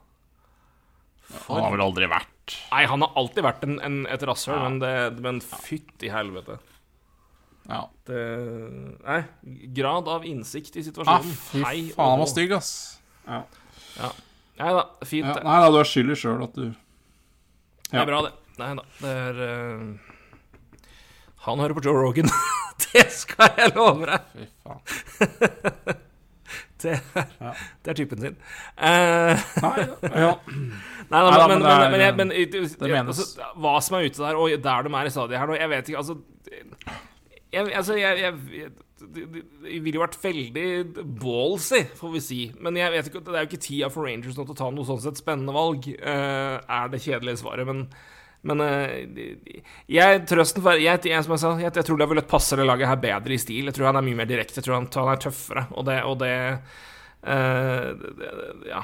Han 1.49 1.63
har 1.65 1.73
vel 1.75 1.81
aldri 1.83 2.07
vært 2.07 2.55
Nei, 2.71 2.85
han 2.87 3.03
har 3.03 3.11
alltid 3.19 3.43
vært 3.43 3.65
en, 3.67 3.81
en, 3.83 3.97
et 4.07 4.23
rasshøl, 4.23 4.55
Ja. 4.55 4.69
men, 4.69 4.79
det, 4.79 5.21
men 5.21 5.41
fytti 5.43 6.09
helvete. 6.13 6.61
Ja. 7.69 7.81
Det 8.07 8.21
Nei, 9.03 9.25
grad 9.75 10.07
av 10.09 10.23
innsikt 10.25 10.77
i 10.77 10.85
Ah, 10.85 10.87
situasjonen. 10.87 11.33
fy 11.51 11.63
Hei 11.65 11.81
faen, 11.91 12.11
han 12.13 12.19
var 12.23 12.27
stygg, 12.31 12.53
ass. 12.55 13.01
Ja. 13.27 13.43
Nei 14.57 14.71
da, 14.79 14.85
fint. 15.05 15.27
Ja, 15.27 15.43
nei 15.43 15.57
da, 15.65 15.71
du 15.75 15.81
er 15.81 15.91
skyld 15.91 16.13
i 16.15 16.19
sjøl 16.21 16.45
at 16.47 16.55
du 16.55 16.69
Det 16.71 17.99
er 17.99 18.07
bra, 18.07 18.23
det. 18.23 18.33
Nei 18.61 18.71
da, 18.79 18.85
det 19.03 19.11
er 19.27 19.41
eh, 19.49 20.06
Han 21.47 21.63
hører 21.63 21.77
på 21.79 21.85
Joe 21.87 22.01
Rogan. 22.03 22.29
det 22.93 23.07
skal 23.15 23.55
jeg 23.59 23.73
love 23.77 24.07
deg! 24.11 24.21
Fy 24.35 24.49
faen. 24.67 26.03
Det 26.77 26.93
Ja. 27.41 27.51
det 27.83 27.91
er 27.91 27.97
typen 27.97 28.21
sin. 28.21 28.35
Uh, 28.77 29.33
Nei, 29.65 29.71
ja. 30.13 30.33
nei 31.09 31.21
da, 31.25 31.31
Nei 31.31 31.39
da, 31.39 31.47
men, 31.49 31.63
men, 31.63 31.65
men 31.65 31.65
det 31.65 31.71
men, 31.71 31.71
er- 31.81 31.91
men, 31.91 32.01
jeg- 32.05 32.17
men, 32.21 32.69
det 32.83 32.91
menes. 32.93 33.21
altså, 33.23 33.47
Hva 33.65 33.73
som 33.83 33.97
er 33.97 34.05
ute 34.11 34.21
der, 34.21 34.37
og 34.37 34.53
der 34.67 34.85
de 34.85 34.93
er 35.01 35.09
i 35.09 35.13
stadiet 35.15 35.41
her 35.41 35.49
nå 35.51 35.57
Jeg 35.57 35.71
vet 35.73 35.89
ikke, 35.89 36.03
altså 36.03 36.19
Jeg, 37.57 37.73
altså, 37.81 37.97
jeg, 37.97 38.21
jeg, 38.21 38.69
det 39.17 39.25
ville 39.87 39.97
jo 39.97 40.03
vært 40.05 40.19
veldig 40.23 40.67
ballsy, 41.21 41.81
får 41.97 42.13
vi 42.15 42.21
si. 42.25 42.39
Men 42.61 42.77
jeg 42.77 42.93
vet 42.93 43.09
ikke, 43.09 43.23
det 43.25 43.35
er 43.35 43.45
jo 43.47 43.49
ikke 43.51 43.63
tida 43.67 43.89
for 43.93 44.07
Rangers 44.09 44.37
nå 44.37 44.45
til 44.45 44.55
å 44.55 44.59
ta 44.61 44.69
noe 44.77 44.87
sånn 44.89 45.01
sett 45.05 45.21
spennende 45.21 45.55
valg. 45.57 45.89
eh, 45.97 46.57
er 46.61 46.93
det 46.93 47.01
kjedelige 47.05 47.41
svaret. 47.41 47.67
Men, 47.69 47.87
men 48.47 48.63
eh, 48.65 49.31
jeg, 49.91 50.25
trøsten 50.31 50.63
for 50.65 50.79
jeg, 50.81 51.03
jeg, 51.11 51.23
som 51.27 51.35
jeg, 51.37 51.43
sa, 51.43 51.53
jeg, 51.61 51.73
jeg 51.75 51.87
tror 51.89 51.99
Lavalette 52.03 52.31
passer 52.31 52.61
det 52.63 52.67
laget 52.69 52.89
her 52.91 53.01
bedre 53.03 53.35
i 53.37 53.41
stil. 53.43 53.65
Jeg 53.69 53.77
tror 53.77 53.91
han 53.91 53.99
er 54.01 54.07
mye 54.07 54.21
mer 54.23 54.29
direkte. 54.31 54.61
Jeg 54.61 54.69
tror 54.69 54.79
han, 54.81 54.91
han 54.95 55.13
er 55.15 55.25
tøffere. 55.27 55.67
Og 55.77 55.89
det, 55.91 56.03
og 56.09 56.21
det 56.25 56.35
Eh, 57.27 57.87
det- 57.99 58.13
det- 58.21 58.69
ja. 58.69 58.83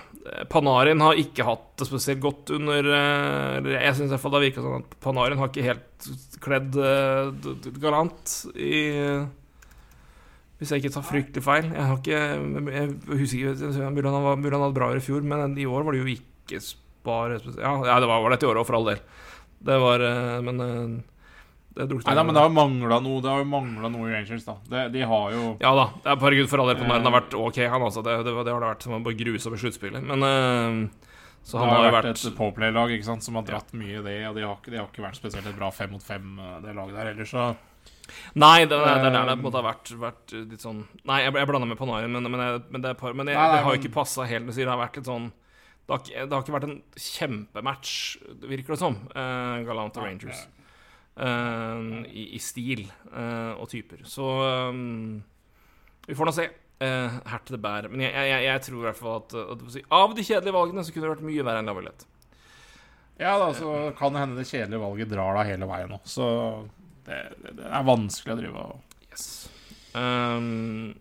Panarin 0.51 0.99
har 1.05 1.15
ikke 1.15 1.45
hatt 1.47 1.77
det 1.79 1.87
spesielt 1.87 2.19
godt 2.25 2.51
under 2.51 2.83
eh, 2.91 3.69
Jeg 3.71 3.95
syns 3.95 4.11
det 4.11 4.19
har 4.19 4.41
virka 4.43 4.65
sånn 4.65 4.81
at 4.83 4.97
Panarin 5.05 5.39
har 5.39 5.47
ikke 5.53 5.63
helt 5.63 6.09
kledd 6.43 6.75
eh, 6.75 7.31
galant 7.79 8.33
i 8.57 8.81
Hvis 10.59 10.73
jeg 10.73 10.83
ikke 10.83 10.95
tar 10.97 11.07
fryktelig 11.07 11.45
feil. 11.45 11.71
Jeg 11.71 11.87
har 11.87 12.01
ikke 12.01 12.19
Jeg 12.75 12.91
husker 13.21 13.55
ikke 13.55 13.93
Mulig 13.95 14.11
han 14.11 14.65
hadde 14.67 14.75
bra 14.81 14.91
i 14.97 15.05
fjor, 15.07 15.23
men 15.23 15.55
i 15.59 15.69
år 15.69 15.87
var 15.87 15.93
det 15.95 16.03
jo 16.03 16.11
ikke 16.17 16.61
bare 17.07 17.39
Ja, 17.63 18.01
det 18.01 18.09
var, 18.11 18.27
det 18.31 18.41
et 18.41 18.47
i 18.49 18.51
år 18.51 18.59
òg, 18.63 18.67
for 18.67 18.81
all 18.81 18.91
del. 18.91 19.01
Det 19.63 19.79
var 19.83 20.05
eh, 20.07 20.39
Men 20.45 20.61
eh, 20.61 21.01
det 21.73 21.87
drukna 21.89 22.11
Nei, 22.11 22.17
da, 22.19 22.25
men 22.27 22.37
det 22.37 22.43
har 22.43 22.51
jo 22.51 22.57
mangla 22.57 22.99
noe 23.05 23.23
Det 23.25 23.31
har 23.33 23.41
jo 23.41 23.49
manglet 23.49 23.95
noe 23.95 24.11
i 24.11 24.13
Rangers, 24.13 24.45
da. 24.45 24.57
Det, 24.69 24.83
de 24.97 25.07
har 25.09 25.37
jo 25.37 25.47
Ja 25.63 25.73
da. 25.79 25.87
det 26.03 26.13
er 26.13 26.21
Herregud, 26.27 26.51
for 26.53 26.63
all 26.63 26.73
del, 26.73 26.83
Panarin 26.83 27.09
har 27.09 27.17
vært 27.17 27.39
ok, 27.39 27.63
han 27.73 27.87
altså. 27.89 28.05
Det, 28.05 28.19
det, 28.27 28.37
det 28.37 28.53
har 28.53 28.65
det 28.67 28.73
vært 28.75 28.87
som 28.87 28.99
å 28.99 29.03
bare 29.07 29.39
over 29.49 29.65
sluttspillet. 29.65 30.07
Men 30.13 30.29
eh, 30.29 31.11
Så 31.43 31.57
Det 31.57 31.65
han 31.65 31.73
har 31.73 31.79
har 31.79 31.89
jo 31.89 31.97
vært 31.97 32.11
vært 32.11 32.25
et 32.29 32.39
Powerplay-lag 32.39 32.97
som 33.09 33.41
har 33.41 33.47
dratt 33.49 33.73
mye 33.75 33.99
i 33.99 34.07
det, 34.07 34.17
og 34.29 34.39
de 34.39 34.47
har, 34.47 34.59
de 34.67 34.79
har 34.79 34.89
ikke 34.91 35.07
vært 35.07 35.21
spesielt 35.21 35.49
et 35.49 35.59
bra 35.59 35.71
fem 35.75 35.91
mot 35.95 36.03
fem, 36.03 36.35
det 36.63 36.75
laget 36.77 36.99
der 36.99 37.15
ellers, 37.15 37.33
så 37.35 37.53
Nei, 38.39 38.65
det, 38.67 38.77
det, 38.77 38.93
det 39.03 39.09
er 39.09 39.15
der 39.15 39.29
det 39.31 39.35
på 39.39 39.41
en 39.41 39.45
måte 39.47 39.61
har 39.61 39.67
vært, 39.67 39.91
vært 39.99 40.33
litt 40.37 40.63
sånn 40.63 40.83
Nei, 41.09 41.23
jeg, 41.25 41.33
jeg 41.39 41.49
blanda 41.49 41.69
med 41.69 41.79
Panarin, 41.81 42.13
men, 42.13 42.29
men, 42.31 42.43
jeg, 42.45 42.61
men, 42.69 42.85
det, 42.85 42.93
par, 43.01 43.15
men 43.17 43.31
jeg, 43.31 43.39
det 43.39 43.63
har 43.65 43.75
jo 43.75 43.81
ikke 43.81 43.95
passa 43.95 44.27
helt. 44.29 44.51
Det 44.53 44.69
har 44.69 44.81
vært 44.81 44.99
litt 45.01 45.09
sånn 45.09 45.31
det 45.93 45.99
har, 45.99 46.05
ikke, 46.07 46.25
det 46.25 46.33
har 46.33 46.45
ikke 46.45 46.55
vært 46.55 46.67
en 46.71 46.79
kjempematch, 46.97 47.95
virker 48.49 48.73
det 48.73 48.81
som, 48.81 48.95
uh, 49.13 49.59
Galant 49.67 49.99
og 50.01 50.07
Rangers. 50.07 50.47
Uh, 51.13 52.01
i, 52.09 52.31
I 52.39 52.41
stil 52.41 52.87
uh, 53.11 53.53
og 53.61 53.69
typer. 53.69 54.01
Så 54.09 54.25
um, 54.73 55.19
vi 56.07 56.17
får 56.17 56.31
nå 56.31 56.35
se. 56.37 56.49
Uh, 56.83 57.21
her 57.29 57.43
til 57.45 57.55
det 57.55 57.61
bærer. 57.63 57.93
Men 57.93 58.07
jeg, 58.07 58.15
jeg, 58.17 58.47
jeg, 58.49 58.63
tror 58.65 58.81
i 58.81 58.87
hvert 58.89 58.99
fall 58.99 59.21
at, 59.21 59.35
at 59.53 59.77
av 60.01 60.17
de 60.17 60.25
kjedelige 60.27 60.57
valgene 60.57 60.83
så 60.83 60.95
kunne 60.95 61.05
det 61.05 61.13
vært 61.13 61.27
mye 61.29 61.45
verre 61.47 61.61
enn 61.63 61.69
Lavalette. 61.71 62.09
Ja, 63.21 63.37
da, 63.39 63.53
så 63.55 63.93
kan 63.99 64.17
det 64.17 64.25
hende 64.25 64.41
det 64.41 64.49
kjedelige 64.49 64.81
valget 64.83 65.13
drar 65.13 65.37
deg 65.39 65.53
hele 65.53 65.69
veien 65.71 65.93
nå. 65.93 66.01
Så 66.09 66.27
det, 67.07 67.21
det, 67.45 67.53
det 67.61 67.69
er 67.69 67.87
vanskelig 67.87 68.35
å 68.35 68.41
drive 68.41 68.65
og 68.71 68.89
Yes. 69.13 69.27
Um, 69.93 70.95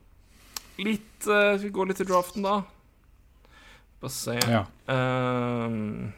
litt 0.84 1.28
uh, 1.32 1.56
Vi 1.62 1.70
går 1.72 1.88
litt 1.88 2.02
til 2.02 2.10
draften, 2.10 2.44
da. 2.44 2.58
Bare 4.02 4.10
se. 4.12 4.40
Ja. 4.50 4.66
Um, 4.90 6.12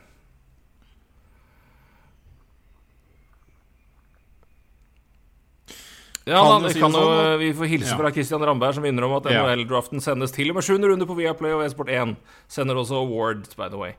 ja, 6.26 6.38
Kan 6.40 6.62
da, 6.64 6.68
vi, 6.68 6.80
kan 6.80 6.94
jo, 6.96 7.00
sånn, 7.04 7.40
vi 7.42 7.50
får 7.58 7.68
hilse 7.68 7.92
Ja. 7.92 7.98
fra 8.00 8.12
Christian 8.16 8.42
Ramberg, 8.48 8.74
som 8.76 8.84
minner 8.84 9.04
om 9.04 9.14
at 9.18 9.26
Ja. 9.26 9.44
NHL-draften 9.44 10.00
sendes 10.00 10.32
til 10.32 10.50
og 10.50 10.56
med 10.56 10.64
7. 10.64 10.80
runde 10.88 11.06
på 11.06 11.16
Viaplay 11.16 11.52
og 11.52 11.66
E-sport 11.66 11.90
1. 11.90 12.16
Sender 12.48 12.76
også 12.76 12.96
awards, 13.04 13.54
by 13.56 13.68
the 13.68 13.78
way. 13.78 13.94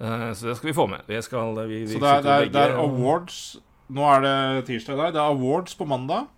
Uh, 0.00 0.32
så 0.34 0.48
det 0.48 0.56
skal 0.56 0.68
vi 0.68 0.74
få 0.74 0.86
med. 0.88 1.00
Vi 1.06 1.20
skal, 1.22 1.54
vi, 1.68 1.84
vi 1.84 1.94
Så 1.94 2.00
det 2.00 2.08
er, 2.08 2.22
det, 2.22 2.30
er, 2.30 2.48
det 2.48 2.60
er 2.70 2.78
awards 2.78 3.58
Nå 3.90 4.02
er 4.06 4.20
det 4.22 4.66
tirsdag 4.66 4.94
i 4.94 4.96
dag. 4.96 5.12
Det 5.12 5.18
er 5.20 5.34
awards 5.34 5.74
på 5.74 5.84
mandag. 5.84 6.28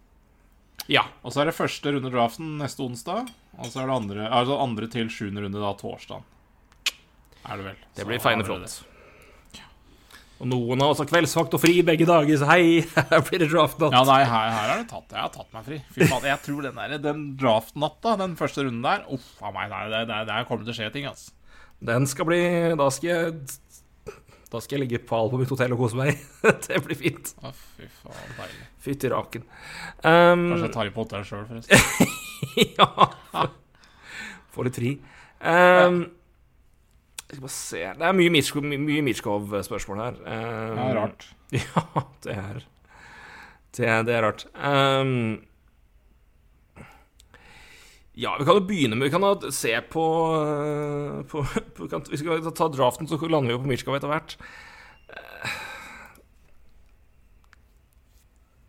Ja. 0.89 1.03
Og 1.23 1.33
så 1.33 1.43
er 1.43 1.45
det 1.51 1.55
første 1.55 1.93
runde 1.93 2.11
draften 2.11 2.57
neste 2.59 2.81
onsdag. 2.81 3.29
Og 3.59 3.67
så 3.67 3.83
er 3.83 3.87
det 3.87 3.95
andre, 3.95 4.29
altså 4.31 4.57
andre 4.59 4.87
til 4.89 5.07
sjuende 5.13 5.43
runde 5.45 5.61
da 5.61 5.75
torsdag. 5.77 6.23
Er 7.43 7.59
det 7.59 7.67
vel. 7.67 7.85
Det 7.97 8.07
blir 8.07 8.19
vi 8.23 8.47
flott. 8.47 8.81
Og 10.43 10.49
noen 10.51 10.81
har 10.83 10.91
også 10.91 11.05
kveldsvakt 11.07 11.53
og 11.55 11.61
fri 11.63 11.77
begge 11.87 12.07
dager, 12.09 12.35
så 12.41 12.49
hei, 12.51 12.81
her 13.13 13.21
blir 13.29 13.45
det 13.45 13.51
draftnatt. 13.53 13.95
Ja, 13.95 14.03
nei, 14.09 14.23
her, 14.27 14.49
her 14.51 14.71
er 14.73 14.81
det 14.81 14.89
tatt. 14.91 15.13
Jeg 15.15 15.23
har 15.23 15.31
tatt 15.31 15.53
meg 15.55 15.69
fri. 15.69 15.79
Fy 15.95 16.09
faen, 16.11 16.27
jeg 16.27 16.43
tror 16.43 16.65
den 16.67 16.81
der, 16.81 16.95
den 17.05 17.21
draftnatta, 17.39 18.17
den 18.19 18.35
første 18.39 18.65
runden 18.67 18.83
der 18.83 19.05
Uff 19.15 19.29
a 19.39 19.53
meg, 19.55 19.71
det, 19.71 20.01
det, 20.11 20.17
der 20.33 20.49
kommer 20.49 20.65
det 20.65 20.73
til 20.73 20.75
å 20.75 20.79
skje 20.81 20.89
ting, 20.97 21.07
altså. 21.11 21.31
Den 21.83 22.07
skal 22.07 22.27
bli 22.29 22.39
Da 22.79 22.85
skal 22.95 23.09
jeg 23.09 23.31
Da 24.53 24.61
skal 24.63 24.77
jeg 24.77 24.83
ligge 24.85 25.01
pal 25.03 25.33
på 25.33 25.41
mitt 25.41 25.51
hotell 25.51 25.75
og 25.75 25.81
kose 25.85 25.99
meg. 25.99 26.19
det 26.67 26.81
blir 26.89 26.99
fint. 26.99 27.31
Å, 27.39 27.53
fy 27.77 27.87
faen, 28.01 28.35
deilig. 28.41 28.67
Fytti 28.83 29.13
raken. 29.15 29.47
Um, 30.03 30.49
Kanskje 30.51 30.65
jeg 30.67 30.75
tar 30.75 30.91
i 30.91 30.95
på 30.97 31.07
hotellet 31.07 31.31
sjøl, 31.31 31.47
forresten. 31.47 32.11
ja. 32.81 33.47
Få 34.53 34.67
litt 34.67 34.83
fri. 34.83 34.97
Um, 35.39 36.03
jeg 37.33 37.39
skal 37.39 37.47
bare 37.47 37.55
se 37.57 37.79
Det 37.97 38.05
er 38.05 38.13
mye 38.13 38.31
my- 38.33 38.77
mye 38.77 39.03
Mitchkov-spørsmål 39.07 40.01
her. 40.03 40.19
Um, 40.21 40.79
er 40.85 40.99
rart. 40.99 41.31
Ja, 41.53 42.03
det 42.25 42.35
er 42.37 42.61
Det 43.73 43.89
det 44.07 44.15
er 44.15 44.23
rart. 44.27 44.45
Um, 44.53 45.41
ja, 48.15 48.35
vi 48.37 48.45
kan 48.45 48.59
jo 48.59 48.67
begynne 48.69 48.97
med 48.97 49.09
Vi 49.09 49.15
kan 49.15 49.25
da 49.25 49.51
se 49.51 49.73
på, 49.81 50.05
uh, 50.37 51.23
på, 51.25 51.41
på 51.79 51.89
kan, 51.89 52.05
Vi 52.11 52.21
skal 52.21 52.45
ta 52.53 52.69
draften, 52.69 53.09
så 53.09 53.17
lander 53.17 53.49
vi 53.49 53.57
jo 53.57 53.63
på 53.65 53.73
Mitchkov 53.73 53.97
etter 53.97 54.13
hvert. 54.13 54.37
Uh, 55.09 55.49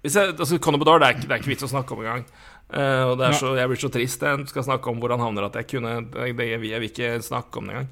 Hvis 0.04 0.16
jeg, 0.16 0.34
altså 0.40 0.58
Conor 0.60 0.80
Bedard 0.80 1.00
det 1.04 1.08
er, 1.08 1.14
ikke, 1.16 1.28
det 1.28 1.32
er 1.32 1.40
ikke 1.44 1.52
vits 1.54 1.64
å 1.68 1.72
snakke 1.72 1.96
om 1.96 2.02
engang. 2.04 2.26
Uh, 2.74 3.12
og 3.12 3.20
det 3.20 3.28
er 3.28 3.36
så, 3.40 3.54
jeg 3.60 3.70
blir 3.72 3.80
så 3.84 3.92
trist 3.92 4.24
jeg 4.24 4.48
skal 4.50 4.64
snakke 4.72 4.88
om 4.92 5.00
hvor 5.04 5.12
han 5.12 5.20
havner, 5.24 5.48
at 5.52 5.56
jeg 5.60 5.68
kunne 5.76 5.98
det, 6.16 6.32
det, 6.40 6.48
Jeg 6.50 6.80
vil 6.80 6.90
ikke 6.90 7.16
snakke 7.24 7.60
om 7.60 7.68
det 7.68 7.76
engang. 7.76 7.92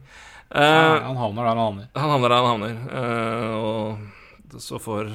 Uh, 0.51 1.01
han 1.07 1.15
havner 1.15 1.43
der 1.43 1.49
han 1.49 1.57
havner. 1.63 1.85
han 1.95 2.09
havner 2.11 2.29
der 2.29 2.35
han 2.35 2.45
havner. 2.51 2.73
eh, 2.91 3.51
og 3.55 3.97
så 4.59 4.79
får 4.83 5.07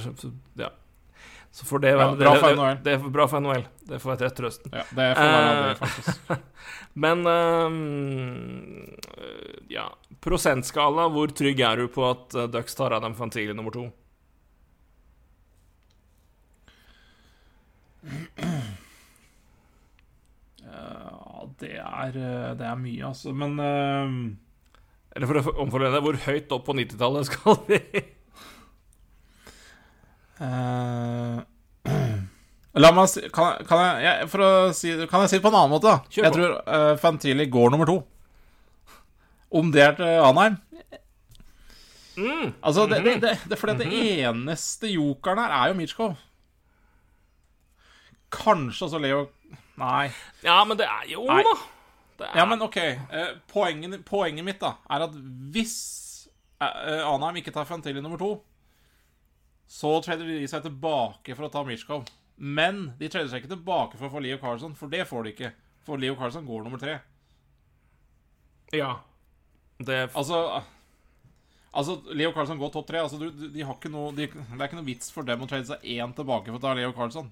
Ja. 0.57 0.71
Så 1.53 1.65
får 1.65 1.79
det 1.81 1.91
Ja, 1.91 1.97
bra 2.15 2.33
det, 2.35 2.41
for 2.41 2.55
det, 2.57 2.85
det, 2.85 2.93
er 2.93 2.99
bra 3.13 3.27
for 3.29 3.41
NHL. 3.41 3.65
Det 3.89 4.01
får 4.01 4.11
være 4.15 4.19
til 4.29 4.31
trøsten. 4.37 4.73
Ja, 4.73 4.83
det 4.97 5.17
får 5.17 5.23
være 5.25 5.53
Eh, 5.53 5.69
det, 5.69 5.77
faktisk. 5.79 6.17
Men 7.05 7.27
øh, 7.27 7.73
ja 9.73 9.87
Prosentskala, 10.21 11.09
hvor 11.13 11.27
trygg 11.33 11.61
er 11.61 11.77
du 11.77 11.89
på 11.89 12.11
at 12.11 12.33
Ducks 12.53 12.75
tar 12.75 12.93
av 12.97 13.03
dem 13.05 13.15
Fantili 13.15 13.53
nummer 13.57 13.71
to? 13.73 13.87
Ja, 20.67 21.47
det 21.61 21.77
er, 21.79 22.17
eh, 22.17 22.51
det 22.59 22.67
er 22.67 22.81
mye, 22.81 23.05
altså. 23.09 23.33
Men 23.37 23.59
eh, 23.63 24.11
Eller 25.17 25.31
for 25.31 25.41
å 25.41 25.55
omformulere 25.65 25.97
det, 25.97 26.03
hvor 26.05 26.19
høyt 26.27 26.51
opp 26.53 26.67
på 26.69 26.75
90-tallet 26.77 27.29
skal 27.31 27.57
vi? 27.71 27.79
uh, 30.45 31.41
La 32.83 32.91
meg 32.93 33.09
si 33.09 33.23
kan, 33.33 33.63
kan, 33.65 33.81
jeg, 33.81 34.03
jeg, 34.05 34.29
for 34.29 34.45
å 34.45 34.51
si, 34.77 34.93
kan 35.09 35.23
jeg 35.25 35.33
si 35.33 35.39
det 35.39 35.45
på 35.47 35.49
en 35.53 35.57
annen 35.63 35.73
måte? 35.73 35.89
da? 35.89 36.13
Kjør 36.13 36.27
Jeg 36.27 36.35
på. 36.35 36.39
tror 36.43 36.53
uh, 36.69 36.93
Fantili 37.01 37.47
går 37.49 37.73
nummer 37.73 37.89
to. 37.89 37.97
Om 39.57 39.71
det 39.73 39.85
er 39.89 39.99
til 40.01 40.23
Anheim 40.29 40.61
Mm. 42.17 42.55
Altså, 42.65 42.87
det, 42.89 43.03
det, 43.05 43.13
det, 43.21 43.33
det, 43.45 43.57
fordi 43.61 43.75
det 43.83 43.89
eneste 44.25 44.89
jokeren 44.89 45.37
her 45.43 45.51
er 45.53 45.69
jo 45.69 45.75
Mitsjkov. 45.77 46.15
Kanskje 48.33 48.87
også 48.87 49.01
Leo 49.05 49.19
Nei. 49.77 50.07
Ja, 50.41 50.63
men 50.65 50.79
det 50.81 50.87
er 50.89 51.03
jo 51.11 51.27
Nei. 51.29 51.43
da! 51.45 51.53
Er, 52.21 52.37
Ja, 52.41 52.47
men 52.49 52.63
OK. 52.65 52.77
Eh, 52.81 53.33
poenget, 53.51 54.05
poenget 54.09 54.47
mitt 54.47 54.61
da 54.63 54.77
er 54.91 55.07
at 55.09 55.17
hvis 55.55 55.77
eh, 56.61 57.03
Anheim 57.07 57.41
ikke 57.43 57.55
tar 57.55 57.69
Fantilli 57.69 58.03
nummer 58.05 58.21
to, 58.21 58.31
så 59.67 59.97
trader 60.05 60.29
de 60.31 60.47
seg 60.49 60.63
tilbake 60.65 61.35
for 61.35 61.49
å 61.49 61.53
ta 61.53 61.65
Mitchkov. 61.67 62.07
Men 62.37 62.93
de 63.01 63.09
trader 63.11 63.33
seg 63.33 63.43
ikke 63.43 63.55
tilbake 63.57 63.99
for 63.99 64.09
å 64.09 64.15
få 64.15 64.23
Leo 64.23 64.39
Carlson, 64.43 64.77
for 64.79 64.93
det 64.93 65.07
får 65.09 65.27
de 65.27 65.35
ikke. 65.35 65.53
For 65.87 66.01
Leo 66.01 66.17
Carlson 66.19 66.47
går 66.47 66.65
nummer 66.67 66.81
tre. 66.83 66.99
Ja. 68.75 68.97
Det 69.79 70.09
Altså 70.17 70.63
Altså, 71.77 71.99
Leo 72.17 72.33
Carlson 72.33 72.57
går 72.57 72.71
topp 72.73 72.87
tre. 72.89 73.03
Altså, 73.05 73.19
de 73.29 73.65
har 73.65 73.75
ikke 73.77 73.91
noe 73.93 74.15
de, 74.17 74.31
Det 74.33 74.57
er 74.57 74.69
ikke 74.69 74.79
noe 74.79 74.87
vits 74.87 75.11
for 75.13 75.29
dem 75.29 75.43
å 75.45 75.49
trade 75.51 75.69
seg 75.69 75.83
én 75.85 76.15
tilbake 76.17 76.49
for 76.49 76.57
å 76.57 76.63
ta 76.63 76.73
Leo 76.79 76.95
Carlson. 76.97 77.29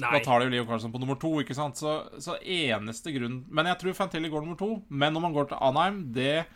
Nei. 0.00 0.10
Da 0.14 0.22
tar 0.24 0.40
de 0.40 0.46
jo 0.48 0.52
Leo 0.54 0.66
Carlsen 0.68 0.92
på 0.92 1.00
nummer 1.02 1.18
to, 1.20 1.34
ikke 1.42 1.56
sant? 1.56 1.76
Så, 1.76 1.98
så 2.22 2.38
eneste 2.40 3.12
grunn 3.12 3.42
Men 3.52 3.68
jeg 3.68 3.82
tror 3.82 3.96
Fantelli 3.98 4.30
går 4.32 4.44
nummer 4.44 4.56
to. 4.56 4.78
Men 4.88 5.12
når 5.12 5.26
man 5.26 5.34
går 5.36 5.50
til 5.50 5.60
Anheim, 5.60 6.06
det 6.16 6.46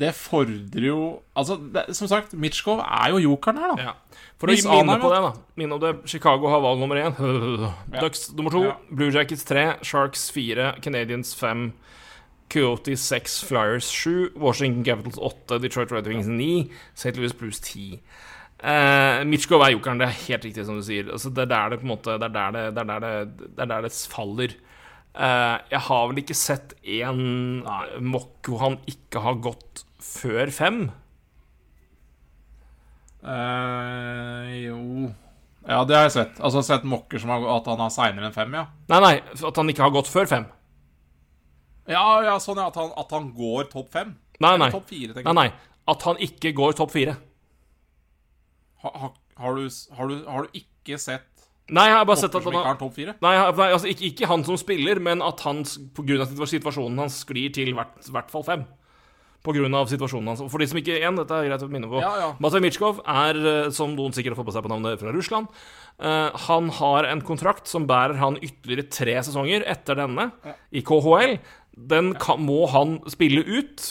det 0.00 0.14
fordrer 0.16 0.86
jo 0.86 1.20
Altså, 1.36 1.58
det, 1.74 1.96
som 1.96 2.08
sagt, 2.08 2.32
Mitchkov 2.32 2.78
er 2.80 3.10
jo 3.12 3.18
jokeren 3.18 3.58
her, 3.60 3.74
da. 3.76 3.90
Ja. 3.90 4.22
For 4.40 4.48
å 4.48 4.56
minne 4.56 4.96
på 5.02 5.10
det, 5.12 5.20
da. 5.20 5.32
Minne 5.60 5.76
om 5.76 5.82
det. 5.82 5.92
Chicago 6.08 6.48
har 6.48 6.62
valg 6.64 6.80
nummer 6.80 6.96
én. 6.96 7.12
Ducks 8.00 8.30
nummer 8.32 8.54
to. 8.54 8.62
Ja. 8.70 8.76
Blue 8.90 9.12
Jackets 9.12 9.44
tre. 9.44 9.66
Sharks 9.84 10.30
fire. 10.32 10.72
Canadians 10.82 11.34
fem. 11.36 11.74
Coyote 12.52 12.96
seks. 12.96 13.42
Flyers 13.44 13.90
sju. 13.92 14.32
Washington 14.36 14.84
Capitals 14.84 15.20
åtte. 15.20 15.60
Detroit 15.60 15.92
Red 15.92 16.08
Wings 16.08 16.26
ni. 16.26 16.70
St. 16.94 17.14
Louis 17.20 17.36
Blues 17.36 17.60
ti. 17.60 18.00
Uh, 18.62 19.24
Mitchkov 19.26 19.64
er 19.66 19.72
jokeren, 19.74 19.98
det 19.98 20.06
er 20.06 20.20
helt 20.28 20.44
riktig 20.46 20.64
som 20.68 20.76
du 20.78 20.84
sier. 20.86 21.08
Altså, 21.10 21.32
det 21.34 21.48
er 21.48 21.50
der 21.50 21.72
det 21.72 21.80
på 21.80 21.86
en 21.88 21.90
måte 21.96 22.14
Det 22.14 22.28
er 22.28 22.34
der 22.36 22.52
det, 22.54 22.60
det, 22.76 22.82
er 22.84 22.90
der 22.92 23.00
det, 23.02 23.48
det, 23.56 23.64
er 23.64 23.70
der 23.72 23.96
faller. 24.12 24.54
Uh, 25.12 25.56
jeg 25.72 25.80
har 25.88 26.04
vel 26.08 26.20
ikke 26.22 26.36
sett 26.38 26.76
én 26.86 27.24
mock 28.00 28.46
hvor 28.46 28.62
han 28.62 28.78
ikke 28.88 29.24
har 29.24 29.40
gått 29.42 29.82
før 30.02 30.52
fem. 30.54 30.84
Uh, 33.22 34.46
jo 34.62 34.78
Ja, 35.66 35.82
det 35.86 35.98
har 35.98 36.06
jeg 36.06 36.14
sett. 36.14 36.38
Altså 36.38 36.62
sett 36.66 36.86
mokker 36.86 37.22
som 37.22 37.34
har, 37.34 37.44
at 37.56 37.66
han 37.70 37.82
har 37.82 37.90
seinere 37.94 38.30
enn 38.30 38.34
fem, 38.34 38.54
ja. 38.54 38.64
Nei, 38.94 39.02
nei, 39.02 39.12
at 39.50 39.58
han 39.58 39.74
ikke 39.74 39.86
har 39.88 39.94
gått 39.94 40.10
før 40.10 40.30
fem. 40.30 40.46
Ja, 41.90 42.06
ja, 42.22 42.38
sånn 42.38 42.62
ja, 42.62 42.70
at 42.70 42.78
han, 42.78 42.94
at 42.98 43.10
han 43.10 43.28
går 43.34 43.66
topp 43.74 43.90
fem? 43.94 44.14
Nei, 44.42 44.54
nei. 44.58 44.70
Topp 44.70 44.86
fire, 44.90 45.14
tenker 45.14 45.34
Nei, 45.34 45.48
nei. 45.50 45.76
At 45.90 46.06
han 46.06 46.18
ikke 46.22 46.54
går 46.54 46.78
topp 46.78 46.94
fire. 46.94 47.18
Ha, 48.82 48.90
ha, 48.98 49.12
har, 49.38 49.58
du, 49.58 49.68
har, 49.96 50.10
du, 50.10 50.24
har 50.26 50.46
du 50.46 50.58
ikke 50.58 50.98
sett 50.98 51.28
Nei, 51.72 51.86
jeg 51.88 51.94
har 51.94 52.06
bare 52.08 52.20
sett 52.20 52.34
at 52.34 52.44
han 52.44 52.56
har? 52.58 52.76
Nei, 52.76 53.14
nei 53.22 53.66
altså, 53.70 53.88
ikke, 53.88 54.08
ikke 54.10 54.28
han 54.28 54.42
som 54.44 54.58
spiller, 54.60 54.98
men 55.00 55.22
at 55.24 55.40
han 55.46 55.62
pga. 55.62 55.84
på 55.94 56.04
grunn 56.08 56.24
av 56.24 56.48
situasjonen 56.50 56.98
hans 57.04 57.20
sklir 57.22 57.52
til 57.54 57.70
hvert, 57.76 57.94
hvert 58.12 58.32
fall 58.32 58.44
fem. 58.44 58.64
Av 59.42 59.88
situasjonen 59.90 60.28
hans. 60.30 60.42
For 60.52 60.62
de 60.62 60.68
som 60.70 60.78
ikke 60.78 60.98
igjen, 61.00 61.16
dette 61.18 61.34
er 61.34 61.48
greit 61.48 61.64
å 61.64 61.70
minne 61.70 61.88
på. 61.90 62.02
Ja, 62.02 62.10
ja. 62.20 62.28
Matvej 62.42 62.62
Mitsjkov 62.62 63.00
er, 63.10 63.38
eh, 63.40 63.70
som 63.74 63.96
noen 63.96 64.14
sikkert 64.14 64.36
har 64.36 64.42
fått 64.42 64.50
på 64.52 64.54
seg 64.54 64.66
på 64.66 64.70
navnet, 64.70 65.00
fra 65.00 65.14
Russland. 65.14 65.48
Uh, 66.02 66.30
han 66.46 66.70
har 66.78 67.08
en 67.08 67.20
kontrakt 67.26 67.66
som 67.70 67.86
bærer 67.86 68.20
han 68.20 68.38
ytterligere 68.38 68.86
tre 68.90 69.16
sesonger 69.22 69.66
etter 69.68 69.98
denne 69.98 70.30
i 70.70 70.82
KHL. 70.86 71.38
Den 71.74 72.12
kan, 72.22 72.42
må 72.42 72.66
han 72.70 73.00
spille 73.10 73.42
ut, 73.42 73.82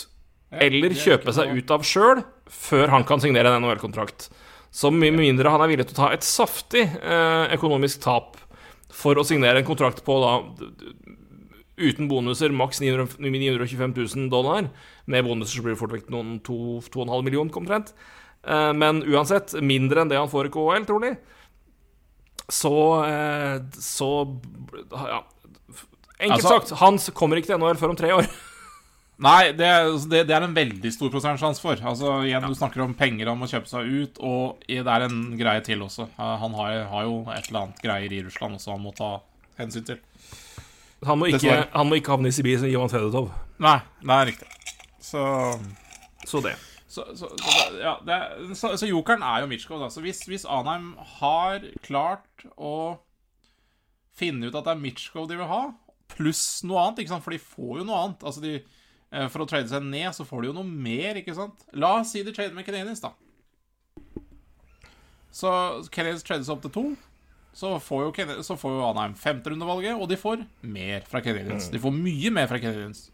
eller 0.55 0.91
er 0.91 1.01
kjøpe 1.03 1.35
seg 1.35 1.51
ut 1.55 1.75
av 1.75 1.83
sjøl, 1.87 2.23
før 2.51 2.95
han 2.95 3.05
kan 3.07 3.23
signere 3.23 3.51
en 3.51 3.63
NHL-kontrakt. 3.65 4.29
Så 4.71 4.91
mye 4.95 5.11
mindre 5.11 5.51
han 5.51 5.61
er 5.65 5.71
villig 5.73 5.85
til 5.89 5.97
å 5.97 6.01
ta 6.05 6.09
et 6.15 6.23
saftig 6.23 6.85
eh, 6.87 7.55
økonomisk 7.57 8.01
tap 8.05 8.37
for 8.91 9.19
å 9.19 9.25
signere 9.27 9.59
en 9.59 9.67
kontrakt 9.67 9.99
på 10.07 10.15
da 10.23 10.31
uten 11.81 12.07
bonuser 12.11 12.53
maks 12.53 12.79
925 12.83 13.93
000 13.97 14.29
dollar. 14.31 14.69
Med 15.11 15.25
bonuser 15.27 15.57
så 15.59 15.65
blir 15.65 15.75
det 15.75 15.81
fort 15.81 15.95
vekk 15.95 16.11
noen 16.13 16.37
2,5 16.45 17.23
millioner 17.25 17.57
omtrent. 17.63 17.91
Eh, 18.47 18.71
men 18.77 19.03
uansett, 19.11 19.55
mindre 19.61 20.03
enn 20.05 20.11
det 20.11 20.19
han 20.19 20.31
får 20.31 20.47
i 20.49 20.53
KHL, 20.53 20.87
trolig. 20.87 21.15
Så 22.51 22.71
eh, 23.07 23.59
Så 23.79 24.11
Ja. 24.91 25.21
Enkelt 26.21 26.45
Altså- 26.45 26.53
sagt, 26.53 26.79
han 26.79 26.97
kommer 27.17 27.37
ikke 27.39 27.49
til 27.49 27.57
NHL 27.57 27.79
før 27.81 27.89
om 27.95 27.99
tre 27.99 28.11
år. 28.13 28.27
Nei, 29.21 29.51
det, 29.53 29.67
er- 29.69 30.07
det, 30.09 30.23
det 30.29 30.33
er 30.33 30.45
en 30.47 30.55
veldig 30.55 30.91
stor 30.95 31.11
prosentsjanse 31.13 31.61
for. 31.61 31.77
Altså, 31.85 32.13
igjen, 32.25 32.47
Du 32.49 32.55
snakker 32.57 32.81
om 32.81 32.95
penger 32.97 33.29
han 33.29 33.37
må 33.37 33.45
kjøpe 33.51 33.69
seg 33.69 33.85
ut, 33.85 34.17
og 34.25 34.63
det 34.65 34.79
er 34.81 35.05
en 35.05 35.19
greie 35.37 35.61
til 35.65 35.83
også. 35.85 36.07
Han 36.17 36.55
har, 36.57 36.79
har 36.89 37.05
jo 37.05 37.19
et 37.29 37.49
eller 37.51 37.67
annet 37.67 37.83
greier 37.85 38.15
i 38.17 38.23
Russland 38.25 38.57
også 38.57 38.73
han 38.73 38.81
må 38.81 38.95
ta 38.97 39.11
hensyn 39.59 39.85
til. 39.91 40.01
Han 41.05 41.17
må 41.21 41.29
ikke, 41.29 41.53
han 41.73 41.87
må 41.89 41.97
ikke 41.97 42.15
havne 42.15 42.29
i 42.29 42.33
Sibir 42.35 42.59
som 42.61 42.69
Ivan 42.69 42.89
Fedotov. 42.89 43.29
Nei, 43.61 43.77
det 44.01 44.17
er 44.17 44.27
riktig. 44.31 44.49
Så 45.01 45.21
Så 46.25 46.41
det. 46.45 46.55
Så, 46.91 47.05
så, 47.15 47.29
så, 47.39 47.61
ja, 47.79 47.93
det, 48.05 48.17
er- 48.17 48.55
så, 48.57 48.73
jokeren 48.89 49.21
er 49.23 49.45
jo 49.45 49.47
Mitchkov. 49.53 49.79
Da. 49.85 49.87
Så 49.93 50.01
hvis, 50.03 50.25
hvis 50.27 50.43
Anheim 50.49 50.91
har 51.21 51.61
klart 51.85 52.43
å 52.57 52.97
finne 54.17 54.49
ut 54.49 54.57
at 54.59 54.65
det 54.67 54.73
er 54.75 54.81
Mitchkov 54.81 55.29
de 55.29 55.37
vil 55.39 55.47
ha, 55.49 55.61
pluss 56.11 56.43
noe 56.67 56.81
annet, 56.83 56.99
ikke 57.05 57.13
sant? 57.13 57.23
for 57.23 57.31
de 57.33 57.39
får 57.39 57.79
jo 57.79 57.85
noe 57.87 58.01
annet 58.03 58.25
altså 58.27 58.43
de, 58.43 58.57
For 59.11 59.43
å 59.43 59.47
trade 59.49 59.67
seg 59.67 59.83
ned, 59.83 60.07
så 60.15 60.23
får 60.23 60.41
de 60.45 60.47
jo 60.51 60.55
noe 60.55 60.67
mer, 60.87 61.17
ikke 61.19 61.35
sant? 61.35 61.65
La 61.75 61.97
oss 61.99 62.13
si 62.13 62.21
de 62.23 62.31
trader 62.31 62.55
med 62.55 62.63
Canadiens, 62.63 63.01
da. 63.03 63.11
Så 65.35 65.51
Canadiens 65.91 66.23
trades 66.27 66.51
opp 66.51 66.61
til 66.63 66.71
to. 66.75 66.83
Så 67.55 67.73
får 67.83 68.05
jo, 68.05 68.11
Canadiens- 68.15 68.47
så 68.47 68.55
får 68.59 68.77
jo 68.77 68.85
Anheim 68.87 69.15
femterundevalget, 69.19 69.99
og 69.99 70.07
de 70.07 70.15
får 70.19 70.45
mer 70.63 71.03
fra 71.07 71.19
Canadiens. 71.23 71.67
De 71.71 71.81
får 71.83 71.91
mye 71.95 72.31
mer 72.31 72.47
fra 72.47 72.59
Canadiens. 72.63 73.09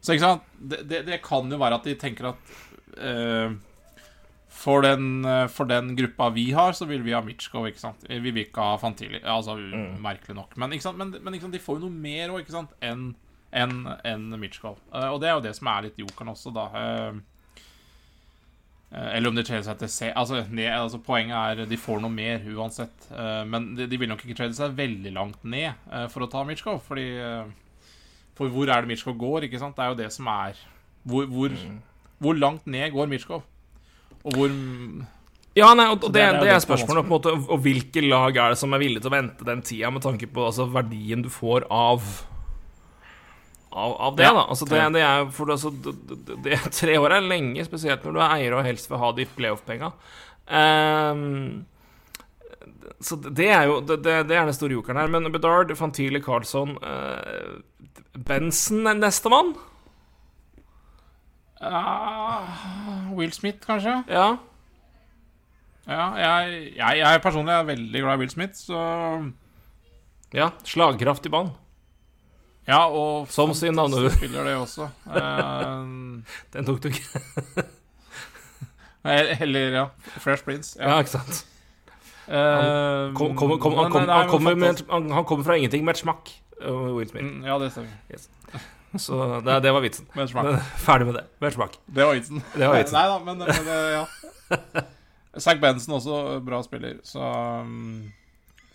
Så 0.00 0.14
ikke 0.14 0.24
sant? 0.24 0.48
Det, 0.56 0.82
det, 0.88 1.02
det 1.08 1.20
kan 1.24 1.50
jo 1.52 1.58
være 1.60 1.76
at 1.80 1.88
de 1.88 1.96
tenker 2.00 2.30
at 2.30 2.52
uh, 2.96 3.52
for, 4.48 4.80
den, 4.86 5.20
eh, 5.28 5.44
for 5.52 5.68
den 5.68 5.92
gruppa 5.98 6.30
vi 6.32 6.46
har, 6.56 6.72
så 6.72 6.86
vil 6.88 7.02
vi 7.04 7.12
ha 7.12 7.20
Mitchkov, 7.20 7.66
ikke 7.68 7.82
sant? 7.82 8.06
Vi 8.08 8.30
vil 8.32 8.46
ikke 8.46 8.64
ha 8.64 8.78
Fantili. 8.80 9.20
Altså, 9.20 9.58
merkelig 10.00 10.36
nok. 10.38 10.56
Men, 10.56 10.72
men, 10.96 11.12
men 11.20 11.36
de 11.52 11.60
får 11.60 11.76
jo 11.76 11.84
noe 11.84 11.92
mer 12.08 12.32
òg, 12.32 12.40
ikke 12.46 12.54
sant, 12.56 12.72
enn 12.80 13.10
enn 13.54 13.86
en 14.04 14.28
Mitchkov. 14.40 14.78
Eh, 14.92 15.08
og 15.08 15.20
det 15.22 15.30
er 15.30 15.36
jo 15.36 15.44
det 15.46 15.54
som 15.56 15.70
er 15.70 15.86
litt 15.86 15.98
jokeren 16.00 16.32
også, 16.32 16.52
da. 16.54 16.66
Eh, 16.80 17.18
eh, 18.92 19.10
eller 19.16 19.30
om 19.30 19.38
de 19.38 19.44
trader 19.46 19.66
seg 19.68 19.80
til 19.80 19.92
C 19.92 20.10
altså, 20.12 20.42
ned, 20.50 20.70
altså 20.72 21.00
Poenget 21.02 21.36
er 21.36 21.70
de 21.70 21.80
får 21.80 22.02
noe 22.02 22.12
mer 22.12 22.44
uansett. 22.56 23.10
Men 23.50 23.74
de, 23.78 23.88
de 23.90 24.00
vil 24.00 24.10
nok 24.10 24.24
ikke 24.24 24.38
trade 24.42 24.56
seg 24.58 24.76
veldig 24.78 25.14
langt 25.16 25.42
ned 25.44 25.74
for 26.12 26.26
å 26.26 26.30
ta 26.30 26.44
Mitchkov, 26.46 26.82
fordi 26.86 27.08
For 28.36 28.52
hvor 28.52 28.68
er 28.68 28.84
det 28.84 28.90
Mitchkov 28.90 29.16
går, 29.18 29.46
ikke 29.46 29.60
sant? 29.62 29.76
Det 29.76 29.84
er 29.84 29.92
jo 29.92 30.00
det 30.02 30.12
som 30.12 30.26
er 30.28 30.58
Hvor, 31.06 31.26
hvor, 31.30 31.52
hvor 32.18 32.34
langt 32.36 32.66
ned 32.66 32.90
går 32.92 33.06
Mitchkov? 33.06 33.44
Og 34.26 34.34
hvor 34.34 34.50
Ja, 35.56 35.70
nei, 35.72 35.86
og 35.88 36.04
og 36.04 36.12
det, 36.12 36.22
det 36.42 36.50
er 36.52 36.58
spørsmålet, 36.60 37.06
på 37.06 37.08
en 37.08 37.14
måte, 37.14 37.32
og 37.32 37.60
hvilke 37.64 38.02
lag 38.04 38.36
er 38.36 38.52
det 38.52 38.58
som 38.60 38.74
er 38.76 38.82
villige 38.82 39.00
til 39.00 39.08
å 39.08 39.16
vente 39.16 39.46
den 39.46 39.62
tida, 39.64 39.90
med 39.90 40.04
tanke 40.04 40.28
på 40.28 40.44
altså, 40.44 40.66
verdien 40.68 41.22
du 41.24 41.30
får 41.32 41.64
av 41.72 42.04
av, 43.72 43.94
av 44.00 44.16
det, 44.16 44.24
Ja. 44.24 44.32
da. 44.32 44.44
Altså, 44.48 44.66
det, 44.70 44.82
det 44.94 45.02
er 45.02 45.30
for 45.34 45.50
altså, 45.52 45.70
det, 45.70 46.58
Tre 46.80 46.98
år 46.98 47.16
er 47.18 47.28
lenge, 47.28 47.64
spesielt 47.66 48.04
når 48.06 48.12
du 48.16 48.20
er 48.20 48.34
eier 48.38 48.56
og 48.56 48.64
helst 48.66 48.90
vil 48.90 49.02
ha 49.02 49.12
de 49.16 49.26
playoff-penga. 49.36 49.92
Um, 50.46 51.66
så 53.02 53.18
det 53.20 53.48
er 53.50 53.66
jo 53.68 53.80
det, 53.84 53.98
det, 54.04 54.18
det 54.30 54.36
er 54.38 54.46
den 54.46 54.56
store 54.56 54.76
jokeren 54.78 55.00
her. 55.02 55.10
Men 55.12 55.32
Bedard, 55.34 55.74
Fantile, 55.76 56.22
Carlsson 56.24 56.76
uh, 56.80 57.58
Benson 58.16 58.86
er 58.86 58.96
nestemann? 59.00 59.54
Uh, 61.60 63.12
Will 63.16 63.32
Smith, 63.32 63.60
kanskje? 63.66 64.02
Ja. 64.08 64.36
Ja, 65.86 66.06
jeg, 66.18 66.72
jeg, 66.76 66.98
jeg 66.98 67.20
personlig 67.22 67.52
er 67.54 67.68
veldig 67.68 68.00
glad 68.02 68.16
i 68.16 68.22
Will 68.24 68.32
Smith, 68.32 68.58
så 68.58 68.80
ja. 70.34 70.50
Slagkraft 70.66 71.28
i 71.28 71.30
banen. 71.32 71.52
Ja, 72.68 72.80
og 72.90 73.28
Som 73.30 73.54
sin 73.54 73.74
navne- 73.78 74.10
spiller 74.10 74.44
det 74.44 74.56
også. 74.56 74.88
Eh, 75.16 75.86
Den 76.52 76.64
tok 76.66 76.80
du 76.82 76.88
ikke. 76.88 77.64
eller, 79.04 79.60
ja. 79.70 79.84
Fresh 80.18 80.44
Prince. 80.44 80.76
Ja, 80.80 80.88
Ja. 80.90 80.98
ikke 80.98 81.10
sant? 81.10 81.46
Eh, 82.28 83.14
Kom, 83.14 83.36
kom, 83.36 83.58
kom, 83.60 83.72
han, 83.78 83.92
kom, 83.92 84.02
er 84.02 84.12
han, 84.12 84.28
kommer 84.28 84.54
med, 84.58 84.82
han, 84.90 85.10
han 85.10 85.24
kommer 85.24 85.44
fra 85.44 85.54
ingenting 85.56 85.84
med 85.84 85.94
et 85.94 85.98
smakk. 86.02 86.32
uh, 86.66 86.96
Will 86.96 87.08
Smith. 87.08 87.24
Mm, 87.24 87.44
Ja, 87.46 87.58
det 87.58 87.70
stemmer. 87.72 87.92
Så 88.98 89.40
det, 89.44 89.62
det 89.62 89.72
var 89.72 89.80
vitsen. 89.84 90.06
Med 90.16 90.28
smak. 90.28 90.46
Ferdig 90.80 91.06
med 91.06 91.14
det. 91.14 91.24
Med 91.40 91.52
smak. 91.52 91.76
Det 91.86 92.04
var 92.06 92.14
vitsen. 92.14 92.42
Det 92.56 92.66
var 92.68 92.76
vitsen. 92.80 92.96
Nei 92.96 93.08
da, 93.12 93.18
men, 93.18 93.38
men 93.38 93.48
det, 93.66 93.78
ja. 93.92 94.82
Zack 95.44 95.60
Benson 95.60 95.94
også 95.98 96.40
bra 96.46 96.62
spiller, 96.64 96.94
så 97.04 97.20
um, 97.60 98.08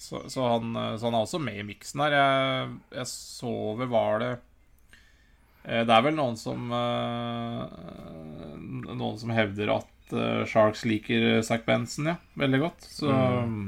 så, 0.02 0.24
så, 0.34 0.48
han, 0.56 0.72
så 0.98 1.06
han 1.08 1.14
er 1.20 1.22
også 1.28 1.40
med 1.44 1.60
i 1.62 1.66
miksen 1.68 2.02
her. 2.02 2.16
Jeg, 2.18 2.72
jeg 2.98 3.08
så 3.12 3.52
vel 3.78 3.90
Var 3.92 4.20
det 4.24 4.32
eh, 5.68 5.84
Det 5.86 5.94
er 5.94 6.06
vel 6.08 6.18
noen 6.18 6.40
som 6.42 6.72
eh, 6.74 7.62
Noen 8.90 9.20
som 9.22 9.34
hevder 9.36 9.76
at 9.76 10.16
eh, 10.18 10.42
Sharks 10.50 10.84
liker 10.90 11.42
Zack 11.46 11.68
Benson, 11.70 12.10
ja. 12.14 12.18
Veldig 12.42 12.62
godt. 12.66 12.90
Så 12.90 13.14
mm. 13.14 13.64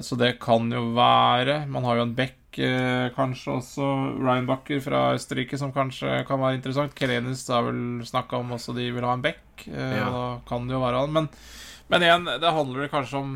Så 0.00 0.16
det 0.16 0.38
kan 0.40 0.70
jo 0.72 0.86
være 0.96 1.66
Man 1.68 1.84
har 1.84 1.98
jo 1.98 2.04
en 2.06 2.14
back, 2.16 2.56
eh, 2.58 3.10
kanskje 3.12 3.58
også. 3.58 3.88
Ryan 4.16 4.46
Backer 4.48 4.80
fra 4.80 5.02
Østerrike, 5.18 5.58
som 5.60 5.72
kanskje 5.74 6.22
kan 6.28 6.40
være 6.40 6.56
interessant. 6.56 6.94
Kelenis 6.96 7.42
har 7.52 7.66
vel 7.68 8.00
snakka 8.08 8.40
om 8.40 8.54
også 8.56 8.72
de 8.78 8.86
vil 8.96 9.04
ha 9.04 9.12
en 9.18 9.24
back. 9.26 9.66
eh, 9.68 9.98
Ja. 9.98 10.06
Da 10.10 10.22
kan 10.48 10.64
det 10.66 10.74
jo 10.78 10.80
være 10.80 11.02
han. 11.04 11.12
Men, 11.12 11.28
men 11.92 12.06
igjen, 12.08 12.24
det 12.40 12.54
handler 12.56 12.88
kanskje 12.88 13.20
om 13.20 13.34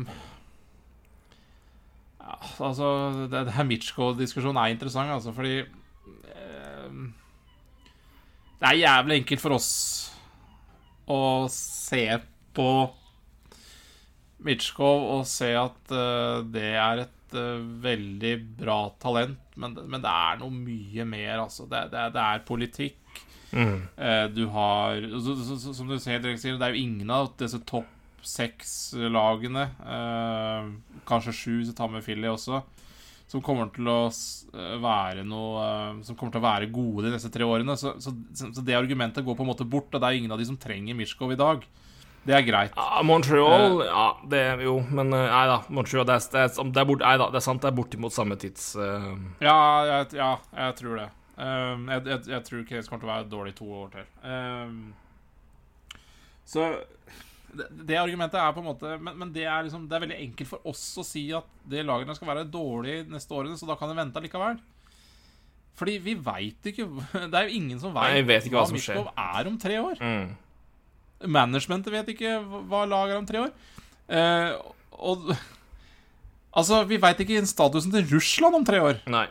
Altså, 2.63 2.87
det, 3.31 3.45
det 3.47 3.55
her 3.55 3.67
Mitchko-diskusjonen 3.67 4.59
er 4.61 4.73
interessant, 4.73 5.11
altså, 5.11 5.33
fordi 5.35 5.59
eh, 5.61 6.99
Det 8.59 8.69
er 8.69 8.81
jævlig 8.83 9.21
enkelt 9.21 9.43
for 9.43 9.57
oss 9.57 9.71
å 11.11 11.19
se 11.53 12.05
på 12.55 12.69
Mitchkov 14.45 15.05
og 15.15 15.25
se 15.29 15.51
at 15.57 15.93
uh, 15.93 16.43
det 16.53 16.71
er 16.77 17.05
et 17.05 17.35
uh, 17.37 17.61
veldig 17.81 18.33
bra 18.59 18.79
talent, 19.01 19.41
men, 19.57 19.73
men 19.85 20.03
det 20.03 20.11
er 20.11 20.39
noe 20.41 20.53
mye 20.53 21.05
mer, 21.09 21.39
altså. 21.45 21.65
Det, 21.69 21.87
det, 21.93 22.05
det 22.15 22.23
er 22.23 22.45
politikk. 22.47 23.21
Mm. 23.55 23.85
Uh, 23.95 24.25
du 24.33 24.43
har 24.51 25.05
så, 25.23 25.35
så, 25.47 25.73
Som 25.77 25.87
du 25.87 25.95
ser, 26.01 26.19
det 26.19 26.35
er 26.35 26.73
jo 26.73 26.81
ingen 26.81 27.11
av 27.13 27.29
disse 27.39 27.61
topp 27.63 27.94
seks-lagene, 28.25 29.67
eh, 29.85 30.71
kanskje 31.07 31.35
sju, 31.35 31.55
så 31.67 31.75
tar 31.77 31.91
med 31.93 32.03
Philly 32.05 32.27
også, 32.31 32.63
som 33.29 33.41
kommer 33.45 33.71
til 33.73 33.87
å 33.89 33.99
eh, 34.09 34.75
være 34.81 35.23
noe 35.25 35.63
eh, 35.63 36.03
Som 36.05 36.17
kommer 36.17 36.35
til 36.35 36.43
å 36.43 36.45
være 36.45 36.69
gode 36.73 37.07
de 37.07 37.15
neste 37.15 37.31
tre 37.33 37.47
årene. 37.47 37.73
Så, 37.79 37.95
så, 38.01 38.13
så 38.33 38.61
det 38.61 38.77
argumentet 38.77 39.25
går 39.25 39.37
på 39.37 39.45
en 39.45 39.49
måte 39.49 39.65
bort, 39.65 39.89
og 39.93 40.01
det 40.01 40.07
er 40.09 40.19
ingen 40.19 40.35
av 40.35 40.41
de 40.41 40.45
som 40.45 40.59
trenger 40.61 40.97
Mishkov 40.97 41.33
i 41.33 41.39
dag. 41.39 41.65
Det 42.25 42.33
er 42.33 42.41
greit. 42.41 42.73
Ja, 42.73 43.01
Montreal 43.05 43.83
Ja, 43.85 44.05
det 44.29 44.39
Jo, 44.65 44.79
men 44.89 45.13
uh, 45.13 45.27
nei 45.29 45.43
da. 45.49 45.59
Montreal, 45.69 46.07
det 46.09 46.15
er, 46.17 46.23
det 46.33 46.41
er, 46.41 46.71
det 46.73 46.81
er, 46.81 46.87
bort, 46.89 47.03
nei, 47.05 47.17
da, 47.21 47.27
det 47.29 47.37
er 47.37 47.45
sant, 47.45 47.61
det 47.61 47.69
er 47.69 47.77
bortimot 47.77 48.15
samme 48.15 48.37
tids... 48.41 48.71
uh, 48.79 49.11
Ja, 49.43 49.57
jeg, 49.91 50.07
ja, 50.17 50.31
jeg 50.57 50.77
tror 50.81 51.01
det. 51.03 51.09
Um, 51.35 51.89
jeg, 51.91 52.05
jeg, 52.07 52.21
jeg 52.31 52.47
tror 52.47 52.63
Case 52.69 52.89
kommer 52.89 53.03
til 53.03 53.09
å 53.09 53.13
være 53.13 53.29
dårlig 53.29 53.53
to 53.57 53.67
år 53.83 53.89
til. 53.93 54.09
Um, 54.23 54.93
så 56.45 56.69
det, 57.57 57.67
det 57.89 57.97
argumentet 57.99 58.39
er 58.41 58.53
på 58.55 58.61
en 58.61 58.67
måte 58.67 58.95
Men, 59.01 59.17
men 59.21 59.33
det, 59.35 59.45
er 59.49 59.65
liksom, 59.65 59.87
det 59.89 59.97
er 59.97 60.03
veldig 60.05 60.21
enkelt 60.27 60.49
for 60.49 60.71
oss 60.71 60.83
å 61.01 61.05
si 61.07 61.27
at 61.35 61.47
det 61.69 61.85
lagene 61.87 62.15
skal 62.17 62.29
være 62.31 62.47
dårlige 62.51 63.05
neste 63.11 63.35
årene, 63.35 63.57
så 63.59 63.69
da 63.69 63.77
kan 63.79 63.91
de 63.91 63.97
vente 63.97 64.23
likevel. 64.23 64.59
Fordi 65.75 65.97
vi 66.03 66.15
veit 66.23 66.71
ikke 66.71 66.87
Det 67.31 67.39
er 67.39 67.49
jo 67.49 67.59
ingen 67.59 67.81
som 67.81 67.95
veit 67.95 68.23
ikke 68.23 68.55
hva 68.57 68.67
som 68.69 68.79
skjer. 68.79 68.99
Michkov 68.99 69.11
er 69.25 69.51
om 69.51 69.57
tre 69.61 69.79
år. 69.81 70.03
Mm. 70.03 70.35
Managementet 71.31 71.93
vet 71.95 72.13
ikke 72.15 72.37
hva 72.69 72.85
lag 72.89 73.11
er 73.11 73.19
om 73.19 73.27
tre 73.27 73.45
år. 73.47 73.53
Eh, 74.07 74.55
og 74.95 75.29
Altså, 76.55 76.85
vi 76.87 76.95
veit 77.03 77.19
ikke 77.19 77.41
statusen 77.49 77.91
til 77.91 78.05
Russland 78.13 78.55
om 78.55 78.63
tre 78.63 78.79
år. 78.79 79.01
Nei. 79.11 79.25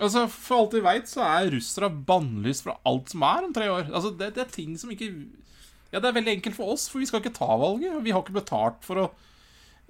Altså, 0.00 0.24
For 0.32 0.62
alt 0.62 0.76
vi 0.78 0.80
veit, 0.84 1.10
så 1.10 1.20
er 1.26 1.50
russere 1.52 1.90
bannlyst 1.92 2.64
fra 2.64 2.78
alt 2.88 3.12
som 3.12 3.26
er 3.28 3.44
om 3.44 3.52
tre 3.52 3.68
år. 3.68 3.90
Altså, 3.90 4.14
det, 4.16 4.30
det 4.38 4.46
er 4.46 4.54
ting 4.54 4.78
som 4.80 4.92
ikke 4.94 5.10
Ja, 5.90 5.98
det 5.98 6.10
er 6.10 6.16
veldig 6.20 6.36
enkelt 6.38 6.56
for 6.56 6.74
oss, 6.74 6.86
for 6.90 7.02
vi 7.02 7.08
skal 7.10 7.22
ikke 7.22 7.34
ta 7.34 7.48
valget. 7.58 7.98
Vi 8.04 8.14
har 8.14 8.22
ikke 8.22 8.36
betalt 8.36 8.84
for 8.86 9.02
å 9.02 9.04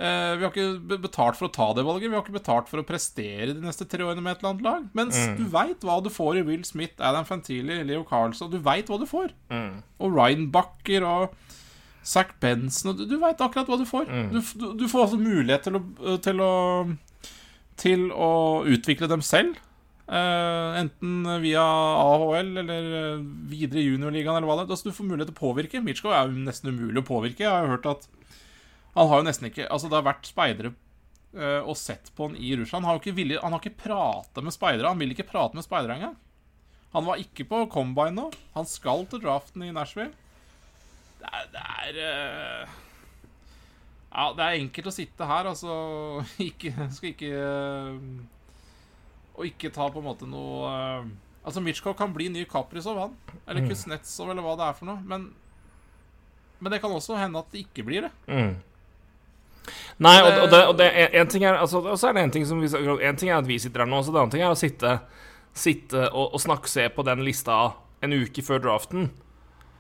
eh, 0.01 0.33
Vi 0.41 0.47
har 0.47 0.51
ikke 0.51 0.99
betalt 1.05 1.37
for 1.37 1.51
å 1.51 1.53
ta 1.53 1.67
det 1.77 1.85
valget. 1.85 2.09
Vi 2.09 2.17
har 2.17 2.25
ikke 2.25 2.39
betalt 2.39 2.71
for 2.73 2.81
å 2.81 2.87
prestere 2.89 3.53
de 3.53 3.61
neste 3.65 3.85
tre 3.85 4.07
årene 4.07 4.25
med 4.25 4.33
et 4.33 4.41
eller 4.43 4.55
annet 4.55 4.67
lag. 4.67 4.89
Mens 4.97 5.21
du 5.37 5.45
veit 5.53 5.85
hva 5.85 5.99
du 6.01 6.09
får 6.13 6.41
i 6.41 6.47
Will 6.49 6.65
Smith, 6.65 6.97
Adam 6.99 7.29
Fantili, 7.29 7.83
Leo 7.85 8.05
Carlson. 8.09 8.51
Du 8.53 8.59
veit 8.65 8.89
hva 8.89 9.01
du 9.01 9.07
får. 9.11 9.35
Mm. 9.53 9.83
Og 10.01 10.17
Ryan 10.17 10.49
Bucker 10.55 11.05
og 11.05 11.37
Zack 12.03 12.39
Benson. 12.41 12.97
Du, 12.97 13.05
du 13.05 13.19
veit 13.21 13.41
akkurat 13.45 13.69
hva 13.69 13.77
du 13.77 13.85
får. 13.89 14.09
Mm. 14.09 14.29
Du, 14.33 14.41
du, 14.57 14.69
du 14.81 14.87
får 14.89 15.05
altså 15.05 15.21
mulighet 15.21 15.69
til 15.69 15.77
å, 15.77 16.17
til 16.25 16.41
å 16.45 16.53
Til 17.81 18.09
å 18.13 18.31
utvikle 18.69 19.09
dem 19.09 19.23
selv. 19.25 19.57
Eh, 20.11 20.79
enten 20.81 21.23
via 21.39 21.63
AHL 21.63 22.57
eller 22.65 22.87
eh, 22.99 23.21
videre 23.47 23.85
juniorligaen 23.85 24.41
eller 24.41 24.49
hva 24.49 24.57
det 24.59 24.65
er. 24.65 24.73
Altså, 24.75 24.91
du 24.91 24.97
får 24.97 25.07
mulighet 25.07 25.31
til 25.31 25.37
å 25.37 25.43
påvirke. 25.43 25.83
Mitchko 25.87 26.11
er 26.11 26.27
jo 26.27 26.47
nesten 26.49 26.73
umulig 26.75 27.05
å 27.05 27.07
påvirke. 27.07 27.45
Jeg 27.45 27.53
har 27.53 27.67
jo 27.67 27.77
hørt 27.77 27.87
at 27.93 28.09
han 28.97 29.07
har 29.07 29.21
jo 29.21 29.27
nesten 29.29 29.47
ikke 29.47 29.69
Altså, 29.71 29.87
det 29.87 30.01
har 30.01 30.09
vært 30.09 30.27
speidere 30.27 30.73
eh, 31.37 31.61
og 31.63 31.79
sett 31.79 32.11
på 32.17 32.27
han 32.27 32.35
i 32.35 32.57
Russland. 32.59 32.83
Han 32.83 32.91
har 32.91 32.99
jo 32.99 33.05
ikke, 33.05 33.19
villig, 33.21 33.39
han 33.39 33.55
har 33.55 33.63
ikke 33.63 33.85
prata 33.85 34.43
med 34.43 34.57
speidere. 34.57 34.91
Han 34.91 34.99
vil 34.99 35.15
ikke 35.15 35.29
prate 35.31 35.59
med 35.59 35.67
speidere 35.67 36.01
engang. 36.01 36.19
Han 36.91 37.07
var 37.07 37.23
ikke 37.23 37.47
på 37.47 37.63
combine 37.71 38.17
nå. 38.17 38.27
Han 38.57 38.67
skal 38.67 39.07
til 39.07 39.23
draften 39.23 39.63
i 39.63 39.71
Nashville. 39.75 40.11
Det 41.21 41.31
er, 41.31 41.47
det 41.55 41.63
er 41.71 42.03
uh... 42.03 42.79
Ja, 44.11 44.25
det 44.35 44.43
er 44.43 44.59
enkelt 44.59 44.91
å 44.91 44.93
sitte 44.95 45.27
her, 45.31 45.47
altså. 45.53 45.75
Ikke 46.51 46.73
Skal 46.91 47.13
ikke 47.13 47.29
eh, 47.31 47.99
Og 49.41 49.49
ikke 49.49 49.73
ta 49.73 49.89
på 49.89 50.03
en 50.03 50.09
måte 50.11 50.29
noe 50.29 50.71
eh, 50.71 51.11
Altså, 51.41 51.63
Mitchko 51.65 51.95
kan 51.97 52.11
bli 52.13 52.27
ny 52.29 52.43
Kaprizov, 52.45 52.99
han. 53.01 53.39
Eller 53.49 53.65
Kuznetsov, 53.65 54.29
eller 54.29 54.45
hva 54.45 54.59
det 54.61 54.67
er 54.67 54.75
for 54.77 54.91
noe. 54.91 55.01
Men, 55.09 55.31
men 56.61 56.75
det 56.75 56.83
kan 56.83 56.93
også 56.93 57.17
hende 57.17 57.41
at 57.41 57.49
det 57.55 57.63
ikke 57.65 57.87
blir 57.87 58.05
det. 58.05 58.11
Mm. 58.29 58.59
Nei, 60.05 60.13
og, 60.21 60.29
og, 60.29 60.51
det, 60.53 60.61
og 60.69 60.77
det, 60.77 60.91
en 61.17 61.31
ting 61.33 61.47
er 61.49 61.57
altså, 61.61 61.81
er 61.81 62.17
det 62.17 62.27
en 62.27 62.35
ting 62.35 62.47
som 62.49 62.61
vi, 62.61 62.69
En 62.69 63.17
ting 63.17 63.31
er 63.31 63.39
at 63.39 63.49
vi 63.49 63.59
sitter 63.61 63.85
her 63.85 63.89
nå, 63.89 64.03
så 64.05 64.13
det 64.13 64.21
andre 64.21 64.37
ting 64.37 64.45
er 64.45 64.53
å 64.53 64.59
sitte, 64.59 64.93
sitte 65.57 66.05
og, 66.11 66.37
og 66.37 66.45
snakke, 66.45 66.71
se 66.73 66.87
på 66.93 67.05
den 67.09 67.25
lista 67.25 67.59
en 68.05 68.17
uke 68.17 68.45
før 68.45 68.63
draften. 68.65 69.11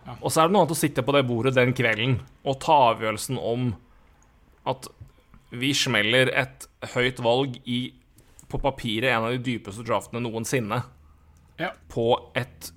Ja. 0.06 0.16
Og 0.16 0.32
så 0.32 0.42
er 0.42 0.48
det 0.48 0.56
noe 0.56 0.64
annet 0.64 0.76
å 0.76 0.80
sitte 0.80 1.04
på 1.04 1.14
det 1.16 1.24
bordet 1.28 1.56
den 1.56 1.76
kvelden 1.76 2.18
og 2.44 2.60
ta 2.64 2.76
avgjørelsen 2.90 3.36
om 3.36 3.72
at 4.68 4.88
vi 5.50 5.72
smeller 5.76 6.30
et 6.36 6.68
høyt 6.94 7.20
valg 7.24 7.56
i 7.68 7.80
på 8.50 8.58
papiret 8.62 9.10
en 9.12 9.26
av 9.28 9.34
de 9.36 9.42
dypeste 9.46 9.84
draftene 9.86 10.22
noensinne 10.24 10.82
Ja. 11.60 11.72
på 11.92 12.06
et 12.38 12.72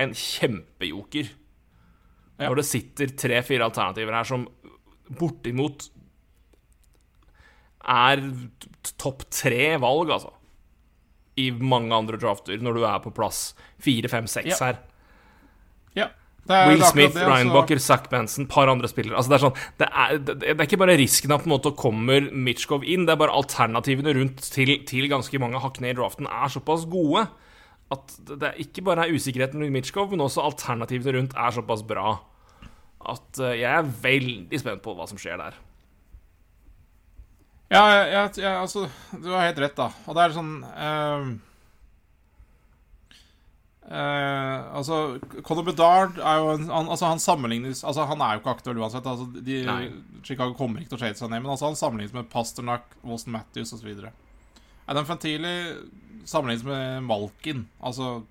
en 0.00 0.14
kjempejoker. 0.16 1.28
Ja. 2.40 2.48
Når 2.48 2.56
det 2.62 2.64
sitter 2.70 3.10
tre-fire 3.20 3.66
alternativer 3.68 4.16
her 4.16 4.24
som 4.24 4.46
bortimot 5.10 5.90
er 7.90 8.22
topp 9.00 9.26
tre 9.32 9.74
valg, 9.80 10.10
altså. 10.14 10.32
I 11.40 11.50
mange 11.56 11.92
andre 11.96 12.18
drafter, 12.20 12.58
når 12.60 12.76
du 12.76 12.84
er 12.84 12.98
på 13.04 13.12
plass 13.16 13.52
fire, 13.80 14.08
fem, 14.12 14.26
seks 14.28 14.58
her. 14.60 14.80
Will 16.50 16.82
Smith, 16.84 17.14
det, 17.14 17.26
Ryan 17.26 17.48
altså. 17.48 17.56
Bucker, 17.56 17.82
Zack 17.82 18.08
Benson, 18.12 18.48
par 18.50 18.70
andre 18.72 18.90
spillere. 18.90 19.16
Altså, 19.18 19.32
det, 19.32 19.38
er 19.38 19.44
sånn, 19.44 19.60
det, 19.80 19.90
er, 19.90 20.16
det, 20.30 20.38
er 20.54 20.64
ikke 20.66 20.80
bare 20.82 20.98
risken 21.00 21.34
at 21.34 21.44
på 21.44 21.50
en 21.50 21.54
måte 21.54 21.74
kommer 21.78 22.26
Mitchkov 22.30 22.86
inn, 22.86 23.06
det 23.08 23.14
er 23.14 23.22
bare 23.22 23.36
alternativene 23.38 24.14
rundt 24.18 24.42
til, 24.54 24.74
til 24.88 25.10
ganske 25.12 25.42
mange 25.42 25.62
hakk 25.62 25.80
ned 25.84 25.94
i 25.94 26.00
draften 26.00 26.28
er 26.30 26.52
såpass 26.52 26.88
gode 26.90 27.28
at 27.90 28.12
det 28.30 28.46
er 28.46 28.58
ikke 28.62 28.84
bare 28.86 29.06
er 29.06 29.16
usikkerheten 29.18 29.62
rundt 29.62 29.74
Mitchkov, 29.74 30.12
men 30.12 30.22
også 30.22 30.44
alternativene 30.46 31.16
rundt 31.16 31.34
er 31.34 31.54
såpass 31.56 31.82
bra 31.86 32.20
at 33.10 33.40
eh, 33.40 33.58
jeg 33.62 33.70
er 33.72 33.90
veldig 34.04 34.60
spent 34.60 34.82
på 34.84 34.94
hva 34.94 35.08
som 35.10 35.18
skjer 35.20 35.40
der. 35.40 35.58
Ja, 37.70 37.82
jeg, 38.02 38.32
jeg, 38.42 38.50
altså 38.50 38.88
Du 39.14 39.28
har 39.30 39.46
helt 39.46 39.60
rett, 39.62 39.76
da. 39.78 39.88
Og 40.10 40.16
det 40.16 40.24
er 40.24 40.34
sånn 40.34 40.54
eh, 40.66 41.28
eh, 43.90 44.76
Altså, 44.78 45.18
Conor 45.42 45.64
Bedard 45.66 46.18
er 46.18 46.36
jo 46.38 46.50
en 46.54 46.68
han, 46.70 46.88
altså, 46.88 47.06
Han 47.10 47.18
sammenlignes 47.22 47.82
Altså, 47.84 48.04
han 48.06 48.20
er 48.20 48.34
jo 48.36 48.40
ikke 48.42 48.54
aktuell 48.56 48.78
uansett. 48.82 49.06
Altså, 49.06 49.26
de, 49.42 49.60
Chicago 50.24 50.54
kommer 50.54 50.80
ikke 50.80 50.94
til 50.94 51.00
å 51.00 51.04
shade 51.04 51.18
seg 51.20 51.30
ned, 51.30 51.42
men 51.42 51.50
altså, 51.54 51.66
han 51.70 51.76
sammenlignes 51.80 52.14
med 52.16 52.28
Pasternak, 52.32 52.84
Wilson 53.02 53.32
Matthews 53.34 53.72
osv. 53.76 53.90
Adam 54.90 55.06
Fantili 55.06 55.54
sammenlignes 56.28 56.64
med 56.66 57.02
Malkin. 57.08 57.66
Altså 57.82 58.22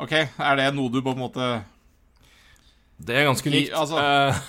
OK, 0.00 0.12
er 0.16 0.56
det 0.56 0.70
noe 0.74 0.88
du 0.88 1.02
på 1.04 1.12
en 1.12 1.20
måte 1.20 1.46
Det 3.04 3.16
er 3.20 3.26
ganske 3.28 3.50
likt. 3.52 3.72
altså- 3.76 4.00
Eh, 4.00 4.40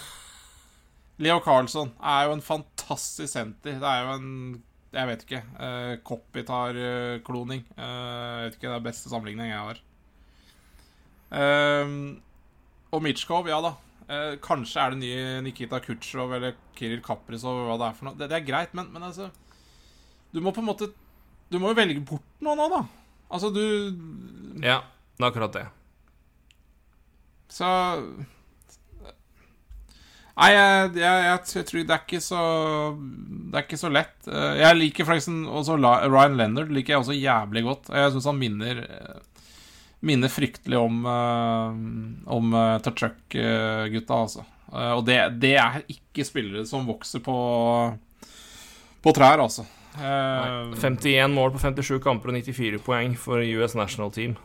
Leo 1.21 1.39
Carlsson 1.39 1.91
er 2.01 2.25
jo 2.25 2.31
en 2.33 2.41
fantastisk 2.41 3.29
senter. 3.33 3.75
Det 3.79 3.83
er 3.83 4.05
jo 4.05 4.13
en 4.15 4.63
Jeg 4.91 5.07
vet 5.07 5.21
ikke. 5.23 5.39
Uh, 5.55 5.93
Kopitar-kloning. 6.03 7.63
jeg 7.77 8.43
vet 8.45 8.57
ikke, 8.57 8.67
Det 8.67 8.75
er 8.75 8.89
beste 8.89 9.11
sammenligning 9.11 9.51
jeg 9.51 9.63
har. 9.69 9.79
Uh, 11.31 12.19
og 12.91 13.03
Mitchkov, 13.03 13.47
ja 13.47 13.61
da. 13.63 13.75
Uh, 14.11 14.35
kanskje 14.43 14.81
er 14.83 14.91
det 14.91 14.99
nye 14.99 15.41
Nikita 15.45 15.79
Kutsjov 15.79 16.33
eller 16.35 16.57
Kiril 16.75 16.99
Kaprizov 17.05 17.61
hva 17.69 17.77
det 17.79 17.87
er 17.87 17.95
for 17.95 18.09
noe. 18.09 18.19
Det, 18.19 18.27
det 18.27 18.39
er 18.41 18.47
greit, 18.49 18.73
men, 18.75 18.89
men 18.91 19.05
altså 19.07 19.29
Du 20.33 20.41
må 20.43 20.51
på 20.51 20.59
en 20.59 20.67
måte 20.67 20.89
Du 21.47 21.59
må 21.61 21.71
jo 21.71 21.77
velge 21.77 22.03
bort 22.03 22.43
noe 22.43 22.57
nå, 22.59 22.67
da. 22.71 22.81
Altså, 23.31 23.47
du 23.55 23.63
ja, 24.59 24.81
det 25.15 25.23
er 25.23 25.29
akkurat 25.29 25.55
det. 25.55 25.63
Så 27.51 27.67
Nei, 30.31 30.51
jeg, 30.55 30.91
jeg, 31.01 31.23
jeg, 31.27 31.65
tror- 31.67 31.83
det 31.87 31.95
er 31.95 32.03
ikke 32.05 32.21
så 32.23 32.43
Det 32.95 33.57
er 33.59 33.65
ikke 33.65 33.79
så 33.81 33.89
lett. 33.91 34.15
Eh, 34.31 34.53
Jeg 34.61 34.77
liker 34.79 35.07
for 35.07 35.19
også 35.59 35.75
Ryan 35.81 36.37
Leonard 36.39 36.71
liker 36.71 36.95
jeg 36.95 37.03
også 37.03 37.17
jævlig 37.17 37.63
godt. 37.67 37.91
Jeg 37.91 38.13
syns 38.15 38.29
han 38.29 38.39
minner 38.39 38.79
eh, 38.85 39.19
Minner 40.01 40.31
fryktelig 40.33 40.79
om 40.81 41.03
uh, 41.05 41.75
Om 42.33 42.55
Tachuk-gutta, 42.81 44.15
altså. 44.15 44.45
Eh, 44.71 44.93
og 44.95 45.03
det, 45.05 45.19
det 45.43 45.51
er 45.61 45.83
ikke 45.91 46.25
spillere 46.25 46.65
som 46.65 46.87
vokser 46.89 47.21
på 47.21 47.35
På 49.03 49.13
trær, 49.13 49.43
altså. 49.43 49.67
Nei. 49.99 50.71
51 50.79 51.33
mål 51.35 51.51
på 51.51 51.59
57 51.59 51.99
kamper 52.01 52.31
og 52.31 52.37
94 52.39 52.79
poeng 52.85 53.13
for 53.19 53.43
US 53.43 53.75
National 53.75 54.11
Team. 54.15 54.37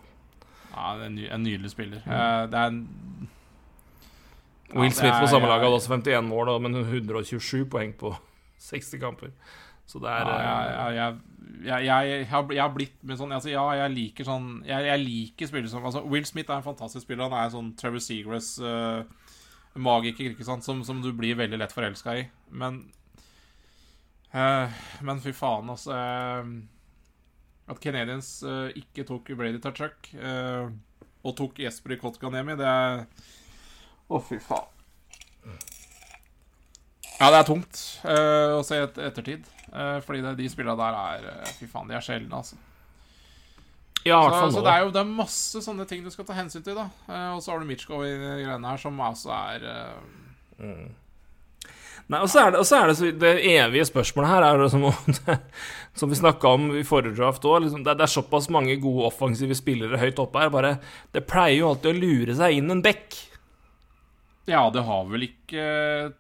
ja, 0.75 0.97
det 0.99 1.05
er 1.05 1.07
en, 1.07 1.15
ny, 1.15 1.29
en 1.31 1.45
nydelig 1.47 1.71
spiller. 1.71 2.03
Mm. 2.03 2.51
det 2.51 2.59
er 2.59 2.73
en 2.73 2.81
Will 4.75 4.93
Smith 4.93 5.21
på 5.21 5.29
samme 5.31 5.47
lag 5.51 5.63
hadde 5.63 5.79
også 5.79 5.93
51 5.95 6.27
mål, 6.27 6.51
men 6.63 6.81
127 6.81 7.69
poeng 7.71 7.95
på 7.99 8.15
60 8.71 9.01
kamper. 9.03 9.31
Så 9.87 10.01
det 10.03 10.11
er 10.11 10.27
Ja, 10.27 11.07
eh, 11.07 11.85
jeg, 11.87 12.27
har, 12.27 12.73
blitt 12.75 12.97
med 13.07 13.19
sånn 13.21 13.33
altså, 13.33 13.53
Ja, 13.53 13.65
jeg 13.79 13.93
liker 13.95 14.27
sånn 14.27 14.49
Jeg, 14.67 14.83
jeg 14.89 15.03
liker 15.05 15.51
spillere 15.51 15.71
som 15.71 15.87
altså, 15.87 16.03
Will 16.11 16.27
Smith 16.27 16.51
er 16.51 16.59
en 16.59 16.67
fantastisk 16.67 17.07
spiller. 17.07 17.29
Han 17.29 17.39
er 17.39 17.53
sånn 17.55 17.73
Trevor 17.79 18.03
Seagrass 18.03 18.57
uh, 18.59 19.07
magiker, 19.79 20.33
ikke 20.33 20.47
sant, 20.47 20.67
som, 20.67 20.83
som 20.87 21.03
du 21.05 21.13
blir 21.15 21.39
veldig 21.39 21.61
lett 21.61 21.75
forelska 21.75 22.17
i. 22.19 22.25
Men 22.51 22.83
uh, 24.35 24.75
Men 25.07 25.23
fy 25.23 25.35
faen, 25.37 25.71
altså 25.71 25.95
Uh, 25.97 26.51
At 27.67 27.81
Canadians 27.83 28.29
eh, 28.47 28.77
ikke 28.79 29.03
tok 29.09 29.33
Brady 29.35 29.59
Tachuk 29.59 30.13
og 31.27 31.33
tok 31.35 31.57
Jesper 31.59 31.97
Kotkaniemi, 31.99 32.55
det 32.55 32.69
er 32.71 33.01
Å, 34.07 34.23
fy 34.23 34.39
faen. 34.43 34.73
Ja, 37.17 37.31
det 37.33 37.39
er 37.39 37.47
tungt 37.49 37.79
uh, 38.05 38.59
å 38.59 38.65
se 38.67 38.79
et 38.85 38.99
ettertid. 39.01 39.47
Uh, 39.73 39.99
fordi 40.05 40.21
det, 40.25 40.35
de 40.39 40.49
spillene 40.53 40.77
der 40.79 40.97
er 40.97 41.29
uh, 41.41 41.55
Fy 41.57 41.69
faen, 41.71 41.89
de 41.89 41.97
er 41.97 42.05
sjeldne, 42.05 42.43
altså. 42.43 42.59
Ja, 44.07 44.21
Så, 44.31 44.53
så 44.55 44.61
det 44.63 44.71
er 44.71 44.85
jo 44.85 44.93
det 44.95 45.01
er 45.01 45.09
masse 45.17 45.61
sånne 45.65 45.87
ting 45.91 46.05
du 46.05 46.13
skal 46.15 46.29
ta 46.29 46.37
hensyn 46.37 46.63
til, 46.63 46.77
da. 46.79 46.85
Eh, 47.11 47.31
og 47.35 47.41
så 47.43 47.51
har 47.51 47.59
du 47.59 47.67
Mitchko 47.67 48.05
i 48.07 48.13
greiene 48.15 48.69
her, 48.71 48.79
som 48.79 49.01
altså 49.03 49.33
er 49.35 49.65
mm. 50.61 50.85
Nei, 52.07 52.21
og 52.21 52.31
så 52.31 52.45
er 52.45 52.53
det, 52.55 52.61
er 52.63 52.87
det, 52.87 52.95
så, 53.01 53.09
det 53.19 53.33
evige 53.51 53.89
spørsmålet 53.89 54.31
her 54.31 54.45
er 54.47 54.63
jo 54.63 54.69
som, 54.71 54.85
som 55.99 56.13
vi 56.13 56.19
snakka 56.21 56.53
om 56.55 56.69
i 56.79 56.85
forrige 56.87 57.17
draft 57.19 57.43
òg. 57.51 57.65
Liksom, 57.65 57.83
det, 57.83 57.97
det 57.99 58.07
er 58.07 58.13
såpass 58.13 58.47
mange 58.55 58.77
gode 58.79 59.09
offensive 59.09 59.59
spillere 59.59 59.99
høyt 59.99 60.23
oppe 60.23 60.45
her. 60.45 60.53
Bare, 60.55 60.77
det 61.11 61.27
pleier 61.27 61.65
jo 61.65 61.73
alltid 61.73 61.91
å 61.91 61.99
lure 61.99 62.39
seg 62.39 62.61
inn 62.61 62.71
en 62.77 62.85
bekk. 62.87 63.19
Ja, 64.47 64.63
det 64.71 64.85
har 64.87 65.07
vel 65.11 65.27
ikke 65.27 65.67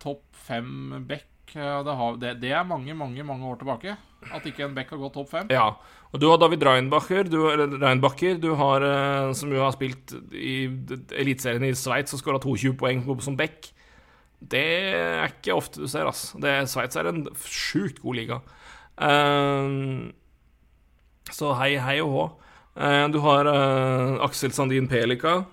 topp 0.02 0.24
fem 0.46 1.04
back 1.06 1.26
det, 1.56 1.92
har, 1.98 2.16
det, 2.20 2.32
det 2.42 2.50
er 2.52 2.66
mange, 2.68 2.92
mange 2.98 3.22
mange 3.24 3.46
år 3.48 3.60
tilbake. 3.60 3.94
At 4.34 4.46
ikke 4.48 4.64
en 4.66 4.74
back 4.76 4.90
har 4.92 5.00
gått 5.00 5.14
topp 5.16 5.30
fem. 5.30 5.46
Ja. 5.52 5.70
Og 6.12 6.20
du 6.20 6.26
har 6.28 6.40
David 6.40 6.64
Reinbacher, 6.66 7.28
du, 7.30 7.38
Reinbacher 7.80 8.38
du 8.42 8.50
har, 8.58 8.84
eh, 8.84 9.30
som 9.36 9.52
jo 9.54 9.62
har 9.62 9.72
spilt 9.74 10.12
i 10.34 10.66
Eliteserien 11.16 11.64
i 11.66 11.72
Sveits 11.76 12.14
og 12.16 12.22
skåra 12.22 12.40
22 12.42 12.74
poeng 12.80 13.02
som 13.24 13.38
back. 13.38 13.70
Det 14.40 14.64
er 14.92 15.30
ikke 15.30 15.56
ofte 15.56 15.80
du 15.80 15.88
ser. 15.88 16.10
Det- 16.42 16.68
Sveits 16.68 16.96
er 16.96 17.08
en 17.08 17.24
sjukt 17.40 18.02
god 18.02 18.18
liga. 18.18 18.40
Eh, 18.98 20.12
så 21.32 21.54
hei, 21.58 21.76
hei 21.82 22.00
og 22.04 22.12
hå. 22.12 22.26
Uh, 22.76 23.06
du 23.08 23.18
har 23.24 23.48
uh, 23.48 24.18
Aksel 24.26 24.52
Sandin 24.52 24.86
Pelika, 24.86 25.46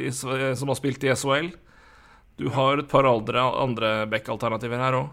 i 0.00 0.08
som 0.10 0.70
har 0.70 0.78
spilt 0.78 1.04
i 1.04 1.10
SHL. 1.12 1.50
Du 2.38 2.48
har 2.54 2.78
et 2.78 2.90
par 2.90 3.06
andre, 3.08 3.42
andre 3.64 3.92
back-alternativer 4.10 4.78
her 4.82 4.96
òg. 5.00 5.08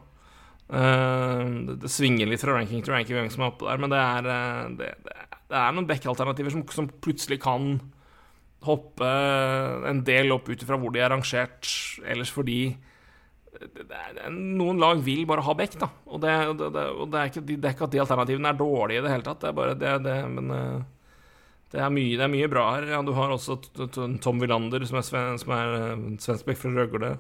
det, 1.68 1.76
det 1.84 1.92
svinger 1.94 2.30
litt 2.30 2.42
fra 2.42 2.56
ranking 2.58 2.82
til 2.86 2.94
ranking 2.96 3.18
hvem 3.20 3.30
som 3.34 3.44
er 3.46 3.52
oppe 3.52 3.68
der, 3.68 3.82
men 3.82 3.92
det 3.94 4.00
er, 4.02 4.30
eh, 4.34 4.64
det, 4.80 4.92
det, 5.06 5.14
er- 5.60 5.76
noen 5.76 5.90
back-alternativer 5.90 6.54
som, 6.54 6.64
som 6.74 6.90
plutselig 7.02 7.40
kan 7.44 7.76
hoppe 8.66 9.10
en 9.86 10.02
del 10.08 10.34
opp 10.34 10.50
ut 10.50 10.62
ifra 10.66 10.78
hvor 10.82 10.94
de 10.94 11.02
er 11.06 11.12
rangert 11.14 11.70
ellers, 12.06 12.32
fordi 12.34 12.60
noen 14.34 14.82
lag 14.82 15.00
vil 15.06 15.24
bare 15.30 15.44
ha 15.46 15.54
back, 15.58 15.78
da. 15.80 15.88
Og 16.12 16.20
det, 16.24 16.34
og 16.50 16.58
det, 16.60 16.86
og 16.92 17.06
det, 17.14 17.20
er, 17.22 17.30
ikke, 17.30 17.44
er 17.56 17.76
ikke 17.76 17.88
at 17.88 17.94
de 17.94 18.02
alternativene 18.04 18.52
er 18.52 18.60
dårlige 18.60 19.00
i 19.00 19.06
det 19.06 19.14
hele 19.14 19.26
tatt, 19.26 19.42
det 19.44 19.52
er 19.52 19.58
bare 19.58 19.78
det, 19.80 19.94
det 20.06 20.16
Men 20.34 20.52
eh, 20.52 20.82
det 21.74 21.82
er, 21.82 21.92
mye, 21.92 22.14
det 22.16 22.24
er 22.24 22.32
mye 22.32 22.50
bra 22.52 22.66
her. 22.76 22.86
Ja, 22.94 23.02
du 23.04 23.12
har 23.18 23.34
også 23.34 23.58
Tom 24.24 24.40
Wilander, 24.42 24.86
som 24.88 25.00
er, 25.00 25.06
sven, 25.08 25.40
som 25.42 25.54
er 25.56 25.74
eh, 25.96 26.56
fra 26.60 26.72
Røgle. 26.76 27.16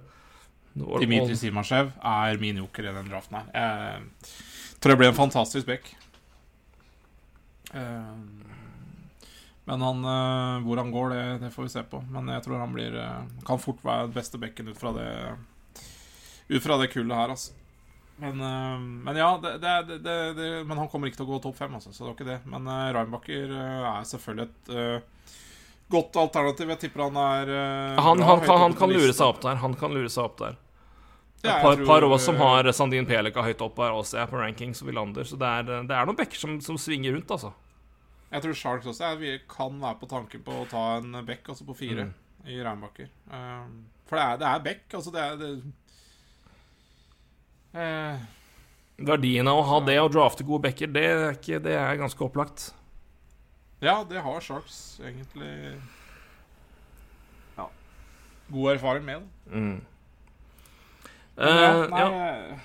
Dimitri 0.75 1.35
Simashev 1.39 1.93
er 2.03 2.39
min 2.41 2.59
joker 2.61 2.87
i 2.87 2.93
den 2.95 3.09
draften 3.11 3.39
her. 3.39 3.49
Jeg 3.55 4.79
tror 4.83 4.93
det 4.93 4.99
blir 5.01 5.11
en 5.11 5.17
fantastisk 5.17 5.67
back. 5.69 5.89
Eh, 7.73 8.15
Men 9.65 9.81
han, 9.81 10.05
eh, 10.05 10.63
hvor 10.67 10.77
han 10.77 10.91
går, 10.93 11.09
det, 11.09 11.25
det 11.41 11.51
får 11.55 11.63
vi 11.65 11.73
se 11.73 11.83
på. 11.89 12.03
Men 12.13 12.29
jeg 12.35 12.45
tror 12.45 12.61
han 12.61 12.73
blir 12.75 12.95
kan 13.47 13.59
fort 13.59 13.81
være 13.83 14.07
den 14.07 14.17
beste 14.19 14.37
bekken 14.39 14.69
ut 14.69 14.79
fra 14.79 14.93
det 14.95 15.09
Ut 16.47 16.61
fra 16.61 16.77
det 16.77 16.91
kullet 16.93 17.17
her, 17.17 17.31
altså. 17.33 17.55
Men, 18.17 18.41
eh, 18.41 18.79
men 18.79 19.17
ja, 19.19 19.39
det, 19.43 19.57
det, 19.59 20.33
det, 20.37 20.49
men 20.67 20.77
han 20.77 20.87
kommer 20.91 21.09
ikke 21.09 21.19
til 21.19 21.27
å 21.27 21.33
gå 21.33 21.41
topp 21.43 21.57
fem, 21.59 21.73
altså, 21.75 21.91
så 21.91 22.03
det 22.03 22.09
var 22.09 22.15
ikke 22.15 22.29
det. 22.29 22.37
Men 22.51 22.69
uh, 22.69 22.91
Reinbacher 22.95 23.51
eh, 23.51 23.87
er 23.91 24.05
selvfølgelig 24.07 24.45
et 24.45 24.69
uh, 24.71 25.41
godt 25.91 26.19
alternativ. 26.21 26.71
Jeg 26.75 26.83
tipper 26.85 27.07
han 27.09 27.19
er 27.19 27.51
uh, 27.51 28.03
han, 28.05 28.21
bra 28.21 28.29
han, 28.31 28.45
kan, 28.45 28.61
han 28.63 28.77
kan 28.79 28.93
lure 28.93 29.11
seg 29.11 29.27
opp 29.27 29.41
der. 29.43 29.59
Han 29.63 29.75
kan 29.79 29.95
lure 29.95 30.11
seg 30.11 30.29
opp 30.29 30.39
der. 30.43 30.61
Et 31.45 31.51
jeg 31.51 31.61
par, 31.61 31.75
tror, 31.75 31.85
par 31.85 32.05
av 32.07 32.15
oss 32.15 32.23
som 32.25 32.39
eh, 32.39 32.41
har 32.41 32.71
Sandin 32.73 33.05
Pelika 33.05 33.43
høyt 33.45 33.59
opp 33.61 33.77
her 33.83 33.93
også, 33.93 34.17
er 34.23 34.29
på 34.31 34.39
rankings 34.39 34.79
og 34.81 34.87
Wilander. 34.89 35.27
Så 35.29 35.37
det 35.37 35.45
er, 35.59 35.67
det 35.85 35.93
er 35.93 36.07
noen 36.07 36.17
bekker 36.17 36.39
som, 36.41 36.55
som 36.63 36.79
svinger 36.81 37.13
rundt, 37.13 37.29
altså. 37.35 37.51
Jeg 38.31 38.41
tror 38.41 38.57
Sharks 38.57 38.87
også 38.89 39.05
er, 39.11 39.19
vi 39.19 39.33
kan 39.51 39.75
være 39.83 39.99
på 39.99 40.09
tanken 40.09 40.41
på 40.43 40.55
å 40.63 40.65
ta 40.71 40.85
en 40.97 41.19
bekk, 41.27 41.51
altså 41.53 41.67
på 41.67 41.75
fire 41.77 42.07
Mm. 42.07 42.15
i 42.49 42.57
Reinbacher. 42.61 43.11
Um, 43.29 43.85
for 44.09 44.17
det 44.17 44.25
er, 44.25 44.39
det 44.41 44.47
er 44.49 44.65
bekk. 44.65 44.83
Altså 44.97 45.13
det 45.13 45.21
er 45.21 45.37
det, 45.39 45.51
eh, 47.75 48.23
Verdien 49.05 49.47
av 49.51 49.59
å 49.59 49.65
ha 49.67 49.79
det 49.83 49.97
og 49.99 50.13
drafte 50.15 50.45
gode 50.47 50.63
backer, 50.69 50.87
det 50.87 51.03
er, 51.03 51.25
ikke, 51.35 51.59
det 51.63 51.73
er 51.75 51.97
ganske 51.99 52.23
opplagt. 52.23 52.69
Ja, 53.83 53.97
det 54.07 54.21
har 54.23 54.39
Sharks 54.41 54.99
egentlig 55.03 55.75
Ja. 57.57 57.67
God 58.49 58.71
erfaring 58.77 59.03
med. 59.05 59.27
Mm. 59.51 59.81
Men 61.35 61.59
ja, 61.59 61.73
nei, 61.91 61.99
ja. 61.99 62.59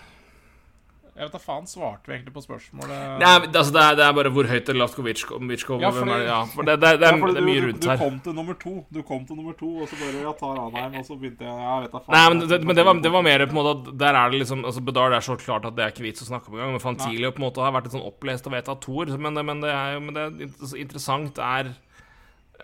Jeg 1.10 1.26
vet 1.26 1.32
da 1.34 1.38
faen, 1.42 1.64
svarte 1.68 2.06
vi 2.08 2.14
egentlig 2.14 2.32
på 2.36 2.40
spørsmålet? 2.44 2.90
Nei, 3.20 3.30
altså, 3.50 3.72
det, 3.74 3.80
er, 3.82 3.96
det 3.98 4.04
er 4.06 4.12
bare 4.16 4.30
hvor 4.32 4.46
høyt 4.48 4.68
er 4.70 4.76
Latko 4.78 5.02
Vitskov? 5.04 5.40
Vitskov 5.50 5.82
Ja, 5.82 5.90
hvem 5.96 6.12
er? 6.14 6.22
Ja, 6.28 6.36
for 6.48 6.68
det, 6.68 6.76
det, 6.80 6.92
det, 7.02 7.08
er, 7.08 7.18
Ja, 7.18 7.30
er 7.40 7.46
mye 7.48 7.60
du, 7.60 7.66
rundt 7.66 7.88
her. 7.90 7.98
Du 7.98 8.04
kom 8.04 8.20
til 8.24 8.36
nummer 8.38 8.56
to, 8.62 8.74
Du 8.94 9.00
kom 9.08 9.24
til 9.28 9.36
nummer 9.40 9.56
to 9.58 9.70
og 9.82 9.90
så 9.90 9.98
bare 10.00 10.22
Ja, 10.22 10.32
tar 10.38 10.60
Anheim, 10.62 10.94
og 11.02 11.04
så 11.08 11.16
begynte 11.20 11.44
jeg 11.44 11.66
Jeg 11.66 11.84
vet 11.84 11.96
da 11.96 12.02
faen. 12.06 12.14
Nei, 12.16 12.22
men, 12.34 12.42
det, 12.54 12.60
men 12.70 12.78
det, 12.78 12.86
var, 12.88 13.02
det 13.08 13.12
var 13.16 13.26
mer 13.26 13.44
på 13.46 13.56
en 13.56 13.60
måte 13.60 13.74
at 13.74 13.92
der 14.04 14.20
er 14.22 14.30
det 14.34 14.40
liksom 14.44 14.64
Altså 14.70 14.84
Bedard 14.86 15.18
er 15.18 15.26
så 15.28 15.36
klart 15.42 15.66
at 15.68 15.76
det 15.76 15.84
er 15.86 15.94
ikke 15.94 16.06
vits 16.06 16.24
å 16.24 16.30
snakke 16.30 16.48
om 16.52 16.56
engang. 16.60 16.74
Men 16.78 16.84
Fantilio 16.86 17.34
på 17.34 17.42
en 17.42 17.48
måte 17.48 17.64
har 17.66 17.74
vært 17.76 17.90
et 17.90 17.96
sånn 17.98 18.06
opplest 18.06 18.46
og 18.48 18.54
vedtatt 18.56 18.82
toer. 18.86 19.12
Men, 19.18 19.40
men 19.50 19.64
det 19.66 19.72
er 19.74 19.96
jo 19.98 20.02
men 20.06 20.16
det 20.16 20.26
er 20.28 20.44
int- 20.48 20.76
interessant 20.86 21.40
er 21.50 21.72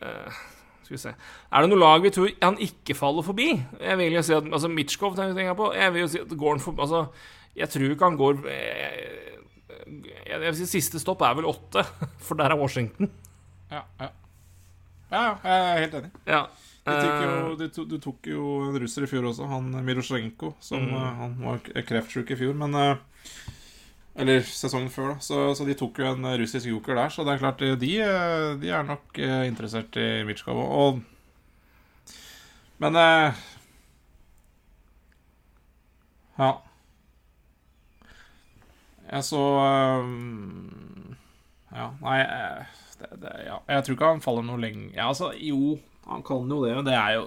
uh, 0.02 0.43
Skal 0.86 0.94
vi 0.97 1.01
se 1.02 1.12
Er 1.16 1.64
det 1.66 1.70
noe 1.74 1.82
lag 1.82 2.05
vi 2.05 2.12
tror 2.14 2.31
han 2.43 2.60
ikke 2.62 2.94
faller 2.97 3.27
forbi? 3.27 3.51
Jeg 3.82 3.98
vil 4.01 4.16
jo 4.20 4.23
si 4.27 4.36
at 4.39 4.47
Altså 4.52 4.70
Mitchkov 4.70 5.16
tenker 5.18 5.43
jeg 5.51 5.59
på. 5.59 5.73
Jeg 5.74 5.94
vil 5.97 6.06
jo 6.06 6.12
si 6.14 6.23
at 6.23 6.36
går 6.39 6.56
han 6.56 6.62
for 6.62 6.86
Altså 6.86 7.09
Jeg 7.57 7.69
tror 7.73 7.93
ikke 7.95 8.05
han 8.11 8.19
går 8.20 8.43
eh, 8.53 9.41
jeg, 10.27 10.39
vil 10.43 10.57
si 10.59 10.66
Siste 10.77 11.01
stopp 11.01 11.23
er 11.24 11.35
vel 11.39 11.49
åtte, 11.49 11.83
for 12.27 12.37
der 12.39 12.53
er 12.53 12.61
Washington. 12.61 13.09
Ja, 13.73 13.83
ja. 14.01 14.09
ja, 15.11 15.24
jeg 15.43 15.57
er 15.57 15.83
helt 15.87 15.99
enig. 16.03 16.11
Ja. 16.28 16.45
Du 16.87 16.93
tok, 16.93 17.11
Eh, 17.11 17.23
jo, 17.27 17.55
du, 17.59 17.65
to- 17.74 17.85
du 17.91 17.97
tok 17.99 18.27
jo 18.31 18.43
en 18.69 18.77
russer 18.78 19.03
i 19.03 19.09
fjor 19.11 19.24
også, 19.33 19.47
han 19.51 19.73
Mirosjenko, 19.85 20.53
som 20.62 20.85
Mm. 20.87 20.93
eh, 20.95 21.15
Han 21.19 21.33
var 21.43 21.59
kreftsjuk 21.89 22.31
i 22.31 22.37
fjor, 22.39 22.55
men 22.55 22.74
eh, 22.78 22.97
Eller 24.16 24.41
sesongen 24.47 24.89
før, 24.95 25.15
da. 25.15 25.19
Så, 25.20 25.41
så 25.59 25.66
de 25.66 25.74
tok 25.77 25.99
jo 25.99 26.07
en 26.12 26.24
eh, 26.24 26.37
russisk 26.41 26.66
joker 26.70 26.95
der. 26.95 27.11
Så 27.12 27.24
det 27.27 27.35
er 27.35 27.43
klart, 27.43 27.61
eh, 27.66 27.74
de, 27.81 27.91
eh, 28.01 28.55
de 28.62 28.70
er 28.70 28.87
nok 28.87 29.19
eh, 29.19 29.43
interessert 29.51 29.99
i 29.99 30.07
Mitsjkov. 30.28 30.57
Og 30.62 31.03
Men 32.81 32.97
eh, 33.03 33.43
Ja. 36.39 36.53
Jeg 39.07 39.27
så 39.27 39.43
eh, 39.62 40.09
Ja, 41.77 41.91
nei 42.03 42.20
eh, 42.23 42.78
det, 43.01 43.11
det, 43.23 43.35
ja. 43.47 43.59
Jeg 43.70 43.85
tror 43.87 43.97
ikke 43.97 44.12
han 44.15 44.24
faller 44.24 44.47
noe 44.47 44.61
lenger 44.61 44.95
Ja, 44.97 45.11
altså, 45.11 45.33
jo, 45.37 45.77
han 46.09 46.24
kan 46.27 46.49
jo 46.51 46.62
det, 46.65 46.74
men 46.78 46.89
det 46.89 46.97
er 46.97 47.19
jo 47.20 47.27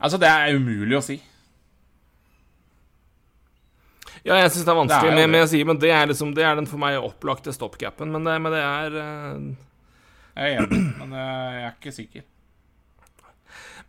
Altså, 0.00 0.16
det 0.16 0.30
er 0.32 0.56
umulig 0.56 0.96
å 0.96 1.02
si. 1.04 1.18
Ja, 4.24 4.38
jeg 4.38 4.48
syns 4.52 4.64
det 4.64 4.72
er 4.72 4.78
vanskelig 4.78 5.10
Det 5.10 5.12
er 5.12 5.18
med, 5.18 5.32
med 5.34 5.44
å 5.44 5.50
si, 5.50 5.60
men 5.68 5.80
det 5.80 5.90
er 5.92 6.08
liksom 6.08 6.32
Det 6.36 6.44
er 6.44 6.56
den 6.56 6.68
for 6.70 6.80
meg 6.80 6.96
opplagte 7.00 7.52
stopcapen. 7.52 8.08
Men 8.14 8.24
det, 8.24 8.38
men 8.40 8.56
det 8.56 8.62
er 8.64 8.96
uh... 8.96 9.50
Jeg 10.40 10.54
er 10.54 10.62
enig, 10.62 10.80
men 11.00 11.14
eh, 11.18 11.54
jeg 11.56 11.64
er 11.66 11.72
ikke 11.74 11.92
sikker. 11.92 12.26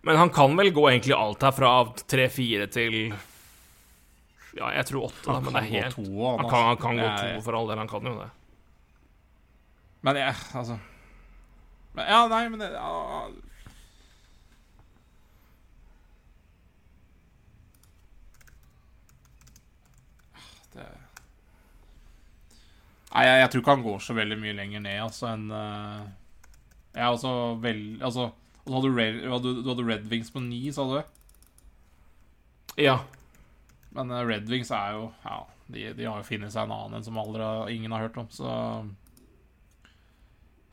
Men 0.02 0.18
han 0.18 0.32
kan 0.34 0.56
vel 0.58 0.72
gå 0.74 0.88
egentlig 0.90 1.14
alt 1.16 1.44
her 1.46 1.54
fra 1.56 1.74
3-4 2.12 2.66
til 2.74 2.96
Ja, 4.58 4.68
jeg 4.76 4.86
tror 4.90 5.06
8, 5.08 5.22
da, 5.28 5.40
men 5.40 5.54
det 5.56 5.62
er 5.62 5.70
helt 5.72 5.96
to, 5.96 6.04
Han 6.38 6.50
kan, 6.50 6.64
han 6.68 6.78
kan 6.78 6.98
gå 7.00 7.04
Jeg- 7.06 7.36
to 7.38 7.42
for 7.46 7.56
all 7.56 7.68
del, 7.72 7.78
han 7.78 7.88
kan 7.88 8.04
jo 8.10 8.16
det. 8.20 8.30
Men 10.02 10.16
jeg, 10.18 10.36
altså 10.54 10.80
men, 11.94 12.06
Ja, 12.08 12.28
nei, 12.28 12.50
men 12.50 12.60
det, 12.60 12.72
ja, 12.74 13.28
det 20.74 20.88
Nei, 23.12 23.24
jeg, 23.28 23.40
jeg 23.42 23.50
tror 23.52 23.62
ikke 23.64 23.74
han 23.76 23.84
går 23.86 24.04
så 24.06 24.16
veldig 24.16 24.38
mye 24.40 24.56
lenger 24.56 24.84
ned, 24.86 25.00
altså, 25.04 25.32
enn 25.34 25.50
uh, 25.52 26.06
Jeg 26.96 27.04
er 27.04 27.10
også 27.12 27.32
veldig 27.64 27.98
Altså, 28.08 28.30
og 28.62 28.76
hadde 28.78 28.88
du, 28.92 28.96
Red, 29.00 29.18
hadde, 29.34 29.52
du 29.66 29.70
hadde 29.72 29.88
Red 29.88 30.06
Wings 30.12 30.30
på 30.32 30.40
ni, 30.46 30.62
sa 30.72 30.86
du? 30.88 31.00
Ja. 32.80 33.00
Men 33.96 34.12
eh, 34.12 34.26
Red 34.28 34.50
Wings 34.52 34.72
er 34.76 34.96
jo 34.98 35.08
Ja, 35.26 35.42
de, 35.72 35.86
de 35.98 36.08
har 36.08 36.20
jo 36.22 36.28
funnet 36.28 36.54
seg 36.54 36.66
en 36.68 36.76
annen 36.76 37.00
enn 37.00 37.06
som 37.08 37.20
aldri, 37.22 37.44
ingen 37.76 37.92
har 37.96 38.06
hørt 38.08 38.20
om, 38.22 38.28
så 38.32 38.52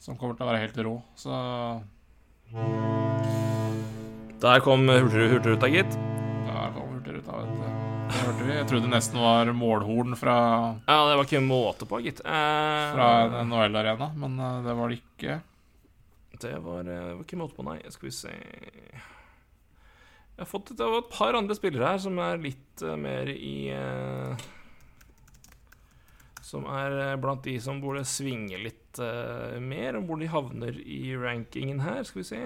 Som 0.03 0.19
kommer 0.19 0.39
til 0.39 0.47
å 0.47 0.51
være 0.53 0.62
helt 0.62 0.78
rå, 0.86 0.95
så 1.19 1.35
Der 4.39 4.62
kom 4.62 4.86
Hurtigrut, 4.86 5.32
Hurtigruta, 5.35 5.69
gitt. 5.74 5.99
Der 6.47 6.70
kom 6.77 6.93
Hurtigruta, 6.95 7.40
vet 7.43 7.51
du. 7.59 7.65
Det 8.09 8.20
hørte 8.23 8.45
vi. 8.47 8.53
Jeg 8.55 8.69
trodde 8.70 8.89
nesten 8.93 9.19
var 9.20 9.51
målhorn 9.53 10.15
fra, 10.16 10.36
Ja, 10.86 10.99
det 11.11 11.19
var 11.19 11.27
ikke 11.27 11.43
måte 11.45 11.89
på, 11.90 11.99
gitt. 12.07 12.23
Eh, 12.24 12.85
fra 12.95 13.09
en 13.27 13.51
NHL-arena, 13.51 14.12
men 14.16 14.39
eh, 14.40 14.61
det 14.65 14.77
var 14.78 14.89
det 14.95 15.01
ikke. 15.03 15.40
Det 16.39 16.55
var, 16.65 16.86
eh, 16.86 17.03
det 17.11 17.16
var 17.19 17.27
ikke 17.27 17.40
måte 17.43 17.59
på, 17.59 17.66
nei. 17.66 17.77
Skal 17.93 18.09
vi 18.09 18.15
se 18.15 18.32
Jeg 20.39 20.44
har 20.44 20.51
fått 20.52 20.70
et, 20.70 20.81
et 20.86 21.10
par 21.10 21.35
andre 21.35 21.55
spillere 21.59 21.89
her 21.90 21.98
som 21.98 22.19
er 22.23 22.39
litt 22.39 22.82
uh, 22.86 22.94
mer 23.01 23.27
i 23.35 23.73
uh, 23.74 24.39
Som 26.47 26.65
er 26.70 26.94
eh, 27.10 27.16
blant 27.20 27.43
de 27.44 27.56
som 27.60 27.81
burde 27.82 28.05
svinge 28.09 28.56
litt 28.62 29.01
uh, 29.02 29.59
mer, 29.60 29.98
om 29.98 30.06
hvor 30.09 30.16
de 30.23 30.31
havner 30.32 30.78
i 30.81 31.10
rankingen 31.19 31.82
her. 31.85 31.98
Skal 32.09 32.23
vi 32.23 32.28
se. 32.31 32.39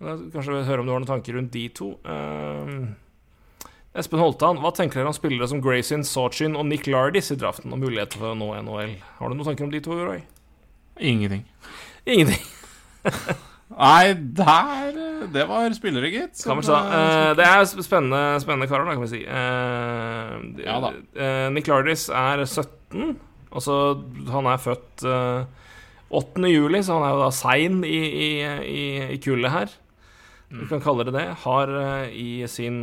Men 0.00 0.08
jeg- 0.10 0.32
Kanskje 0.34 0.64
høre 0.66 0.80
om 0.82 0.88
du 0.88 0.94
har 0.94 1.04
noen 1.04 1.10
tanker 1.12 1.36
rundt 1.38 1.52
de 1.54 1.66
to. 1.76 1.92
Espen 3.94 4.18
Holtan, 4.18 4.58
hva 4.58 4.72
tenker 4.74 4.98
dere 5.02 5.12
om 5.12 5.14
spillere 5.14 5.46
som 5.52 5.60
Grayson, 5.62 6.02
Sochin 6.08 6.56
og 6.56 6.64
Nick 6.66 6.88
Lardis 6.90 7.28
i 7.30 7.36
draften, 7.38 7.70
og 7.76 7.78
muligheter 7.84 8.18
for 8.18 8.32
å 8.32 8.38
nå 8.40 8.48
NHL? 8.64 8.96
Har 9.20 9.28
du 9.30 9.36
noen 9.36 9.50
tanker 9.52 9.68
om 9.68 9.70
de 9.74 9.82
to, 9.84 9.92
Roy? 10.00 10.22
Ingenting. 10.98 11.44
Ingenting. 12.08 12.40
Nei, 13.76 14.14
der 14.40 14.96
det 15.32 15.44
var 15.48 15.70
spillere, 15.76 16.08
gitt. 16.12 16.36
Som, 16.40 16.62
si. 16.62 16.72
eh, 16.72 16.94
Eh, 16.98 17.34
det 17.38 17.44
er 17.46 17.62
sp- 17.68 17.82
spennende, 17.86 18.40
spennende 18.42 18.68
karer, 18.70 18.86
da, 18.88 18.94
kan 18.96 19.02
vi 19.04 19.10
si. 19.12 19.22
Uh, 19.26 20.62
Ja 20.64 20.78
da. 20.82 20.90
Uh, 21.16 21.48
Nick 21.54 21.68
Lardis 21.70 22.08
er 22.10 22.44
17. 22.46 23.16
Altså, 23.52 23.76
han 24.32 24.46
er 24.48 24.60
født 24.64 25.04
eh, 25.04 25.44
8. 26.12 26.48
juli, 26.48 26.80
så 26.84 26.96
han 26.98 27.04
er 27.08 27.14
jo 27.16 27.22
da 27.24 27.30
sein 27.36 27.82
i, 27.84 27.98
i, 27.98 28.30
i, 28.64 28.84
i 29.14 29.18
kullet 29.20 29.52
her. 29.52 29.74
Vi 30.52 30.66
kan 30.68 30.80
kalle 30.84 31.04
det 31.08 31.14
det. 31.16 31.26
Har 31.44 31.70
i 32.12 32.44
sin 32.48 32.82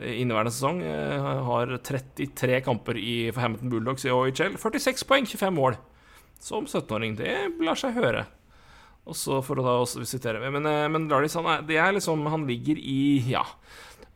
inneværende 0.00 0.52
sesong 0.52 0.80
har 0.84 1.72
33 1.84 2.60
kamper 2.64 2.96
i, 3.00 3.30
for 3.32 3.40
Hamilton 3.44 3.72
Bulldogs 3.72 4.04
i 4.08 4.12
OHL. 4.12 4.56
46 4.60 5.04
poeng, 5.08 5.26
25 5.28 5.52
mål. 5.56 5.76
Som 6.40 6.64
17-åring. 6.68 7.16
Det 7.16 7.34
lar 7.64 7.76
seg 7.80 7.96
høre. 7.96 8.26
Og 9.06 9.14
så 9.14 9.38
for 9.46 9.60
å 9.60 9.64
da 9.64 9.74
også 9.84 10.02
sitere 10.08 10.50
Men, 10.50 10.66
eh, 10.66 10.86
men 10.90 11.06
Lardis, 11.10 11.36
han, 11.38 11.46
er, 11.50 11.66
det 11.66 11.78
er 11.78 11.94
liksom, 11.94 12.26
han 12.32 12.46
ligger 12.48 12.80
i 12.80 13.22
Ja. 13.30 13.44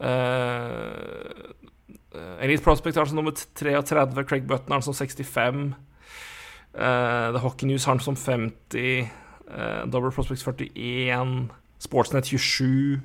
Uh, 0.01 1.51
Elite 2.41 2.65
Prospect 2.65 2.97
har 2.97 3.05
han 3.05 3.11
som 3.11 3.19
nummer 3.21 3.35
33, 3.37 4.25
Craig 4.25 4.47
Button 4.49 4.73
har 4.73 4.81
han 4.81 4.87
som 4.87 4.97
65. 4.97 5.75
Uh, 6.75 7.31
The 7.35 7.43
Hockey 7.45 7.69
News 7.69 7.85
har 7.85 7.95
han 7.95 8.03
som 8.03 8.17
50. 8.17 9.11
Uh, 9.51 9.85
Double 9.93 10.11
Prospects 10.11 10.43
41. 10.43 11.51
Sportsnet 11.79 12.27
27. 12.33 13.01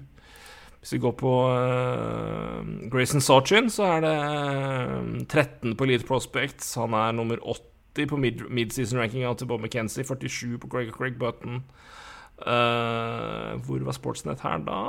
Hvis 0.85 0.93
vi 0.93 1.01
går 1.01 1.15
på 1.17 1.33
uh, 1.49 2.61
Grayson 2.93 3.21
Sachin, 3.21 3.71
så 3.73 3.87
er 3.95 4.03
det 4.05 4.15
eh, 4.21 5.23
13 5.25 5.73
på 5.73 5.87
Elite 5.87 6.05
Prospects. 6.05 6.75
Han 6.77 6.93
er 6.93 7.15
nummer 7.17 7.41
80 7.95 8.07
på 8.11 8.17
mid- 8.19 8.47
mid-season-rankinga 8.49 9.33
til 9.37 9.47
Bob 9.47 9.61
McKenzie. 9.63 10.03
47 10.03 10.57
på 10.59 10.67
Greg, 10.67 10.91
Craig 10.91 11.19
Button. 11.19 11.63
Uh, 12.35 13.55
hvor 13.63 13.79
var 13.87 13.95
Sportsnet 13.95 14.43
her, 14.43 14.59
da? 14.67 14.79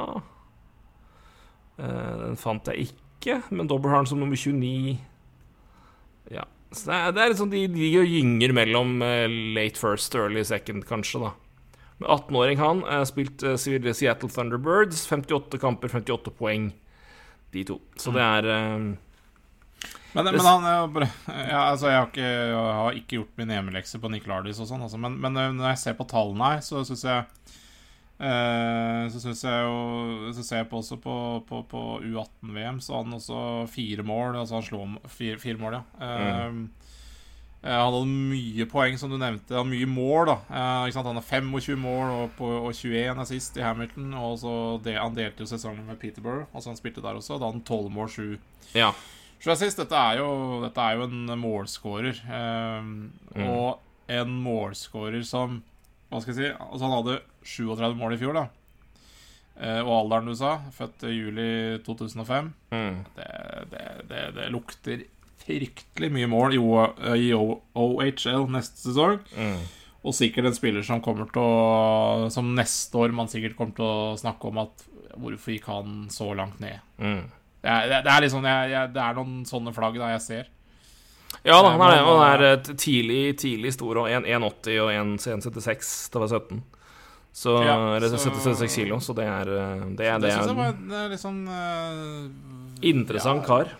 Uh, 1.78 2.24
den 2.24 2.36
fant 2.40 2.66
jeg 2.66 2.88
ikke, 2.88 3.38
men 3.54 3.68
Dobber 3.70 3.92
har 3.92 4.02
den 4.02 4.10
som 4.10 4.18
nummer 4.18 4.36
29. 4.36 4.98
Ja. 6.34 6.42
Så 6.72 6.90
det 6.90 6.96
er, 6.96 7.12
det 7.14 7.22
er 7.22 7.30
liksom 7.30 7.50
de 7.52 7.62
de 7.70 7.78
ligger 7.78 8.02
og 8.02 8.10
gynger 8.10 8.52
mellom 8.52 9.02
eh, 9.02 9.28
late 9.54 9.78
first 9.78 10.14
early 10.18 10.42
second, 10.42 10.82
kanskje, 10.84 11.22
da. 11.22 11.30
Med 12.02 12.10
18-åring 12.10 12.58
han 12.58 12.82
spilt 13.06 13.40
Seattle 13.40 14.28
Thunderbirds. 14.28 15.06
58 15.06 15.60
kamper, 15.62 15.88
58 15.88 16.34
poeng, 16.36 16.72
de 17.54 17.62
to. 17.64 17.78
Så 17.96 18.12
det 18.12 18.20
er 18.20 18.50
Men, 20.16 20.30
men 20.32 20.46
han 20.46 20.64
er 20.64 20.86
bare 20.94 21.08
ja, 21.28 21.62
altså, 21.70 21.90
jeg, 21.90 21.98
har 22.00 22.06
ikke, 22.08 22.24
jeg 22.24 22.76
har 22.80 22.98
ikke 23.00 23.18
gjort 23.18 23.40
min 23.40 23.52
hjemmelekse 23.52 24.00
på 24.00 24.10
Nick 24.12 24.28
Lardis 24.30 24.60
og 24.62 24.70
sånn, 24.70 24.84
altså, 24.86 25.00
men, 25.00 25.18
men 25.20 25.36
når 25.36 25.74
jeg 25.74 25.82
ser 25.82 25.98
på 25.98 26.06
tallene 26.08 26.54
her, 26.54 26.62
så 26.64 26.80
syns 26.88 27.04
jeg 27.04 27.26
eh, 28.18 29.02
Så 29.12 29.20
syns 29.22 29.44
jeg 29.44 29.66
jo 29.66 30.32
Så 30.36 30.44
ser 30.46 30.62
jeg 30.62 30.70
på 30.70 30.80
også 30.80 30.98
på, 31.02 31.16
på, 31.48 31.62
på 31.68 31.82
U18-VM, 32.06 32.80
så 32.80 32.96
har 32.96 33.04
han 33.04 33.18
også 33.18 33.40
fire 33.72 34.06
mål. 34.06 34.38
Altså 34.40 34.58
han 34.58 34.66
slo 34.66 34.82
fire, 35.12 35.38
fire 35.42 35.60
mål, 35.60 35.78
ja. 35.78 35.82
Mm. 36.00 36.62
eh, 37.60 37.74
Han 37.74 37.92
hadde 37.92 38.30
mye 38.32 38.68
poeng, 38.72 38.96
som 39.00 39.12
du 39.12 39.18
nevnte. 39.20 39.52
Han 39.52 39.66
hadde 39.66 39.74
mye 39.74 39.90
mål. 39.90 40.30
da 40.32 40.38
eh? 40.48 40.96
Han 40.96 41.20
har 41.20 41.28
25 41.28 41.76
mål 41.82 42.14
og, 42.14 42.32
på, 42.38 42.48
og 42.62 42.72
21 42.72 43.20
assist 43.26 43.60
i 43.60 43.66
Hamilton. 43.66 44.14
Og 44.14 44.38
så 44.42 44.54
det, 44.84 44.96
Han 45.00 45.16
delte 45.18 45.44
jo 45.44 45.50
sesongen 45.52 45.84
med 45.88 46.00
Peterborough, 46.00 46.48
altså 46.54 46.72
han 46.72 46.80
spilte 46.80 47.04
der 47.04 47.20
også. 47.20 47.36
Da 47.36 47.50
hadde 47.50 47.60
han 47.60 47.68
12 47.68 47.92
mål, 47.92 48.08
7 48.08 48.74
Ja. 48.74 48.94
Synes, 49.40 49.74
dette 49.76 49.92
er 49.96 50.18
jo, 50.18 50.60
dette 50.62 50.78
er 50.80 50.96
jo 50.96 51.02
en 51.08 51.26
målscorer. 51.40 52.16
Eh, 52.26 52.82
Mm. 53.36 53.48
Og 53.50 53.80
en 54.08 54.30
målscorer 54.42 55.24
som 55.24 55.62
Hva 56.10 56.20
skal 56.22 56.34
jeg 56.34 56.52
si 56.54 56.62
Altså 56.62 56.84
Han 56.86 56.94
hadde 57.04 57.20
37 57.44 57.96
mål 57.98 58.12
i 58.14 58.16
fjor, 58.16 58.32
da. 58.34 58.46
Eh, 59.60 59.80
og 59.82 59.90
alderen 60.04 60.26
du 60.26 60.34
sa, 60.34 60.58
født 60.72 61.04
i 61.04 61.12
juli 61.16 61.78
2005, 61.84 62.52
Mm. 62.72 63.04
det, 63.16 63.28
det, 63.70 64.08
det, 64.08 64.34
det 64.36 64.50
lukter 64.52 65.04
fryktelig 65.46 66.10
mye 66.12 66.26
mål 66.28 66.54
i, 66.54 66.58
O- 66.58 67.14
i 67.16 67.32
O- 67.34 67.62
OHL 67.74 68.46
neste 68.50 68.76
sesong. 68.88 69.20
Mm. 69.36 69.58
Og 70.04 70.14
sikkert 70.14 70.46
en 70.46 70.54
spiller 70.54 70.82
som 70.86 71.00
kommer 71.02 71.26
til 71.32 71.42
å 71.42 72.30
Som 72.30 72.54
neste 72.54 72.94
år 72.94 73.12
man 73.12 73.26
sikkert 73.28 73.56
kommer 73.56 73.74
til 73.74 73.84
å 73.84 74.16
snakke 74.18 74.44
om 74.48 74.58
at 74.58 74.84
Hvorfor 75.16 75.50
gikk 75.54 75.64
han 75.66 76.08
så 76.10 76.34
langt 76.36 76.60
ned? 76.60 76.78
Mm. 77.00 77.24
Det 77.66 77.72
er, 77.74 78.02
det 78.06 78.12
er, 78.12 78.22
liksom, 78.22 78.44
jeg, 78.46 78.70
jeg, 78.70 78.90
det 78.94 79.02
er 79.02 79.16
noen 79.18 79.38
sånne 79.48 79.72
flagg 79.74 79.96
da 79.98 80.12
jeg 80.12 80.22
ser. 80.22 80.50
Ja 81.42 81.56
da, 81.62 81.72
han 81.74 81.82
er, 81.82 81.92
det. 81.96 82.04
Han 82.06 82.22
er 82.26 82.44
eh, 82.46 82.68
tidlig, 82.78 83.22
tidlig 83.42 83.72
stor, 83.74 83.98
og 84.04 84.10
1,80 84.10 84.76
og 84.84 84.92
1,76 84.94 85.90
da 86.14 86.22
var 86.22 86.30
17. 86.30 86.60
Så, 87.36 87.56
Ja, 87.66 87.74
eller 87.96 88.08
så- 88.08 88.30
76 88.30 88.76
kilo, 88.78 89.00
så 89.02 89.12
det 89.18 89.26
er 89.26 89.50
eh, 89.50 89.82
Det 89.98 90.06
er, 90.06 90.18
Det 90.18 90.28
det 90.28 90.32
syns 90.32 90.46
jeg 90.46 90.56
var 90.56 90.70
en 90.72 90.92
eh, 90.92 91.08
litt 91.12 91.20
sånn 91.20 91.42
uh, 91.50 92.30
interessant 92.80 93.42
ja, 93.42 93.48
kar. 93.50 93.74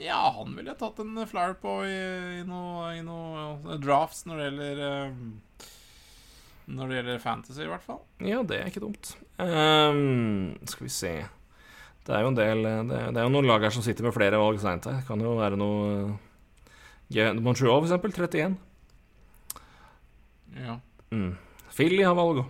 Ja, 0.00 0.22
han 0.38 0.54
ville 0.56 0.70
jeg 0.72 0.78
tatt 0.78 1.02
en 1.02 1.26
flower 1.26 1.58
på 1.60 1.74
i, 1.84 1.98
i 2.40 2.42
noen 2.48 3.04
noe 3.04 3.78
drafts 3.82 4.24
når 4.30 4.40
det 4.40 4.46
gjelder 4.48 4.82
uh, 4.86 5.68
Når 6.66 6.88
det 6.88 6.96
gjelder 7.00 7.24
fantasy, 7.26 7.62
i 7.66 7.70
hvert 7.74 7.84
fall. 7.84 8.04
Ja, 8.24 8.42
det 8.46 8.62
er 8.62 8.70
ikke 8.70 8.86
dumt. 8.86 9.16
Um, 9.36 10.54
skal 10.64 10.86
vi 10.86 10.94
se 11.02 11.16
Det 12.04 12.12
er 12.12 12.24
jo 12.24 12.30
en 12.32 12.36
del 12.36 12.66
eh, 12.68 12.80
Det 12.88 12.98
er, 13.00 13.12
det 13.14 13.20
er 13.20 13.26
jo 13.26 13.32
noen 13.32 13.48
lag 13.48 13.64
her 13.64 13.72
som 13.74 13.84
sitter 13.84 14.06
med 14.06 14.14
flere 14.16 14.40
valg 14.40 14.60
seint 14.62 14.88
her. 14.90 15.00
Kan 15.08 15.22
jo 15.24 15.36
være 15.38 15.58
noe 15.60 15.94
uh, 17.14 17.30
Montreal, 17.40 17.80
for 17.80 17.88
eksempel. 17.88 18.14
31. 18.14 18.58
Ja, 20.64 20.80
Mm. 21.14 21.36
Philly 21.70 22.02
har 22.02 22.16
valg 22.18 22.40
òg. 22.42 22.46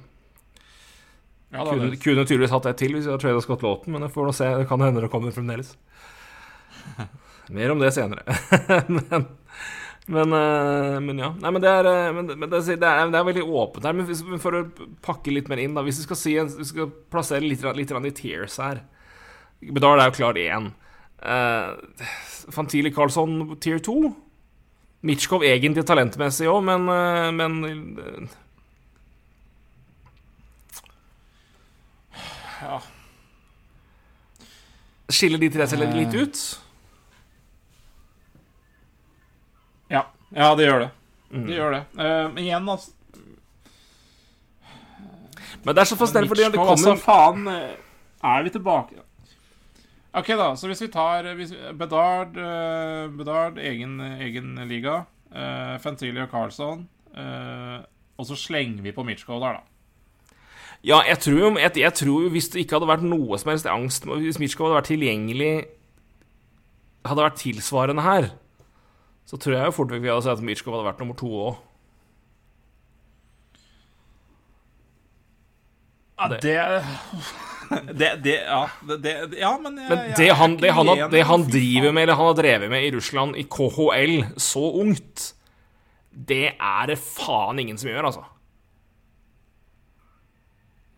ja 1.53 1.65
Kunne, 1.69 1.97
kunne 2.01 2.23
tydeligvis 2.25 2.53
hatt 2.55 2.69
et 2.71 2.79
til 2.81 2.95
hvis 2.97 3.05
vi 3.05 3.13
hadde 3.13 3.21
trada 3.21 3.43
Scott 3.45 3.65
Lawton, 3.65 3.93
men 3.93 4.07
det 4.07 4.13
får 4.15 4.29
nå 4.29 4.33
se. 4.33 4.49
Det 4.63 4.69
kan 4.71 4.81
hende 4.81 5.03
det 5.05 5.11
kommer 5.13 5.35
fremdeles. 5.35 5.75
Mer 7.57 7.75
om 7.75 7.83
det 7.83 7.93
senere. 7.93 8.25
men 8.97 9.27
men, 10.07 10.33
eh, 10.37 10.99
men 11.01 11.21
ja. 11.21 11.31
Nei, 11.41 11.51
men 11.51 11.63
det 11.65 11.71
er, 11.71 11.87
eh, 11.89 12.11
men, 12.13 12.27
det, 12.29 12.37
det, 12.37 12.75
er, 12.77 13.07
det 13.09 13.17
er 13.17 13.25
veldig 13.25 13.45
åpent 13.45 13.87
her. 13.89 13.95
Men 13.97 14.41
for 14.43 14.59
å 14.59 14.65
pakke 15.05 15.33
litt 15.33 15.49
mer 15.49 15.63
inn, 15.63 15.77
da 15.77 15.85
Hvis 15.87 16.03
vi 16.03 16.05
skal, 16.09 16.19
si, 16.21 16.35
vi 16.59 16.67
skal 16.69 16.91
plassere 17.13 17.45
litt, 17.45 17.65
litt 17.79 17.95
i 17.95 18.13
tears 18.19 18.59
her 18.61 18.83
Bedard 19.73 20.03
er 20.03 20.11
jo 20.11 20.17
klart 20.19 20.41
én. 20.41 20.71
Uh, 21.25 21.77
Fantili 22.53 22.93
Carlsson 22.93 23.57
tier 23.63 23.79
2. 23.79 24.13
Mitchkov 25.05 25.45
egentlig 25.45 25.85
talentmessig 25.89 26.49
òg, 26.49 26.61
men, 26.65 26.89
uh, 26.89 27.31
men 27.33 27.53
uh, 27.99 28.41
ja. 32.65 32.81
Skiller 35.13 35.41
de 35.41 35.51
tre 35.53 35.67
seg 35.69 35.83
litt 35.85 36.15
ut? 36.17 36.43
Ja. 39.93 40.07
ja, 40.33 40.55
det 40.57 40.69
gjør 40.69 40.85
det. 40.87 40.91
Mm. 41.35 41.47
Det 41.47 41.57
gjør 41.59 41.75
det. 41.75 41.83
Eh, 41.99 42.21
men 42.33 42.45
igjen, 42.45 42.69
altså 42.69 42.91
Men 45.65 45.75
det 45.75 45.81
er 45.81 45.89
så 45.89 45.97
fascinerende 45.97 46.31
fordi 46.31 46.45
det 46.45 46.61
kommer 46.61 46.73
altså, 46.75 46.95
faen 47.01 47.47
eh, 47.49 47.71
Er 48.23 48.43
vi 48.45 48.53
tilbake? 48.55 49.04
Ok, 50.15 50.29
da. 50.39 50.53
Så 50.55 50.69
hvis 50.71 50.83
vi 50.85 50.91
tar 50.95 51.27
hvis, 51.35 51.51
Bedard, 51.79 52.37
eh, 52.39 53.09
Bedard 53.19 53.59
egen, 53.59 53.99
egen 54.01 54.55
liga. 54.71 55.05
Uh, 55.35 55.75
Fantilli 55.83 56.21
og 56.23 56.29
Carlsson. 56.31 56.85
Uh, 57.11 57.83
og 58.19 58.27
så 58.29 58.37
slenger 58.39 58.85
vi 58.85 58.93
på 58.95 59.03
Mitchkov 59.03 59.41
der, 59.43 59.57
da. 59.59 60.39
Ja, 60.85 61.01
jeg 61.09 61.19
tror 61.19 61.39
jo 61.39 61.49
jeg, 61.59 61.73
jeg 61.81 61.95
tror 61.95 62.23
jo 62.23 62.29
hvis 62.31 62.49
det 62.53 62.61
ikke 62.63 62.77
hadde 62.77 62.91
vært 62.91 63.07
noe 63.09 63.39
som 63.41 63.51
helst 63.51 63.67
angst 63.67 64.05
Hvis 64.05 64.39
Mitchkov 64.39 64.69
hadde 64.69 64.77
vært 64.77 64.91
tilgjengelig 64.91 65.53
Hadde 67.09 67.25
vært 67.25 67.39
tilsvarende 67.41 68.05
her, 68.05 68.27
så 69.25 69.39
tror 69.41 69.57
jeg 69.57 69.71
jo 69.71 69.77
fort 69.79 69.95
vekk 69.95 70.05
vi 70.05 70.13
hadde 70.13 70.27
sett 70.27 70.39
at 70.39 70.45
Mitchkov 70.45 70.77
hadde 70.77 70.87
vært 70.87 71.01
nummer 71.03 71.17
to 71.21 71.31
òg. 71.41 71.57
Ja, 76.21 76.29
Det- 76.29 77.51
det 78.01 78.11
Det, 78.25 78.35
Ja, 78.43 78.65
det, 79.01 79.15
ja 79.39 79.53
men 79.61 79.79
jeg, 79.81 79.89
Men 79.91 80.05
det 80.19 80.29
han, 80.41 80.59
det, 80.61 80.75
han, 80.77 80.93
det 81.13 81.25
han 81.29 81.47
driver 81.49 81.93
med, 81.93 82.07
eller 82.07 82.21
han 82.21 82.31
har 82.31 82.39
drevet 82.39 82.71
med 82.73 82.87
i 82.87 82.93
Russland, 82.95 83.37
i 83.41 83.47
KHL, 83.49 84.15
så 84.41 84.63
ungt, 84.83 85.33
det 86.15 86.55
er 86.55 86.87
det 86.93 86.99
faen 87.01 87.59
ingen 87.63 87.81
som 87.81 87.91
gjør, 87.91 88.11
altså. 88.11 88.25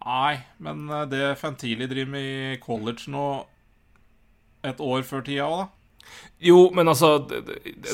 Nei, 0.07 0.37
men 0.63 0.87
eh, 0.91 1.07
det 1.11 1.33
Fantili 1.41 1.89
driver 1.91 2.13
med 2.13 2.27
i 2.27 2.61
college 2.63 3.11
nå 3.11 3.27
et 4.67 4.79
år 4.83 5.03
før 5.07 5.25
tida 5.27 5.49
òg, 5.49 5.65
da. 5.65 5.73
Jo, 6.47 6.69
men 6.75 6.87
altså 6.87 7.17
det, 7.27 7.41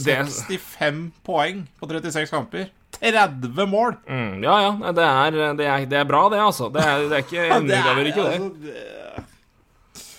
det 0.04 0.18
65 0.28 1.06
poeng 1.24 1.62
på 1.80 1.88
36 1.88 2.28
kamper. 2.28 2.68
30 3.00 3.66
mål! 3.66 3.96
mm, 4.08 4.42
Ja, 4.44 4.56
ja. 4.66 4.92
Det 4.92 5.04
er, 5.04 5.30
det, 5.56 5.66
er, 5.66 5.86
det 5.86 5.98
er 5.98 6.04
bra, 6.08 6.28
det, 6.32 6.40
altså. 6.40 6.68
Det 6.72 6.82
er, 6.84 7.06
det 7.08 7.18
er 7.18 7.24
ikke 7.24 7.46
undergraver 7.58 8.10
ikke 8.12 8.26
det. 8.26 8.34
altså. 8.40 10.10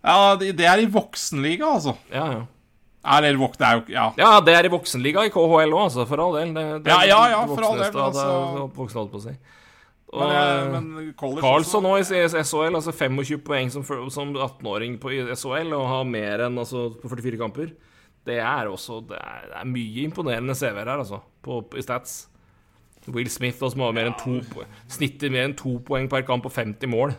Ja, 0.00 0.34
det 0.40 0.54
det 0.56 0.66
er 0.66 0.80
i 0.80 0.88
voksenliga, 0.90 1.74
altså. 1.76 1.94
Ja, 2.12 2.24
ja. 2.32 2.40
Eller. 3.16 3.36
Det 3.56 3.66
er 3.66 3.74
jo 3.78 3.82
Ja. 3.92 4.10
Ja, 4.18 4.40
det 4.44 4.54
er 4.54 4.64
i 4.68 4.72
voksenliga 4.72 5.24
i 5.24 5.30
KHL 5.32 5.72
òg, 5.72 5.82
altså, 5.86 6.06
for 6.08 6.20
all 6.20 6.34
del. 6.36 6.54
Det, 6.54 6.84
det, 6.84 6.92
Ja, 6.92 7.02
ja, 7.08 7.20
ja, 7.34 7.40
for 7.46 7.64
all 7.64 7.78
del, 7.78 7.92
altså- 7.92 8.26
det 8.26 8.62
er 8.62 8.76
Voksne, 8.76 9.00
holdt 9.00 9.12
på 9.12 9.20
å 9.20 9.24
si. 9.28 9.36
Og 10.12 10.26
Men, 10.26 10.72
men 10.72 11.14
college 11.14 11.40
Carlsson 11.40 11.82
nå 11.86 11.92
i 12.00 12.02
SHL, 12.02 12.74
altså 12.74 12.90
25 12.92 13.38
poeng 13.46 13.70
som, 13.70 13.84
som 14.10 14.32
18-åring 14.34 14.98
på 14.98 15.12
SHL, 15.36 15.70
og 15.72 15.86
har 15.86 16.04
mer 16.04 16.40
enn 16.48 16.58
altså, 16.58 16.88
på 17.00 17.08
44 17.08 17.38
kamper. 17.38 17.70
Det 18.30 18.38
er 18.38 18.68
også 18.70 19.00
Det 19.10 19.18
er, 19.18 19.46
det 19.50 19.56
er 19.60 19.70
mye 19.74 20.04
imponerende 20.06 20.54
CV-er 20.54 20.84
her, 20.86 21.00
altså, 21.02 21.18
på, 21.42 21.60
på, 21.70 21.80
i 21.80 21.82
stats. 21.84 22.20
Will 23.10 23.30
Smith 23.32 23.58
også, 23.58 23.74
som 23.74 23.80
har 23.82 23.94
mer 23.96 24.10
enn 24.12 24.18
to 24.20 24.36
po- 24.52 24.66
Snitter 24.92 25.32
mer 25.34 25.48
enn 25.48 25.56
to 25.58 25.78
poeng 25.88 26.06
per 26.12 26.22
kamp 26.28 26.44
og 26.46 26.52
50 26.54 26.86
mål. 26.92 27.14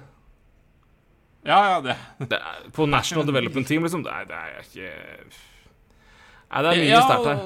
Ja, 1.45 1.57
ja, 1.73 1.77
det 1.81 1.95
Det 2.29 2.37
er, 2.37 2.59
på 2.73 2.85
National 2.85 3.25
Development 3.27 3.67
Team, 3.67 3.83
liksom. 3.83 4.03
Det 4.05 4.13
er, 4.13 4.27
det 4.29 4.37
er 4.37 4.61
ikke 4.61 4.91
Nei, 6.51 6.61
det 6.61 6.69
er 6.71 6.79
mye 6.83 6.89
ja, 6.91 7.01
sterkt 7.07 7.27
her. 7.31 7.41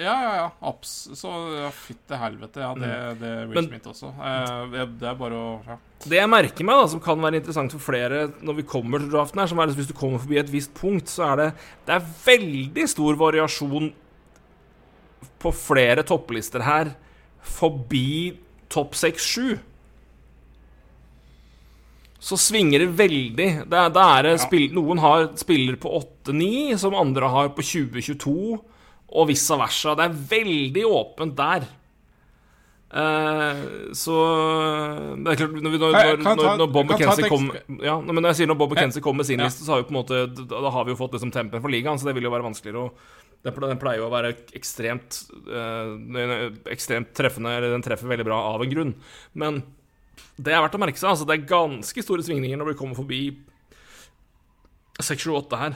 Ja, 0.00 0.14
ja, 0.24 0.30
ja. 0.38 0.44
Abs. 0.70 0.92
Så 1.14 1.30
ja, 1.58 1.68
fytti 1.74 2.16
helvete. 2.18 2.62
Ja, 2.64 2.70
det, 2.74 2.90
det 3.20 3.28
er 3.28 3.48
Will 3.50 3.66
Smith 3.68 3.90
også. 3.90 4.08
Eh, 4.16 4.62
det, 4.72 4.86
det 5.02 5.08
er 5.10 5.18
bare 5.20 5.36
å 5.38 5.50
ja. 5.68 5.76
Det 6.02 6.16
jeg 6.18 6.30
merker 6.32 6.66
meg, 6.66 6.80
da, 6.80 6.86
som 6.90 7.02
kan 7.04 7.20
være 7.22 7.38
interessant 7.38 7.74
for 7.76 7.84
flere 7.92 8.24
når 8.42 8.56
vi 8.58 8.64
kommer 8.66 8.98
til 9.04 9.12
draften 9.12 9.38
her, 9.38 9.50
som 9.52 9.60
er 9.62 9.70
at 9.70 9.76
hvis 9.78 9.90
du 9.92 9.94
kommer 9.94 10.18
forbi 10.18 10.40
et 10.40 10.50
visst 10.50 10.72
punkt, 10.74 11.12
så 11.12 11.28
er 11.28 11.36
det 11.42 11.50
Det 11.86 11.94
er 11.98 12.08
veldig 12.24 12.86
stor 12.90 13.20
variasjon 13.20 13.92
på 15.42 15.52
flere 15.54 16.02
topplister 16.06 16.64
her 16.66 16.94
forbi 17.42 18.38
topp 18.72 18.94
6-7. 18.98 19.58
Så 22.22 22.38
svinger 22.38 22.84
det 22.84 22.92
veldig. 22.98 23.48
Det, 23.66 23.80
det 23.94 24.02
er 24.02 24.28
Ja. 24.30 24.36
spill, 24.38 24.68
Noen 24.74 25.00
har 25.02 25.28
spiller 25.38 25.74
på 25.76 25.90
8-9, 25.98 26.76
som 26.78 26.94
andre 26.94 27.28
har 27.28 27.48
på 27.50 27.62
20-22, 27.66 28.60
og 29.12 29.28
vice 29.30 29.56
versa. 29.60 29.94
Det 29.98 30.08
er 30.08 30.18
veldig 30.32 30.84
åpent 30.88 31.36
der. 31.38 31.68
Uh, 32.92 33.92
så 33.96 34.14
Det 35.16 35.32
er 35.32 35.38
klart, 35.40 35.54
når, 35.56 35.76
når, 35.80 36.18
når, 36.20 36.42
når, 36.60 36.66
Bob 36.68 36.90
McKenzie 36.90 37.24
et 37.24 37.32
kom 37.32 37.46
ja, 37.80 37.94
men 38.04 38.18
Når 38.20 38.34
jeg 38.34 38.38
sier 38.42 38.50
når 38.50 38.58
Bob 38.60 38.74
McKenzie 38.74 39.00
kommer 39.00 39.22
med 39.22 39.30
sin 39.30 39.40
Ja. 39.40 39.46
liste, 39.48 39.64
så 39.64 39.72
har 39.72 39.80
vi 39.80 39.86
på 39.88 39.94
en 39.94 39.96
måte 39.96 40.18
Da, 40.28 40.58
da 40.60 40.72
har 40.74 40.84
vi 40.84 40.92
jo 40.92 40.98
fått 40.98 41.16
liksom 41.16 41.32
tempen 41.32 41.62
for 41.64 41.72
ligaen, 41.72 41.96
så 41.96 42.10
det 42.10 42.12
vil 42.18 42.28
jo 42.28 42.34
være 42.34 42.44
vanskeligere 42.44 42.84
å 42.84 42.92
den 43.42 43.78
pleier 43.80 43.98
jo 43.98 44.06
å 44.06 44.12
være 44.12 44.34
ekstremt 44.54 45.16
eh, 45.50 46.52
Ekstremt 46.70 47.10
treffende, 47.16 47.50
eller 47.56 47.72
den 47.74 47.82
treffer 47.82 48.06
veldig 48.06 48.26
bra 48.28 48.38
av 48.52 48.62
en 48.62 48.70
grunn. 48.70 48.92
Men 49.34 49.62
det 50.36 50.54
er 50.54 50.62
verdt 50.62 50.76
å 50.78 50.82
merke 50.82 51.00
seg. 51.00 51.10
Altså, 51.10 51.26
det 51.26 51.34
er 51.34 51.48
ganske 51.50 52.04
store 52.04 52.22
svingninger 52.22 52.60
når 52.60 52.70
vi 52.70 52.76
kommer 52.78 52.98
forbi 53.00 53.22
6, 55.00 55.24
7, 55.26 55.32
8 55.40 55.58
her. 55.58 55.74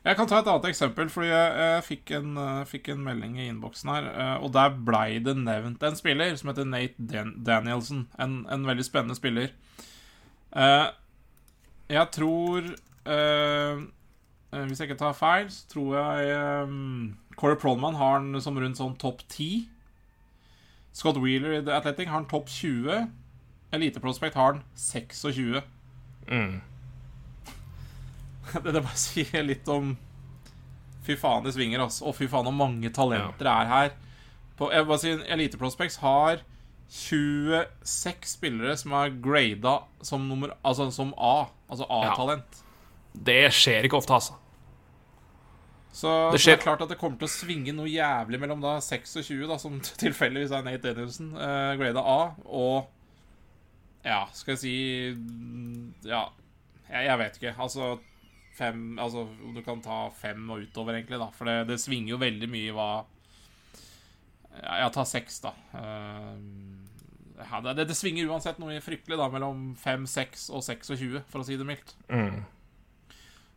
Jeg 0.00 0.16
kan 0.16 0.28
ta 0.28 0.38
et 0.40 0.46
annet 0.48 0.70
eksempel, 0.70 1.10
fordi 1.12 1.28
jeg, 1.28 1.56
jeg 1.60 1.84
fikk, 1.84 2.10
en, 2.16 2.36
uh, 2.40 2.64
fikk 2.68 2.88
en 2.88 3.02
melding 3.04 3.36
i 3.36 3.48
innboksen 3.50 3.90
her, 3.92 4.06
Uh, 4.10 4.44
og 4.44 4.52
der 4.56 4.72
blei 4.72 5.18
det 5.20 5.36
nevnt 5.36 5.82
en 5.84 5.96
spiller 5.96 6.32
som 6.40 6.48
heter 6.48 6.64
Nate 6.64 6.96
Dan 6.96 7.34
Danielson. 7.44 8.06
En, 8.18 8.46
en 8.48 8.64
veldig 8.66 8.86
spennende 8.86 9.16
spiller. 9.18 9.52
Uh, 10.56 10.88
jeg 11.90 12.06
tror 12.14 12.64
Hvis 14.50 14.80
jeg 14.80 14.90
ikke 14.90 14.98
tar 14.98 15.12
feil, 15.14 15.50
så 15.50 15.66
tror 15.70 15.94
jeg 15.96 16.62
um, 16.66 17.16
Corey 17.36 17.56
Prolman 17.56 17.94
har 17.94 18.18
han 18.18 18.40
som 18.42 18.58
rundt 18.58 18.78
sånn 18.78 18.96
topp 18.98 19.22
10. 19.28 19.68
Scott 20.92 21.20
Wheeler 21.22 21.54
i 21.54 21.62
The 21.62 21.76
Athletic 21.76 22.10
har 22.10 22.18
han 22.18 22.28
topp 22.30 22.50
20. 22.50 23.06
Elite 23.72 24.02
Prospect 24.02 24.34
har 24.34 24.52
han 24.52 24.62
26. 24.74 25.62
Mm. 26.26 26.60
Det, 28.64 28.82
bare 28.82 28.98
sier 28.98 29.44
litt 29.46 29.68
om 29.70 29.94
Fy 31.06 31.16
faen, 31.16 31.44
det 31.46 31.54
svinger, 31.56 31.80
altså. 31.80 32.10
Og 32.10 32.16
fy 32.18 32.26
faen, 32.28 32.44
hvor 32.44 32.54
mange 32.54 32.90
talenter 32.92 33.46
det 33.46 33.52
er 33.52 33.68
her. 33.70 33.94
På, 34.58 34.68
jeg 34.68 34.84
bare 34.84 35.00
si, 35.00 35.14
Elite 35.32 35.58
Prospects 35.58 35.96
har 36.02 36.42
26 36.90 38.26
spillere 38.28 38.74
som 38.76 38.92
er 38.98 39.14
grada 39.22 39.78
som, 40.04 40.26
nummer, 40.28 40.52
altså, 40.66 40.90
som 40.92 41.14
A. 41.16 41.48
Altså 41.70 41.86
A-talent. 41.88 42.60
Det 43.14 43.46
skjer 43.54 43.88
ikke 43.88 43.96
ofte, 43.96 44.18
altså. 44.18 44.36
Så 45.92 46.10
Det 46.32 46.40
så 46.40 46.50
det 46.50 46.58
er 46.58 46.62
klart 46.62 46.82
at 46.84 46.92
det 46.92 46.98
kommer 47.00 47.18
til 47.18 47.26
å 47.26 47.32
svinge 47.32 47.72
noe 47.74 47.90
jævlig 47.90 48.38
mellom 48.38 48.60
da 48.62 48.76
26, 48.84 49.40
da, 49.50 49.56
som 49.58 49.80
tilfeldigvis 50.04 50.52
er 50.54 50.66
Nate 50.66 50.84
Danielson, 50.84 51.32
uh, 51.34 51.72
grada 51.80 52.04
A, 52.04 52.20
og 52.46 52.90
Ja, 54.04 54.24
skal 54.32 54.54
jeg 54.54 54.60
si 54.62 54.76
Ja, 56.06 56.28
jeg, 56.88 57.08
jeg 57.08 57.18
vet 57.20 57.40
ikke. 57.40 57.56
Altså 57.58 57.96
fem 58.60 58.84
Altså, 59.00 59.26
du 59.54 59.62
kan 59.66 59.80
ta 59.84 60.04
fem 60.14 60.44
og 60.52 60.66
utover, 60.66 60.98
egentlig, 60.98 61.20
da. 61.22 61.30
For 61.36 61.48
det, 61.48 61.56
det 61.72 61.80
svinger 61.82 62.14
jo 62.14 62.20
veldig 62.20 62.50
mye 62.52 62.76
hva 62.76 62.90
ja, 64.60 64.80
Jeg 64.84 64.94
tar 64.96 65.08
seks, 65.08 65.40
da. 65.44 65.54
Eh, 65.80 66.36
ja, 67.40 67.60
det, 67.64 67.86
det, 67.88 67.96
svinger 67.96 68.28
uansett 68.30 68.60
noe 68.60 68.80
fryktelig, 68.84 69.18
da, 69.20 69.28
mellom 69.32 69.70
5, 69.80 70.06
6 70.10 70.48
og 70.54 70.64
26, 70.66 71.20
for 71.32 71.42
å 71.42 71.46
si 71.48 71.58
det 71.60 71.68
mildt. 71.68 71.94
Mm. 72.12 72.42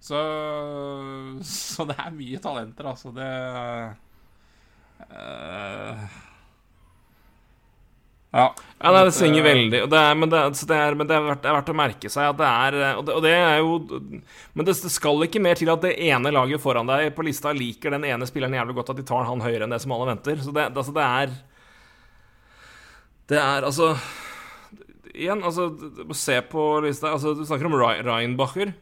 Så, 0.04 0.20
så 1.48 1.88
det 1.88 1.98
er 2.00 2.16
mye 2.16 2.40
talenter, 2.44 2.90
altså. 2.92 3.12
Det 3.16 3.30
eh, 5.08 6.22
Ja. 8.34 8.48
Ja, 8.84 8.92
nei, 8.92 9.04
det 9.06 9.14
svinger 9.16 9.40
eh, 9.40 9.46
veldig. 9.46 9.80
Det 9.92 10.00
er, 10.00 10.16
men 10.18 10.32
det, 10.32 10.40
det 10.68 10.76
er, 10.76 10.96
men 10.98 11.08
det 11.08 11.16
er, 11.16 11.22
verdt, 11.28 11.44
det 11.44 11.50
er 11.52 11.56
verdt 11.56 11.70
å 11.70 11.76
merke 11.78 12.10
seg 12.12 12.32
at 12.32 12.40
det 12.40 12.48
er 12.50 12.78
Og 12.98 13.06
det, 13.06 13.14
og 13.20 13.28
er 13.30 13.60
jo 13.62 13.78
Men 14.58 14.68
det, 14.68 14.76
skal 14.76 15.24
ikke 15.28 15.42
mer 15.44 15.60
til 15.60 15.70
at 15.72 15.86
det 15.86 15.94
ene 16.10 16.34
laget 16.34 16.64
foran 16.64 16.90
deg 16.90 17.14
på 17.16 17.24
lista 17.28 17.54
liker 17.56 17.94
den 17.94 18.08
ene 18.10 18.28
spilleren 18.28 18.58
jævlig 18.58 18.76
godt 18.80 18.92
at 18.96 19.00
de 19.00 19.06
tar 19.08 19.30
han 19.30 19.44
høyere 19.46 19.68
enn 19.68 19.76
det 19.76 19.80
som 19.84 19.94
alle 19.96 20.10
venter. 20.10 20.42
Så 20.42 20.52
det, 20.56 20.66
altså, 20.74 20.96
det 20.98 21.06
er 21.06 21.36
Det 23.32 23.40
er 23.40 23.70
altså 23.70 23.94
Igjen, 25.14 25.46
altså 25.46 25.70
Se 26.18 26.40
på 26.50 26.64
lista. 26.82 27.14
Altså, 27.14 27.36
du 27.38 27.46
snakker 27.46 27.70
om 27.70 27.78
Reinbacher. 27.78 28.74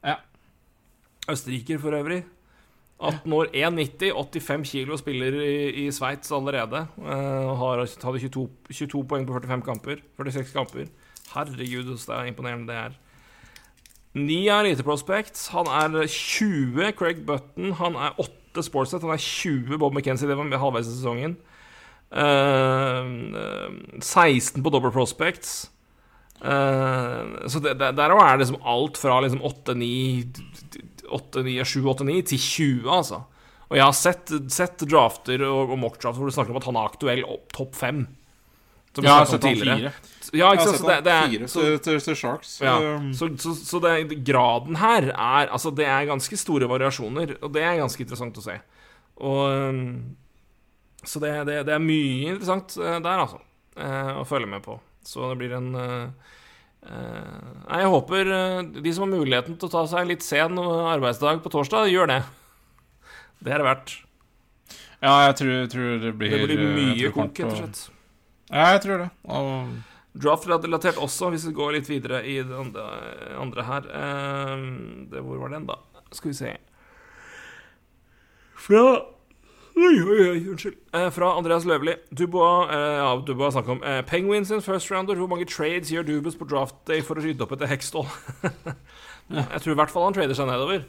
Ja. 0.00 0.16
Østerriker, 1.28 1.76
for 1.82 1.92
øvrig. 2.00 2.22
18 3.10 3.36
år, 3.36 3.50
1,90, 3.52 4.10
85 4.40 4.66
kilo, 4.70 4.98
spiller 5.00 5.38
i, 5.44 5.54
i 5.84 5.86
Sveits 5.92 6.32
allerede. 6.32 6.86
Uh, 6.98 7.54
har, 7.60 7.84
hadde 7.84 8.20
22, 8.22 8.48
22 8.72 9.04
poeng 9.10 9.26
på 9.28 9.36
45 9.36 9.64
kamper. 9.66 10.04
46 10.20 10.52
kamper. 10.56 10.92
Herregud, 11.34 11.94
det 11.94 12.14
er 12.14 12.30
imponerende 12.30 12.72
det 12.72 12.78
er. 12.80 13.00
Ni 14.14 14.46
er 14.46 14.68
IT 14.70 14.84
Prospects. 14.86 15.48
Han 15.50 15.66
er 15.66 16.06
20 16.06 16.92
Craig 16.98 17.26
Button. 17.26 17.72
Han 17.80 17.96
er 17.98 18.14
8 18.20 18.62
Sportset. 18.62 19.02
Han 19.02 19.10
er 19.10 19.18
20 19.18 19.78
Bob 19.78 19.94
McKenzie. 19.94 20.28
Det 20.28 20.36
var 20.38 20.58
halvveis 20.62 20.86
i 20.86 20.94
sesongen. 20.94 21.36
Eh, 22.14 23.04
eh, 23.42 24.00
16 24.00 24.62
på 24.62 24.70
Double 24.70 24.92
Prospects. 24.92 25.70
Uh, 26.44 27.48
så 27.48 27.60
det, 27.62 27.78
der 27.78 28.10
er 28.10 28.36
det 28.36 28.42
liksom 28.42 28.58
alt 28.66 28.98
fra 29.00 29.20
liksom 29.22 29.40
8, 29.42 29.74
9 29.74 30.24
8, 31.14 31.44
9, 31.46 31.54
7, 31.70 31.78
8, 31.94 32.08
9 32.10 32.18
til 32.32 32.42
20, 32.42 32.90
altså. 32.98 33.22
Og 33.70 33.78
jeg 33.78 33.84
har 33.86 33.96
sett, 33.96 34.32
sett 34.52 34.84
drafter 34.86 35.42
og, 35.48 35.72
og 35.72 35.80
mockdrafter 35.80 36.20
hvor 36.20 36.30
du 36.30 36.36
snakker 36.36 36.54
om 36.54 36.60
at 36.60 36.68
han 36.68 36.78
er 36.78 36.92
aktuell 36.92 37.24
opp 37.26 37.54
topp 37.56 37.78
fem. 37.78 38.04
Som 38.94 39.06
ja, 39.06 39.10
Jeg 39.10 39.18
har 39.18 39.30
sett 39.32 39.46
han 39.48 39.56
fire. 39.58 39.92
Ja, 40.34 40.50
ikke 40.54 40.66
sant? 40.68 40.84
det, 40.86 40.98
det 41.06 41.14
er, 41.14 41.30
fire 41.32 41.48
så, 41.50 41.64
til, 41.82 42.02
til, 42.04 42.18
Sharks. 42.18 42.52
ja, 42.62 42.74
Um, 42.94 43.08
så, 43.16 43.28
så, 43.40 43.54
så 43.58 43.80
det, 43.82 44.20
graden 44.26 44.78
her 44.78 45.08
er 45.10 45.50
Altså, 45.50 45.72
det 45.74 45.88
er 45.90 46.06
ganske 46.06 46.38
store 46.38 46.68
variasjoner, 46.70 47.34
og 47.40 47.54
det 47.56 47.64
er 47.64 47.80
ganske 47.80 48.04
interessant 48.04 48.38
å 48.38 48.44
se. 48.44 48.54
Og 49.18 49.42
um, 49.50 49.82
Så 51.02 51.20
det, 51.22 51.32
det, 51.48 51.58
det 51.66 51.74
er 51.74 51.82
mye 51.82 52.30
interessant 52.34 52.76
eh, 52.78 53.00
der, 53.02 53.24
altså, 53.26 53.42
eh, 53.76 54.14
å 54.20 54.24
følge 54.28 54.48
med 54.54 54.62
på. 54.64 54.78
Så 55.04 55.26
det 55.32 55.40
blir 55.42 55.58
en 55.58 55.74
eh, 55.76 56.32
Nei, 56.84 57.80
jeg 57.80 57.90
håper 57.94 58.30
eh, 58.36 58.58
de 58.84 58.92
som 58.92 59.06
har 59.06 59.12
muligheten 59.14 59.56
til 59.58 59.70
å 59.70 59.72
ta 59.72 59.84
seg 59.88 60.08
litt 60.10 60.24
sen 60.24 60.58
arbeidsdag 60.60 61.40
på 61.44 61.52
torsdag, 61.54 61.88
gjør 61.92 62.10
det. 62.12 62.20
Det 63.44 63.54
er 63.54 63.62
det 63.62 63.68
verdt. 63.70 63.96
ja, 65.00 65.14
jeg 65.28 65.36
tror, 65.40 65.66
tror 65.72 65.98
det 66.02 66.12
blir 66.20 66.36
Det 66.36 66.44
blir 66.48 66.62
mye 66.76 67.00
tror 67.00 67.16
konk, 67.16 67.40
rett 67.40 67.50
og 67.52 67.58
slett. 67.62 67.82
Ja, 68.52 68.68
jeg 68.76 68.84
tror 68.84 69.04
det. 69.04 69.10
Og, 69.24 69.74
Draft-relatert 70.14 71.00
også, 71.02 71.32
hvis 71.32 71.48
vi 71.48 71.56
går 71.56 71.72
litt 71.74 71.88
videre 71.90 72.20
i 72.22 72.36
det 72.46 72.54
andre, 72.54 72.84
andre 73.42 73.64
her. 73.66 73.88
Eh, 73.90 74.68
det, 75.10 75.24
hvor 75.26 75.40
var 75.42 75.56
den, 75.56 75.66
da? 75.66 75.80
Skal 76.14 76.30
vi 76.30 76.36
se 76.38 76.52
Fra 78.54 78.84
Oi, 79.74 79.94
oi, 79.98 80.18
oi, 80.30 80.42
unnskyld. 80.52 80.76
Eh, 80.94 81.08
fra 81.10 81.32
Andreas 81.34 81.64
Løvli. 81.66 81.96
Dubois 82.14 82.70
eh, 82.70 82.98
ja, 83.00 83.08
Dubois 83.26 83.48
har 83.48 83.56
snakket 83.56 83.72
om 83.74 83.80
eh, 83.82 84.02
Penguins 84.06 84.52
in 84.54 84.62
first 84.62 84.90
rounder. 84.92 85.18
Hvor 85.18 85.30
mange 85.30 85.48
trades 85.50 85.90
gjør 85.90 86.06
Dubus 86.06 86.38
på 86.38 86.46
draft 86.46 86.76
day 86.86 87.02
for 87.02 87.18
å 87.18 87.24
rydde 87.24 87.42
opp 87.42 87.56
etter 87.56 87.70
Hextall? 87.72 88.06
Jeg 89.34 89.64
tror 89.64 89.72
i 89.72 89.78
hvert 89.80 89.90
fall 89.90 90.06
han 90.06 90.14
trader 90.14 90.38
seg 90.38 90.46
nedover. 90.50 90.84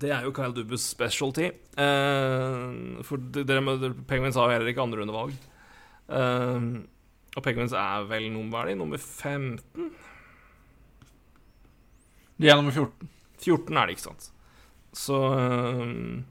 Det 0.00 0.12
er 0.14 0.24
jo 0.24 0.32
Kyle 0.32 0.54
Dubus 0.56 0.86
specialty. 0.88 1.50
Eh, 1.84 3.04
for 3.04 3.28
dere, 3.36 3.92
Penguins 4.08 4.38
har 4.40 4.48
jo 4.48 4.56
heller 4.56 4.72
ikke 4.72 4.86
andrerundevalg. 4.86 5.36
Eh, 6.08 6.70
og 7.36 7.44
Penguins 7.44 7.76
er 7.76 8.08
vel 8.10 8.30
nummer, 8.32 8.64
er 8.64 8.80
nummer 8.80 8.98
15? 8.98 9.90
de 12.40 12.48
er 12.48 12.56
nummer 12.56 12.72
14. 12.72 13.08
14 13.44 13.76
er 13.76 13.86
det, 13.86 13.96
ikke 13.96 14.08
sant? 14.08 14.30
Så 14.96 15.16
øhm, 15.36 16.22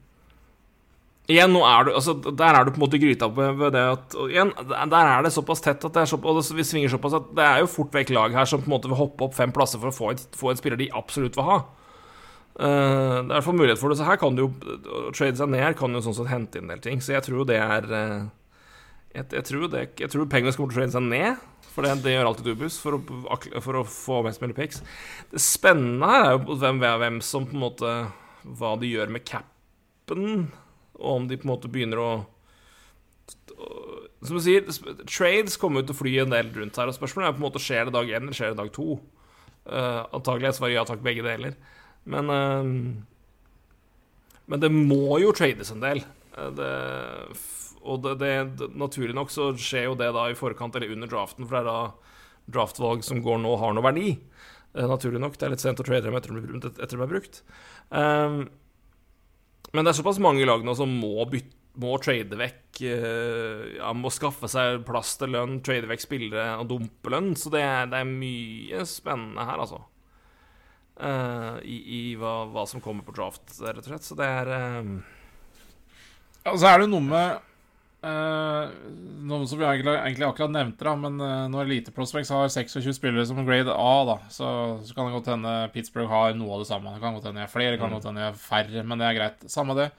Igjen, 1.30 1.52
nå 1.54 1.60
er 1.66 1.86
du, 1.86 1.92
altså, 1.94 2.14
Der 2.18 2.56
er 2.56 2.66
du 2.66 2.72
på 2.72 2.80
en 2.80 2.84
måte 2.84 2.98
gryta 3.00 3.28
ved 3.30 3.74
det 3.76 3.82
at 3.92 4.16
igjen, 4.26 4.50
Der 4.66 5.10
er 5.12 5.26
det 5.26 5.34
såpass 5.34 5.62
tett 5.64 5.84
at 5.86 5.94
det 5.94 6.02
er 6.02 6.10
så, 6.10 6.18
og 6.18 6.40
det, 6.40 6.46
vi 6.56 6.66
svinger 6.66 6.90
såpass 6.92 7.18
at 7.20 7.28
det 7.36 7.46
er 7.46 7.60
jo 7.62 7.70
fort 7.70 7.94
vekk 7.94 8.14
lag 8.16 8.34
her 8.34 8.48
som 8.48 8.62
på 8.62 8.70
en 8.70 8.74
måte 8.74 8.90
vil 8.90 8.98
hoppe 8.98 9.28
opp 9.28 9.36
fem 9.36 9.52
plasser 9.54 9.82
for 9.82 9.92
å 9.92 9.94
få, 9.94 10.10
et, 10.14 10.24
få 10.36 10.50
en 10.50 10.58
spiller 10.58 10.80
de 10.80 10.90
absolutt 10.96 11.38
vil 11.38 11.46
ha. 11.46 11.60
Uh, 12.60 13.22
det 13.22 13.30
er 13.30 13.36
iallfall 13.38 13.56
mulighet 13.56 13.80
for 13.80 13.92
det. 13.92 14.00
Så 14.00 14.08
her 14.08 14.18
kan 14.20 14.36
du 14.36 14.44
jo 14.44 14.50
trade 15.16 15.38
seg 15.38 15.52
ned 15.52 15.62
her 15.64 15.78
kan 15.78 15.94
jo 15.94 16.02
sånn 16.04 16.18
sett 16.18 16.32
hente 16.32 16.58
inn 16.58 16.66
en 16.66 16.74
del 16.74 16.84
ting. 16.84 17.04
Så 17.04 17.14
jeg 17.14 17.24
tror 17.26 17.42
jo 17.42 17.48
det 17.48 17.60
er 17.62 17.86
uh, 17.88 18.28
jeg, 19.14 19.26
jeg, 19.32 19.44
tror 19.46 19.68
tror 20.12 20.30
pengene 20.30 20.54
skal 20.54 20.70
trade 20.72 20.94
seg 20.94 21.06
ned. 21.06 21.46
For 21.70 21.86
det, 21.86 22.00
det 22.04 22.16
gjør 22.16 22.32
alltid 22.32 22.50
Dubus 22.50 22.80
for 22.82 22.98
for 23.62 23.78
å 23.78 23.84
få 23.86 24.20
mest 24.26 24.42
mulig 24.42 24.56
picks. 24.58 24.82
Det 25.30 25.42
spennende 25.42 26.10
her 26.10 26.26
er 26.26 26.34
jo 26.34 26.58
hvem, 26.58 26.82
hvem 26.82 27.20
som 27.22 27.46
på 27.46 27.54
en 27.54 27.62
måte 27.62 27.92
Hva 28.42 28.74
de 28.80 28.88
gjør 28.88 29.12
med 29.12 29.26
capen, 29.28 30.48
og 31.00 31.16
om 31.16 31.28
de 31.28 31.38
på 31.40 31.48
en 31.48 31.54
måte 31.54 31.70
begynner 31.72 32.00
å 32.02 32.10
Som 34.24 34.36
du 34.36 34.42
sier, 34.44 34.66
trades 35.08 35.56
kommer 35.60 35.80
jo 35.80 35.90
til 35.90 35.96
å 35.96 36.00
fly 36.00 36.14
en 36.22 36.34
del 36.34 36.50
rundt 36.54 36.76
her, 36.76 36.90
og 36.90 36.96
spørsmålet 36.96 37.28
er 37.28 37.36
på 37.36 37.40
en 37.40 37.46
måte 37.48 37.62
skjer 37.62 37.88
det 37.88 37.94
dag 37.96 38.10
én 38.10 38.26
eller 38.26 38.36
skjer 38.36 38.52
det 38.52 38.60
dag 38.60 38.72
to. 38.74 38.98
Uh, 39.64 40.02
antagelig 40.16 40.50
er 40.50 40.56
svaret 40.56 40.76
ja 40.76 40.84
takk, 40.88 41.00
begge 41.04 41.24
deler. 41.24 41.56
Men 42.04 42.32
uh, 42.32 42.64
Men 44.50 44.60
det 44.60 44.70
må 44.74 45.20
jo 45.22 45.32
trades 45.36 45.72
en 45.72 45.84
del. 45.84 46.02
Uh, 46.36 46.50
det, 46.56 46.70
og 47.80 48.02
det, 48.04 48.14
det, 48.20 48.32
det, 48.60 48.70
naturlig 48.76 49.16
nok 49.16 49.32
så 49.32 49.50
skjer 49.56 49.88
jo 49.88 49.96
det 49.96 50.10
da 50.16 50.26
i 50.28 50.36
forkant 50.36 50.76
eller 50.76 50.92
under 50.92 51.08
draften, 51.08 51.48
for 51.48 51.56
det 51.56 51.62
er 51.62 51.70
da 51.70 52.10
draftvalg 52.50 53.04
som 53.06 53.22
går 53.24 53.40
nå, 53.40 53.54
har 53.60 53.76
noe 53.76 53.86
verdi. 53.86 54.16
Eh, 54.74 54.86
naturlig 54.86 55.20
nok. 55.22 55.38
Det 55.38 55.46
er 55.46 55.54
litt 55.54 55.64
sent 55.64 55.80
å 55.82 55.86
trade 55.86 56.06
dem 56.06 56.16
etter, 56.18 56.36
at 56.70 56.92
de 56.92 56.98
er 56.98 57.10
brukt. 57.10 57.42
Um, 57.90 58.42
men 59.72 59.86
det 59.86 59.92
er 59.92 59.98
såpass 60.00 60.20
mange 60.22 60.46
lag 60.48 60.64
nå 60.66 60.74
som 60.78 60.90
må, 60.90 61.14
bytte, 61.30 61.54
må 61.80 61.94
trade 62.02 62.36
vekk 62.36 62.80
eh, 62.90 63.76
Ja, 63.76 63.92
må 63.94 64.10
skaffe 64.12 64.50
seg 64.50 64.82
plass 64.88 65.14
til 65.20 65.34
lønn, 65.36 65.60
trade 65.66 65.86
vekk 65.90 66.02
spillere 66.02 66.48
og 66.58 66.66
dumpe 66.72 67.12
lønn. 67.12 67.32
Så 67.38 67.52
det 67.54 67.62
er, 67.62 67.86
det 67.90 68.00
er 68.00 68.10
mye 68.10 68.82
spennende 68.88 69.46
her, 69.46 69.62
altså. 69.62 69.84
Uh, 71.00 71.56
I 71.64 71.76
i 71.80 72.00
hva, 72.20 72.42
hva 72.52 72.66
som 72.68 72.82
kommer 72.84 73.06
på 73.06 73.14
draft, 73.16 73.46
rett 73.62 73.80
og 73.80 73.86
slett. 73.88 74.04
Så 74.04 74.18
det 74.18 74.26
er 74.26 74.50
eh, 74.56 74.90
Ja, 76.44 76.56
så 76.56 76.72
er 76.72 76.82
det 76.82 76.90
noe 76.90 77.06
med 77.06 77.46
eh, 78.06 78.70
Noe 79.30 79.48
som 79.48 79.60
vi 79.60 79.66
egentlig, 79.66 79.94
egentlig 79.98 80.26
akkurat 80.26 80.54
nevnte, 80.54 80.86
da, 80.86 80.94
men 80.98 81.18
uh, 81.20 81.48
når 81.52 81.66
Elite 81.66 81.92
Prospects 81.94 82.32
har 82.34 82.48
26 82.48 82.96
spillere 82.96 83.26
som 83.28 83.42
grade 83.46 83.74
A, 83.74 83.92
da, 84.08 84.16
så, 84.32 84.48
så 84.86 84.96
kan 84.96 85.08
det 85.08 85.16
godt 85.18 85.30
hende 85.34 85.52
Pittsburgh 85.74 86.10
har 86.10 86.34
noe 86.38 86.56
av 86.56 86.64
det 86.64 86.70
samme. 86.70 86.94
Det 86.94 87.02
kan 87.04 87.14
godt 87.16 87.28
hende 87.28 87.44
jeg 87.44 87.50
er 87.50 87.52
flere, 87.52 87.74
det 87.76 87.82
kan 87.82 87.94
godt 87.94 88.08
hende 88.10 88.24
jeg 88.24 88.32
er 88.32 88.40
færre, 88.40 88.86
men 88.86 89.02
det 89.02 89.08
er 89.08 89.18
greit. 89.20 89.46
Samme 89.52 89.76
det. 89.78 89.90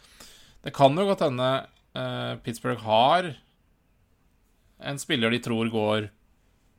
Det 0.65 0.73
kan 0.75 0.97
jo 0.97 1.07
godt 1.07 1.23
hende 1.27 1.51
uh, 1.95 2.33
Pittsburgh 2.45 2.83
har 2.87 3.31
en 4.81 4.99
spiller 4.99 5.29
de 5.29 5.39
tror 5.43 5.69
går 5.69 6.09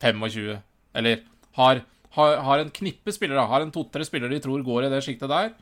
25, 0.03 0.59
eller 0.99 1.23
har, 1.59 1.83
har, 2.17 2.37
har 2.37 2.63
en 2.63 2.73
knippe 2.75 3.15
spillere, 3.15 3.47
har 3.47 3.63
en 3.63 3.73
to-tre 3.75 4.05
spillere 4.07 4.35
de 4.35 4.43
tror 4.43 4.65
går 4.67 4.87
i 4.87 4.93
det 4.93 5.03
sjiktet 5.07 5.31
der. 5.31 5.53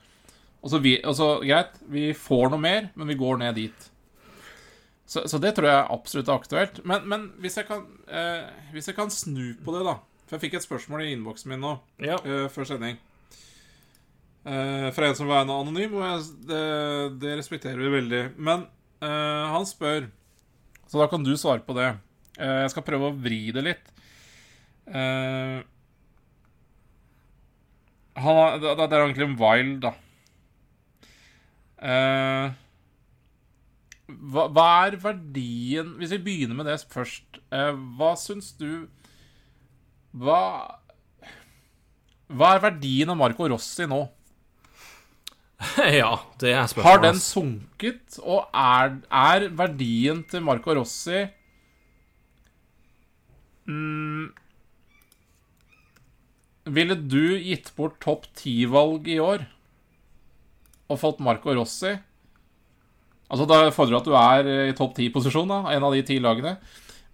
Og 0.61 0.73
så, 0.73 0.81
vi, 0.82 0.97
og 1.05 1.16
så, 1.16 1.31
greit, 1.45 1.77
vi 1.89 2.11
får 2.16 2.51
noe 2.53 2.61
mer, 2.61 2.91
men 2.95 3.09
vi 3.09 3.19
går 3.20 3.41
ned 3.41 3.57
dit. 3.57 3.89
Så, 5.11 5.24
så 5.27 5.41
det 5.43 5.51
tror 5.57 5.66
jeg 5.66 5.87
absolutt 5.91 6.28
er 6.31 6.37
aktuelt. 6.39 6.77
Men, 6.87 7.07
men 7.11 7.24
hvis, 7.43 7.57
jeg 7.59 7.66
kan, 7.66 7.81
eh, 8.07 8.45
hvis 8.70 8.87
jeg 8.93 8.95
kan 8.95 9.11
snu 9.11 9.57
på 9.65 9.74
det, 9.74 9.81
da 9.89 9.97
For 10.28 10.37
jeg 10.37 10.45
fikk 10.45 10.55
et 10.61 10.66
spørsmål 10.69 11.03
i 11.03 11.09
innboksen 11.16 11.51
min 11.51 11.65
nå 11.65 11.73
Ja. 11.99 12.20
eh, 12.23 12.45
før 12.55 12.69
sending. 12.69 13.01
Eh, 14.47 14.87
fra 14.95 15.09
en 15.11 15.16
som 15.19 15.27
var 15.28 15.43
anonym, 15.43 15.97
og 15.99 16.05
jeg, 16.07 16.28
det, 16.49 16.61
det 17.24 17.35
respekterer 17.41 17.82
vi 17.82 17.91
veldig. 17.97 18.23
Men 18.39 18.62
eh, 19.03 19.51
han 19.51 19.66
spør, 19.66 20.07
så 20.87 21.03
da 21.03 21.09
kan 21.11 21.27
du 21.27 21.35
svare 21.37 21.61
på 21.66 21.74
det. 21.77 21.91
Eh, 22.39 22.61
jeg 22.62 22.70
skal 22.77 22.87
prøve 22.87 23.11
å 23.11 23.19
vri 23.19 23.41
det 23.53 23.66
litt. 23.66 23.91
Eh, 24.87 25.59
han, 28.23 28.41
det, 28.62 28.73
det 28.78 28.87
er 28.95 29.03
egentlig 29.05 29.27
en 29.28 29.37
wild, 29.43 29.77
da. 29.85 29.93
Eh, 31.81 32.57
hva, 34.32 34.47
hva 34.53 34.69
er 34.87 34.97
verdien 35.03 35.95
Hvis 36.01 36.15
vi 36.16 36.23
begynner 36.27 36.59
med 36.59 36.69
det 36.70 36.78
først. 36.91 37.41
Eh, 37.53 37.73
hva 37.99 38.15
syns 38.20 38.53
du 38.61 38.89
Hva 40.16 40.41
Hva 42.31 42.55
er 42.55 42.65
verdien 42.69 43.12
av 43.12 43.19
Marco 43.20 43.49
Rossi 43.51 43.89
nå? 43.91 44.05
ja, 46.01 46.15
det 46.41 46.55
er 46.57 46.69
spørsmålet. 46.70 46.87
Har 46.87 47.03
den 47.05 47.19
sunket, 47.20 48.15
og 48.23 48.47
er, 48.57 48.95
er 49.12 49.49
verdien 49.53 50.23
til 50.24 50.41
Marco 50.47 50.73
Rossi 50.73 51.27
mm, 53.69 54.31
Ville 56.77 56.97
du 56.97 57.37
gitt 57.43 57.74
bort 57.77 57.99
topp 58.01 58.24
ti-valg 58.41 59.11
i 59.11 59.19
år 59.20 59.45
og 60.91 60.99
fått 60.99 61.20
Marco 61.23 61.53
Rossi? 61.55 61.93
Altså, 63.31 63.47
Da 63.47 63.70
fordrer 63.70 63.94
du 63.94 63.98
at 64.01 64.09
du 64.09 64.15
er 64.19 64.70
i 64.70 64.77
topp 64.77 64.97
ti-posisjon, 64.97 65.48
da, 65.51 65.62
en 65.70 65.86
av 65.86 65.94
de 65.94 66.02
ti 66.07 66.19
lagene. 66.19 66.57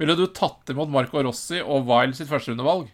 Ville 0.01 0.17
du 0.17 0.27
tatt 0.33 0.73
imot 0.73 0.91
Marco 0.93 1.21
Rossi 1.25 1.61
og 1.63 1.87
Wild 1.89 2.17
sitt 2.17 2.29
førsterundevalg? 2.29 2.89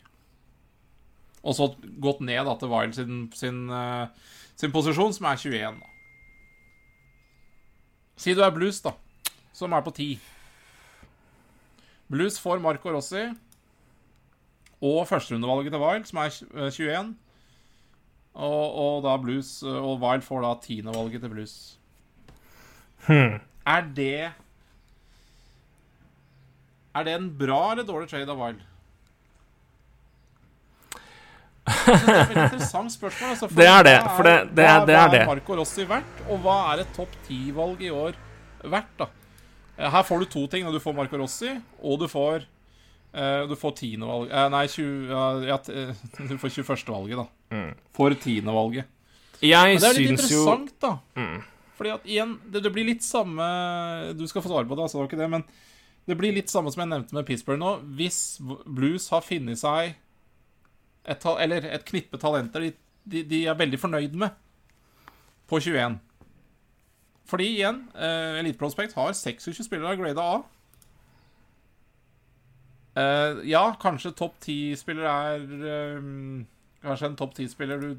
Og 1.43 1.57
så 1.59 1.69
gått 2.03 2.21
ned 2.23 2.45
da, 2.47 2.55
til 2.59 2.71
Wild 2.71 2.95
sin, 2.95 3.25
sin, 3.35 3.65
eh, 3.71 4.07
sin 4.59 4.75
posisjon, 4.75 5.15
som 5.15 5.27
er 5.27 5.41
21, 5.41 5.81
da. 5.81 5.89
Si 8.23 8.35
du 8.39 8.43
er 8.45 8.55
Blues, 8.55 8.79
da, 8.85 8.93
som 9.57 9.75
er 9.75 9.83
på 9.83 9.91
10. 9.91 10.21
Blues 12.13 12.39
får 12.39 12.61
Marco 12.63 12.93
Rossi 12.93 13.25
og 14.83 15.07
førsterundevalget 15.09 15.73
til 15.75 15.83
Wild, 15.83 16.07
som 16.11 16.23
er 16.23 16.31
eh, 16.31 16.71
21. 16.71 17.15
Og, 18.33 18.67
og 18.83 19.03
da 19.05 19.19
Blues 19.21 19.59
eh, 19.63 19.69
Og 19.77 20.01
Wild 20.01 20.23
får 20.25 20.43
da 20.45 20.55
tiendevalget 20.63 21.21
til 21.25 21.33
Blues. 21.35 21.57
Hmm. 23.07 23.41
Er 23.67 23.83
det 23.97 24.33
Er 26.95 27.05
det 27.05 27.15
en 27.17 27.31
bra 27.39 27.73
eller 27.73 27.85
dårlig 27.89 28.09
trade 28.11 28.29
av 28.31 28.39
Wild? 28.39 28.61
Det 31.63 31.73
er 31.73 31.95
et 31.95 32.07
veldig 32.29 32.43
interessant 32.49 32.93
spørsmål. 32.93 33.31
Altså, 33.33 33.49
Det 33.49 33.67
er 33.67 33.83
det, 33.87 33.97
for 34.17 34.23
det- 34.27 34.55
det 34.57 34.65
er- 34.65 34.85
det 34.87 34.95
er 34.95 35.07
hva 35.07 35.11
det. 35.11 35.21
er 35.21 35.27
Marco 35.27 35.57
Rossi 35.57 35.85
verdt, 35.85 36.21
og 36.29 36.41
hva 36.43 36.73
er 36.75 36.81
et 36.81 36.93
topp 36.95 37.09
ti-valg 37.29 37.81
i 37.81 37.91
år 37.91 38.15
verdt? 38.65 38.97
da? 38.99 39.07
Eh, 39.79 39.91
Her 39.91 40.03
får 40.03 40.19
du 40.19 40.25
to 40.27 40.47
ting. 40.49 40.65
Du 40.73 40.79
får 40.81 40.95
Marco 40.95 41.17
Rossi, 41.17 41.63
og 41.83 41.99
du 42.01 42.07
får 42.09 42.45
uh, 43.15 43.47
Du 43.47 43.55
får 43.57 43.73
tiendevalg 43.77 44.31
uh, 44.33 44.49
Nei, 44.49 44.67
20, 44.67 45.11
uh, 45.11 45.47
ja, 45.47 45.57
du 46.29 46.37
får 46.39 46.49
21.-valget, 46.51 47.17
da. 47.17 47.27
Mm. 47.51 47.75
For 47.95 48.11
tiendevalget. 48.11 48.85
Jeg 49.43 49.75
Men 49.75 49.81
det 49.81 49.85
er 49.91 50.01
litt 50.01 50.11
interessant, 50.11 50.73
jo 50.83 50.89
da. 50.89 50.99
Mm. 51.17 51.43
Fordi 51.77 51.93
at 51.95 52.07
igjen, 52.09 52.37
det, 52.53 52.63
det 52.67 52.73
blir 52.75 52.85
litt 52.85 53.05
samme 53.05 53.45
Du 54.19 54.27
skal 54.29 54.45
få 54.45 54.51
svare 54.53 54.69
på 54.69 54.77
det, 54.77 54.85
altså, 54.85 54.99
det 54.99 55.03
var 55.03 55.11
ikke 55.11 55.23
det, 55.23 55.31
men 55.33 55.47
det 56.09 56.17
blir 56.19 56.35
litt 56.35 56.51
samme 56.51 56.71
som 56.75 56.83
jeg 56.83 56.91
nevnte 56.91 57.15
med 57.15 57.27
Pittsburgh 57.29 57.61
nå. 57.63 57.77
Hvis 57.99 58.39
Blues 58.43 59.07
har 59.15 59.23
funnet 59.23 59.61
seg 59.61 59.95
et, 61.03 61.27
eller 61.27 61.69
et 61.71 61.85
knippe 61.87 62.19
talenter 62.21 62.67
de, 62.67 62.73
de, 63.05 63.23
de 63.27 63.45
er 63.47 63.59
veldig 63.59 63.79
fornøyd 63.81 64.17
med 64.19 64.35
på 65.51 65.61
21 65.63 65.99
Fordi 67.31 67.47
igjen, 67.55 67.85
eh, 67.95 68.41
Elite 68.41 68.59
Prospect 68.59 68.97
har 68.99 69.15
26 69.15 69.67
spillere 69.67 69.95
av 69.95 70.01
grade 70.01 70.27
A. 70.27 70.43
Eh, 72.99 73.43
ja, 73.49 73.63
kanskje 73.81 74.13
topp 74.17 74.37
10-spiller 74.45 75.07
er 75.09 75.47
eh, 75.71 76.09
Kanskje 76.83 77.09
en 77.09 77.17
topp 77.17 77.39
10-spiller 77.39 77.81
du, 77.81 77.93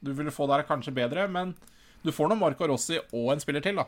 du 0.00 0.12
ville 0.14 0.32
få 0.32 0.46
der, 0.48 0.62
er 0.62 0.68
kanskje 0.68 0.94
bedre, 0.94 1.26
men 1.28 1.56
du 2.04 2.12
får 2.12 2.30
nå 2.30 2.38
Marco 2.38 2.66
Rossi 2.68 2.98
og 2.98 3.32
en 3.32 3.42
spiller 3.42 3.64
til, 3.64 3.78
da. 3.78 3.86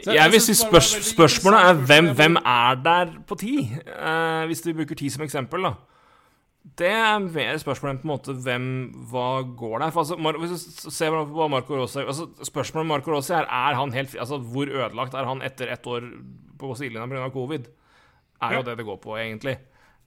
Så 0.00 0.14
Jeg 0.16 0.32
vil 0.32 0.40
si 0.40 0.54
det 0.54 0.60
spørs 0.62 0.90
spørsmålet 1.10 1.60
er 1.60 1.80
hvem, 1.88 2.10
hvem 2.16 2.36
er 2.40 2.78
der 2.80 3.14
på 3.28 3.36
ti? 3.36 3.54
Eh, 3.68 4.44
hvis 4.48 4.64
vi 4.64 4.72
bruker 4.72 4.96
ti 4.96 5.10
som 5.12 5.24
eksempel, 5.26 5.66
da. 5.68 5.74
Det 6.80 6.90
er 6.92 7.18
mer 7.24 7.56
spørsmålet 7.60 7.94
enn 7.94 8.00
på 8.02 8.06
en 8.06 8.12
måte 8.12 8.32
hvem 8.44 8.64
Hva 9.08 9.28
går 9.56 9.78
der? 9.80 9.92
For 9.94 10.02
altså, 10.02 10.18
Mar 10.20 10.36
hvis 10.36 10.66
du 10.84 10.90
ser 10.92 11.14
på 11.14 11.46
Marco 11.48 11.78
Rossi 11.78 12.02
altså, 12.02 12.26
Spørsmålet 12.44 12.84
om 12.84 12.90
Marco 12.92 13.14
Rossi 13.14 13.32
er 13.32 13.48
Er 13.48 13.78
han 13.78 13.94
helt 13.96 14.12
Altså, 14.12 14.36
hvor 14.36 14.68
ødelagt 14.68 15.16
er 15.16 15.24
han 15.24 15.40
etter 15.40 15.72
ett 15.72 15.88
år 15.88 16.04
på 16.60 16.74
sidelinja 16.76 17.08
pga. 17.08 17.30
covid? 17.32 17.64
Er 18.42 18.58
jo 18.58 18.62
det 18.62 18.76
det 18.76 18.84
går 18.84 18.96
på, 19.00 19.16
egentlig. 19.16 19.56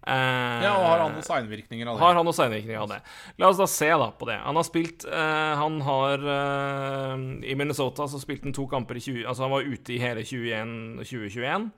Eh, 0.07 0.63
Ja, 0.63 0.73
og 0.75 0.83
har 0.89 0.99
han 1.05 1.13
noen 1.15 1.23
seinvirkninger 1.23 1.87
av 1.87 1.95
det? 1.97 2.03
har 2.03 2.15
han 2.17 2.25
noen 2.27 2.35
seinvirkninger 2.35 2.81
av 2.83 2.89
det? 2.91 2.97
La 3.39 3.47
oss 3.49 3.57
da 3.61 3.67
se 3.71 3.87
da 3.89 4.09
på 4.11 4.27
det. 4.27 4.35
Han 4.43 4.55
har 4.59 4.63
spilt 4.67 5.05
eh, 5.07 5.53
Han 5.61 5.79
har 5.87 6.25
eh, 6.33 7.15
I 7.51 7.55
Minnesota 7.55 8.07
så 8.11 8.19
spilte 8.19 8.49
han 8.49 8.53
to 8.57 8.67
kamper 8.67 8.99
i 8.99 9.03
20... 9.05 9.23
Altså 9.27 9.45
han 9.47 9.53
var 9.55 9.63
ute 9.67 9.93
i 9.95 10.01
hele 10.03 10.25
21, 10.27 11.03
2021. 11.07 11.69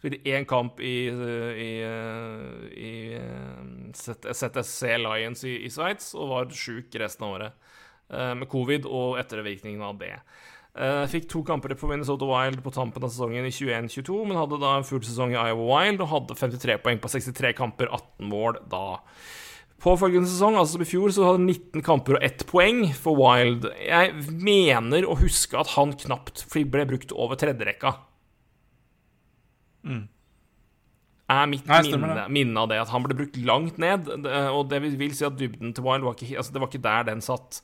Spilte 0.00 0.20
én 0.32 0.46
kamp 0.48 0.80
i, 0.80 0.92
i, 1.08 1.32
i, 1.64 1.72
eh, 1.84 2.68
i 2.76 2.92
eh, 3.16 3.92
ZSC 3.96 4.94
Lions 5.00 5.44
i, 5.44 5.56
i 5.66 5.70
Sveits 5.72 6.14
og 6.16 6.30
var 6.34 6.52
sjuk 6.56 6.94
resten 7.00 7.26
av 7.26 7.34
året. 7.38 7.52
eh, 8.12 8.34
med 8.34 8.48
covid 8.50 8.86
og 8.88 9.18
ettervirkningene 9.20 9.84
av 9.86 9.98
det. 10.00 10.14
Eh, 10.70 11.04
fikk 11.10 11.26
to 11.30 11.42
kamper 11.42 11.72
på 11.74 11.88
Minnesota 11.90 12.26
Wild 12.28 12.60
på 12.62 12.70
tampen 12.70 13.02
av 13.02 13.10
sesongen 13.10 13.48
i 13.48 13.50
21-22, 13.50 14.20
men 14.28 14.38
hadde 14.38 14.60
da 14.62 14.76
en 14.78 14.86
full 14.86 15.02
sesong 15.02 15.34
i 15.34 15.38
Iowa 15.40 15.64
Wild 15.66 16.04
og 16.04 16.12
hadde 16.12 16.36
53 16.38 16.76
poeng 16.84 17.00
på 17.02 17.10
63 17.10 17.50
kamper, 17.58 17.90
18 17.90 18.30
mål 18.30 18.60
da. 18.70 19.00
Påfølgende 19.82 20.30
sesong, 20.30 20.58
altså 20.60 20.78
i 20.78 20.86
fjor, 20.86 21.10
så 21.10 21.24
hadde 21.26 21.40
han 21.40 21.50
19 21.50 21.82
kamper 21.82 22.18
og 22.18 22.26
1 22.26 22.46
poeng 22.46 22.84
for 22.94 23.18
Wild. 23.18 23.66
Jeg 23.82 24.14
mener 24.30 25.08
å 25.08 25.18
huske 25.18 25.58
at 25.58 25.74
han 25.74 25.96
knapt 26.04 26.44
ble 26.52 26.86
brukt 26.86 27.16
over 27.16 27.40
tredjerekka. 27.40 27.96
Mm. 29.88 30.04
Er 31.30 31.46
mitt 31.46 31.66
Nei, 31.68 31.82
minne, 31.86 32.24
minne 32.32 32.62
av 32.64 32.70
det 32.72 32.80
at 32.82 32.90
han 32.90 33.04
ble 33.04 33.14
brukt 33.20 33.36
langt 33.46 33.76
ned. 33.78 34.08
Og 34.50 34.64
det 34.70 34.80
vil- 34.82 35.14
si 35.14 35.24
at 35.24 35.36
dybden 35.38 35.74
til 35.76 35.84
Wild 35.84 36.02
var 36.02 36.16
ikke, 36.18 36.36
altså 36.36 36.52
det 36.52 36.60
var 36.60 36.68
ikke 36.72 36.82
der 36.82 37.04
den 37.06 37.20
satt. 37.22 37.60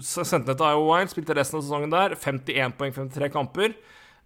Sendte 0.00 0.46
ned 0.48 0.56
til 0.56 0.64
Iowa 0.70 0.86
Wild, 0.98 1.10
spilte 1.12 1.36
resten 1.36 1.58
av 1.58 1.64
sesongen 1.66 1.92
der. 1.92 2.14
51 2.16 2.76
poeng, 2.78 2.94
53 2.94 3.32
kamper. 3.34 3.74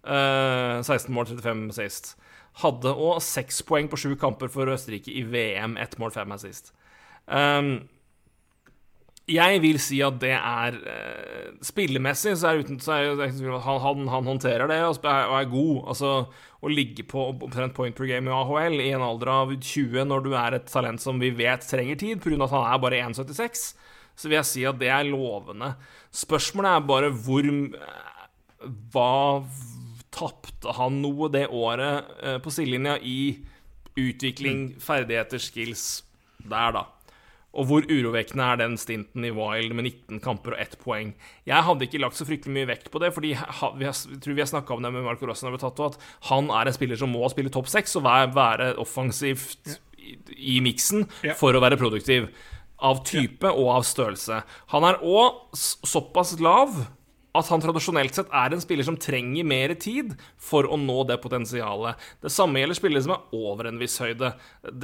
Eh, 0.03 0.81
16 0.83 1.11
mål, 1.13 1.25
35 1.25 1.73
sist. 1.75 2.15
Hadde 2.61 2.93
òg 2.93 3.19
6 3.21 3.61
poeng 3.67 3.89
på 3.89 3.97
7 3.97 4.15
kamper 4.21 4.51
for 4.53 4.69
Østerrike 4.71 5.11
i 5.11 5.23
VM. 5.23 5.75
1 5.77 5.97
mål, 5.99 6.11
5 6.11 6.37
sist. 6.39 6.71
Um, 7.27 7.87
jeg 9.29 9.59
vil 9.63 9.77
si 9.79 10.01
at 10.03 10.17
det 10.19 10.33
er 10.35 10.75
eh, 10.91 11.51
Spillemessig 11.63 12.33
så 12.39 12.49
er 12.49 12.63
uten 12.63 12.79
så 12.83 12.97
er 12.97 13.13
det, 13.15 13.29
han, 13.39 13.79
han, 13.79 14.07
han 14.11 14.27
håndterer 14.27 14.67
det 14.67 14.81
og 14.83 14.97
er, 15.07 15.29
og 15.29 15.37
er 15.37 15.51
god. 15.51 15.77
Altså 15.93 16.11
å 16.63 16.71
ligge 16.71 17.05
på 17.07 17.29
omtrent 17.31 17.75
point 17.75 17.95
per 17.95 18.07
game 18.07 18.27
i 18.27 18.33
AHL 18.35 18.79
i 18.83 18.91
en 18.95 19.03
alder 19.03 19.31
av 19.31 19.53
20 19.55 20.07
når 20.09 20.25
du 20.25 20.33
er 20.39 20.57
et 20.57 20.67
talent 20.67 21.01
som 21.03 21.19
vi 21.19 21.31
vet 21.35 21.63
trenger 21.67 21.99
tid, 21.99 22.19
pga. 22.23 22.37
at 22.43 22.55
han 22.55 22.67
er 22.67 22.81
bare 22.83 23.01
1,76, 23.03 23.63
så 24.15 24.29
vil 24.29 24.37
jeg 24.39 24.49
si 24.49 24.65
at 24.67 24.79
det 24.79 24.91
er 24.91 25.07
lovende. 25.07 25.73
Spørsmålet 26.13 26.71
er 26.71 26.89
bare 26.91 27.11
hvor 27.15 27.47
eh, 27.47 28.19
Hva 28.93 29.43
tapte 30.13 30.75
han 30.77 31.01
noe 31.03 31.31
det 31.31 31.47
året 31.47 32.11
eh, 32.21 32.39
på 32.43 32.51
sidelinja 32.53 32.99
i 32.99 33.39
utvikling, 33.99 34.73
ferdigheter, 34.81 35.39
skills 35.41 36.03
der, 36.43 36.75
da? 36.75 36.85
Og 37.53 37.67
hvor 37.69 37.85
urovekkende 37.85 38.45
er 38.49 38.57
den 38.63 38.77
stinten 38.81 39.25
i 39.27 39.31
Wild 39.33 39.75
med 39.77 39.85
19 39.85 40.21
kamper 40.23 40.55
og 40.55 40.61
1 40.63 40.79
poeng? 40.81 41.11
Jeg 41.45 41.65
hadde 41.67 41.85
ikke 41.85 42.01
lagt 42.01 42.17
så 42.17 42.25
fryktelig 42.25 42.55
mye 42.55 42.69
vekt 42.71 42.89
på 42.93 43.01
det, 43.03 43.11
fordi 43.13 43.35
vi 43.35 43.85
har, 43.85 43.99
tror 44.23 44.33
vi 44.33 44.41
har 44.41 44.49
snakka 44.49 44.73
om 44.73 44.81
det 44.85 44.93
med 44.95 45.05
Marco 45.05 45.29
Rossen, 45.29 45.53
at 45.53 45.99
han 46.31 46.49
er 46.49 46.71
en 46.71 46.73
spiller 46.75 46.97
som 46.97 47.13
må 47.13 47.29
spille 47.29 47.53
topp 47.53 47.69
seks 47.69 47.93
og 47.99 48.07
være, 48.07 48.31
være 48.33 48.71
offensivt 48.81 49.75
i, 50.01 50.17
i 50.55 50.57
miksen 50.65 51.05
for 51.37 51.53
å 51.53 51.61
være 51.61 51.77
produktiv. 51.77 52.31
Av 52.83 53.03
type 53.07 53.47
og 53.47 53.69
av 53.77 53.85
størrelse. 53.87 54.41
Han 54.73 54.89
er 54.89 54.99
òg 55.05 55.53
såpass 55.53 56.33
lav 56.41 56.81
at 57.33 57.49
han 57.49 57.61
tradisjonelt 57.63 58.13
sett 58.13 58.29
er 58.29 58.53
en 58.53 58.61
spiller 58.61 58.85
som 58.85 58.97
trenger 59.01 59.47
mer 59.47 59.73
tid 59.81 60.11
for 60.37 60.67
å 60.69 60.77
nå 60.77 60.99
det 61.09 61.17
potensialet. 61.23 61.97
Det 62.21 62.31
samme 62.33 62.61
gjelder 62.61 62.77
spillere 62.77 63.05
som 63.05 63.15
er 63.15 63.37
over 63.39 63.69
en 63.69 63.79
viss 63.81 63.97
høyde. 64.03 64.35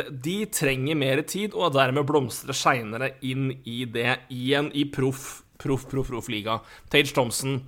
De, 0.09 0.37
trenger 0.49 0.97
mer 0.97 1.21
tid, 1.29 1.53
og 1.53 1.75
dermed 1.77 2.07
blomstrer 2.09 2.57
seinere 2.57 3.11
inn 3.21 3.51
i 3.69 3.83
det 3.85 4.17
igjen 4.33 4.71
i 4.73 4.87
proff, 4.89 5.43
proff, 5.61 5.85
proff, 5.91 6.09
proff 6.09 6.31
liga. 6.33 6.57
Tage 6.89 7.13
Thompson, 7.13 7.61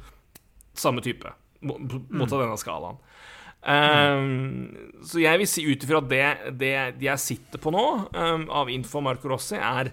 samme 0.74 1.06
type, 1.06 1.30
mo- 1.62 1.78
mot 1.82 2.26
av 2.32 2.42
denne 2.42 2.58
skalaen. 2.58 2.98
Um, 3.62 4.72
så 5.06 5.22
jeg 5.22 5.38
vil 5.38 5.50
si 5.50 5.68
ut 5.68 5.84
ifra 5.86 6.00
at 6.02 6.10
det, 6.10 6.26
det 6.58 7.06
jeg 7.06 7.22
sitter 7.22 7.62
på 7.62 7.70
nå, 7.70 7.86
um, 8.18 8.48
av 8.50 8.72
info 8.74 8.98
om 8.98 9.06
Marco 9.12 9.30
Rossi, 9.30 9.60
er 9.62 9.92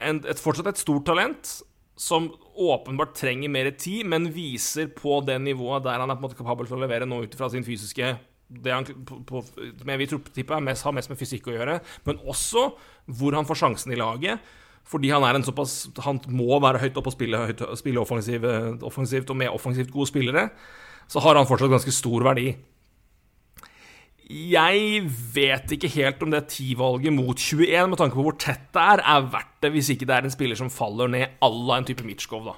en, 0.00 0.22
et, 0.24 0.40
fortsatt 0.40 0.70
et 0.72 0.80
stort 0.80 1.04
talent 1.10 1.58
som 1.98 2.30
åpenbart 2.58 3.14
trenger 3.16 3.52
mer 3.52 3.70
tid, 3.78 4.06
men 4.10 4.30
viser 4.34 4.90
på 4.94 5.20
det 5.26 5.38
nivået 5.42 5.86
der 5.86 6.02
han 6.02 6.10
er 6.10 6.18
på 6.18 6.24
en 6.24 6.28
måte 6.28 6.38
kapabel 6.38 6.68
til 6.68 6.78
å 6.78 6.82
levere 6.82 7.06
nå 7.08 7.22
ut 7.24 7.38
fra 7.38 7.50
sin 7.52 7.66
fysiske 7.66 8.16
det 8.48 8.72
han 8.72 8.86
på, 9.04 9.18
på, 9.28 9.42
med 9.84 10.00
vi 10.00 10.06
tippe 10.08 10.60
mest, 10.64 10.86
har 10.86 10.94
mest 10.96 11.10
med 11.12 11.20
fysikk 11.20 11.50
å 11.50 11.56
gjøre, 11.58 11.78
men 12.08 12.22
også 12.24 12.70
hvor 13.18 13.36
han 13.36 13.48
får 13.48 13.60
sjansen 13.62 13.92
i 13.92 14.00
laget. 14.00 14.40
Fordi 14.88 15.10
han 15.12 15.24
er 15.26 15.36
en 15.36 15.44
såpass 15.44 15.90
Han 16.00 16.16
må 16.32 16.56
være 16.64 16.80
høyt 16.80 16.96
oppe 16.96 17.10
og 17.10 17.12
spille, 17.12 17.42
høyt, 17.50 17.60
spille 17.76 18.00
offensiv, 18.00 18.46
offensivt 18.88 19.28
og 19.28 19.36
med 19.36 19.52
offensivt 19.52 19.92
gode 19.92 20.08
spillere. 20.08 20.46
Så 21.12 21.20
har 21.20 21.36
han 21.36 21.48
fortsatt 21.48 21.74
ganske 21.74 21.92
stor 21.92 22.24
verdi. 22.24 22.54
Jeg 24.28 25.02
vet 25.34 25.70
ikke 25.72 25.88
helt 25.94 26.22
om 26.22 26.32
det 26.34 26.42
10-valget 26.52 27.14
mot 27.16 27.38
21, 27.40 27.88
med 27.88 27.96
tanke 28.00 28.18
på 28.18 28.24
hvor 28.26 28.36
tett 28.36 28.66
det 28.76 28.82
er, 28.82 29.00
er 29.00 29.28
verdt 29.32 29.54
det 29.64 29.70
hvis 29.72 29.88
ikke 29.94 30.08
det 30.08 30.16
er 30.18 30.26
en 30.28 30.34
spiller 30.34 30.58
som 30.60 30.68
faller 30.72 31.08
ned 31.08 31.38
à 31.40 31.48
la 31.48 31.78
en 31.80 31.86
type 31.88 32.04
Mitchkov, 32.04 32.44
da. 32.50 32.56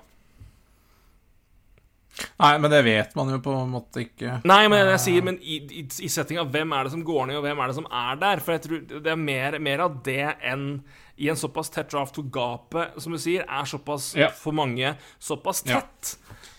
Nei, 2.42 2.56
men 2.60 2.72
det 2.72 2.80
vet 2.84 3.14
man 3.16 3.30
jo 3.32 3.38
på 3.40 3.52
en 3.54 3.70
måte 3.72 4.02
ikke. 4.02 4.40
Nei, 4.48 4.64
men 4.68 4.82
jeg 4.90 5.00
sier, 5.00 5.24
men 5.24 5.38
i, 5.40 5.60
i, 5.78 5.84
i 6.04 6.08
settinga, 6.10 6.42
hvem 6.52 6.74
er 6.76 6.84
det 6.88 6.92
som 6.96 7.04
går 7.06 7.30
ned, 7.30 7.38
og 7.38 7.46
hvem 7.46 7.62
er 7.62 7.70
det 7.70 7.76
som 7.78 7.86
er 7.86 8.18
der? 8.20 8.42
For 8.44 8.56
jeg 8.56 8.64
tror 8.66 8.82
det 9.06 9.12
er 9.14 9.20
mer, 9.22 9.56
mer 9.62 9.84
av 9.86 9.94
det 10.04 10.26
enn 10.50 10.66
i 11.20 11.28
en 11.30 11.38
såpass 11.38 11.70
tett 11.72 11.92
draft 11.92 12.16
hvor 12.18 12.26
gapet, 12.34 12.98
som 13.00 13.14
du 13.14 13.20
sier, 13.20 13.46
er 13.46 13.68
såpass 13.68 14.10
Ja. 14.18 14.28
for 14.34 14.56
mange 14.56 14.96
såpass 15.22 15.62
Ja. 15.68 15.80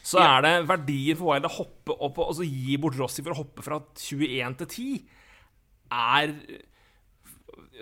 Så 0.03 0.18
er 0.19 0.41
det 0.41 0.68
verdien 0.68 1.18
for 1.19 1.32
Wild 1.34 1.45
å 1.45 1.53
hoppe 1.60 1.94
opp 1.99 2.18
og 2.18 2.28
altså 2.32 2.48
gi 2.48 2.78
bort 2.82 2.98
Rossi 2.98 3.22
for 3.22 3.36
å 3.36 3.41
hoppe 3.44 3.61
fra 3.65 3.78
21 3.95 4.57
til 4.64 4.68
10, 4.68 5.06
er 5.91 6.36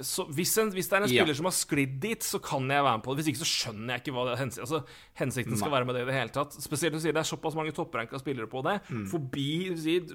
så 0.01 0.23
hvis, 0.31 0.51
en, 0.61 0.69
hvis 0.71 0.87
det 0.89 0.95
er 0.95 1.03
en 1.03 1.09
Ja. 1.11 1.21
spiller 1.23 1.35
som 1.35 1.45
har 1.49 1.53
sklidd 1.55 1.99
dit, 1.99 2.23
så 2.23 2.39
kan 2.41 2.63
jeg 2.71 2.83
være 2.83 2.97
med 2.97 3.03
på 3.03 3.11
det. 3.15 3.19
Hvis 3.23 3.29
ikke 3.33 3.41
så 3.43 3.49
skjønner 3.51 3.93
jeg 3.95 4.01
ikke 4.03 4.13
hva 4.15 4.23
det 4.27 4.33
er 4.35 4.41
hensikten, 4.43 4.63
altså, 4.63 4.79
hensikten 5.19 5.57
skal 5.59 5.71
være 5.73 5.85
med 5.89 5.95
det 5.95 6.01
i 6.03 6.05
det 6.09 6.15
hele 6.15 6.33
tatt. 6.35 6.55
Spesielt 6.55 6.93
når 6.93 6.99
du 6.99 7.03
sier 7.03 7.15
det 7.17 7.23
er 7.23 7.29
såpass 7.35 7.55
mange 7.57 7.73
toppranka 7.75 8.19
spillere 8.21 8.47
på 8.51 8.63
det. 8.63 8.77
Mm. 8.89 9.05
Forbi 9.11 9.47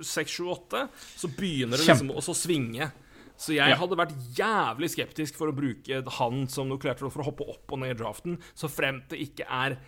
6-7-8 0.00 0.88
så 1.20 1.28
begynner 1.36 1.76
det 1.76 1.86
liksom 1.88 2.12
å 2.16 2.34
svinge. 2.34 2.90
Så 3.36 3.52
jeg 3.56 3.68
Ja. 3.68 3.76
hadde 3.76 3.96
vært 3.98 4.14
jævlig 4.36 4.88
skeptisk 4.94 5.34
for 5.36 5.48
å 5.52 5.56
bruke 5.56 6.02
han 6.18 6.46
som 6.48 6.68
noe 6.68 6.78
klart 6.78 6.98
for 7.00 7.10
å 7.10 7.24
hoppe 7.24 7.44
opp 7.48 7.72
og 7.72 7.78
ned 7.80 7.90
i 7.96 8.02
draften, 8.02 8.38
så 8.54 8.68
fremt 8.70 9.08
det 9.08 9.18
ikke 9.20 9.44
er 9.50 9.78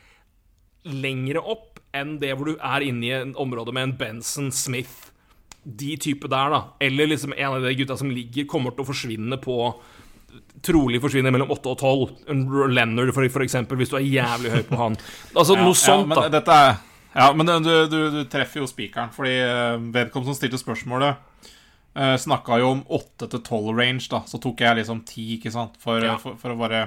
lengre 0.85 1.41
opp 1.43 1.76
enn 1.97 2.17
det 2.23 2.33
hvor 2.37 2.53
du 2.53 2.57
er 2.57 2.85
inne 2.87 3.09
i 3.09 3.13
en 3.17 3.35
område 3.41 3.75
med 3.75 3.89
en 3.89 3.97
Benson 4.01 4.51
Smith. 4.55 5.11
De 5.67 5.97
type 5.99 6.29
der, 6.31 6.53
da. 6.53 6.61
Eller 6.81 7.11
liksom 7.11 7.35
en 7.35 7.57
av 7.57 7.65
de 7.65 7.75
gutta 7.79 7.97
som 7.99 8.13
ligger, 8.13 8.47
kommer 8.51 8.75
til 8.75 8.85
å 8.85 8.91
forsvinne 8.93 9.41
på 9.43 9.61
Trolig 10.67 10.99
forsvinner 11.01 11.33
mellom 11.33 11.51
8 11.53 11.71
og 11.73 11.79
12. 11.81 12.11
En 12.33 12.43
Leonard, 12.75 13.13
for, 13.15 13.27
for 13.33 13.45
eksempel, 13.45 13.79
hvis 13.81 13.93
du 13.93 13.97
er 13.99 14.05
jævlig 14.05 14.53
høy 14.53 14.63
på 14.69 14.79
han. 14.81 14.97
Altså 15.37 15.57
Ja, 15.57 15.63
noe 15.65 15.79
sånt, 15.79 16.13
ja, 16.13 16.29
da. 16.33 16.57
Er, 16.57 16.77
ja, 17.17 17.29
men 17.37 17.49
du, 17.65 17.71
du, 17.89 17.99
du 18.13 18.19
treffer 18.33 18.61
jo 18.61 18.69
spikeren, 18.69 19.13
fordi 19.15 19.33
eh, 19.41 19.79
vedkommende 19.95 20.33
som 20.33 20.37
stilte 20.37 20.61
spørsmålet, 20.61 21.23
uh, 21.97 22.17
snakka 22.21 22.59
jo 22.61 22.73
om 22.75 22.83
8 22.99 23.31
til 23.33 23.41
12 23.41 23.73
range, 23.79 24.05
da. 24.13 24.23
Så 24.29 24.41
tok 24.43 24.61
jeg 24.65 24.81
liksom 24.83 25.01
10, 25.07 25.27
ikke 25.39 25.55
sant, 25.55 25.79
for, 25.81 26.05
Ja. 26.05 26.19
for, 26.21 26.37
for 26.41 26.53
å 26.53 26.61
bare 26.61 26.87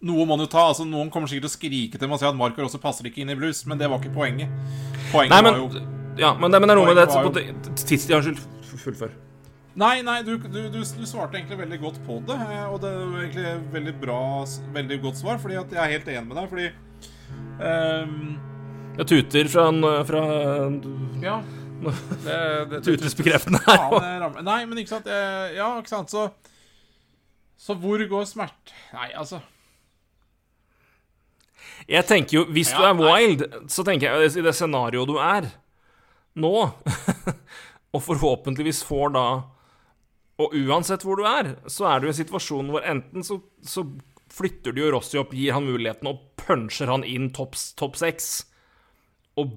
Noe 0.00 0.24
må 0.30 0.36
du 0.38 0.44
ta. 0.46 0.68
altså 0.70 0.84
Noen 0.86 1.08
kommer 1.10 1.26
sikkert 1.30 1.48
til 1.48 1.50
å 1.50 1.56
skrike 1.56 1.98
til 1.98 2.06
meg 2.08 2.14
og 2.18 2.20
si 2.22 2.26
at 2.28 2.36
Marker 2.38 2.62
også 2.66 2.78
passer 2.82 3.08
ikke 3.10 3.24
inn 3.24 3.32
i 3.32 3.38
blues, 3.38 3.64
men 3.66 3.80
det 3.80 3.88
var 3.90 3.98
ikke 3.98 4.12
poenget. 4.14 4.52
Poenget 5.10 5.32
Nei, 5.34 5.40
men, 5.42 5.56
var 5.56 5.64
jo 5.64 5.86
ja, 6.18 6.32
men, 6.38 6.50
det, 6.54 6.60
men 6.62 6.68
det 6.70 6.74
er 6.74 6.78
noe 6.78 6.86
med 6.90 6.96
det 7.00 7.06
jo... 7.08 7.14
var 7.16 7.26
på 7.26 7.34
det- 7.38 7.74
tids... 7.86 8.06
Ja, 8.10 8.20
Unnskyld. 8.20 8.44
Fullfør. 8.78 9.16
Nei, 9.78 10.00
nei, 10.02 10.16
du, 10.26 10.32
du, 10.42 10.60
du, 10.74 10.78
du 10.82 11.04
svarte 11.06 11.38
egentlig 11.38 11.58
veldig 11.60 11.78
godt 11.82 11.98
på 12.06 12.16
det. 12.26 12.34
eh, 12.34 12.64
Og 12.70 12.80
det 12.82 12.90
var 12.94 13.20
egentlig 13.22 13.52
veldig 13.74 13.94
bra, 14.02 14.20
veldig 14.74 14.98
godt 15.04 15.20
svar, 15.20 15.38
fordi 15.42 15.54
jeg 15.58 15.78
er 15.78 15.92
helt 15.96 16.08
enig 16.14 16.26
med 16.30 16.38
deg, 16.40 16.48
fordi 16.50 16.68
um... 17.62 18.38
Jeg 18.98 19.06
tuter 19.12 19.50
fra, 19.52 19.68
en- 19.70 20.06
fra 20.08 20.22
Ja. 21.22 21.36
Det, 22.26 22.80
her. 23.54 23.76
faen, 23.78 24.40
Nei, 24.42 24.56
men 24.66 24.80
ikke 24.82 24.90
sant 24.96 25.06
eh, 25.06 25.52
Ja, 25.54 25.68
ikke 25.78 25.92
sant, 25.92 26.10
så 26.10 26.24
Så 27.58 27.76
hvor 27.78 28.02
går 28.10 28.26
smert... 28.26 28.74
Nei, 28.96 29.12
altså 29.14 29.38
Jeg 31.88 32.04
tenker 32.06 32.36
jo, 32.38 32.44
Hvis 32.52 32.70
du 32.76 32.82
er 32.84 32.94
wild, 32.98 33.44
så 33.72 33.84
tenker 33.86 34.10
jeg 34.12 34.32
i 34.36 34.42
det 34.44 34.54
scenarioet 34.54 35.08
du 35.08 35.16
er 35.22 35.46
nå, 36.38 36.50
og 37.96 38.02
forhåpentligvis 38.04 38.82
får 38.86 39.14
da 39.16 39.22
Og 40.38 40.52
uansett 40.54 41.02
hvor 41.02 41.16
du 41.18 41.24
er, 41.26 41.54
så 41.66 41.88
er 41.90 42.00
du 42.00 42.06
i 42.06 42.12
en 42.12 42.18
situasjon 42.20 42.68
hvor 42.70 42.84
enten 42.86 43.24
så, 43.26 43.40
så 43.64 43.82
flytter 44.30 44.76
du 44.76 44.82
jo 44.84 44.90
Rossi 44.94 45.18
opp, 45.18 45.32
gir 45.34 45.56
han 45.56 45.64
muligheten 45.66 46.06
og 46.12 46.20
puncher 46.38 46.92
han 46.92 47.02
inn 47.08 47.30
topp 47.34 47.56
topp 47.80 47.96
seks, 47.98 48.28
og 49.40 49.56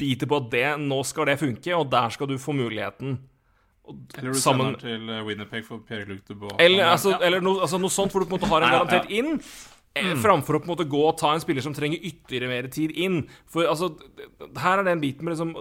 biter 0.00 0.30
på 0.30 0.38
at 0.40 0.46
det, 0.54 0.64
nå 0.80 1.02
skal 1.04 1.28
det 1.28 1.34
funke, 1.42 1.74
og 1.76 1.90
der 1.92 2.08
skal 2.14 2.30
du 2.30 2.38
få 2.40 2.54
muligheten. 2.56 3.18
Eller 4.16 4.32
du 4.32 4.38
sammen- 4.40 4.78
sender 4.78 4.80
til 4.86 5.26
Winnerpeg 5.26 5.66
for 5.66 5.82
Pierre-Luc 5.84 6.22
Dubois. 6.30 6.54
eller, 6.62 6.84
Ja. 6.86 6.92
altså, 6.94 7.18
eller 7.20 7.40
noe, 7.44 7.60
altså 7.66 7.80
noe 7.82 7.90
sånt 7.92 8.12
hvor 8.14 8.22
du 8.24 8.30
på 8.30 8.38
en 8.38 8.40
måte 8.40 8.48
har 8.48 8.62
en 8.62 8.68
Ja, 8.68 8.72
ja. 8.72 8.84
garantert 8.86 9.10
inn. 9.10 9.42
Eh, 9.94 10.14
Framfor 10.22 10.58
å 10.58 10.62
på 10.62 10.68
en 10.68 10.74
måte 10.74 10.88
gå 10.90 11.02
og 11.06 11.18
ta 11.20 11.34
en 11.34 11.42
spiller 11.42 11.64
som 11.64 11.74
trenger 11.76 12.02
ytterligere 12.02 12.50
mer 12.50 12.70
tid 12.72 12.94
inn. 12.94 13.22
For 13.50 13.68
altså, 13.70 13.92
her 14.60 14.80
er 14.80 14.90
den 14.90 15.02
biten 15.02 15.26
med 15.26 15.36
liksom 15.36 15.54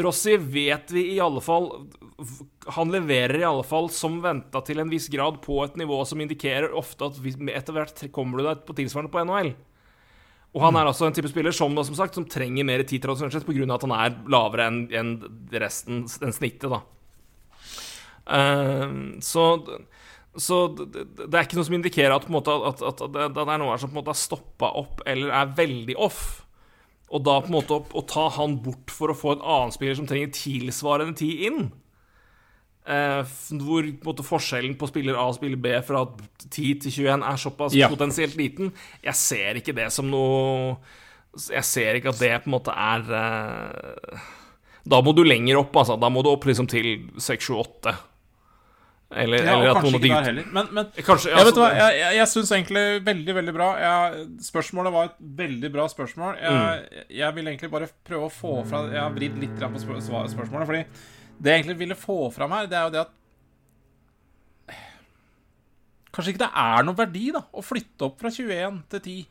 Rossi 0.00 0.36
vet 0.36 0.92
vi 0.94 1.02
i 1.16 1.20
alle 1.20 1.40
fall 1.42 1.66
Han 2.76 2.92
leverer 2.94 3.40
i 3.40 3.46
alle 3.46 3.64
fall 3.66 3.88
som 3.90 4.20
venta 4.22 4.62
til 4.62 4.78
en 4.78 4.92
viss 4.92 5.08
grad 5.10 5.40
på 5.42 5.58
et 5.64 5.74
nivå 5.80 5.98
som 6.06 6.20
indikerer 6.22 6.76
ofte 6.78 7.08
at 7.08 7.18
etter 7.18 7.74
hvert 7.74 8.04
kommer 8.14 8.38
du 8.38 8.46
deg 8.46 8.62
på 8.68 8.76
tilsvarende 8.78 9.10
på 9.12 9.24
NHL. 9.26 9.52
Og 10.50 10.64
han 10.64 10.76
er 10.78 10.88
altså 10.90 11.06
en 11.06 11.14
type 11.14 11.30
spiller 11.30 11.54
som, 11.54 11.74
da, 11.78 11.84
som 11.86 11.96
sagt, 11.98 12.16
som 12.18 12.26
trenger 12.26 12.66
mer 12.66 12.82
tid 12.82 13.02
tradisjonelt 13.04 13.36
sett 13.36 13.46
pga. 13.46 13.66
at 13.74 13.86
han 13.86 13.94
er 13.94 14.16
lavere 14.30 14.66
enn 14.66 14.80
en 14.98 15.12
resten, 15.62 16.02
enn 16.06 16.34
snittet, 16.34 16.70
da. 16.70 16.82
Uh, 18.30 19.18
så 19.22 19.44
så 20.38 20.60
det, 20.78 21.08
det 21.18 21.34
er 21.34 21.42
ikke 21.42 21.58
noe 21.58 21.66
som 21.66 21.74
indikerer 21.74 22.14
at, 22.14 22.28
måte, 22.30 22.54
at, 22.54 22.82
at, 22.86 23.00
at 23.02 23.16
det, 23.34 23.42
er 23.42 23.58
noe 23.58 23.72
her 23.72 23.80
som 23.82 23.90
på 23.90 23.96
en 23.96 23.98
måte 23.98 24.12
har 24.12 24.20
stoppa 24.20 24.70
opp 24.78 25.02
eller 25.10 25.32
er 25.34 25.56
veldig 25.58 25.96
off. 25.98 26.22
Og 27.10 27.24
da 27.26 27.40
på 27.42 27.50
en 27.50 27.56
måte 27.56 27.74
å, 27.74 28.02
ta 28.06 28.28
han 28.36 28.60
bort 28.62 28.92
for 28.94 29.10
å 29.10 29.18
få 29.18 29.34
en 29.34 29.42
annen 29.42 29.74
spiller 29.74 29.98
som 29.98 30.06
trenger 30.06 30.30
tilsvarende 30.36 31.16
tid 31.18 31.40
inn 31.48 31.64
eh, 32.86 33.24
Hvor 33.50 33.88
på 33.90 34.06
måte, 34.12 34.26
forskjellen 34.26 34.76
på 34.78 34.86
spiller 34.92 35.18
A 35.18 35.24
og 35.32 35.34
spiller 35.40 35.58
B 35.58 35.72
fra 35.88 36.04
10 36.46 36.84
til 36.84 36.94
21 37.08 37.26
er 37.32 37.40
såpass 37.42 37.74
Ja. 37.74 37.88
potensielt 37.90 38.38
liten 38.38 38.70
Jeg 39.02 39.18
ser 39.18 39.58
ikke 39.58 39.74
det 39.74 39.88
som 39.90 40.06
noe 40.06 40.76
Jeg 41.50 41.66
ser 41.66 41.98
ikke 41.98 42.14
at 42.14 42.22
det 42.22 42.30
på 42.44 42.52
en 42.52 42.54
måte 42.54 42.78
er 42.78 43.10
eh, 43.24 44.30
Da 44.86 45.02
må 45.02 45.10
du 45.10 45.24
lenger 45.26 45.64
opp, 45.64 45.74
altså. 45.82 45.98
Da 45.98 46.08
må 46.14 46.22
du 46.22 46.30
opp 46.30 46.46
liksom 46.46 46.70
til 46.70 47.10
6, 47.18 47.50
7, 47.50 47.58
8. 47.58 47.96
Eller, 49.10 49.42
Ja, 49.42 49.54
eller 49.58 49.70
at 49.74 49.82
noen 49.82 49.96
ikke 49.98 50.18
heller. 50.24 50.44
Men, 50.54 50.68
men 50.70 50.90
Kanskje, 51.02 51.30
jeg 51.32 51.38
vet 51.40 51.48
altså, 51.50 51.64
jeg, 51.74 51.94
jeg, 51.98 52.16
jeg 52.20 52.28
syns 52.30 52.52
egentlig 52.54 52.84
veldig, 53.08 53.34
veldig 53.40 53.54
bra. 53.56 53.68
Jeg, 53.82 54.26
spørsmålet 54.46 54.92
var 54.94 55.08
et 55.10 55.16
veldig 55.40 55.70
bra 55.74 55.86
spørsmål. 55.90 56.36
Jeg, 56.38 56.52
Mm. 56.60 57.08
jeg 57.18 57.34
vil 57.34 57.48
egentlig 57.50 57.70
bare 57.72 57.88
prøve 58.06 58.28
å 58.28 58.34
få 58.34 58.52
fra 58.70 58.84
Jeg 58.92 59.00
har 59.02 59.10
vridd 59.16 59.40
litt 59.42 59.56
på 59.58 59.82
spørsmålet. 59.82 60.66
Fordi 60.70 60.84
det 61.40 61.50
jeg 61.50 61.62
egentlig 61.64 61.78
ville 61.82 61.96
få 61.98 62.18
fram 62.32 62.52
her, 62.52 62.66
det 62.70 62.78
er 62.78 62.84
jo 62.86 62.94
det 62.94 63.00
at 63.00 63.12
Kanskje 66.10 66.32
ikke 66.34 66.42
det 66.42 66.50
er 66.58 66.82
noen 66.86 66.96
verdi 66.98 67.28
da 67.30 67.40
å 67.54 67.62
flytte 67.62 68.06
opp 68.08 68.16
fra 68.18 68.32
21 68.34 68.78
til 68.90 69.00
10. 69.00 69.26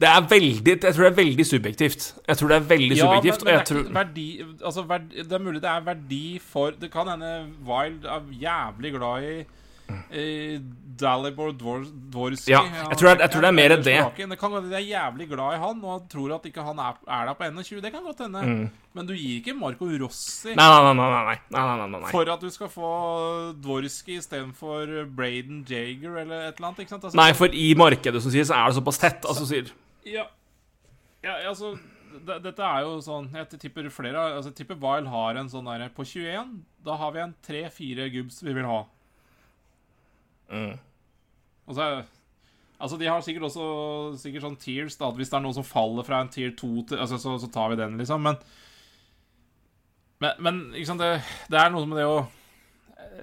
Det 0.00 0.08
er 0.08 0.22
veldig 0.30 0.72
Jeg 0.72 0.94
tror 0.94 1.04
det 1.04 1.10
er 1.10 1.18
veldig 1.18 1.46
subjektivt. 1.46 2.06
Jeg 2.28 2.36
tror 2.40 2.48
det 2.48 2.56
er 2.56 2.68
veldig 2.70 2.96
Ja, 2.96 3.08
men, 3.10 3.22
subjektivt. 3.22 3.44
men 3.44 3.44
det, 3.44 3.44
og 3.44 3.52
jeg 3.52 3.60
er 3.60 3.66
tror 3.68 3.92
verdi, 3.98 4.28
altså, 4.64 4.84
verdi, 4.88 5.26
det 5.28 5.32
er 5.38 5.44
mulig 5.44 5.60
det 5.62 5.70
er 5.70 5.84
verdi 5.90 6.22
for 6.40 6.70
Det 6.80 6.90
kan 6.92 7.10
hende 7.12 7.32
Wild 7.68 8.04
er 8.08 8.30
jævlig 8.40 8.94
glad 8.96 9.28
i 9.28 9.34
eh, 10.10 10.60
Dalibor 11.02 11.52
Dvor, 11.56 11.84
Dvorski. 12.12 12.52
Ja, 12.52 12.62
jeg 12.90 12.98
tror 13.00 13.12
det 13.12 13.24
jeg 13.24 13.32
tror 13.32 13.44
det 13.44 13.48
er 13.48 13.56
mer 13.56 13.74
det. 13.76 13.84
Det 13.84 14.38
kan 14.38 14.54
godt 14.54 14.68
de 14.70 14.76
er 14.76 14.86
jævlig 14.86 15.28
glad 15.30 15.56
i 15.56 15.60
han, 15.62 15.84
og 15.84 15.92
han 15.94 16.08
tror 16.12 16.34
at 16.36 16.46
ikke 16.48 16.64
han 16.66 16.78
er, 16.78 16.98
er 17.08 17.30
der 17.30 17.38
på 17.38 17.48
21. 17.48 17.80
Det 17.82 17.92
kan 17.92 18.04
godt 18.04 18.24
hende. 18.26 18.70
Men 18.92 19.08
du 19.08 19.14
gir 19.16 19.40
ikke 19.40 19.54
Marco 19.56 19.88
Rossi 19.88 20.52
Mm. 20.52 20.58
Nei, 20.58 20.94
nei, 20.94 21.06
nei. 21.52 21.86
nei, 21.88 22.10
for 22.10 22.28
at 22.28 22.40
du 22.40 22.50
skal 22.50 22.68
få 22.68 22.90
Dvorski 23.62 24.18
istedenfor 24.18 25.06
Braden 25.16 25.64
Jager 25.68 26.18
eller 26.22 26.48
et 26.48 26.58
eller 26.58 26.68
annet. 26.68 26.84
Ikke 26.84 26.94
sant? 26.94 27.04
Altså, 27.04 27.16
Nei, 27.16 27.32
for 27.32 27.46
i 27.52 27.72
markedet 27.78 28.22
som 28.22 28.34
sier, 28.34 28.44
så 28.44 28.58
er 28.58 28.68
det 28.68 28.76
såpass 28.80 29.00
tett. 29.00 29.24
Altså 29.24 29.46
sier 29.48 29.72
Ja, 30.04 30.26
ja 31.24 31.38
altså 31.48 31.76
Dette 32.26 32.60
er 32.60 32.82
jo 32.84 32.98
sånn 33.00 33.30
Jeg 33.32 33.48
tipper 33.56 33.86
flere 33.88 34.20
Altså 34.36 34.50
jeg 34.50 34.58
tipper 34.62 34.76
Vile 34.76 35.08
har 35.08 35.38
en 35.40 35.48
sånn 35.48 35.64
derre 35.64 35.88
På 35.94 36.04
21 36.04 36.50
Da 36.84 36.98
har 37.00 37.14
vi 37.14 37.22
en 37.22 37.32
3-4 37.46 38.08
gubbs 38.12 38.42
vi 38.44 38.52
vil 38.52 38.68
ha 38.68 38.82
Mm. 40.52 40.74
Og 41.66 41.78
så 41.78 41.86
er 41.86 42.02
Altså 42.82 42.98
de 42.98 43.06
har 43.06 43.22
sikkert 43.22 43.46
også 43.46 43.64
Sikkert 44.20 44.44
sånn 44.44 44.58
tiers 44.60 44.98
da 45.00 45.08
at 45.08 45.16
Hvis 45.16 45.30
det 45.30 45.38
er 45.38 45.44
noen 45.44 45.56
som 45.56 45.66
faller 45.66 46.04
fra 46.06 46.18
en 46.20 46.30
tier 46.32 46.50
2 46.58 46.72
til, 46.90 46.98
altså, 47.00 47.18
så, 47.22 47.36
så 47.40 47.48
tar 47.52 47.70
vi 47.72 47.78
den 47.80 47.94
liksom 48.00 48.24
Men 48.26 48.40
Men, 50.22 50.32
men 50.42 50.58
ikke 50.74 50.90
sant 50.90 51.04
det, 51.04 51.12
det 51.52 51.60
er 51.60 51.70
noe 51.72 51.88
med 51.88 52.02
det 52.02 52.08
å 52.10 52.18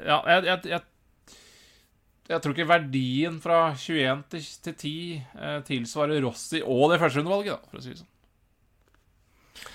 Ja, 0.07 0.21
jeg, 0.25 0.47
jeg, 0.47 0.71
jeg 0.73 0.85
jeg 2.29 2.43
tror 2.43 2.53
ikke 2.53 2.69
verdien 2.69 3.39
fra 3.41 3.71
21 3.73 4.19
til, 4.29 4.43
til 4.67 4.73
10 4.75 4.89
eh, 5.17 5.55
tilsvarer 5.65 6.21
Rossi 6.21 6.59
og 6.61 6.91
det 6.91 6.99
førsterundevalget, 7.01 7.55
da, 7.55 7.71
for 7.71 7.79
å 7.79 7.81
si 7.81 7.89
det 7.89 8.03
sånn. 8.03 8.11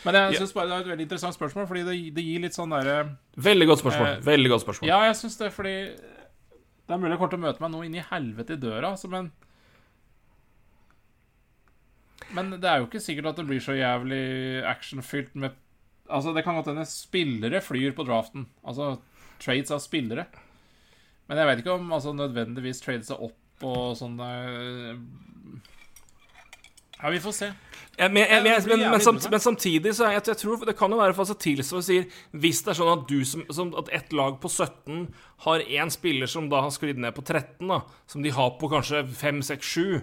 Men 0.04 0.18
jeg 0.20 0.38
synes 0.38 0.54
bare 0.54 0.70
det 0.70 0.76
er 0.76 0.84
et 0.84 0.90
veldig 0.92 1.06
interessant 1.08 1.34
spørsmål, 1.34 1.66
fordi 1.66 1.82
det, 1.88 1.96
det 2.14 2.24
gir 2.24 2.44
litt 2.44 2.54
sånn 2.54 2.70
derre 2.72 3.16
Veldig 3.42 3.66
godt 3.72 3.82
spørsmål. 3.82 4.06
Eh, 4.12 4.22
Veldig 4.28 4.52
godt 4.52 4.64
spørsmål. 4.68 4.88
Ja, 4.92 5.00
jeg 5.08 5.18
syns 5.18 5.36
det, 5.40 5.50
fordi 5.56 5.74
det 6.84 6.94
er 6.94 7.00
mulig 7.00 7.14
jeg 7.14 7.20
kommer 7.22 7.32
til 7.34 7.40
å 7.40 7.44
møte 7.46 7.64
meg 7.64 7.72
noe 7.72 7.88
inn 7.88 7.96
i 7.96 8.06
helvete 8.10 8.56
i 8.56 8.60
døra, 8.60 8.92
altså, 8.92 9.10
men 9.12 9.32
Men 12.34 12.50
det 12.56 12.68
er 12.68 12.80
jo 12.80 12.86
ikke 12.88 13.02
sikkert 13.04 13.30
at 13.30 13.38
det 13.40 13.46
blir 13.46 13.60
så 13.62 13.74
jævlig 13.76 14.64
actionfylt 14.66 15.34
med 15.36 15.60
Altså, 16.04 16.34
det 16.36 16.42
kan 16.44 16.56
godt 16.58 16.68
hende 16.68 16.84
spillere 16.84 17.62
flyr 17.64 17.94
på 17.96 18.04
draften. 18.04 18.42
Altså 18.60 18.98
trades 19.40 19.70
av 19.72 19.80
spillere. 19.80 20.26
Men 21.28 21.40
jeg 21.40 21.48
vet 21.48 21.62
ikke 21.62 21.76
om 21.78 21.94
altså, 21.96 22.12
nødvendigvis 22.12 22.82
trades 22.84 23.08
seg 23.08 23.22
opp 23.24 23.64
og 23.64 23.94
sånn 23.96 24.18
eh, 24.20 24.98
Ja, 27.02 27.10
vi 27.10 27.20
får 27.20 27.32
se. 27.36 27.48
Ja, 27.98 28.08
men, 28.08 28.22
jeg, 28.26 28.42
men, 28.42 28.62
det 28.64 28.76
men, 28.78 28.90
men, 28.90 29.00
samt, 29.02 29.26
men 29.30 29.40
samtidig 29.40 29.92
så 29.94 30.08
jeg, 30.10 30.22
jeg 30.26 30.38
tror 30.40 30.64
det 30.66 30.74
kan 30.78 30.90
jo 30.90 30.98
være 30.98 31.14
for 31.14 31.28
seg 31.28 31.38
til 31.42 31.60
som 31.62 31.82
sier 31.84 32.08
Hvis 32.34 32.64
det 32.66 32.72
er 32.72 32.78
sånn 32.80 32.90
at 32.90 33.04
du 33.06 33.20
som, 33.28 33.44
som 33.54 33.70
At 33.78 33.90
ett 33.94 34.10
lag 34.16 34.40
på 34.42 34.50
17 34.50 35.04
har 35.46 35.62
én 35.62 35.92
spiller 35.94 36.26
som 36.30 36.48
da 36.50 36.64
har 36.64 36.74
sklidd 36.74 36.98
ned 36.98 37.14
på 37.14 37.22
13, 37.22 37.68
da, 37.70 37.82
som 38.10 38.24
de 38.24 38.32
har 38.34 38.56
på 38.58 38.70
kanskje 38.72 39.04
5, 39.14 39.42
6, 39.46 39.72
7 39.76 40.02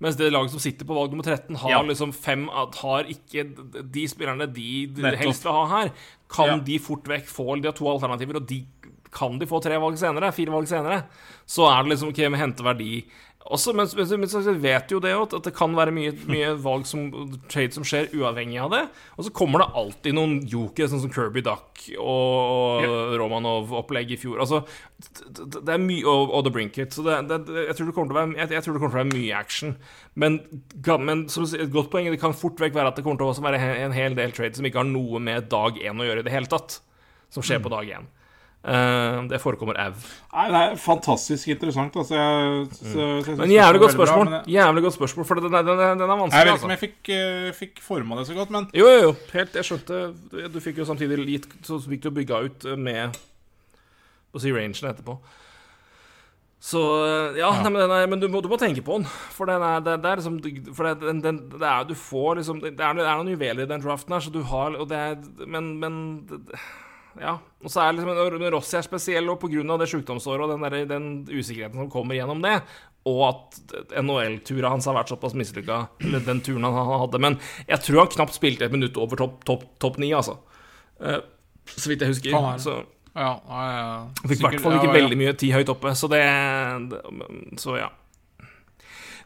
mens 0.00 0.16
det 0.16 0.30
laget 0.32 0.54
som 0.54 0.60
sitter 0.64 0.86
på 0.88 0.94
valg 0.96 1.12
nummer 1.12 1.26
13, 1.26 1.58
har 1.60 1.70
Ja. 1.74 1.82
liksom 1.84 2.14
fem 2.16 2.46
Har 2.48 3.04
ikke 3.04 3.42
de 3.84 4.06
spillerne 4.08 4.46
de 4.48 4.86
Nettopp. 4.96 5.18
helst 5.20 5.44
vil 5.44 5.52
ha 5.52 5.66
her, 5.68 5.90
kan 6.26 6.46
Ja. 6.48 6.56
de 6.56 6.78
fort 6.78 7.04
vekk 7.04 7.26
få 7.28 7.60
De 7.60 7.68
har 7.68 7.76
to 7.76 7.84
alternativer, 7.84 8.36
og 8.36 8.46
de 8.48 8.64
kan 9.12 9.38
de 9.38 9.44
få 9.44 9.60
tre 9.60 9.76
valg 9.76 9.98
senere, 9.98 10.32
fire 10.32 10.50
valg 10.54 10.66
senere. 10.70 11.04
Så 11.46 11.66
er 11.68 11.82
det 11.82 11.90
liksom 11.90 12.08
OK 12.08 12.30
med 12.30 12.40
hente 12.40 12.62
verdi. 12.64 13.04
Også, 13.48 13.72
men, 13.72 13.88
men, 13.96 14.10
men 14.20 14.28
så 14.28 14.52
vet 14.60 14.92
jo 14.92 14.98
det 15.00 15.14
jo 15.14 15.22
at 15.24 15.32
det 15.46 15.52
kan 15.56 15.72
være 15.72 15.94
mye, 15.96 16.12
mye 16.28 16.50
valg 16.66 16.84
som 16.86 17.06
trade 17.48 17.72
som 17.72 17.86
skjer 17.88 18.10
uavhengig 18.12 18.58
av 18.60 18.74
det. 18.74 18.82
Og 19.16 19.26
så 19.26 19.32
kommer 19.34 19.62
det 19.62 19.70
alltid 19.80 20.16
noen 20.18 20.34
jokere, 20.50 20.90
sånn 20.92 21.00
som 21.06 21.12
Kirby 21.14 21.42
Duck 21.46 21.86
og 21.96 22.84
Romanov-opplegg 23.18 24.12
i 24.12 24.20
fjor. 24.20 24.42
Altså, 24.44 24.60
det, 25.00 25.64
er 25.64 25.80
mye 25.80 26.04
Og, 26.04 26.34
og 26.36 26.44
The 26.44 26.52
Brinket. 26.52 26.92
Så 26.92 27.06
det, 27.06 27.16
det, 27.32 27.40
jeg, 27.64 27.78
tror 27.78 27.88
det 27.88 27.96
kommer 27.96 28.12
til 28.12 28.18
å 28.18 28.20
være, 28.20 28.36
jeg, 28.42 28.52
jeg 28.58 28.66
tror 28.66 28.76
det 28.76 28.84
kommer 28.84 28.94
til 28.94 29.00
å 29.00 29.02
være 29.02 29.14
mye 29.14 29.40
action. 29.40 29.74
Men, 30.20 30.38
men 31.08 31.26
som 31.32 31.48
et 31.48 31.72
godt 31.72 31.90
poeng 31.94 32.12
det 32.12 32.20
kan 32.20 32.36
fort 32.36 32.60
vekk 32.60 32.76
være 32.76 32.92
at 32.92 33.00
det 33.00 33.06
kommer 33.06 33.22
til 33.22 33.30
å 33.30 33.32
også 33.32 33.46
være 33.48 33.64
en, 33.86 33.96
hel 33.96 34.18
del 34.18 34.36
trade 34.36 34.60
som 34.60 34.68
ikke 34.68 34.82
har 34.84 34.90
noe 34.90 35.22
med 35.22 35.48
dag 35.50 35.80
én 35.80 35.96
å 35.96 36.06
gjøre 36.06 36.22
i 36.22 36.28
det 36.28 36.36
hele 36.36 36.50
tatt. 36.50 36.82
Som 37.32 37.46
skjer 37.46 37.62
på 37.64 37.72
dag 37.72 37.88
én. 37.88 38.10
Eh, 38.60 39.22
det 39.30 39.38
forekommer 39.40 39.78
au. 39.80 39.92
Det 39.96 40.58
er 40.60 40.74
fantastisk 40.76 41.48
interessant. 41.48 41.94
Altså, 41.96 42.12
jeg, 42.14 42.66
så, 42.76 42.90
så 43.24 43.30
jeg 43.32 43.38
Men 43.38 43.50
jævlig 43.54 43.80
godt 43.80 43.94
spørsmål. 43.94 44.26
bra, 44.28 44.40
jeg- 44.44 44.52
Jævlig 44.58 44.82
godt 44.84 44.94
spørsmål, 44.98 45.24
for 45.24 45.34
den 45.40 45.54
er, 45.54 45.62
den 45.62 45.80
er, 45.80 45.94
den 45.94 46.10
er 46.10 46.16
Jeg 46.16 46.20
vet 46.20 46.40
ikke 46.44 46.52
altså. 46.52 46.64
om 46.68 46.70
jeg 46.70 46.78
fikk, 46.82 46.98
uh, 47.08 47.52
fikk 47.56 47.80
forma 47.80 48.18
det 48.18 48.26
så 48.26 48.34
godt, 48.36 48.50
men 48.50 48.68
Jo, 48.76 48.84
jo, 48.86 49.00
jo. 49.06 49.14
Helt, 49.32 49.54
jeg 49.56 49.64
skjønte 49.64 50.14
Du, 50.52 50.60
fikk 50.60 50.76
jo 50.78 50.84
samtidig 50.84 51.18
litt 51.24 51.46
Så 51.64 51.80
fikk 51.88 52.02
du 52.02 52.10
bygga 52.10 52.42
ut 52.44 52.64
eh, 52.68 52.76
med 52.76 53.16
På 54.30 54.36
å 54.36 54.40
si 54.44 54.52
rangen 54.52 54.76
etterpå. 54.76 55.16
Så 56.60 56.80
Ja, 57.40 57.48
Ja, 57.56 57.62
Nei, 57.62 57.70
men, 57.72 57.90
er, 57.96 58.06
men 58.12 58.20
du, 58.20 58.28
må, 58.28 58.42
du 58.44 58.48
må 58.52 58.58
tenke 58.60 58.84
på 58.84 58.98
den. 59.00 59.06
For 59.32 59.46
den 59.48 59.62
er, 59.64 59.80
det, 59.80 59.96
det 60.04 60.10
er 60.10 60.20
liksom 60.20 60.36
For 60.76 60.84
det, 60.84 61.00
den, 61.00 61.22
den, 61.24 61.40
det 61.56 61.62
er 61.64 61.88
Du 61.88 61.94
får 61.96 62.36
liksom 62.42 62.60
Det 62.60 62.76
det 62.76 62.84
er 62.84 62.92
noen 63.00 63.32
juveler 63.32 63.64
i 63.64 63.70
den 63.72 63.80
draften 63.80 64.12
her, 64.12 64.20
så 64.20 64.30
du 64.30 64.42
har 64.52 64.76
Og 64.76 64.86
det 64.92 64.98
er 65.00 65.46
Men, 65.48 65.78
men 65.80 65.96
det- 66.28 66.60
ja. 67.20 67.38
Og 67.60 67.72
så 67.72 67.82
er 67.82 67.96
liksom 67.96 68.46
Rossi 68.54 68.78
er 68.78 68.86
spesiell, 68.86 69.28
og 69.32 69.40
pga. 69.42 69.76
det 69.80 69.88
sykdomsåret 69.90 70.46
og 70.46 70.54
den, 70.54 70.64
der, 70.64 70.86
den 70.88 71.08
usikkerheten 71.28 71.80
som 71.80 71.90
kommer 71.92 72.16
gjennom 72.16 72.42
det, 72.44 72.60
og 73.08 73.20
at 73.26 73.58
NHL-tura 74.02 74.70
hans 74.72 74.86
har 74.88 74.96
vært 74.96 75.12
såpass 75.12 75.34
mislykka, 75.38 75.82
eller 76.04 76.24
den 76.24 76.42
turen 76.44 76.66
han 76.68 76.76
hadde 76.76 77.20
Men 77.22 77.38
jeg 77.66 77.80
tror 77.86 78.04
han 78.04 78.14
knapt 78.14 78.36
spilte 78.36 78.68
et 78.68 78.74
minutt 78.74 78.96
over 79.00 79.20
topp 79.20 79.44
top, 79.48 79.66
top 79.80 80.00
ni, 80.02 80.12
altså. 80.16 80.38
Eh, 81.00 81.20
så 81.76 81.92
vidt 81.92 82.04
jeg 82.04 82.14
husker. 82.14 82.34
Kan. 82.36 82.60
Så 82.60 82.82
Ja, 83.10 83.32
ja, 83.42 83.62
ja. 83.74 83.94
fikk 84.22 84.38
i 84.38 84.44
hvert 84.44 84.62
fall 84.62 84.76
ikke 84.78 84.92
veldig 84.94 85.16
mye 85.18 85.32
tid 85.34 85.56
høyt 85.56 85.72
oppe, 85.72 85.94
så 85.98 86.06
det, 86.12 86.22
det 86.92 87.00
Så 87.58 87.74
ja. 87.80 87.88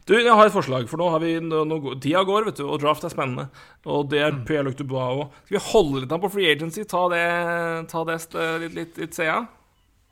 Du, 0.05 0.13
jeg 0.21 0.29
har 0.37 0.47
et 0.47 0.53
forslag, 0.53 0.85
for 0.91 1.01
nå 1.01 1.07
har 1.15 1.23
vi 1.23 1.39
nå, 1.41 1.63
nå, 1.65 1.79
Tida 2.03 2.21
går, 2.29 2.45
vet 2.51 2.59
du, 2.61 2.67
og 2.69 2.81
draft 2.83 3.07
er 3.09 3.13
spennende. 3.13 3.47
Og 3.89 4.11
det 4.13 4.21
er 4.21 4.35
Pierre-Luc 4.45 4.77
Dubois 4.77 5.15
òg. 5.17 5.39
Skal 5.47 5.57
vi 5.57 5.63
holde 5.71 6.03
litt 6.05 6.13
an 6.13 6.21
på 6.21 6.29
free 6.35 6.51
agency? 6.53 6.85
Ta 6.85 7.07
det, 7.09 7.23
ta 7.89 8.03
det 8.05 8.19
st- 8.21 8.45
litt, 8.67 8.75
litt, 8.77 8.99
litt 9.01 9.17
sida? 9.17 9.39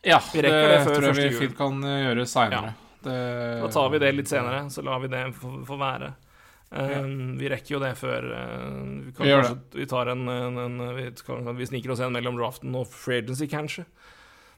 Ja, 0.02 0.18
Vi 0.32 0.40
det, 0.42 0.50
det 0.50 0.78
før 0.86 0.96
tror 0.96 1.08
jeg 1.10 1.18
vi 1.20 1.26
jul. 1.28 1.38
fint 1.44 1.58
kan 1.60 1.76
eh, 1.84 1.98
gjøre 2.08 2.24
seinere. 2.26 2.72
Da 3.04 3.68
tar 3.74 3.88
vi 3.92 4.00
det 4.02 4.12
litt 4.16 4.30
senere, 4.30 4.64
så 4.70 4.82
lar 4.86 5.02
vi 5.02 5.10
det 5.12 5.22
få 5.36 5.76
være. 5.78 6.12
Um, 6.72 7.34
vi 7.36 7.50
rekker 7.52 7.74
jo 7.74 7.78
det 7.82 7.90
før 8.00 8.24
uh, 8.32 9.02
Vi 9.04 9.10
kan 9.12 9.26
Vi 9.26 9.32
kanskje 9.34 9.56
Vi 9.76 9.84
tar 9.90 10.08
en, 10.08 10.22
en, 10.32 10.54
en 10.56 10.78
vi, 10.96 11.02
kan, 11.26 11.50
vi 11.58 11.66
sniker 11.68 11.92
oss 11.92 12.00
en 12.00 12.14
mellom 12.16 12.38
draften 12.40 12.72
og 12.80 12.86
free 12.88 13.20
agency, 13.20 13.44
kanskje. 13.52 13.84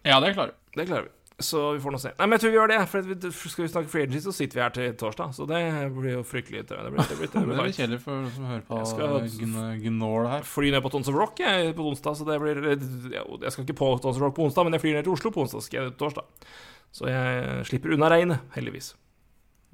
Ja, 0.07 0.21
det 0.23 0.31
klarer 0.37 0.53
vi. 0.55 0.77
Det 0.79 0.87
klarer 0.93 1.09
vi. 1.09 1.13
Så 1.43 1.73
vi 1.73 1.81
får 1.83 1.91
nå 1.91 1.99
se. 1.99 2.13
Nei, 2.15 2.27
men 2.29 2.37
jeg 2.37 2.45
tror 2.45 2.53
vi 2.53 2.59
gjør 2.61 2.71
det. 2.71 2.77
For 2.87 3.51
skal 3.51 3.65
vi 3.65 3.71
snakke 3.73 3.91
free 3.91 4.07
agency, 4.07 4.21
så 4.23 4.33
sitter 4.37 4.59
vi 4.59 4.63
her 4.63 4.75
til 4.77 4.93
torsdag. 5.01 5.33
Så 5.35 5.47
det 5.51 5.63
blir 5.97 6.13
jo 6.13 6.21
fryktelig 6.27 6.61
jeg. 6.61 6.69
Det 6.71 6.93
blir, 6.95 7.09
det 7.11 7.17
blir, 7.19 7.31
det 7.33 7.43
Det 7.49 7.57
blir, 7.59 7.73
kjedelig 7.75 7.99
for 8.05 8.29
som 8.37 8.47
hører 8.53 8.63
på 8.69 9.81
Gnål 9.83 10.29
her. 10.31 10.47
Fly 10.47 10.71
ned 10.71 10.85
på 10.85 10.93
Tons 10.95 11.11
of 11.11 11.19
Rock 11.19 11.43
jeg, 11.43 11.73
på 11.75 11.89
onsdag, 11.91 12.21
så 12.21 12.29
det 12.29 12.39
blir 12.43 12.63
Jeg 12.71 13.51
skal 13.51 13.67
ikke 13.67 13.81
på 13.83 13.91
Tons 14.05 14.15
of 14.15 14.23
Rock 14.23 14.37
på 14.39 14.47
onsdag, 14.47 14.69
men 14.69 14.79
jeg 14.79 14.85
flyr 14.85 15.01
ned 15.01 15.09
til 15.09 15.17
Oslo 15.17 15.35
på 15.35 15.43
onsdag. 15.43 15.67
Skal 15.67 15.81
jeg 15.81 15.97
torsdag. 15.99 16.47
Så 16.95 17.11
jeg 17.11 17.67
slipper 17.67 17.97
unna 17.97 18.13
regnet, 18.15 18.47
heldigvis. 18.55 18.93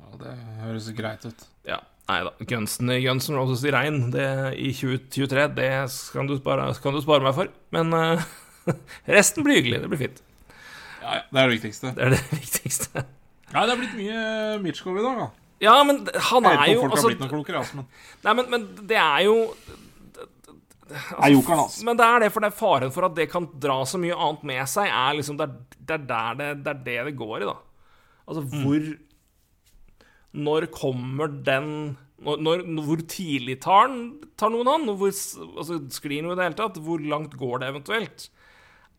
Ja, 0.01 0.17
det 0.23 0.33
høres 0.63 0.89
greit 0.97 1.29
ut. 1.29 1.45
Ja. 1.69 1.83
Nei 2.09 2.23
da. 2.27 2.33
Gunsen 2.49 2.91
i 2.91 3.03
Guns 3.05 3.29
N' 3.31 3.37
Roses 3.37 3.61
i 3.69 3.75
regn 3.75 4.09
det, 4.15 4.27
i 4.57 4.73
2023, 4.75 5.45
det 5.61 5.69
kan 6.15 6.27
du 6.27 6.35
spare, 6.41 6.73
kan 6.83 6.97
du 6.97 7.05
spare 7.05 7.23
meg 7.23 7.37
for. 7.37 7.53
Men 7.77 7.93
uh, 7.95 8.25
resten 9.19 9.45
blir 9.47 9.61
hyggelig. 9.61 9.85
Det 9.85 9.93
blir 9.93 10.05
fint. 10.09 10.25
Ja, 11.01 11.19
ja, 11.19 11.23
det 11.27 11.43
er 11.43 11.51
det 11.51 11.57
viktigste. 11.57 11.93
Det 11.97 12.07
er 12.07 12.15
det 12.15 12.23
viktigste. 12.41 13.05
Nei, 13.51 13.67
det 13.67 13.75
er 13.75 13.81
blitt 13.81 13.99
mye 13.99 14.25
Mitchkov 14.63 14.99
i 15.01 15.05
dag, 15.05 15.23
da. 15.25 15.29
Ja, 15.61 15.77
men 15.85 16.05
han 16.31 16.47
er 16.49 16.71
jo 16.73 16.85
folk 16.87 16.95
altså, 16.95 17.05
har 17.05 17.13
blitt 17.13 17.23
noe 17.25 17.33
klokere, 17.35 17.61
altså, 17.61 17.81
men 17.81 17.89
Nei, 18.25 18.35
men, 18.39 18.47
men 18.53 18.67
det 18.89 18.97
er 18.97 19.25
jo 19.27 19.37
er 20.91 21.31
jokeren, 21.35 21.65
altså. 21.67 21.85
Men 21.87 21.99
det 21.99 22.07
er 22.07 22.25
det, 22.25 22.31
for 22.35 22.43
det 22.43 22.51
er 22.51 22.59
faren 22.59 22.95
for 22.95 23.07
at 23.07 23.17
det 23.19 23.29
kan 23.31 23.47
dra 23.63 23.77
så 23.87 24.01
mye 24.01 24.17
annet 24.17 24.47
med 24.51 24.71
seg, 24.71 24.91
er 24.91 25.19
liksom 25.19 25.39
Det 25.39 25.47
er, 25.47 25.59
det, 25.79 25.97
er 25.97 26.07
der 26.09 26.39
det, 26.41 26.49
det 26.65 26.73
er 26.73 26.81
det 26.89 26.99
det 27.11 27.17
går 27.21 27.37
i, 27.45 27.51
da. 27.51 27.57
Altså, 28.31 28.45
hvor 28.63 28.89
Når 30.47 30.67
kommer 30.75 31.31
den 31.51 31.71
når, 32.21 32.43
når, 32.45 32.65
Hvor 32.85 33.01
tidlig 33.09 33.61
tar, 33.65 33.93
tar 34.39 34.53
noen 34.53 34.69
han? 34.69 34.91
Hvor, 34.99 35.13
altså, 35.13 35.81
sklir 35.95 36.25
noe 36.25 36.35
i 36.35 36.41
det 36.41 36.51
hele 36.51 36.59
tatt? 36.59 36.81
Hvor 36.85 37.01
langt 37.01 37.37
går 37.41 37.63
det 37.63 37.71
eventuelt? 37.73 38.27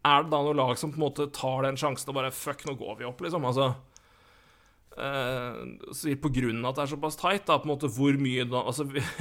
Er 0.07 0.23
det 0.26 0.32
da 0.34 0.41
noe 0.41 0.57
lag 0.57 0.78
som 0.82 0.91
på 0.94 0.98
en 0.98 1.06
måte 1.06 1.30
tar 1.36 1.65
den 1.68 1.78
sjansen 1.78 2.10
og 2.10 2.18
bare 2.18 2.34
Fuck, 2.34 2.65
nå 2.65 2.73
går 2.80 3.02
vi 3.02 3.07
opp, 3.10 3.22
liksom? 3.22 3.45
Altså 3.45 3.68
eh, 4.98 5.60
sier 5.98 6.18
på 6.22 6.32
grunn 6.34 6.64
av 6.64 6.72
at 6.72 6.80
det 6.80 6.86
er 6.88 6.94
såpass 6.95 7.19
tight, 7.19 7.45
da, 7.45 7.60
på 7.61 7.69
en 7.69 7.76
måte 7.76 7.91
hvor 7.91 8.18
mye 8.22 8.48
da 8.49 8.64
Altså 8.65 8.88
vi, 8.90 9.03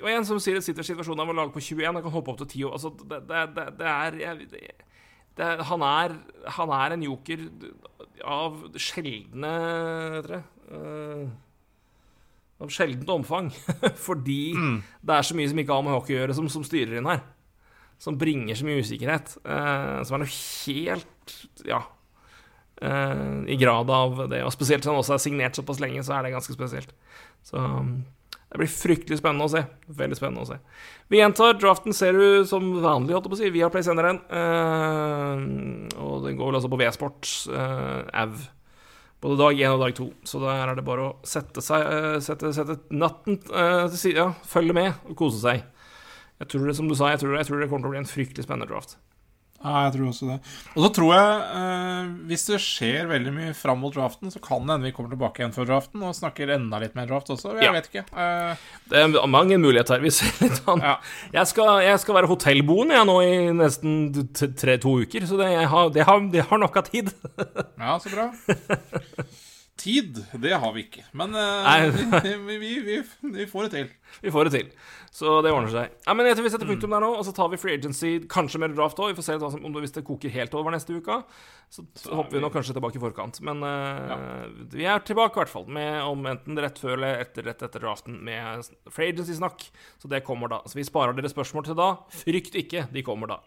Og 0.00 0.08
en 0.10 0.26
som 0.26 0.40
sier 0.42 0.56
det 0.58 0.64
sitter 0.64 0.84
i 0.84 0.88
situasjonen 0.88 1.28
å 1.28 1.36
lage 1.36 1.54
på 1.54 1.62
21, 1.62 1.84
han 1.86 2.02
kan 2.02 2.14
hoppe 2.14 2.32
opp 2.32 2.40
til 2.42 2.48
10 2.48 2.64
år. 2.68 2.76
Altså, 2.78 2.90
det, 3.04 3.20
det, 3.28 3.42
det, 3.56 3.66
det 3.78 3.90
er 3.90 4.16
jeg, 4.22 4.72
det, 5.38 5.50
han, 5.68 5.84
er, 5.86 6.16
han 6.56 6.72
er 6.76 6.96
en 6.96 7.04
joker 7.06 7.44
av 8.26 8.58
sjeldne 8.80 9.52
Vet 10.16 10.32
jeg, 10.34 10.42
eh, 10.76 11.28
Av 12.60 12.72
sjeldent 12.72 13.12
omfang. 13.14 13.52
Fordi 14.06 14.40
det 14.52 15.14
er 15.16 15.26
så 15.26 15.36
mye 15.36 15.52
som 15.52 15.62
ikke 15.62 15.76
har 15.76 15.84
med 15.86 15.96
hockey 15.96 16.16
å 16.16 16.22
gjøre, 16.22 16.36
som, 16.36 16.48
som 16.52 16.66
styrer 16.66 16.98
inn 16.98 17.08
her. 17.08 17.22
Som 18.00 18.16
bringer 18.20 18.56
så 18.56 18.64
mye 18.64 18.80
usikkerhet. 18.80 19.34
eh, 19.44 20.02
som 20.08 20.16
er 20.16 20.22
noe 20.24 20.34
helt 20.34 21.34
Ja. 21.68 21.82
eh, 22.80 23.44
I 23.52 23.56
grad 23.60 23.90
av 23.90 24.22
det. 24.30 24.42
Og 24.44 24.52
spesielt 24.54 24.82
siden 24.82 24.94
han 24.96 25.02
også 25.02 25.14
er 25.18 25.24
signert 25.26 25.58
såpass 25.58 25.80
lenge, 25.82 26.00
så 26.02 26.16
er 26.18 26.22
det 26.24 26.32
ganske 26.32 26.54
spesielt. 26.56 26.94
Så 27.44 27.60
um, 27.60 28.04
det 28.50 28.58
blir 28.58 28.68
fryktelig 28.72 29.18
spennende 29.20 29.46
å 29.46 29.52
se. 29.52 29.62
Veldig 29.88 30.16
spennende 30.18 30.42
å 30.42 30.48
se. 30.48 30.56
Vi 31.12 31.20
gjentar, 31.20 31.54
draften 31.60 31.94
ser 31.94 32.16
du 32.16 32.44
som 32.48 32.64
vanlig, 32.82 33.12
holdt 33.14 33.28
jeg 33.28 33.32
på 33.34 33.36
å 33.36 33.42
si. 33.42 33.50
Via 33.54 33.68
Play 33.70 33.84
sender 33.86 34.08
den. 34.08 34.18
Eh, 34.32 36.00
og 36.00 36.24
den 36.24 36.38
går 36.40 36.50
vel 36.50 36.58
altså 36.58 36.70
på 36.72 36.80
V-sport, 36.80 37.28
uh, 37.52 38.00
AV. 38.24 38.40
Både 39.20 39.36
dag 39.36 39.58
én 39.60 39.74
og 39.74 39.82
dag 39.84 39.94
to. 39.94 40.08
Så 40.24 40.40
der 40.40 40.64
er 40.70 40.74
det 40.78 40.84
bare 40.86 41.10
å 41.10 41.16
sette 41.28 41.60
seg 41.60 41.82
eh, 41.84 42.14
Sette, 42.24 42.54
sette 42.56 42.78
natten 42.96 43.36
eh, 43.52 43.82
til 43.92 43.98
side. 44.00 44.16
Ja, 44.16 44.30
følge 44.48 44.72
med 44.72 44.94
og 45.10 45.18
kose 45.20 45.42
seg. 45.42 45.66
Jeg 46.40 46.48
tror 46.48 46.66
det, 46.66 46.76
som 46.76 46.88
du 46.88 46.94
sa, 46.96 47.10
jeg 47.12 47.20
tror, 47.20 47.36
jeg 47.36 47.46
tror 47.50 47.60
det 47.60 47.68
kommer 47.70 47.84
til 47.84 47.90
å 47.90 47.94
bli 47.96 48.00
en 48.04 48.08
fryktelig 48.10 48.46
spennende 48.46 48.70
draft. 48.72 48.96
Ja, 49.60 49.82
jeg 49.84 49.92
tror 49.92 50.06
også 50.08 50.24
det. 50.30 50.36
Og 50.72 50.84
så 50.86 50.88
tror 50.96 51.10
jeg, 51.12 51.32
eh, 51.58 52.06
hvis 52.30 52.46
det 52.48 52.60
skjer 52.64 53.10
veldig 53.10 53.32
mye 53.36 53.50
fram 53.52 53.82
mot 53.84 53.92
draften, 53.92 54.30
så 54.32 54.40
kan 54.40 54.62
det 54.64 54.72
hende 54.72 54.88
vi 54.88 54.92
kommer 54.96 55.12
tilbake 55.12 55.42
igjen 55.42 55.52
før 55.52 55.68
draften 55.68 56.00
og 56.08 56.14
snakker 56.16 56.54
enda 56.54 56.80
litt 56.80 56.94
mer 56.96 57.04
draft 57.10 57.28
også. 57.34 57.52
Jeg 57.60 57.66
Ja. 57.68 57.72
vet 57.76 57.90
ikke. 57.90 58.06
Eh, 58.16 58.56
Det 58.88 59.02
er 59.04 59.26
mange 59.28 59.58
muligheter. 59.60 60.00
Vi 60.00 60.08
ser 60.16 60.32
litt 60.40 60.62
an. 60.66 60.80
ja. 60.80 60.96
Jeg, 61.36 61.46
skal, 61.52 61.82
jeg 61.84 62.00
skal 62.00 62.14
være 62.22 62.30
hotellboende 62.32 62.96
jeg 62.96 63.06
nå 63.12 63.18
i 63.20 63.52
nesten 63.52 64.00
tre-to 64.56 64.96
uker, 65.04 65.28
så 65.28 65.36
det, 65.36 65.52
jeg 65.52 65.68
har, 65.68 65.90
det, 65.92 66.06
har, 66.08 66.20
det 66.32 66.46
har 66.48 66.58
nok 66.64 66.76
av 66.80 66.88
tid. 66.88 67.12
ja, 67.76 67.98
så 68.00 68.08
bra. 68.16 68.30
Tid, 69.80 70.18
det 70.42 70.52
har 70.60 70.72
vi 70.76 70.82
ikke. 70.84 71.06
Men 71.16 71.32
uh, 71.32 72.20
vi, 72.46 72.56
vi, 72.60 72.72
vi, 72.84 72.96
vi 73.32 73.46
får 73.48 73.68
det 73.68 73.70
til. 73.78 73.92
Vi 74.20 74.32
får 74.34 74.48
det 74.48 74.58
til. 74.58 74.72
Så 75.10 75.38
det 75.42 75.50
ordner 75.50 75.72
seg. 75.72 75.94
Ja, 76.04 76.14
men 76.14 76.28
jeg 76.28 76.36
tror 76.36 76.46
vi 76.46 76.50
setter 76.52 76.68
punktum 76.68 76.92
der 76.94 77.02
nå, 77.02 77.08
og 77.18 77.24
så 77.26 77.32
tar 77.34 77.48
vi 77.50 77.58
free 77.58 77.78
agency, 77.80 78.12
kanskje 78.30 78.60
mer 78.62 78.74
draft 78.76 79.00
òg. 79.00 79.10
Vi 79.10 79.16
får 79.18 79.26
se 79.26 79.38
som, 79.40 79.64
om 79.66 79.72
det, 79.74 79.82
hvis 79.86 79.96
det 79.96 80.04
koker 80.06 80.30
helt 80.34 80.54
over 80.58 80.74
neste 80.74 80.94
uke. 81.00 81.16
Så, 81.72 81.86
Så 81.98 82.12
er 82.12 82.20
hopper 82.20 82.36
vi 82.36 82.42
nok 82.44 82.54
kanskje 82.54 82.76
tilbake 82.76 83.00
i 83.00 83.02
forkant. 83.02 83.40
Men 83.46 83.64
eh, 83.66 84.44
vi 84.76 84.86
er 84.86 85.02
tilbake, 85.06 85.34
i 85.34 85.42
hvert 85.42 85.54
fall. 85.54 85.66
Med 85.66 85.96
om 86.04 86.28
enten 86.30 86.60
rett 86.62 86.78
før 86.78 86.94
eller 86.98 87.24
etter, 87.24 87.48
rett 87.48 87.64
etter 87.66 87.82
draften 87.82 88.20
med 88.26 88.68
free 88.92 89.14
agency-snakk. 89.14 89.66
Så 89.98 90.10
det 90.12 90.22
kommer 90.28 90.52
da. 90.52 90.60
Så 90.70 90.78
vi 90.78 90.86
sparer 90.86 91.16
dere 91.16 91.32
spørsmål 91.32 91.66
til 91.70 91.80
da. 91.80 91.94
Frykt 92.20 92.60
ikke, 92.62 92.86
de 92.94 93.06
kommer 93.06 93.34
da. 93.34 93.40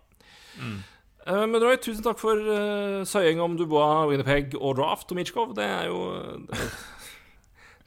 Eh, 0.60 0.81
men 1.25 1.61
Roy, 1.63 1.77
tusen 1.79 2.03
takk 2.03 2.19
for 2.19 2.35
uh, 2.35 3.03
søying 3.07 3.39
om 3.43 3.55
Dubois, 3.59 4.09
Winnerpeg 4.11 4.57
og 4.59 4.75
draft 4.79 5.11
og 5.13 5.19
Mitchkov. 5.19 5.53
Det 5.55 5.63
er 5.63 5.87
jo 5.87 6.01
Det, 6.49 6.59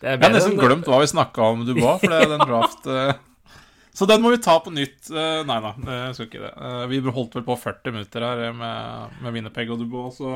det 0.00 0.08
er 0.08 0.16
Jeg 0.16 0.22
har 0.24 0.34
nesten 0.38 0.56
glemt 0.60 0.88
hva 0.88 1.02
vi 1.02 1.10
snakka 1.12 1.50
om 1.52 1.64
Dubois, 1.68 2.00
for 2.00 2.12
det 2.12 2.22
er 2.24 2.32
den 2.32 2.46
draft 2.48 2.88
uh, 2.88 3.12
Så 3.96 4.04
den 4.08 4.20
må 4.20 4.28
vi 4.34 4.40
ta 4.44 4.58
på 4.60 4.72
nytt. 4.72 5.08
Uh, 5.08 5.40
nei 5.48 5.56
da, 5.64 5.70
jeg 5.88 6.16
skal 6.16 6.26
ikke 6.28 6.42
det. 6.42 6.50
Eh, 6.52 6.82
vi 6.90 6.98
holdt 7.16 7.36
vel 7.38 7.46
på 7.46 7.54
40 7.56 7.94
minutter 7.94 8.26
her 8.26 8.42
eh, 8.50 8.56
med, 8.56 9.14
med 9.24 9.32
Winnerpeg 9.38 9.72
og 9.72 9.80
Dubois, 9.80 10.18
så 10.20 10.32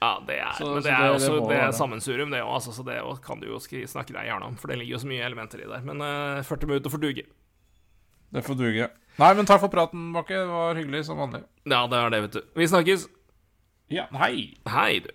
Ja, 0.00 0.12
det 0.26 0.36
er, 0.38 0.52
Så- 0.54 0.68
men 0.68 0.78
så 0.78 0.86
det 0.86 0.92
er 0.94 1.16
også 1.16 1.48
det 1.50 1.58
er 1.58 1.74
sammensurium, 1.74 2.30
det 2.30 2.44
òg, 2.44 2.52
altså, 2.60 2.72
så 2.76 2.84
det 2.86 3.00
kan 3.26 3.42
du 3.42 3.48
jo 3.50 3.58
snakke 3.60 4.14
deg 4.14 4.30
gjerne 4.30 4.46
om. 4.46 4.54
For 4.56 4.70
det 4.70 4.78
ligger 4.78 4.94
jo 4.96 5.02
så 5.02 5.10
mye 5.10 5.26
elementer 5.26 5.64
i 5.64 5.66
der. 5.66 5.82
Men 5.82 6.00
eh, 6.06 6.46
40 6.46 6.70
minutter 6.70 6.94
får 6.94 7.02
duge. 7.02 7.26
Det 8.34 8.42
får 8.46 8.58
duge. 8.58 8.90
Nei, 9.20 9.30
men 9.36 9.48
takk 9.48 9.60
for 9.64 9.72
praten, 9.72 10.10
Bakke. 10.14 10.34
Det 10.38 10.48
var 10.48 10.78
hyggelig 10.78 11.04
som 11.08 11.18
vanlig. 11.20 11.42
Ja, 11.68 11.82
det 11.90 11.98
er 11.98 12.12
det, 12.14 12.20
vet 12.26 12.36
du. 12.38 12.42
Vi 12.56 12.68
snakkes. 12.70 13.08
Ja, 13.92 14.06
hei. 14.22 14.54
Hei, 14.70 15.00
du. 15.04 15.10